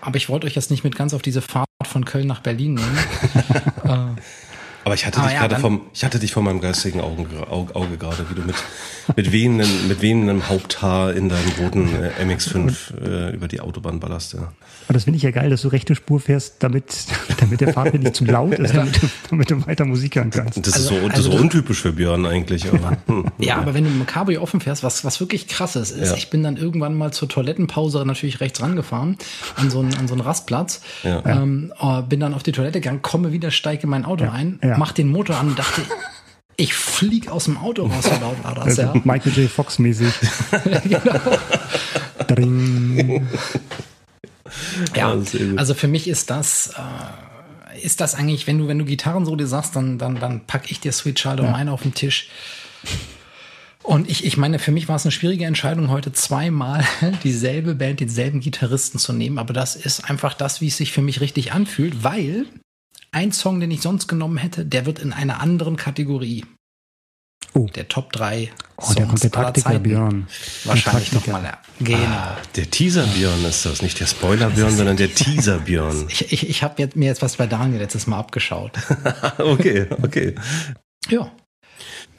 aber 0.00 0.16
ich 0.16 0.28
wollte 0.28 0.46
euch 0.46 0.54
jetzt 0.54 0.70
nicht 0.70 0.84
mit 0.84 0.96
ganz 0.96 1.14
auf 1.14 1.22
diese 1.22 1.40
Fahrt 1.42 1.66
von 1.84 2.04
Köln 2.04 2.26
nach 2.26 2.40
Berlin 2.40 2.74
nehmen. 2.74 2.98
äh, 3.84 3.88
Aber 4.84 4.94
ich 4.94 5.06
hatte 5.06 5.20
Ah, 5.20 5.24
dich 5.24 5.32
ja, 5.34 5.38
gerade 5.40 5.54
dann- 5.54 5.60
vom, 5.60 5.80
ich 5.94 6.04
hatte 6.04 6.18
dich 6.18 6.32
vor 6.32 6.42
meinem 6.42 6.60
geistigen 6.60 7.00
Augen, 7.00 7.26
Auge, 7.50 7.74
Auge 7.76 7.96
gerade, 7.96 8.26
wie 8.30 8.34
du 8.34 8.42
mit, 8.42 8.56
mit 9.16 9.32
wehenden, 9.32 9.88
mit 9.88 10.02
wehendem 10.02 10.48
Haupthaar 10.48 11.12
in 11.12 11.28
deinem 11.28 11.48
roten 11.60 11.88
äh, 11.94 12.10
MX5 12.24 12.72
äh, 13.04 13.34
über 13.34 13.48
die 13.48 13.60
Autobahn 13.60 14.00
ballerst, 14.00 14.34
ja. 14.34 14.52
Aber 14.88 14.94
das 14.94 15.04
finde 15.04 15.16
ich 15.16 15.22
ja 15.22 15.30
geil, 15.30 15.48
dass 15.50 15.62
du 15.62 15.68
rechte 15.68 15.94
Spur 15.94 16.18
fährst, 16.20 16.56
damit, 16.60 16.84
damit 17.40 17.60
der 17.60 17.72
Fahrtwind 17.72 18.04
nicht 18.04 18.16
zu 18.16 18.24
laut 18.24 18.54
ist, 18.54 18.74
damit 18.74 19.02
du, 19.02 19.08
damit 19.30 19.50
du 19.50 19.66
weiter 19.66 19.84
Musik 19.84 20.16
hören 20.16 20.30
kannst. 20.30 20.58
Das 20.66 20.74
Also- 20.74 20.94
ist 20.96 21.00
so, 21.02 21.08
das 21.08 21.16
also 21.18 21.30
ist 21.30 21.36
so 21.36 21.42
untypisch 21.42 21.80
für 21.82 21.92
Björn 21.92 22.26
eigentlich, 22.26 22.66
aber, 22.72 22.96
hm. 23.06 23.26
ja, 23.38 23.56
aber 23.58 23.74
wenn 23.74 23.84
du 23.84 23.90
mit 23.90 24.00
dem 24.00 24.06
Cabrio 24.06 24.42
offen 24.42 24.60
fährst, 24.60 24.82
was, 24.82 25.04
was 25.04 25.20
wirklich 25.20 25.46
krass 25.48 25.76
ist, 25.76 25.90
ist, 25.92 26.10
Ja. 26.10 26.16
ich 26.16 26.30
bin 26.30 26.42
dann 26.42 26.56
irgendwann 26.56 26.94
mal 26.94 27.12
zur 27.12 27.28
Toilettenpause 27.28 28.04
natürlich 28.04 28.40
rechts 28.40 28.60
rangefahren, 28.60 29.16
an 29.56 29.70
so 29.70 29.80
einen, 29.80 29.94
an 29.96 30.08
so 30.08 30.14
einen 30.14 30.20
Rastplatz, 30.22 30.80
Ja. 31.04 31.22
ähm, 31.26 31.72
äh, 31.80 32.02
bin 32.02 32.20
dann 32.20 32.34
auf 32.34 32.42
die 32.42 32.52
Toilette 32.52 32.80
gegangen, 32.80 33.02
komme 33.02 33.32
wieder, 33.32 33.50
steige 33.50 33.84
in 33.84 33.88
mein 33.90 34.04
Auto 34.04 34.24
ein, 34.28 34.58
ja. 34.62 34.76
mach 34.78 34.92
den 34.92 35.08
Motor 35.10 35.36
an 35.36 35.48
und 35.48 35.58
dachte, 35.58 35.82
ich 36.62 36.74
flieg 36.74 37.28
aus 37.28 37.46
dem 37.46 37.56
Auto 37.56 37.86
raus, 37.86 38.04
so 38.04 38.20
laut 38.20 38.42
war 38.44 38.54
das, 38.54 38.76
ja. 38.76 38.94
Michael 39.04 39.32
J. 39.32 39.50
Fox 39.50 39.78
mäßig. 39.80 40.12
Dring. 42.28 43.26
Ja, 44.94 45.14
Ja, 45.16 45.16
also 45.56 45.74
für 45.74 45.88
mich 45.88 46.06
ist 46.06 46.30
das, 46.30 46.74
äh, 46.76 47.80
ist 47.80 48.00
das 48.00 48.14
eigentlich, 48.14 48.46
wenn 48.46 48.58
du, 48.58 48.68
wenn 48.68 48.78
du 48.78 48.84
Gitarrensolo 48.84 49.44
sagst, 49.44 49.74
dann, 49.74 49.98
dann, 49.98 50.20
dann 50.20 50.46
pack 50.46 50.70
ich 50.70 50.78
dir 50.78 50.92
Sweet 50.92 51.16
Child 51.16 51.40
of 51.40 51.50
Mine 51.50 51.72
auf 51.72 51.82
den 51.82 51.94
Tisch. 51.94 52.28
Und 53.82 54.08
ich, 54.08 54.24
ich 54.24 54.36
meine, 54.36 54.60
für 54.60 54.70
mich 54.70 54.88
war 54.88 54.94
es 54.94 55.04
eine 55.04 55.10
schwierige 55.10 55.44
Entscheidung, 55.44 55.90
heute 55.90 56.12
zweimal 56.12 56.84
dieselbe 57.24 57.74
Band, 57.74 57.98
denselben 57.98 58.38
Gitarristen 58.38 58.98
zu 58.98 59.12
nehmen. 59.12 59.38
Aber 59.38 59.52
das 59.52 59.74
ist 59.74 60.08
einfach 60.08 60.34
das, 60.34 60.60
wie 60.60 60.68
es 60.68 60.76
sich 60.76 60.92
für 60.92 61.02
mich 61.02 61.20
richtig 61.20 61.52
anfühlt, 61.52 62.04
weil 62.04 62.46
ein 63.10 63.32
Song, 63.32 63.60
den 63.60 63.70
ich 63.70 63.82
sonst 63.82 64.08
genommen 64.08 64.38
hätte, 64.38 64.64
der 64.64 64.86
wird 64.86 64.98
in 64.98 65.12
einer 65.12 65.40
anderen 65.40 65.76
Kategorie. 65.76 66.44
Oh. 67.54 67.66
Der 67.74 67.88
Top 67.88 68.12
3 68.12 68.50
Oh, 68.84 68.94
der 68.94 69.06
kommt 69.06 69.22
der 69.22 69.30
Taktiker 69.30 69.78
Björn. 69.78 70.26
Wahrscheinlich 70.64 71.12
nochmal. 71.12 71.58
Genau. 71.78 72.36
der 72.56 72.70
Teaser 72.70 73.06
Björn 73.06 73.44
ist 73.44 73.64
das, 73.64 73.82
nicht 73.82 74.00
der 74.00 74.06
Spoiler 74.06 74.50
Björn, 74.50 74.76
sondern 74.76 74.96
der 74.96 75.14
Teaser 75.14 75.58
Björn. 75.58 76.06
Ich, 76.08 76.32
ich, 76.32 76.48
ich 76.48 76.62
habe 76.62 76.88
mir 76.94 77.06
jetzt 77.06 77.22
was 77.22 77.36
bei 77.36 77.46
Daniel 77.46 77.80
letztes 77.80 78.06
Mal 78.06 78.18
abgeschaut. 78.18 78.72
Okay, 79.38 79.86
okay. 80.02 80.34
Ja. 81.08 81.30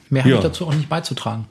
Mehr 0.08 0.24
habe 0.24 0.34
ich 0.34 0.40
dazu 0.40 0.66
auch 0.66 0.74
nicht 0.74 0.88
beizutragen. 0.88 1.46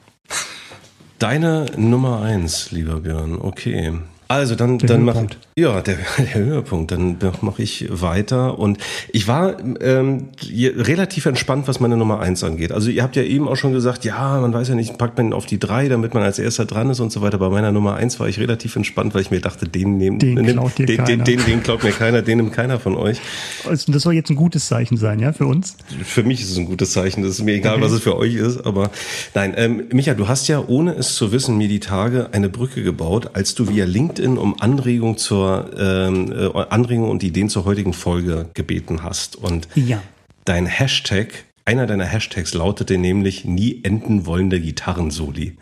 Deine 1.18 1.66
Nummer 1.76 2.22
eins, 2.22 2.70
lieber 2.70 3.00
Björn. 3.00 3.38
Okay. 3.38 3.98
Also 4.28 4.54
dann, 4.56 4.78
dann 4.78 5.04
mach 5.04 5.14
Höhepunkt. 5.14 5.38
Ja 5.56 5.80
der, 5.80 5.96
der 6.18 6.34
Höhepunkt. 6.34 6.90
Dann 6.90 7.16
mache 7.40 7.62
ich 7.62 7.86
weiter 7.90 8.58
und 8.58 8.78
ich 9.12 9.28
war 9.28 9.56
ähm, 9.80 10.28
relativ 10.52 11.26
entspannt, 11.26 11.68
was 11.68 11.80
meine 11.80 11.96
Nummer 11.96 12.20
eins 12.20 12.42
angeht. 12.42 12.72
Also 12.72 12.90
ihr 12.90 13.02
habt 13.02 13.16
ja 13.16 13.22
eben 13.22 13.48
auch 13.48 13.56
schon 13.56 13.72
gesagt, 13.72 14.04
ja, 14.04 14.40
man 14.40 14.52
weiß 14.52 14.68
ja 14.68 14.74
nicht, 14.74 14.98
packt 14.98 15.18
man 15.18 15.32
auf 15.32 15.46
die 15.46 15.58
drei, 15.58 15.88
damit 15.88 16.14
man 16.14 16.22
als 16.22 16.38
erster 16.38 16.64
dran 16.64 16.90
ist 16.90 17.00
und 17.00 17.12
so 17.12 17.22
weiter. 17.22 17.38
Bei 17.38 17.48
meiner 17.50 17.72
Nummer 17.72 17.94
eins 17.94 18.18
war 18.18 18.28
ich 18.28 18.38
relativ 18.38 18.74
entspannt, 18.76 19.14
weil 19.14 19.22
ich 19.22 19.30
mir 19.30 19.40
dachte, 19.40 19.68
den 19.68 19.96
nehmen, 19.96 20.18
Den 20.18 20.44
klaut 20.46 20.78
den, 20.78 20.86
den, 20.86 20.96
keiner. 20.96 21.24
den, 21.24 21.44
den 21.44 21.62
klaut 21.62 21.84
mir 21.84 21.92
keiner, 21.92 22.22
den 22.22 22.38
nimmt 22.38 22.52
keiner 22.52 22.80
von 22.80 22.96
euch. 22.96 23.20
Also 23.68 23.92
Das 23.92 24.02
soll 24.02 24.14
jetzt 24.14 24.30
ein 24.30 24.36
gutes 24.36 24.66
Zeichen 24.66 24.96
sein, 24.96 25.20
ja, 25.20 25.32
für 25.32 25.46
uns. 25.46 25.76
Für 26.04 26.24
mich 26.24 26.40
ist 26.40 26.50
es 26.50 26.58
ein 26.58 26.66
gutes 26.66 26.92
Zeichen. 26.92 27.22
Das 27.22 27.32
ist 27.32 27.42
mir 27.42 27.54
egal, 27.54 27.80
was 27.80 27.92
es 27.92 28.02
für 28.02 28.16
euch 28.16 28.34
ist. 28.34 28.66
Aber 28.66 28.90
nein, 29.34 29.54
ähm, 29.56 29.84
Micha, 29.92 30.14
du 30.14 30.26
hast 30.26 30.48
ja, 30.48 30.64
ohne 30.66 30.94
es 30.94 31.14
zu 31.14 31.30
wissen, 31.32 31.56
mir 31.56 31.68
die 31.68 31.80
Tage 31.80 32.30
eine 32.32 32.48
Brücke 32.48 32.82
gebaut, 32.82 33.30
als 33.34 33.54
du 33.54 33.68
via 33.68 33.84
LinkedIn 33.84 34.36
um 34.36 34.60
Anregung 34.60 35.16
zur 35.16 35.43
ähm, 35.78 36.32
äh, 36.32 36.50
Anregung 36.70 37.10
und 37.10 37.22
Ideen 37.22 37.48
zur 37.48 37.64
heutigen 37.64 37.92
Folge 37.92 38.48
gebeten 38.54 39.02
hast. 39.02 39.36
Und 39.36 39.68
Ja. 39.74 40.02
dein 40.44 40.66
Hashtag, 40.66 41.28
einer 41.64 41.86
deiner 41.86 42.04
Hashtags 42.04 42.52
lautete 42.54 42.98
nämlich 42.98 43.44
nie 43.44 43.80
enden 43.84 44.26
wollende 44.26 44.60
Gitarrensoli. 44.60 45.56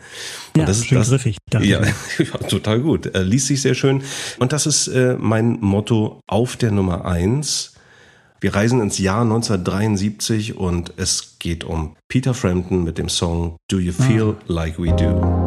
Und 0.55 0.67
Ja, 0.67 0.73
schön 0.73 1.01
griffig, 1.01 1.37
dachte 1.49 1.65
Ja, 1.67 1.81
total 2.49 2.81
gut. 2.81 3.05
Er 3.07 3.23
liest 3.23 3.47
sich 3.47 3.61
sehr 3.61 3.73
schön. 3.75 4.03
Und 4.39 4.51
das 4.53 4.65
ist 4.65 4.87
äh, 4.87 5.15
mein 5.19 5.59
Motto 5.61 6.19
auf 6.27 6.57
der 6.57 6.71
Nummer 6.71 7.05
eins. 7.05 7.69
Wir 8.41 8.53
reisen 8.53 8.81
ins 8.81 8.97
Jahr 8.99 9.21
1973 9.21 10.57
und 10.57 10.91
es 10.97 11.37
geht 11.39 11.63
um 11.63 11.95
Peter 12.09 12.33
Frampton 12.33 12.83
mit 12.83 12.97
dem 12.97 13.07
Song 13.07 13.55
Do 13.69 13.79
You 13.79 13.93
Feel 13.93 14.35
Like 14.47 14.77
We 14.77 14.91
Do? 14.91 15.42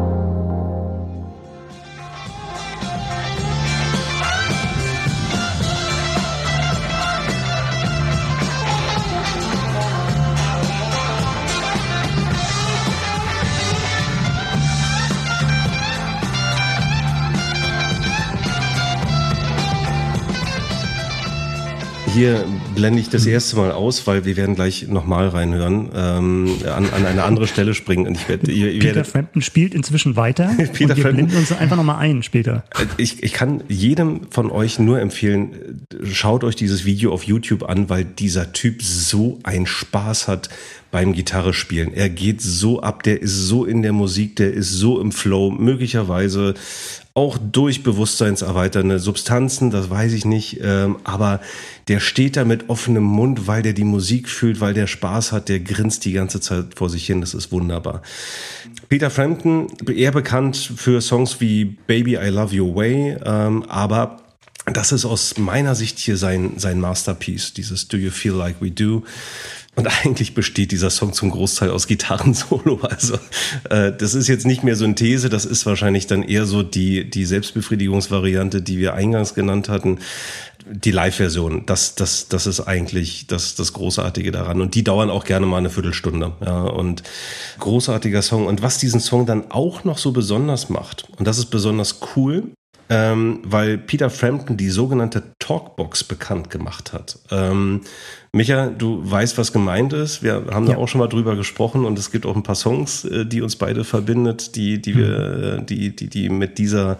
Hier 22.17 22.45
blende 22.73 22.99
ich 22.99 23.09
das 23.09 23.27
erste 23.27 23.57
Mal 23.57 23.71
aus, 23.71 24.07
weil 24.07 24.25
wir 24.25 24.35
werden 24.37 24.55
gleich 24.55 24.87
nochmal 24.87 25.27
reinhören, 25.27 25.91
ähm, 25.93 26.49
an, 26.65 26.89
an 26.89 27.05
eine 27.05 27.21
andere 27.21 27.45
Stelle 27.45 27.75
springen. 27.75 28.07
Und 28.07 28.17
ich 28.17 28.27
werde, 28.27 28.51
ihr, 28.51 28.71
ihr 28.71 28.79
Peter 28.79 28.95
werdet, 28.95 29.11
Frampton 29.11 29.43
spielt 29.43 29.75
inzwischen 29.75 30.15
weiter 30.15 30.45
Peter 30.57 30.65
und 30.65 30.79
wir 30.79 30.87
Frampton- 30.87 31.13
blenden 31.13 31.37
uns 31.37 31.51
einfach 31.51 31.77
nochmal 31.77 31.97
ein 31.97 32.23
später. 32.23 32.63
Ich, 32.97 33.21
ich 33.21 33.33
kann 33.33 33.63
jedem 33.67 34.31
von 34.31 34.49
euch 34.49 34.79
nur 34.79 34.99
empfehlen, 34.99 35.85
schaut 36.11 36.43
euch 36.43 36.55
dieses 36.55 36.85
Video 36.85 37.13
auf 37.13 37.21
YouTube 37.21 37.69
an, 37.69 37.87
weil 37.87 38.03
dieser 38.03 38.51
Typ 38.51 38.81
so 38.81 39.37
einen 39.43 39.67
Spaß 39.67 40.27
hat 40.27 40.49
beim 40.89 41.13
Gitarre 41.13 41.53
spielen. 41.53 41.93
Er 41.93 42.09
geht 42.09 42.41
so 42.41 42.81
ab, 42.81 43.03
der 43.03 43.21
ist 43.21 43.45
so 43.45 43.63
in 43.63 43.83
der 43.83 43.93
Musik, 43.93 44.37
der 44.37 44.53
ist 44.53 44.71
so 44.71 44.99
im 44.99 45.11
Flow, 45.11 45.51
möglicherweise 45.51 46.55
auch 47.17 47.39
durch 47.39 47.81
bewusstseinserweiternde 47.81 48.99
Substanzen, 48.99 49.71
das 49.71 49.89
weiß 49.89 50.13
ich 50.13 50.23
nicht, 50.23 50.59
ähm, 50.61 50.97
aber 51.03 51.41
der 51.87 51.99
steht 51.99 52.37
da 52.37 52.45
mit 52.45 52.69
offenem 52.69 53.03
Mund, 53.03 53.47
weil 53.47 53.63
der 53.63 53.73
die 53.73 53.85
Musik 53.85 54.29
fühlt, 54.29 54.61
weil 54.61 54.75
der 54.75 54.85
Spaß 54.85 55.31
hat, 55.31 55.49
der 55.49 55.59
grinst 55.59 56.05
die 56.05 56.11
ganze 56.11 56.41
Zeit 56.41 56.75
vor 56.75 56.91
sich 56.91 57.07
hin, 57.07 57.19
das 57.19 57.33
ist 57.33 57.51
wunderbar. 57.51 58.03
Peter 58.87 59.09
Frampton, 59.09 59.65
eher 59.87 60.11
bekannt 60.11 60.57
für 60.57 61.01
Songs 61.01 61.41
wie 61.41 61.65
Baby 61.65 62.17
I 62.17 62.27
Love 62.27 62.55
Your 62.55 62.75
Way, 62.75 63.17
ähm, 63.25 63.63
aber 63.63 64.17
das 64.71 64.91
ist 64.91 65.03
aus 65.03 65.39
meiner 65.39 65.73
Sicht 65.73 65.97
hier 65.97 66.17
sein, 66.17 66.53
sein 66.57 66.79
Masterpiece, 66.79 67.51
dieses 67.53 67.87
Do 67.87 67.97
You 67.97 68.11
Feel 68.11 68.33
Like 68.33 68.57
We 68.59 68.69
Do. 68.69 69.03
Und 69.77 69.87
eigentlich 70.03 70.33
besteht 70.33 70.71
dieser 70.71 70.89
Song 70.89 71.13
zum 71.13 71.29
Großteil 71.29 71.69
aus 71.69 71.87
Gitarrensolo. 71.87 72.81
Also 72.87 73.15
äh, 73.69 73.91
das 73.95 74.15
ist 74.15 74.27
jetzt 74.27 74.45
nicht 74.45 74.63
mehr 74.63 74.75
so 74.75 74.85
eine 74.85 74.95
These, 74.95 75.29
das 75.29 75.45
ist 75.45 75.65
wahrscheinlich 75.65 76.07
dann 76.07 76.23
eher 76.23 76.45
so 76.45 76.63
die, 76.63 77.09
die 77.09 77.25
Selbstbefriedigungsvariante, 77.25 78.61
die 78.61 78.79
wir 78.79 78.93
eingangs 78.93 79.33
genannt 79.35 79.69
hatten. 79.69 79.99
Die 80.65 80.91
Live-Version, 80.91 81.65
das, 81.65 81.95
das, 81.95 82.27
das 82.27 82.47
ist 82.47 82.61
eigentlich 82.61 83.27
das, 83.27 83.55
das 83.55 83.73
Großartige 83.73 84.31
daran. 84.31 84.61
Und 84.61 84.73
die 84.73 84.83
dauern 84.83 85.09
auch 85.09 85.25
gerne 85.25 85.45
mal 85.45 85.57
eine 85.57 85.69
Viertelstunde. 85.69 86.33
Ja, 86.43 86.61
und 86.63 87.03
großartiger 87.59 88.21
Song. 88.21 88.47
Und 88.47 88.61
was 88.61 88.79
diesen 88.79 88.99
Song 88.99 89.25
dann 89.25 89.51
auch 89.51 89.83
noch 89.83 89.97
so 89.97 90.11
besonders 90.11 90.69
macht, 90.69 91.05
und 91.17 91.27
das 91.27 91.37
ist 91.37 91.47
besonders 91.47 91.99
cool, 92.15 92.51
ähm, 92.89 93.39
weil 93.43 93.77
Peter 93.77 94.09
Frampton 94.09 94.57
die 94.57 94.69
sogenannte 94.69 95.23
Talkbox 95.39 96.03
bekannt 96.03 96.49
gemacht 96.49 96.93
hat. 96.93 97.19
Ähm, 97.31 97.81
Micha, 98.31 98.67
du 98.67 98.99
weißt, 99.03 99.37
was 99.37 99.51
gemeint 99.51 99.93
ist. 99.93 100.23
Wir 100.23 100.45
haben 100.51 100.67
ja. 100.67 100.73
da 100.73 100.79
auch 100.79 100.87
schon 100.87 100.99
mal 100.99 101.07
drüber 101.07 101.35
gesprochen 101.35 101.85
und 101.85 101.97
es 101.97 102.11
gibt 102.11 102.25
auch 102.25 102.35
ein 102.35 102.43
paar 102.43 102.55
Songs, 102.55 103.03
äh, 103.05 103.25
die 103.25 103.41
uns 103.41 103.55
beide 103.55 103.83
verbindet, 103.83 104.55
die, 104.55 104.81
die 104.81 104.95
wir, 104.95 105.57
mhm. 105.59 105.65
die, 105.65 105.95
die, 105.95 106.07
die 106.07 106.29
mit 106.29 106.57
dieser 106.57 106.97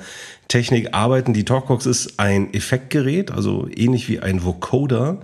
Technik 0.47 0.93
arbeiten. 0.93 1.33
Die 1.33 1.45
Talkbox 1.45 1.85
ist 1.85 2.19
ein 2.19 2.53
Effektgerät, 2.53 3.31
also 3.31 3.67
ähnlich 3.73 4.09
wie 4.09 4.19
ein 4.19 4.43
Vocoder, 4.43 5.19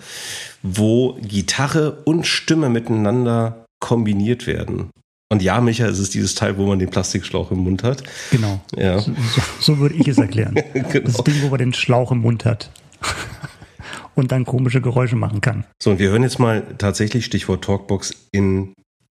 wo 0.62 1.18
Gitarre 1.22 2.02
und 2.06 2.28
Stimme 2.28 2.70
miteinander 2.70 3.66
kombiniert 3.80 4.48
werden. 4.48 4.92
Und 5.30 5.42
ja, 5.42 5.60
Micha, 5.62 5.88
es 5.88 6.00
ist 6.00 6.14
dieses 6.14 6.36
Teil, 6.36 6.58
wo 6.58 6.66
man 6.68 6.80
den 6.80 6.90
Plastikschlauch 6.90 7.52
im 7.52 7.60
Mund 7.60 7.84
hat. 7.84 8.04
Genau. 8.32 8.62
Ja. 8.76 9.00
So, 9.00 9.12
so 9.60 9.78
würde 9.80 9.96
ich 9.96 10.08
es 10.08 10.18
erklären. 10.18 10.54
genau. 10.74 11.06
Das 11.06 11.24
Ding, 11.24 11.42
wo 11.42 11.50
man 11.50 11.60
den 11.60 11.74
Schlauch 11.74 12.12
im 12.12 12.20
Mund 12.20 12.46
hat. 12.46 12.70
und 14.16 14.32
dann 14.32 14.46
komische 14.46 14.82
Geräusche 14.82 15.16
machen 15.16 15.42
kann. 15.42 15.66
So, 15.82 15.92
und 15.92 16.00
wir 16.00 16.10
hören 16.10 16.24
jetzt 16.24 16.40
mal 16.40 16.64
tatsächlich 16.78 17.26
Stichwort 17.26 17.64
Talkbox 17.64 18.14
in 18.32 18.74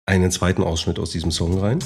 einen 0.06 0.30
zweiten 0.30 0.62
Ausschnitt 0.62 0.98
aus 0.98 1.10
diesem 1.10 1.30
Song 1.30 1.58
rein. 1.58 1.78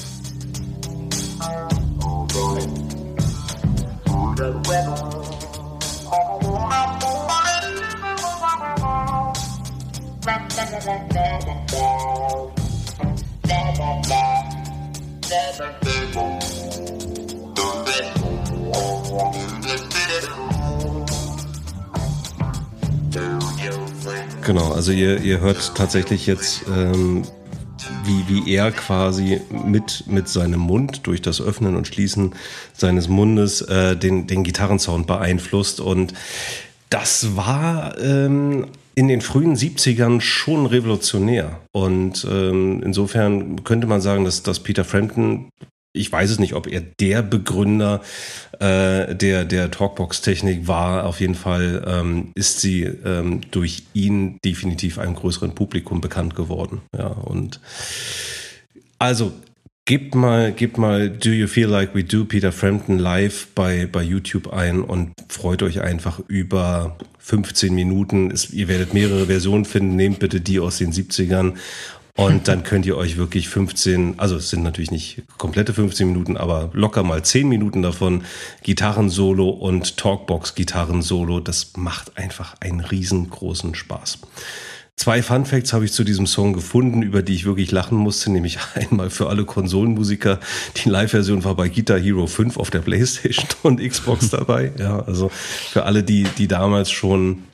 Genau, 24.48 24.72
also 24.72 24.92
ihr, 24.92 25.20
ihr 25.20 25.40
hört 25.40 25.74
tatsächlich 25.74 26.26
jetzt, 26.26 26.62
ähm, 26.74 27.22
wie, 28.04 28.24
wie 28.28 28.50
er 28.50 28.72
quasi 28.72 29.42
mit, 29.50 30.04
mit 30.06 30.26
seinem 30.26 30.60
Mund 30.60 31.06
durch 31.06 31.20
das 31.20 31.42
Öffnen 31.42 31.76
und 31.76 31.86
Schließen 31.86 32.34
seines 32.72 33.08
Mundes 33.08 33.60
äh, 33.60 33.94
den, 33.94 34.26
den 34.26 34.44
Gitarrensound 34.44 35.06
beeinflusst. 35.06 35.80
Und 35.80 36.14
das 36.88 37.36
war 37.36 37.98
ähm, 37.98 38.68
in 38.94 39.08
den 39.08 39.20
frühen 39.20 39.54
70ern 39.54 40.22
schon 40.22 40.64
revolutionär. 40.64 41.60
Und 41.72 42.26
ähm, 42.30 42.82
insofern 42.82 43.64
könnte 43.64 43.86
man 43.86 44.00
sagen, 44.00 44.24
dass, 44.24 44.42
dass 44.42 44.60
Peter 44.60 44.86
Frampton 44.86 45.50
ich 45.92 46.10
weiß 46.12 46.30
es 46.30 46.38
nicht, 46.38 46.54
ob 46.54 46.66
er 46.66 46.80
der 46.80 47.22
Begründer 47.22 48.02
äh, 48.60 49.14
der, 49.14 49.44
der 49.44 49.70
Talkbox-Technik 49.70 50.68
war. 50.68 51.04
Auf 51.06 51.20
jeden 51.20 51.34
Fall 51.34 51.84
ähm, 51.86 52.30
ist 52.34 52.60
sie 52.60 52.82
ähm, 52.82 53.40
durch 53.50 53.84
ihn 53.94 54.38
definitiv 54.44 54.98
einem 54.98 55.14
größeren 55.14 55.54
Publikum 55.54 56.00
bekannt 56.00 56.34
geworden. 56.34 56.82
Ja, 56.96 57.06
und 57.06 57.60
also 58.98 59.32
gebt 59.86 60.14
mal, 60.14 60.52
gebt 60.52 60.76
mal 60.76 61.08
Do 61.08 61.30
You 61.30 61.46
Feel 61.46 61.68
Like 61.68 61.94
We 61.94 62.04
Do 62.04 62.26
Peter 62.26 62.52
Frampton 62.52 62.98
live 62.98 63.48
bei, 63.54 63.88
bei 63.90 64.02
YouTube 64.02 64.52
ein 64.52 64.82
und 64.82 65.12
freut 65.28 65.62
euch 65.62 65.80
einfach 65.80 66.20
über 66.28 66.98
15 67.18 67.74
Minuten. 67.74 68.30
Es, 68.30 68.50
ihr 68.50 68.68
werdet 68.68 68.92
mehrere 68.92 69.26
Versionen 69.26 69.64
finden. 69.64 69.96
Nehmt 69.96 70.18
bitte 70.18 70.40
die 70.40 70.60
aus 70.60 70.78
den 70.78 70.92
70ern 70.92 71.54
und 72.18 72.48
dann 72.48 72.64
könnt 72.64 72.84
ihr 72.84 72.96
euch 72.96 73.16
wirklich 73.16 73.48
15, 73.48 74.18
also 74.18 74.34
es 74.34 74.50
sind 74.50 74.64
natürlich 74.64 74.90
nicht 74.90 75.22
komplette 75.38 75.72
15 75.72 76.08
Minuten, 76.08 76.36
aber 76.36 76.68
locker 76.72 77.04
mal 77.04 77.24
10 77.24 77.48
Minuten 77.48 77.80
davon 77.80 78.24
Gitarrensolo 78.64 79.48
und 79.48 79.96
Talkbox-Gitarrensolo. 79.96 81.38
Das 81.38 81.74
macht 81.76 82.18
einfach 82.18 82.56
einen 82.58 82.80
riesengroßen 82.80 83.76
Spaß. 83.76 84.18
Zwei 84.96 85.22
Fun 85.22 85.46
Facts 85.46 85.72
habe 85.72 85.84
ich 85.84 85.92
zu 85.92 86.02
diesem 86.02 86.26
Song 86.26 86.54
gefunden, 86.54 87.02
über 87.02 87.22
die 87.22 87.36
ich 87.36 87.44
wirklich 87.44 87.70
lachen 87.70 87.96
musste, 87.96 88.32
nämlich 88.32 88.58
einmal 88.74 89.10
für 89.10 89.28
alle 89.28 89.44
Konsolenmusiker. 89.44 90.40
Die 90.74 90.88
Live-Version 90.88 91.44
war 91.44 91.54
bei 91.54 91.68
Guitar 91.68 92.00
Hero 92.00 92.26
5 92.26 92.56
auf 92.56 92.70
der 92.70 92.80
Playstation 92.80 93.46
und 93.62 93.80
Xbox 93.80 94.30
dabei. 94.30 94.72
Ja, 94.76 94.98
also 95.04 95.28
für 95.28 95.84
alle, 95.84 96.02
die, 96.02 96.24
die 96.36 96.48
damals 96.48 96.90
schon 96.90 97.44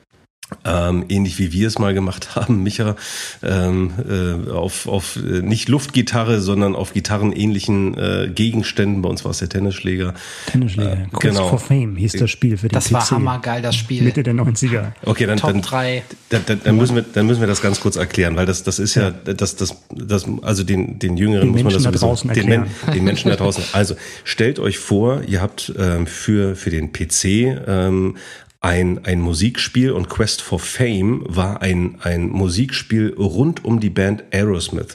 ähm, 0.65 1.05
ähnlich 1.09 1.39
wie 1.39 1.53
wir 1.53 1.69
es 1.69 1.79
mal 1.79 1.95
gemacht 1.95 2.37
haben, 2.37 2.63
Micha, 2.63 2.97
ähm, 3.43 3.93
äh, 4.09 4.51
auf, 4.51 4.87
auf 4.87 5.17
äh, 5.17 5.43
nicht 5.43 5.69
Luftgitarre, 5.69 6.41
sondern 6.41 6.75
auf 6.75 6.93
gitarrenähnlichen 6.93 7.97
äh, 7.97 8.31
Gegenständen. 8.35 9.03
Bei 9.03 9.09
uns 9.09 9.25
war 9.25 9.31
es 9.31 9.39
der 9.39 9.49
Tennisschläger. 9.49 10.15
Tennisschläger. 10.47 10.93
Äh, 10.93 11.07
Quest 11.13 11.37
genau. 11.37 11.49
for 11.49 11.59
Fame 11.59 11.97
hieß 11.97 12.13
das 12.13 12.31
Spiel 12.31 12.57
für 12.57 12.69
den 12.69 12.75
Das 12.75 12.89
PC. 12.89 12.93
war 12.93 13.11
hammergeil, 13.11 13.63
das 13.63 13.77
Spiel. 13.77 14.03
Mitte 14.03 14.23
der 14.23 14.35
90er. 14.35 14.93
Okay, 15.05 15.27
dann, 15.27 15.39
Top 15.39 15.53
dann, 15.53 15.63
3. 15.63 16.03
Dann, 16.29 16.43
dann, 16.47 16.61
dann, 16.63 16.77
müssen 16.77 16.97
wir, 16.97 17.03
dann 17.03 17.27
müssen 17.27 17.41
wir 17.41 17.49
das 17.49 17.63
ganz 17.63 17.81
kurz 17.81 17.97
erklären, 17.97 18.37
weil 18.37 18.47
das, 18.47 18.63
das 18.63 18.79
ist 18.79 18.95
ja, 18.95 19.11
ja 19.25 19.35
das, 19.35 19.57
das, 19.57 19.77
das, 19.91 20.27
also 20.43 20.63
den, 20.63 20.99
den 20.99 21.17
Jüngeren 21.17 21.49
den 21.49 21.51
muss 21.53 21.63
Menschen 21.63 21.83
man 21.83 21.93
das 21.93 22.01
sowieso, 22.01 22.35
den, 22.35 22.49
Men, 22.49 22.67
den 22.93 23.05
Menschen 23.05 23.31
da 23.31 23.37
draußen. 23.45 23.65
Also 23.73 23.97
stellt 24.25 24.59
euch 24.59 24.79
vor, 24.79 25.23
ihr 25.27 25.41
habt 25.41 25.73
ähm, 25.79 26.07
für, 26.07 26.55
für 26.55 26.71
den 26.71 26.93
PC 26.93 27.25
ähm, 27.67 28.17
ein, 28.65 29.05
ein 29.05 29.21
Musikspiel 29.21 29.93
und 29.93 30.09
Quest 30.09 30.41
for 30.41 30.59
Fame 30.59 31.23
war 31.29 31.61
ein, 31.61 31.99
ein 32.01 32.31
Musikspiel 32.31 33.15
rund 33.19 33.63
um 33.63 33.79
die 33.79 33.91
Band 33.91 34.25
Aerosmith. 34.33 34.95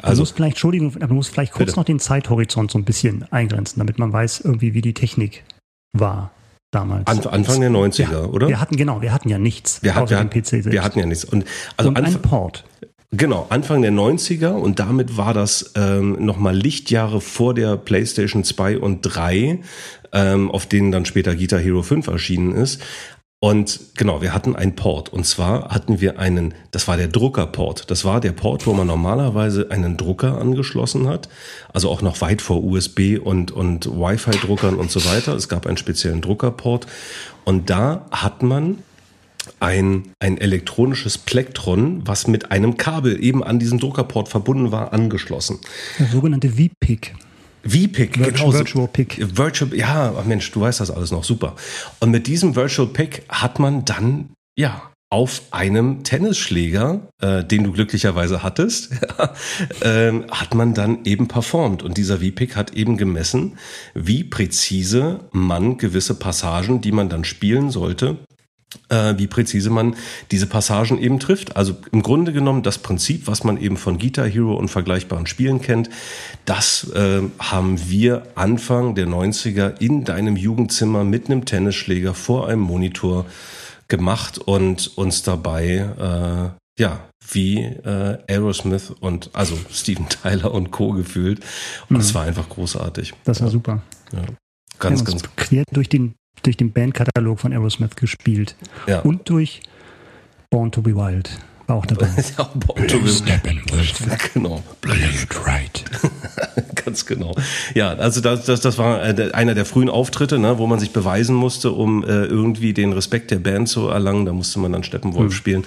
Also, 0.00 0.06
man 0.06 0.18
muss 0.18 0.30
vielleicht, 0.30 0.52
Entschuldigung, 0.52 0.96
man 0.98 1.14
muss 1.14 1.28
vielleicht 1.28 1.52
kurz 1.52 1.66
bitte. 1.66 1.78
noch 1.78 1.84
den 1.84 2.00
Zeithorizont 2.00 2.70
so 2.70 2.78
ein 2.78 2.84
bisschen 2.84 3.30
eingrenzen, 3.30 3.80
damit 3.80 3.98
man 3.98 4.14
weiß 4.14 4.40
irgendwie, 4.40 4.72
wie 4.72 4.80
die 4.80 4.94
Technik 4.94 5.44
war 5.92 6.30
damals. 6.70 7.06
An, 7.06 7.20
Anfang 7.26 7.60
der 7.60 7.70
90er, 7.70 8.12
ja, 8.12 8.24
oder? 8.24 8.48
Wir 8.48 8.58
hatten, 8.58 8.76
genau, 8.76 9.02
wir 9.02 9.12
hatten 9.12 9.28
ja 9.28 9.38
nichts. 9.38 9.82
Wir, 9.82 9.94
hat, 9.94 10.08
wir, 10.08 10.16
PC 10.24 10.46
selbst. 10.46 10.72
wir 10.72 10.82
hatten 10.82 10.98
ja 10.98 11.04
nichts. 11.04 11.26
Und, 11.26 11.44
also 11.76 11.90
und 11.90 11.98
ein 11.98 12.22
Port. 12.22 12.64
Genau, 13.14 13.46
Anfang 13.50 13.82
der 13.82 13.92
90er 13.92 14.52
und 14.52 14.78
damit 14.78 15.18
war 15.18 15.34
das 15.34 15.72
ähm, 15.76 16.24
nochmal 16.24 16.56
Lichtjahre 16.56 17.20
vor 17.20 17.52
der 17.52 17.76
PlayStation 17.76 18.42
2 18.42 18.78
und 18.78 19.02
3, 19.02 19.60
ähm, 20.12 20.50
auf 20.50 20.64
denen 20.64 20.92
dann 20.92 21.04
später 21.04 21.36
Guitar 21.36 21.60
Hero 21.60 21.82
5 21.82 22.06
erschienen 22.06 22.52
ist. 22.52 22.80
Und 23.38 23.80
genau, 23.96 24.22
wir 24.22 24.32
hatten 24.32 24.56
einen 24.56 24.76
Port. 24.76 25.12
Und 25.12 25.26
zwar 25.26 25.68
hatten 25.70 26.00
wir 26.00 26.18
einen, 26.18 26.54
das 26.70 26.88
war 26.88 26.96
der 26.96 27.08
Druckerport. 27.08 27.90
Das 27.90 28.06
war 28.06 28.20
der 28.20 28.32
Port, 28.32 28.66
wo 28.66 28.72
man 28.72 28.86
normalerweise 28.86 29.70
einen 29.70 29.98
Drucker 29.98 30.38
angeschlossen 30.38 31.06
hat. 31.06 31.28
Also 31.72 31.90
auch 31.90 32.00
noch 32.00 32.20
weit 32.22 32.40
vor 32.40 32.64
USB 32.64 33.18
und, 33.22 33.50
und 33.50 33.88
Wi-Fi-Druckern 33.88 34.76
und 34.76 34.90
so 34.90 35.04
weiter. 35.04 35.34
Es 35.34 35.50
gab 35.50 35.66
einen 35.66 35.76
speziellen 35.76 36.22
Druckerport. 36.22 36.86
Und 37.44 37.68
da 37.68 38.06
hat 38.10 38.42
man 38.42 38.78
ein, 39.60 40.12
ein 40.20 40.38
elektronisches 40.38 41.18
Plektron, 41.18 42.06
was 42.06 42.26
mit 42.26 42.50
einem 42.50 42.76
Kabel 42.76 43.22
eben 43.22 43.42
an 43.42 43.58
diesen 43.58 43.78
Druckerport 43.78 44.28
verbunden 44.28 44.72
war, 44.72 44.92
angeschlossen. 44.92 45.58
Der 45.98 46.08
sogenannte 46.08 46.50
VPIC. 46.50 47.14
VPIC, 47.64 48.18
Virtual, 48.18 48.32
genau. 48.32 48.52
Virtual 48.52 48.88
Pick. 48.88 49.36
Virtual, 49.36 49.74
ja, 49.74 50.12
Mensch, 50.26 50.50
du 50.50 50.60
weißt 50.60 50.80
das 50.80 50.90
alles 50.90 51.10
noch, 51.10 51.24
super. 51.24 51.54
Und 52.00 52.10
mit 52.10 52.26
diesem 52.26 52.56
Virtual 52.56 52.88
Pick 52.88 53.22
hat 53.28 53.58
man 53.58 53.84
dann, 53.84 54.30
ja, 54.58 54.92
auf 55.10 55.42
einem 55.50 56.04
Tennisschläger, 56.04 57.06
äh, 57.20 57.44
den 57.44 57.64
du 57.64 57.72
glücklicherweise 57.72 58.42
hattest, 58.42 58.92
äh, 59.82 60.12
hat 60.30 60.54
man 60.54 60.72
dann 60.72 61.04
eben 61.04 61.28
performt. 61.28 61.82
Und 61.82 61.98
dieser 61.98 62.20
VPIC 62.20 62.56
hat 62.56 62.72
eben 62.72 62.96
gemessen, 62.96 63.58
wie 63.92 64.24
präzise 64.24 65.20
man 65.30 65.76
gewisse 65.76 66.14
Passagen, 66.14 66.80
die 66.80 66.92
man 66.92 67.10
dann 67.10 67.24
spielen 67.24 67.70
sollte, 67.70 68.16
wie 68.88 69.26
präzise 69.26 69.70
man 69.70 69.96
diese 70.30 70.46
Passagen 70.46 70.98
eben 70.98 71.18
trifft. 71.18 71.56
Also 71.56 71.76
im 71.92 72.02
Grunde 72.02 72.32
genommen 72.32 72.62
das 72.62 72.78
Prinzip, 72.78 73.26
was 73.26 73.44
man 73.44 73.56
eben 73.56 73.76
von 73.76 73.98
Guitar 73.98 74.26
Hero 74.26 74.54
und 74.54 74.68
vergleichbaren 74.68 75.26
Spielen 75.26 75.60
kennt, 75.60 75.90
das 76.44 76.90
äh, 76.90 77.22
haben 77.38 77.88
wir 77.88 78.26
Anfang 78.34 78.94
der 78.94 79.06
90er 79.06 79.80
in 79.80 80.04
deinem 80.04 80.36
Jugendzimmer 80.36 81.04
mit 81.04 81.26
einem 81.26 81.44
Tennisschläger 81.44 82.14
vor 82.14 82.48
einem 82.48 82.60
Monitor 82.60 83.26
gemacht 83.88 84.38
und 84.38 84.96
uns 84.96 85.22
dabei 85.22 86.54
äh, 86.78 86.80
ja 86.82 87.00
wie 87.30 87.60
äh, 87.60 88.18
Aerosmith 88.28 88.92
und 89.00 89.30
also 89.32 89.58
Steven 89.70 90.08
Tyler 90.08 90.52
und 90.52 90.70
Co. 90.70 90.92
gefühlt. 90.92 91.40
Und 91.88 91.96
es 91.96 92.10
mhm. 92.10 92.14
war 92.14 92.22
einfach 92.24 92.48
großartig. 92.48 93.14
Das 93.24 93.40
war 93.40 93.48
super. 93.48 93.82
Ja. 94.12 94.22
Ganz, 94.78 95.04
ganz 95.04 95.22
quer 95.36 95.64
durch 95.70 95.88
den 95.88 96.14
durch 96.42 96.56
den 96.56 96.72
Bandkatalog 96.72 97.40
von 97.40 97.52
Aerosmith 97.52 97.96
gespielt. 97.96 98.56
Ja. 98.86 99.00
Und 99.00 99.28
durch 99.28 99.60
Born 100.50 100.70
to 100.70 100.82
be 100.82 100.94
Wild 100.94 101.30
war 101.66 101.76
auch 101.76 101.86
dabei. 101.86 102.08
ja, 102.38 102.50
Born 102.54 102.88
to 102.88 102.98
be 102.98 103.06
Wild. 103.06 103.94
Genau. 104.34 104.62
right. 105.44 105.84
Ganz 106.84 107.06
genau. 107.06 107.34
Ja, 107.74 107.94
also 107.94 108.20
das, 108.20 108.44
das, 108.44 108.60
das 108.60 108.78
war 108.78 109.02
äh, 109.02 109.32
einer 109.32 109.54
der 109.54 109.64
frühen 109.64 109.88
Auftritte, 109.88 110.38
ne, 110.38 110.58
wo 110.58 110.66
man 110.66 110.78
sich 110.78 110.92
beweisen 110.92 111.34
musste, 111.34 111.70
um 111.70 112.02
äh, 112.04 112.24
irgendwie 112.24 112.72
den 112.72 112.92
Respekt 112.92 113.30
der 113.30 113.38
Band 113.38 113.68
zu 113.68 113.88
erlangen. 113.88 114.26
Da 114.26 114.32
musste 114.32 114.58
man 114.58 114.72
dann 114.72 114.84
Steppenwolf 114.84 115.32
mhm. 115.32 115.36
spielen. 115.36 115.64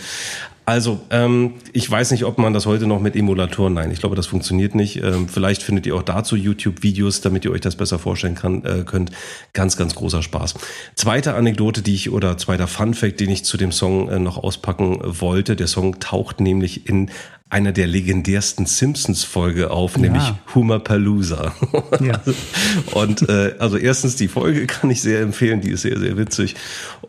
Also, 0.66 1.00
ähm, 1.12 1.54
ich 1.74 1.90
weiß 1.90 2.10
nicht, 2.10 2.26
ob 2.26 2.40
man 2.40 2.54
das 2.54 2.66
heute 2.66 2.88
noch 2.88 3.00
mit 3.00 3.16
Emulatoren, 3.16 3.76
nein, 3.76 3.92
ich 3.92 4.00
glaube, 4.00 4.16
das 4.16 4.26
funktioniert 4.26 4.74
nicht. 4.74 5.02
Ähm, 5.04 5.28
vielleicht 5.28 5.62
findet 5.62 5.86
ihr 5.86 5.96
auch 5.96 6.02
dazu 6.02 6.36
YouTube-Videos, 6.36 7.22
damit 7.22 7.46
ihr 7.46 7.52
euch 7.52 7.62
das 7.62 7.76
besser 7.76 8.00
vorstellen 8.00 8.34
kann, 8.34 8.64
äh, 8.64 8.84
könnt. 8.84 9.12
Ganz, 9.54 9.78
ganz 9.78 9.94
großer 9.94 10.24
Spaß. 10.24 10.56
Zweite 10.96 11.36
Anekdote, 11.36 11.84
die 11.84 11.94
ich, 11.94 12.10
oder 12.10 12.38
zweiter 12.40 12.68
Fun-Fact, 12.68 13.20
den 13.20 13.30
ich 13.30 13.46
zu 13.46 13.58
dem 13.58 13.72
Song 13.72 14.10
äh, 14.10 14.18
noch 14.18 14.38
auspacken 14.38 15.00
wollte. 15.04 15.56
Der 15.56 15.68
Song 15.68 16.00
taucht 16.00 16.40
nämlich 16.40 16.90
in 16.90 17.12
einer 17.48 17.72
der 17.72 17.86
legendärsten 17.86 18.66
Simpsons-Folge 18.66 19.70
auf, 19.70 19.96
ja. 19.96 20.02
nämlich 20.02 20.24
Humor 20.56 20.84
Palooza. 20.84 21.54
Ja. 22.02 22.20
und 22.94 23.30
äh, 23.30 23.54
also 23.60 23.78
erstens 23.78 24.16
die 24.16 24.28
Folge 24.28 24.66
kann 24.66 24.90
ich 24.90 25.02
sehr 25.02 25.22
empfehlen, 25.22 25.62
die 25.62 25.70
ist 25.70 25.84
sehr, 25.84 26.00
sehr 26.00 26.18
witzig. 26.18 26.56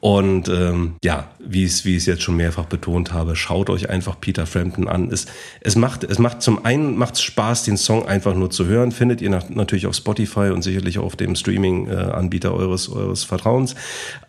Und 0.01 0.49
ähm, 0.49 0.97
ja, 1.03 1.31
wie 1.39 1.65
ich 1.65 1.73
es 1.73 1.85
wie 1.87 1.97
jetzt 1.97 2.23
schon 2.23 2.37
mehrfach 2.37 2.67
betont 2.67 3.15
habe, 3.15 3.35
schaut 3.35 3.71
euch 3.71 3.89
einfach 3.89 4.21
Peter 4.21 4.47
Frampton 4.47 4.89
an. 4.89 5.11
Es, 5.11 5.27
es 5.63 5.75
macht 5.75 6.05
es 6.05 6.19
macht 6.19 6.43
zum 6.43 6.65
einen 6.67 6.97
macht 6.97 7.21
Spaß, 7.21 7.65
den 7.65 7.79
Song 7.79 8.07
einfach 8.07 8.35
nur 8.35 8.51
zu 8.51 8.67
hören. 8.67 8.93
Findet 8.93 9.23
ihr 9.23 9.31
nach, 9.31 9.49
natürlich 9.49 9.87
auf 9.87 9.97
Spotify 9.97 10.51
und 10.53 10.61
sicherlich 10.61 10.99
auf 10.99 11.17
dem 11.17 11.35
Streaming-Anbieter 11.35 12.53
eures 12.53 12.91
eures 12.91 13.25
Vertrauens 13.25 13.75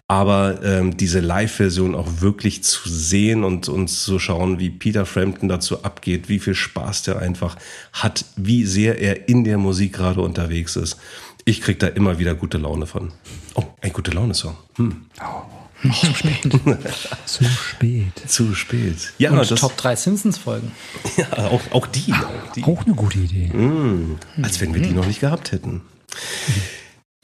aber 0.07 0.63
ähm, 0.63 0.95
diese 0.95 1.19
Live-Version 1.19 1.93
auch 1.93 2.21
wirklich 2.21 2.63
zu 2.63 2.87
sehen 2.87 3.43
und, 3.43 3.67
und 3.67 3.89
zu 3.89 4.19
schauen, 4.19 4.57
wie 4.57 4.69
Peter 4.69 5.05
Frampton 5.05 5.49
dazu 5.49 5.83
abgeht, 5.83 6.29
wie 6.29 6.39
viel 6.39 6.55
Spaß 6.55 7.03
der 7.03 7.19
einfach 7.19 7.57
hat, 7.91 8.23
wie 8.37 8.65
sehr 8.65 9.01
er 9.01 9.27
in 9.27 9.43
der 9.43 9.57
Musik 9.57 9.93
gerade 9.93 10.21
unterwegs 10.21 10.77
ist. 10.77 10.97
Ich 11.43 11.61
krieg 11.61 11.79
da 11.79 11.87
immer 11.87 12.19
wieder 12.19 12.35
gute 12.35 12.57
Laune 12.57 12.85
von. 12.87 13.11
Oh, 13.55 13.63
ein 13.81 13.91
gute 13.93 14.11
Laune-Song. 14.11 14.55
Hm. 14.77 15.05
Oh. 15.21 15.43
Oh, 15.83 15.91
zu 15.91 16.13
spät. 16.13 16.41
zu 17.25 17.43
spät. 17.45 18.13
Zu 18.25 18.55
spät. 18.55 19.13
Ja, 19.19 19.31
und 19.31 19.37
das, 19.37 19.59
Top 19.59 19.77
3 19.77 19.95
Simpsons-Folgen. 19.95 20.71
Ja, 21.17 21.31
auch, 21.47 21.61
auch 21.71 21.87
die. 21.87 22.13
Auch, 22.13 22.51
die. 22.53 22.63
auch 22.63 22.85
eine 22.85 22.95
gute 22.95 23.19
Idee. 23.19 23.47
Mm, 23.47 24.17
als 24.41 24.59
wenn 24.59 24.73
wir 24.73 24.81
die 24.81 24.91
noch 24.91 25.05
nicht 25.05 25.19
gehabt 25.19 25.51
hätten. 25.51 25.73
Mhm. 25.73 25.81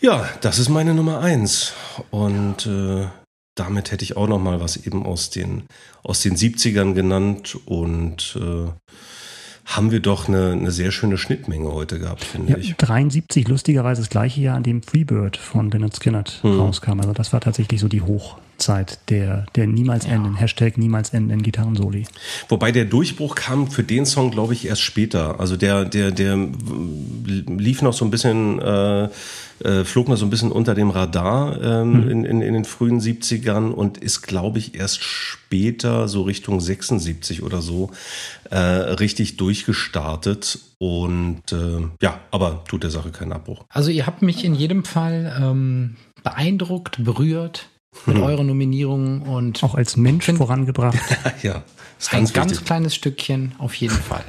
Ja, 0.04 0.28
das 0.42 0.60
ist 0.60 0.68
meine 0.68 0.94
Nummer 0.94 1.22
eins. 1.22 1.72
Und 2.12 2.68
äh, 2.68 3.08
damit 3.56 3.92
hätte 3.92 4.04
ich 4.04 4.18
auch 4.18 4.28
noch 4.28 4.40
mal 4.40 4.60
was 4.60 4.76
eben 4.76 5.06
aus 5.06 5.30
den, 5.30 5.64
aus 6.04 6.22
den 6.22 6.36
70ern 6.36 6.94
genannt 6.94 7.58
und 7.66 8.38
äh, 8.38 8.70
haben 9.66 9.92
wir 9.92 10.02
doch 10.02 10.28
eine, 10.28 10.52
eine 10.52 10.72
sehr 10.72 10.92
schöne 10.92 11.18
Schnittmenge 11.18 11.72
heute 11.72 12.00
gehabt, 12.00 12.26
finde 12.26 12.52
ja, 12.52 12.58
ich. 12.58 12.76
73, 12.76 13.48
lustigerweise 13.48 14.02
das 14.02 14.10
gleiche 14.10 14.42
Jahr, 14.42 14.58
an 14.58 14.64
dem 14.64 14.84
Freebird 14.84 15.38
von 15.38 15.72
Leonard 15.72 15.96
Skinner 15.96 16.26
hm. 16.42 16.60
rauskam. 16.60 17.00
Also 17.00 17.14
das 17.14 17.32
war 17.32 17.40
tatsächlich 17.40 17.80
so 17.80 17.88
die 17.88 18.02
Hochzeit 18.64 19.00
der, 19.10 19.46
der 19.56 19.68
niemals 19.68 20.06
ja. 20.06 20.14
enden, 20.14 20.36
Hashtag 20.36 20.78
niemals 20.78 21.10
enden 21.10 21.44
Gitarrensoli. 21.44 22.06
Wobei 22.50 22.72
der 22.72 22.86
Durchbruch 22.86 23.36
kam 23.36 23.70
für 23.70 23.84
den 23.84 24.06
Song, 24.06 24.32
glaube 24.32 24.54
ich, 24.54 24.68
erst 24.68 24.82
später. 24.82 25.40
Also 25.40 25.58
der, 25.58 25.86
der, 25.86 26.12
der 26.12 26.38
lief 27.26 27.82
noch 27.82 27.94
so 27.94 28.06
ein 28.06 28.12
bisschen, 28.12 28.60
äh, 28.60 29.10
äh, 29.64 29.84
flog 29.84 30.08
noch 30.08 30.18
so 30.18 30.26
ein 30.26 30.30
bisschen 30.30 30.52
unter 30.52 30.76
dem 30.76 30.90
Radar 30.90 31.62
ähm, 31.62 31.94
hm. 31.94 32.10
in, 32.10 32.26
in, 32.26 32.42
in 32.42 32.54
den 32.54 32.66
frühen 32.66 33.02
70ern 33.02 33.72
und 33.72 33.98
ist, 33.98 34.22
glaube 34.22 34.60
ich, 34.60 34.76
erst 34.76 35.04
später, 35.04 36.08
so 36.08 36.24
Richtung 36.24 36.62
76 36.62 37.44
oder 37.44 37.62
so, 37.62 37.92
äh, 38.50 38.58
richtig 38.58 39.38
durchgestartet. 39.38 40.60
Und 40.78 41.52
äh, 41.52 41.88
ja, 42.02 42.20
aber 42.32 42.64
tut 42.68 42.84
der 42.84 42.90
Sache 42.90 43.12
keinen 43.12 43.34
Abbruch. 43.34 43.64
Also 43.70 43.90
ihr 43.92 44.06
habt 44.06 44.22
mich 44.22 44.44
in 44.44 44.56
jedem 44.56 44.84
Fall 44.84 45.38
ähm, 45.42 45.96
beeindruckt, 46.24 47.04
berührt 47.04 47.68
mit 48.06 48.18
hm. 48.18 48.24
euren 48.24 48.48
Nominierungen 48.48 49.22
und 49.22 49.64
auch 49.64 49.76
als 49.76 49.98
Mensch 49.98 50.32
vorangebracht. 50.32 50.98
ja, 51.44 51.64
ist 52.00 52.12
ganz 52.12 52.32
ein 52.32 52.34
ganz 52.34 52.64
kleines 52.64 52.96
Stückchen 52.96 53.54
auf 53.58 53.74
jeden 53.76 53.94
Fall. 54.10 54.24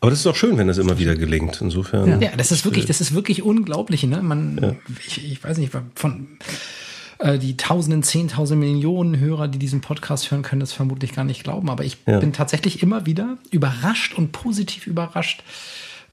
Aber 0.00 0.10
das 0.10 0.18
ist 0.18 0.26
doch 0.26 0.36
schön, 0.36 0.58
wenn 0.58 0.68
das 0.68 0.76
immer 0.76 0.98
wieder 0.98 1.16
gelingt. 1.16 1.62
Insofern. 1.62 2.06
Ja, 2.08 2.18
ja 2.18 2.36
das 2.36 2.52
ist 2.52 2.66
wirklich, 2.66 2.84
das 2.84 3.00
ist 3.00 3.14
wirklich 3.14 3.42
unglaublich. 3.42 4.02
Ne? 4.02 4.20
Man, 4.20 4.58
ja. 4.60 4.74
ich, 5.06 5.32
ich 5.32 5.42
weiß 5.42 5.56
nicht, 5.56 5.72
von 5.94 6.38
äh, 7.18 7.38
die 7.38 7.56
Tausenden, 7.56 8.02
Zehntausend 8.02 8.60
Millionen 8.60 9.18
Hörer, 9.18 9.48
die 9.48 9.58
diesen 9.58 9.80
Podcast 9.80 10.30
hören, 10.30 10.42
können 10.42 10.60
das 10.60 10.74
vermutlich 10.74 11.14
gar 11.14 11.24
nicht 11.24 11.42
glauben. 11.42 11.70
Aber 11.70 11.84
ich 11.84 11.96
ja. 12.06 12.20
bin 12.20 12.34
tatsächlich 12.34 12.82
immer 12.82 13.06
wieder 13.06 13.38
überrascht 13.50 14.12
und 14.14 14.32
positiv 14.32 14.86
überrascht, 14.86 15.42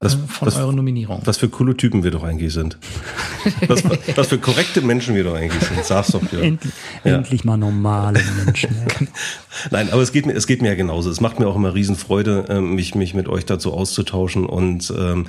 was, 0.03 0.15
von 0.15 0.47
was, 0.47 0.55
euren 0.55 0.75
Nominierungen. 0.75 1.21
Was 1.25 1.37
für 1.37 1.47
coole 1.47 1.77
Typen 1.77 2.03
wir 2.03 2.09
doch 2.09 2.23
eigentlich 2.23 2.51
sind. 2.51 2.79
was, 3.67 3.83
was, 4.15 4.27
für 4.27 4.39
korrekte 4.39 4.81
Menschen 4.81 5.13
wir 5.13 5.23
doch 5.23 5.35
eigentlich 5.35 5.61
sind. 5.61 5.85
Sag's 5.85 6.07
doch 6.09 6.23
ja. 6.31 6.39
Endlich, 6.39 6.73
ja. 7.03 7.17
endlich 7.17 7.45
mal 7.45 7.55
normale 7.55 8.19
Menschen. 8.43 8.75
Nein, 9.69 9.91
aber 9.91 10.01
es 10.01 10.11
geht 10.11 10.25
mir, 10.25 10.33
es 10.33 10.47
geht 10.47 10.63
mir 10.63 10.69
ja 10.69 10.75
genauso. 10.75 11.11
Es 11.11 11.21
macht 11.21 11.39
mir 11.39 11.47
auch 11.47 11.55
immer 11.55 11.75
Riesenfreude, 11.75 12.45
ähm, 12.49 12.73
mich, 12.73 12.95
mich 12.95 13.13
mit 13.13 13.27
euch 13.27 13.45
dazu 13.45 13.73
auszutauschen. 13.73 14.47
Und 14.47 14.91
ähm, 14.97 15.27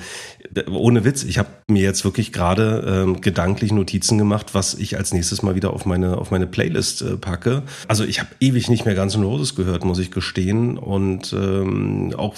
ohne 0.71 1.05
Witz, 1.05 1.23
ich 1.23 1.37
habe 1.37 1.49
mir 1.67 1.83
jetzt 1.83 2.03
wirklich 2.03 2.33
gerade 2.33 3.03
ähm, 3.05 3.21
gedanklich 3.21 3.71
Notizen 3.71 4.17
gemacht, 4.17 4.55
was 4.55 4.73
ich 4.73 4.97
als 4.97 5.13
nächstes 5.13 5.43
mal 5.43 5.53
wieder 5.53 5.71
auf 5.71 5.85
meine, 5.85 6.17
auf 6.17 6.31
meine 6.31 6.47
Playlist 6.47 7.03
äh, 7.03 7.17
packe. 7.17 7.61
Also 7.87 8.05
ich 8.05 8.19
habe 8.19 8.29
ewig 8.39 8.69
nicht 8.69 8.85
mehr 8.85 8.95
Guns 8.95 9.13
N' 9.13 9.23
Roses 9.23 9.53
gehört, 9.53 9.85
muss 9.85 9.99
ich 9.99 10.09
gestehen. 10.09 10.79
Und 10.79 11.31
ähm, 11.33 12.15
auch 12.17 12.35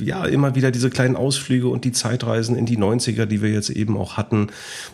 ja 0.00 0.24
immer 0.24 0.54
wieder 0.54 0.70
diese 0.70 0.90
kleinen 0.90 1.16
Ausflüge 1.16 1.59
Ausflüge 1.60 1.68
und 1.68 1.84
die 1.84 1.92
Zeitreisen 1.92 2.56
in 2.56 2.66
die 2.66 2.78
90er, 2.78 3.26
die 3.26 3.42
wir 3.42 3.50
jetzt 3.50 3.70
eben 3.70 3.96
auch 3.96 4.16
hatten, 4.16 4.48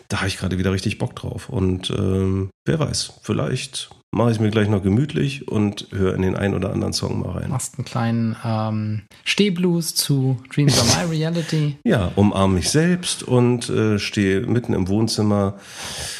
da 0.09 0.17
habe 0.17 0.27
ich 0.27 0.37
gerade 0.37 0.57
wieder 0.57 0.71
richtig 0.71 0.97
Bock 0.97 1.15
drauf. 1.15 1.49
Und 1.49 1.89
ähm, 1.89 2.49
wer 2.65 2.79
weiß, 2.79 3.19
vielleicht 3.21 3.89
mache 4.11 4.31
ich 4.31 4.39
mir 4.39 4.51
gleich 4.51 4.69
noch 4.69 4.81
gemütlich 4.81 5.47
und 5.47 5.87
höre 5.91 6.15
in 6.15 6.21
den 6.21 6.35
einen 6.35 6.53
oder 6.53 6.71
anderen 6.71 6.93
Song 6.93 7.19
mal 7.19 7.31
rein. 7.31 7.49
Machst 7.49 7.77
einen 7.77 7.85
kleinen 7.85 8.35
ähm, 8.43 9.01
Stehblues 9.25 9.95
zu 9.95 10.37
Dreams 10.53 10.79
are 10.79 11.05
My 11.05 11.11
Reality. 11.11 11.77
Ja, 11.85 12.11
umarme 12.15 12.55
mich 12.55 12.69
selbst 12.69 13.23
und 13.23 13.69
äh, 13.69 13.99
stehe 13.99 14.41
mitten 14.41 14.73
im 14.73 14.87
Wohnzimmer 14.87 15.55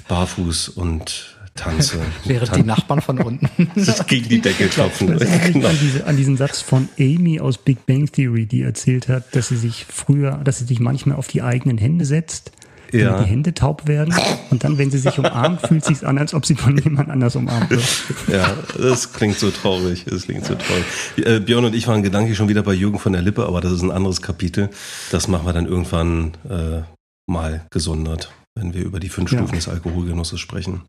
barfuß 0.08 0.70
und 0.70 1.37
tanze. 1.58 1.98
Während 2.26 2.50
Tan 2.50 2.62
die 2.62 2.68
Nachbarn 2.68 3.02
von 3.02 3.20
unten 3.20 3.50
gegen 4.08 4.30
die 4.30 4.40
Decke 4.40 4.68
klopfen. 4.68 5.18
Genau. 5.18 5.68
An, 5.68 5.78
diese, 5.82 6.06
an, 6.06 6.16
diesen 6.16 6.38
Satz 6.38 6.62
von 6.62 6.88
Amy 6.98 7.40
aus 7.40 7.58
Big 7.58 7.86
Bang 7.86 8.10
Theory, 8.10 8.46
die 8.46 8.62
erzählt 8.62 9.10
hat, 9.10 9.36
dass 9.36 9.50
sie 9.50 9.58
sich 9.58 9.86
früher, 9.90 10.40
dass 10.44 10.60
sie 10.60 10.66
sich 10.66 10.80
manchmal 10.80 11.18
auf 11.18 11.28
die 11.28 11.42
eigenen 11.42 11.78
Hände 11.78 12.06
setzt, 12.06 12.52
ja. 12.92 13.10
damit 13.10 13.26
die 13.26 13.30
Hände 13.30 13.54
taub 13.54 13.88
werden. 13.88 14.14
Und 14.50 14.64
dann, 14.64 14.78
wenn 14.78 14.92
sie 14.92 15.00
sich 15.00 15.20
umarmt, 15.20 15.68
fühlt 15.68 15.84
sich 15.84 16.06
an, 16.06 16.18
als 16.18 16.34
ob 16.34 16.46
sie 16.46 16.56
von 16.56 16.78
jemand 16.78 17.10
anders 17.10 17.36
umarmt 17.36 17.70
wird. 17.70 17.84
Ja, 18.28 18.56
das 18.78 19.12
klingt 19.12 19.38
so 19.38 19.52
traurig. 19.52 20.06
Das 20.06 20.24
klingt 20.24 20.46
so 20.46 20.56
traurig. 20.56 20.86
Äh, 21.18 21.40
Björn 21.40 21.66
und 21.66 21.76
ich 21.76 21.88
waren 21.88 22.04
gedanklich 22.04 22.38
schon 22.38 22.48
wieder 22.48 22.64
bei 22.64 22.74
Jürgen 22.74 23.00
von 23.00 23.12
der 23.12 23.22
Lippe, 23.22 23.46
aber 23.46 23.62
das 23.62 23.74
ist 23.74 23.82
ein 23.82 23.92
anderes 23.92 24.22
Kapitel. 24.22 24.70
Das 25.12 25.28
machen 25.28 25.46
wir 25.46 25.54
dann 25.54 25.68
irgendwann 25.68 26.34
äh, 26.50 26.82
mal 27.28 27.66
gesondert 27.72 28.32
wenn 28.60 28.74
wir 28.74 28.84
über 28.84 29.00
die 29.00 29.10
fünf 29.10 29.32
ja. 29.32 29.38
Stufen 29.38 29.56
des 29.56 29.68
Alkoholgenusses 29.68 30.40
sprechen. 30.40 30.82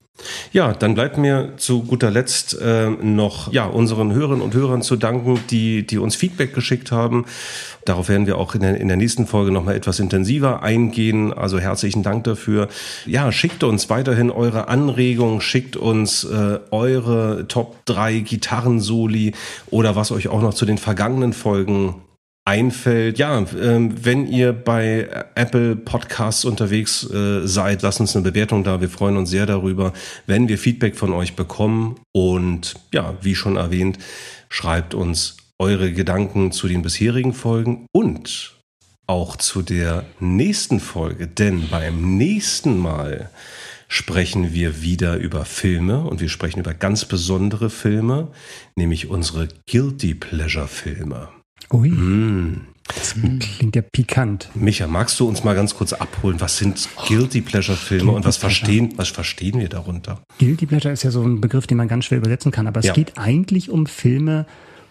Ja, 0.52 0.72
dann 0.72 0.94
bleibt 0.94 1.18
mir 1.18 1.52
zu 1.56 1.82
guter 1.82 2.10
Letzt 2.10 2.58
äh, 2.60 2.90
noch 2.90 3.52
ja, 3.52 3.66
unseren 3.66 4.12
Hörerinnen 4.12 4.42
und 4.42 4.54
Hörern 4.54 4.82
zu 4.82 4.96
danken, 4.96 5.38
die, 5.50 5.86
die 5.86 5.98
uns 5.98 6.16
Feedback 6.16 6.54
geschickt 6.54 6.90
haben. 6.90 7.26
Darauf 7.84 8.08
werden 8.08 8.26
wir 8.26 8.36
auch 8.36 8.54
in 8.54 8.62
der, 8.62 8.80
in 8.80 8.88
der 8.88 8.96
nächsten 8.96 9.26
Folge 9.26 9.52
nochmal 9.52 9.76
etwas 9.76 10.00
intensiver 10.00 10.62
eingehen. 10.62 11.32
Also 11.32 11.58
herzlichen 11.58 12.02
Dank 12.02 12.24
dafür. 12.24 12.68
Ja, 13.06 13.30
schickt 13.30 13.62
uns 13.62 13.88
weiterhin 13.90 14.30
eure 14.30 14.68
Anregungen, 14.68 15.40
schickt 15.40 15.76
uns 15.76 16.24
äh, 16.24 16.58
eure 16.70 17.46
Top 17.48 17.84
3 17.86 18.20
Gitarrensoli 18.20 19.34
oder 19.70 19.96
was 19.96 20.10
euch 20.10 20.28
auch 20.28 20.42
noch 20.42 20.54
zu 20.54 20.66
den 20.66 20.78
vergangenen 20.78 21.32
Folgen 21.32 21.94
einfällt. 22.48 23.18
Ja, 23.18 23.44
ähm, 23.60 23.94
wenn 24.02 24.26
ihr 24.26 24.54
bei 24.54 25.06
Apple 25.34 25.76
Podcasts 25.76 26.46
unterwegs 26.46 27.04
äh, 27.10 27.46
seid, 27.46 27.82
lasst 27.82 28.00
uns 28.00 28.16
eine 28.16 28.24
Bewertung 28.24 28.64
da. 28.64 28.80
Wir 28.80 28.88
freuen 28.88 29.18
uns 29.18 29.28
sehr 29.28 29.44
darüber, 29.44 29.92
wenn 30.26 30.48
wir 30.48 30.56
Feedback 30.56 30.96
von 30.96 31.12
euch 31.12 31.36
bekommen. 31.36 32.00
Und 32.12 32.74
ja, 32.90 33.14
wie 33.20 33.34
schon 33.34 33.56
erwähnt, 33.56 33.98
schreibt 34.48 34.94
uns 34.94 35.36
eure 35.58 35.92
Gedanken 35.92 36.50
zu 36.50 36.68
den 36.68 36.80
bisherigen 36.80 37.34
Folgen 37.34 37.84
und 37.92 38.54
auch 39.06 39.36
zu 39.36 39.60
der 39.60 40.06
nächsten 40.18 40.80
Folge. 40.80 41.26
Denn 41.26 41.68
beim 41.68 42.16
nächsten 42.16 42.78
Mal 42.78 43.28
sprechen 43.88 44.54
wir 44.54 44.80
wieder 44.80 45.16
über 45.16 45.44
Filme 45.44 46.00
und 46.00 46.22
wir 46.22 46.30
sprechen 46.30 46.60
über 46.60 46.72
ganz 46.72 47.04
besondere 47.04 47.68
Filme, 47.68 48.28
nämlich 48.74 49.10
unsere 49.10 49.48
Guilty 49.66 50.14
Pleasure 50.14 50.68
Filme. 50.68 51.28
Ui. 51.72 51.90
Mm. 51.90 52.66
Das 52.94 53.14
klingt 53.14 53.76
ja 53.76 53.82
pikant. 53.82 54.48
Micha, 54.54 54.86
magst 54.86 55.20
du 55.20 55.28
uns 55.28 55.44
mal 55.44 55.54
ganz 55.54 55.74
kurz 55.74 55.92
abholen? 55.92 56.40
Was 56.40 56.56
sind 56.56 56.88
Guilty 57.06 57.42
Pleasure 57.42 57.76
Filme 57.76 58.12
und 58.12 58.24
was 58.24 58.38
verstehen, 58.38 58.94
was 58.96 59.08
verstehen 59.08 59.60
wir 59.60 59.68
darunter? 59.68 60.22
Guilty 60.38 60.64
Pleasure 60.64 60.92
ist 60.92 61.02
ja 61.02 61.10
so 61.10 61.22
ein 61.22 61.40
Begriff, 61.40 61.66
den 61.66 61.76
man 61.76 61.88
ganz 61.88 62.06
schwer 62.06 62.18
übersetzen 62.18 62.50
kann, 62.50 62.66
aber 62.66 62.80
es 62.80 62.86
ja. 62.86 62.94
geht 62.94 63.18
eigentlich 63.18 63.68
um 63.70 63.86
Filme, 63.86 64.46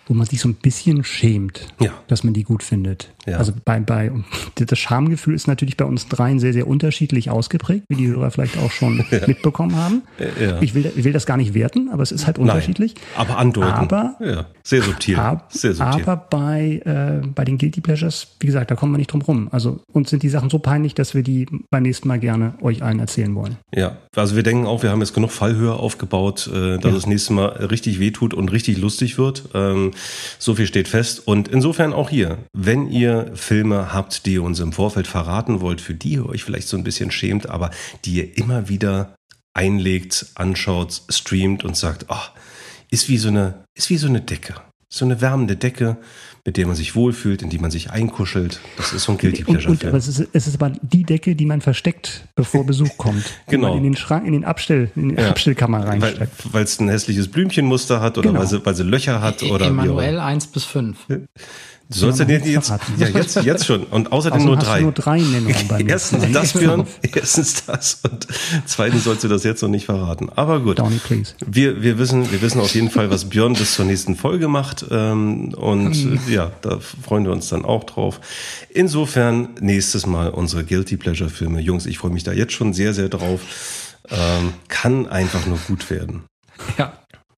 wo 0.07 0.13
man 0.13 0.25
sich 0.25 0.39
so 0.39 0.47
ein 0.49 0.55
bisschen 0.55 1.03
schämt, 1.03 1.67
Ja. 1.79 1.91
dass 2.07 2.23
man 2.23 2.33
die 2.33 2.43
gut 2.43 2.63
findet. 2.63 3.09
Ja. 3.25 3.37
Also 3.37 3.51
bei, 3.65 3.79
bei 3.81 4.09
das 4.55 4.79
Schamgefühl 4.79 5.33
ist 5.35 5.47
natürlich 5.47 5.75
bei 5.75 5.83
uns 5.85 6.07
dreien 6.07 6.39
sehr, 6.39 6.53
sehr 6.53 6.65
unterschiedlich 6.67 7.29
ausgeprägt, 7.29 7.83
wie 7.89 7.95
die 7.95 8.07
Hörer 8.07 8.31
vielleicht 8.31 8.57
auch 8.57 8.71
schon 8.71 8.97
mitbekommen 9.27 9.75
haben. 9.75 10.03
Ja. 10.41 10.61
Ich, 10.61 10.73
will, 10.73 10.89
ich 10.95 11.03
will 11.03 11.11
das 11.11 11.25
gar 11.25 11.35
nicht 11.37 11.53
werten, 11.53 11.89
aber 11.89 12.03
es 12.03 12.11
ist 12.13 12.25
halt 12.25 12.39
unterschiedlich. 12.39 12.95
Aber 13.17 13.37
andeuten. 13.37 13.71
Aber- 13.73 14.15
ja, 14.21 14.45
sehr 14.63 14.81
subtil. 14.81 15.17
Ab, 15.17 15.49
sehr 15.51 15.73
subtil. 15.73 16.03
aber 16.03 16.15
bei, 16.15 16.81
äh, 16.85 17.27
bei 17.27 17.43
den 17.43 17.57
Guilty 17.57 17.81
Pleasures, 17.81 18.27
wie 18.39 18.47
gesagt, 18.47 18.71
da 18.71 18.75
kommen 18.75 18.93
wir 18.93 18.97
nicht 18.97 19.11
drum 19.11 19.21
rum. 19.21 19.49
Also 19.51 19.81
uns 19.91 20.09
sind 20.09 20.23
die 20.23 20.29
Sachen 20.29 20.49
so 20.49 20.59
peinlich, 20.59 20.95
dass 20.95 21.13
wir 21.13 21.21
die 21.23 21.47
beim 21.69 21.83
nächsten 21.83 22.07
Mal 22.07 22.19
gerne 22.19 22.53
euch 22.61 22.81
allen 22.81 22.99
erzählen 22.99 23.35
wollen. 23.35 23.57
Ja, 23.75 23.97
also 24.15 24.35
wir 24.37 24.43
denken 24.43 24.65
auch, 24.65 24.83
wir 24.83 24.89
haben 24.91 25.01
jetzt 25.01 25.13
genug 25.13 25.31
Fallhöhe 25.31 25.73
aufgebaut, 25.73 26.47
äh, 26.53 26.77
dass 26.77 26.83
Ja. 26.85 26.91
das 26.91 27.07
nächste 27.07 27.33
Mal 27.33 27.47
richtig 27.65 27.99
wehtut 27.99 28.33
und 28.33 28.51
richtig 28.53 28.77
lustig 28.77 29.17
wird. 29.17 29.49
Ähm, 29.53 29.91
so 30.39 30.55
viel 30.55 30.67
steht 30.67 30.87
fest. 30.87 31.27
Und 31.27 31.47
insofern 31.47 31.93
auch 31.93 32.09
hier, 32.09 32.37
wenn 32.53 32.89
ihr 32.89 33.31
Filme 33.35 33.93
habt, 33.93 34.25
die 34.25 34.33
ihr 34.33 34.43
uns 34.43 34.59
im 34.59 34.73
Vorfeld 34.73 35.07
verraten 35.07 35.61
wollt, 35.61 35.81
für 35.81 35.93
die 35.93 36.13
ihr 36.13 36.25
euch 36.25 36.43
vielleicht 36.43 36.67
so 36.67 36.77
ein 36.77 36.83
bisschen 36.83 37.11
schämt, 37.11 37.49
aber 37.49 37.71
die 38.05 38.15
ihr 38.15 38.37
immer 38.37 38.69
wieder 38.69 39.15
einlegt, 39.53 40.27
anschaut, 40.35 41.01
streamt 41.09 41.63
und 41.63 41.75
sagt, 41.75 42.05
ach, 42.09 42.31
ist 42.91 43.09
wie 43.09 43.17
so 43.17 43.29
eine, 43.29 43.63
ist 43.75 43.89
wie 43.89 43.97
so 43.97 44.07
eine 44.07 44.21
Decke. 44.21 44.55
So 44.89 45.03
eine 45.03 45.19
wärmende 45.19 45.57
Decke, 45.57 45.97
mit 46.45 46.55
der 46.55 46.65
man 46.65 46.75
sich 46.75 46.95
wohlfühlt, 46.95 47.41
in 47.41 47.49
die 47.49 47.59
man 47.59 47.71
sich 47.71 47.91
einkuschelt. 47.91 48.61
Das 48.77 48.93
ist 48.93 49.03
so 49.03 49.11
ein 49.11 49.17
Guilty 49.17 49.43
Und, 49.43 49.51
Pleasure 49.55 49.71
und, 49.71 49.81
aber 49.83 49.89
Film. 49.91 49.95
es 49.97 50.07
ist, 50.07 50.29
es 50.31 50.47
ist 50.47 50.55
aber 50.61 50.71
die 50.81 51.03
Decke, 51.03 51.35
die 51.35 51.45
man 51.45 51.59
versteckt, 51.59 52.25
bevor 52.35 52.65
Besuch 52.65 52.89
kommt. 52.97 53.25
Genau. 53.49 53.69
man 53.69 53.77
in 53.79 53.83
den 53.83 53.97
Schrank, 53.97 54.25
in 54.25 54.31
den 54.31 54.45
Abstell, 54.45 54.89
in 54.95 55.09
die 55.09 55.15
Ja. 55.21 55.29
Abstellkammer 55.29 55.79
Weil 55.81 56.01
reinsteckt. 56.01 56.53
weil 56.53 56.63
es 56.63 56.79
ein 56.79 56.87
hässliches 56.87 57.27
Blümchenmuster 57.27 57.99
hat 57.99 58.17
oder 58.17 58.29
Genau. 58.29 58.39
weil, 58.39 58.47
sie, 58.47 58.65
weil 58.65 58.75
sie 58.75 58.83
Löcher 58.83 59.19
hat 59.21 59.43
oder 59.43 59.59
wie 59.59 59.63
auch 59.63 59.67
Emanuel 59.67 60.13
immer. 60.13 60.23
1 60.23 60.47
bis 60.47 60.63
5. 60.63 60.97
Du 61.89 61.99
sollst 61.99 62.19
ja 62.19 62.25
nicht 62.25 62.45
jetzt, 62.45 62.69
ja 62.97 63.07
jetzt, 63.07 63.35
jetzt 63.43 63.65
schon 63.65 63.83
und 63.83 64.11
außerdem 64.11 64.39
Außerdem 64.39 64.45
nur 64.45 64.57
hast 64.57 64.65
drei. 64.65 64.77
du 64.79 64.83
nur 64.83 64.91
drei 64.91 65.19
Nennungen 65.19 65.67
beim 65.69 65.85
nächsten 65.85 66.17
Erstens 66.17 66.33
das, 66.33 66.53
Björn, 66.59 66.87
erstens 67.01 67.65
das 67.65 67.99
und 68.03 68.27
zweitens 68.65 69.05
sollst 69.05 69.23
du 69.23 69.29
das 69.29 69.43
jetzt 69.45 69.61
noch 69.61 69.69
nicht 69.69 69.85
verraten. 69.85 70.29
Aber 70.35 70.59
gut. 70.59 70.79
Downy, 70.79 70.97
please. 70.97 71.33
Wir, 71.45 71.81
wir, 71.81 71.97
wissen, 71.97 72.29
wir 72.29 72.41
wissen 72.41 72.59
auf 72.59 72.73
jeden 72.75 72.89
Fall, 72.89 73.09
was 73.09 73.29
Björn 73.29 73.53
bis 73.53 73.75
zur 73.75 73.85
nächsten 73.85 74.17
Folge 74.17 74.49
macht. 74.49 74.85
Ähm, 74.91 75.53
und 75.53 75.95
äh, 75.95 76.33
ja, 76.33 76.51
da 76.61 76.79
freuen 76.79 77.23
wir 77.23 77.31
uns 77.31 77.47
dann 77.47 77.63
auch 77.63 77.85
drauf. 77.85 78.19
Insofern 78.69 79.49
nächstes 79.61 80.05
Mal 80.05 80.29
unsere 80.29 80.65
Guilty 80.65 80.97
Pleasure 80.97 81.29
Filme. 81.29 81.61
Jungs, 81.61 81.85
ich 81.85 81.99
freue 81.99 82.11
mich 82.11 82.23
da 82.23 82.33
jetzt 82.33 82.51
schon 82.51 82.73
sehr, 82.73 82.93
sehr 82.93 83.07
drauf. 83.07 83.41
Ähm, 84.09 84.53
kann 84.67 85.07
einfach 85.07 85.45
nur 85.45 85.57
gut 85.67 85.89
werden. 85.89 86.23
Ja. 86.77 86.93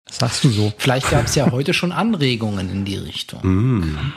Das 0.10 0.18
sagst 0.18 0.44
du 0.44 0.50
so. 0.50 0.74
Vielleicht 0.78 1.10
gab 1.12 1.26
es 1.26 1.36
ja 1.36 1.52
heute 1.52 1.74
schon 1.74 1.92
Anregungen 1.92 2.70
in 2.70 2.84
die 2.84 2.98
Richtung. 2.98 3.42
Mm. 3.44 4.12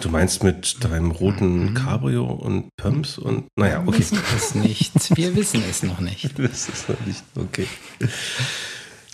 Du 0.00 0.08
meinst 0.08 0.42
mit 0.42 0.82
deinem 0.82 1.12
roten 1.12 1.74
Cabrio 1.74 2.24
und 2.24 2.68
Pumps 2.76 3.18
und 3.18 3.44
naja, 3.56 3.82
Wir 3.82 3.88
okay. 3.88 3.98
wissen 3.98 4.18
es 4.36 4.54
nicht. 4.54 5.16
Wir 5.16 5.36
wissen 5.36 5.62
es 5.68 5.82
noch 5.82 6.00
nicht. 6.00 6.30
Das 6.38 6.68
ist 6.68 6.88
noch 6.88 7.06
nicht 7.06 7.22
okay. 7.36 7.66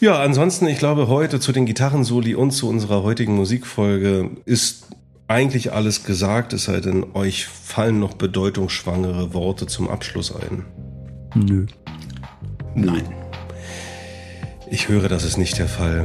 Ja, 0.01 0.21
ansonsten, 0.23 0.67
ich 0.67 0.79
glaube, 0.79 1.09
heute 1.09 1.41
zu 1.41 1.53
den 1.53 1.67
Gitarrensoli 1.67 2.35
und 2.35 2.51
zu 2.53 2.69
unserer 2.69 3.03
heutigen 3.03 3.37
Musikfolge 3.37 4.31
ist 4.45 4.89
eigentlich 5.29 5.73
alles 5.73 6.05
gesagt, 6.05 6.53
es 6.53 6.65
sei 6.65 6.81
denn, 6.81 7.05
euch 7.15 7.47
fallen 7.47 7.99
noch 8.01 8.15
bedeutungsschwangere 8.15 9.35
Worte 9.35 9.67
zum 9.67 9.89
Abschluss 9.89 10.35
ein. 10.35 10.65
Nö. 11.35 11.67
Nein. 12.75 13.24
Ich 14.75 14.89
höre, 14.89 15.09
das 15.09 15.23
ist 15.23 15.37
nicht 15.37 15.57
der 15.57 15.69
Fall. 15.69 16.05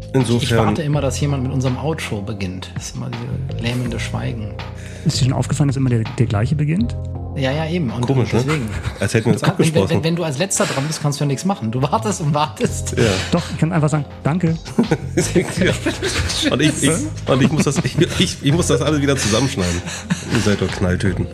Ich 0.00 0.08
Insofern, 0.12 0.66
warte 0.66 0.82
immer, 0.82 1.00
dass 1.00 1.20
jemand 1.20 1.44
mit 1.44 1.52
unserem 1.52 1.76
Outro 1.76 2.20
beginnt. 2.20 2.72
Das 2.74 2.86
ist 2.86 2.96
immer 2.96 3.10
dieses 3.10 3.62
lähmende 3.62 4.00
Schweigen. 4.00 4.52
Ist 5.04 5.20
dir 5.20 5.26
schon 5.26 5.32
aufgefallen, 5.32 5.68
dass 5.68 5.76
immer 5.76 5.88
der, 5.88 6.02
der 6.18 6.26
gleiche 6.26 6.56
beginnt? 6.56 6.96
Ja, 7.34 7.50
ja, 7.50 7.66
eben. 7.66 7.90
Und 7.90 8.06
komisch, 8.06 8.32
ne? 8.32 8.42
deswegen. 8.44 8.68
Als 9.00 9.14
hätten 9.14 9.26
wir 9.26 9.32
uns 9.32 9.42
Wenn, 9.42 9.48
wenn, 9.48 9.52
abgesprochen. 9.52 10.04
wenn 10.04 10.16
du 10.16 10.24
als 10.24 10.38
letzter 10.38 10.66
dran 10.66 10.84
bist, 10.86 11.00
kannst 11.00 11.18
du 11.18 11.24
ja 11.24 11.28
nichts 11.28 11.44
machen. 11.44 11.70
Du 11.70 11.80
wartest 11.80 12.20
und 12.20 12.34
wartest. 12.34 12.94
ja. 12.98 13.04
Doch, 13.30 13.42
ich 13.52 13.58
kann 13.58 13.72
einfach 13.72 13.88
sagen, 13.88 14.04
danke. 14.22 14.56
Und 16.50 16.60
ich, 16.60 16.82
ich, 16.82 16.90
und 17.26 17.42
ich 17.42 17.52
muss 17.52 17.64
das, 17.64 17.78
ich, 17.84 17.96
ich, 18.18 18.38
ich 18.42 18.52
muss 18.52 18.66
das 18.66 18.80
alles 18.82 19.00
wieder 19.00 19.16
zusammenschneiden. 19.16 19.80
Ihr 20.32 20.40
seid 20.40 20.60
doch 20.60 20.68
Knalltöten. 20.68 21.26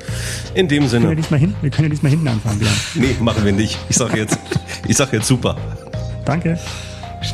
In 0.54 0.68
dem 0.68 0.82
Wir 0.84 0.90
können 0.90 1.02
ja 1.02 1.08
Sinne, 1.08 1.16
diesmal 1.16 1.40
hin, 1.40 1.54
wir 1.62 1.70
können 1.70 1.84
ja 1.84 1.90
diesmal 1.90 2.10
hinten 2.10 2.28
anfangen, 2.28 2.58
Björn. 2.58 2.72
nee, 2.94 3.16
machen 3.20 3.44
wir 3.44 3.52
nicht. 3.52 3.78
Ich 3.88 3.96
sage 3.96 4.18
jetzt, 4.18 4.38
ich 4.86 4.96
sage 4.96 5.16
jetzt 5.16 5.26
super. 5.28 5.56
Danke. 6.24 6.58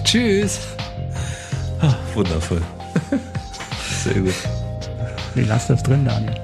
Tschüss. 0.05 0.61
Wundervoll. 2.15 2.63
Sehr 4.05 4.21
gut. 4.21 4.35
Nee, 5.35 5.45
lass 5.49 5.67
das 5.67 5.83
drin, 5.83 6.05
Daniel. 6.05 6.35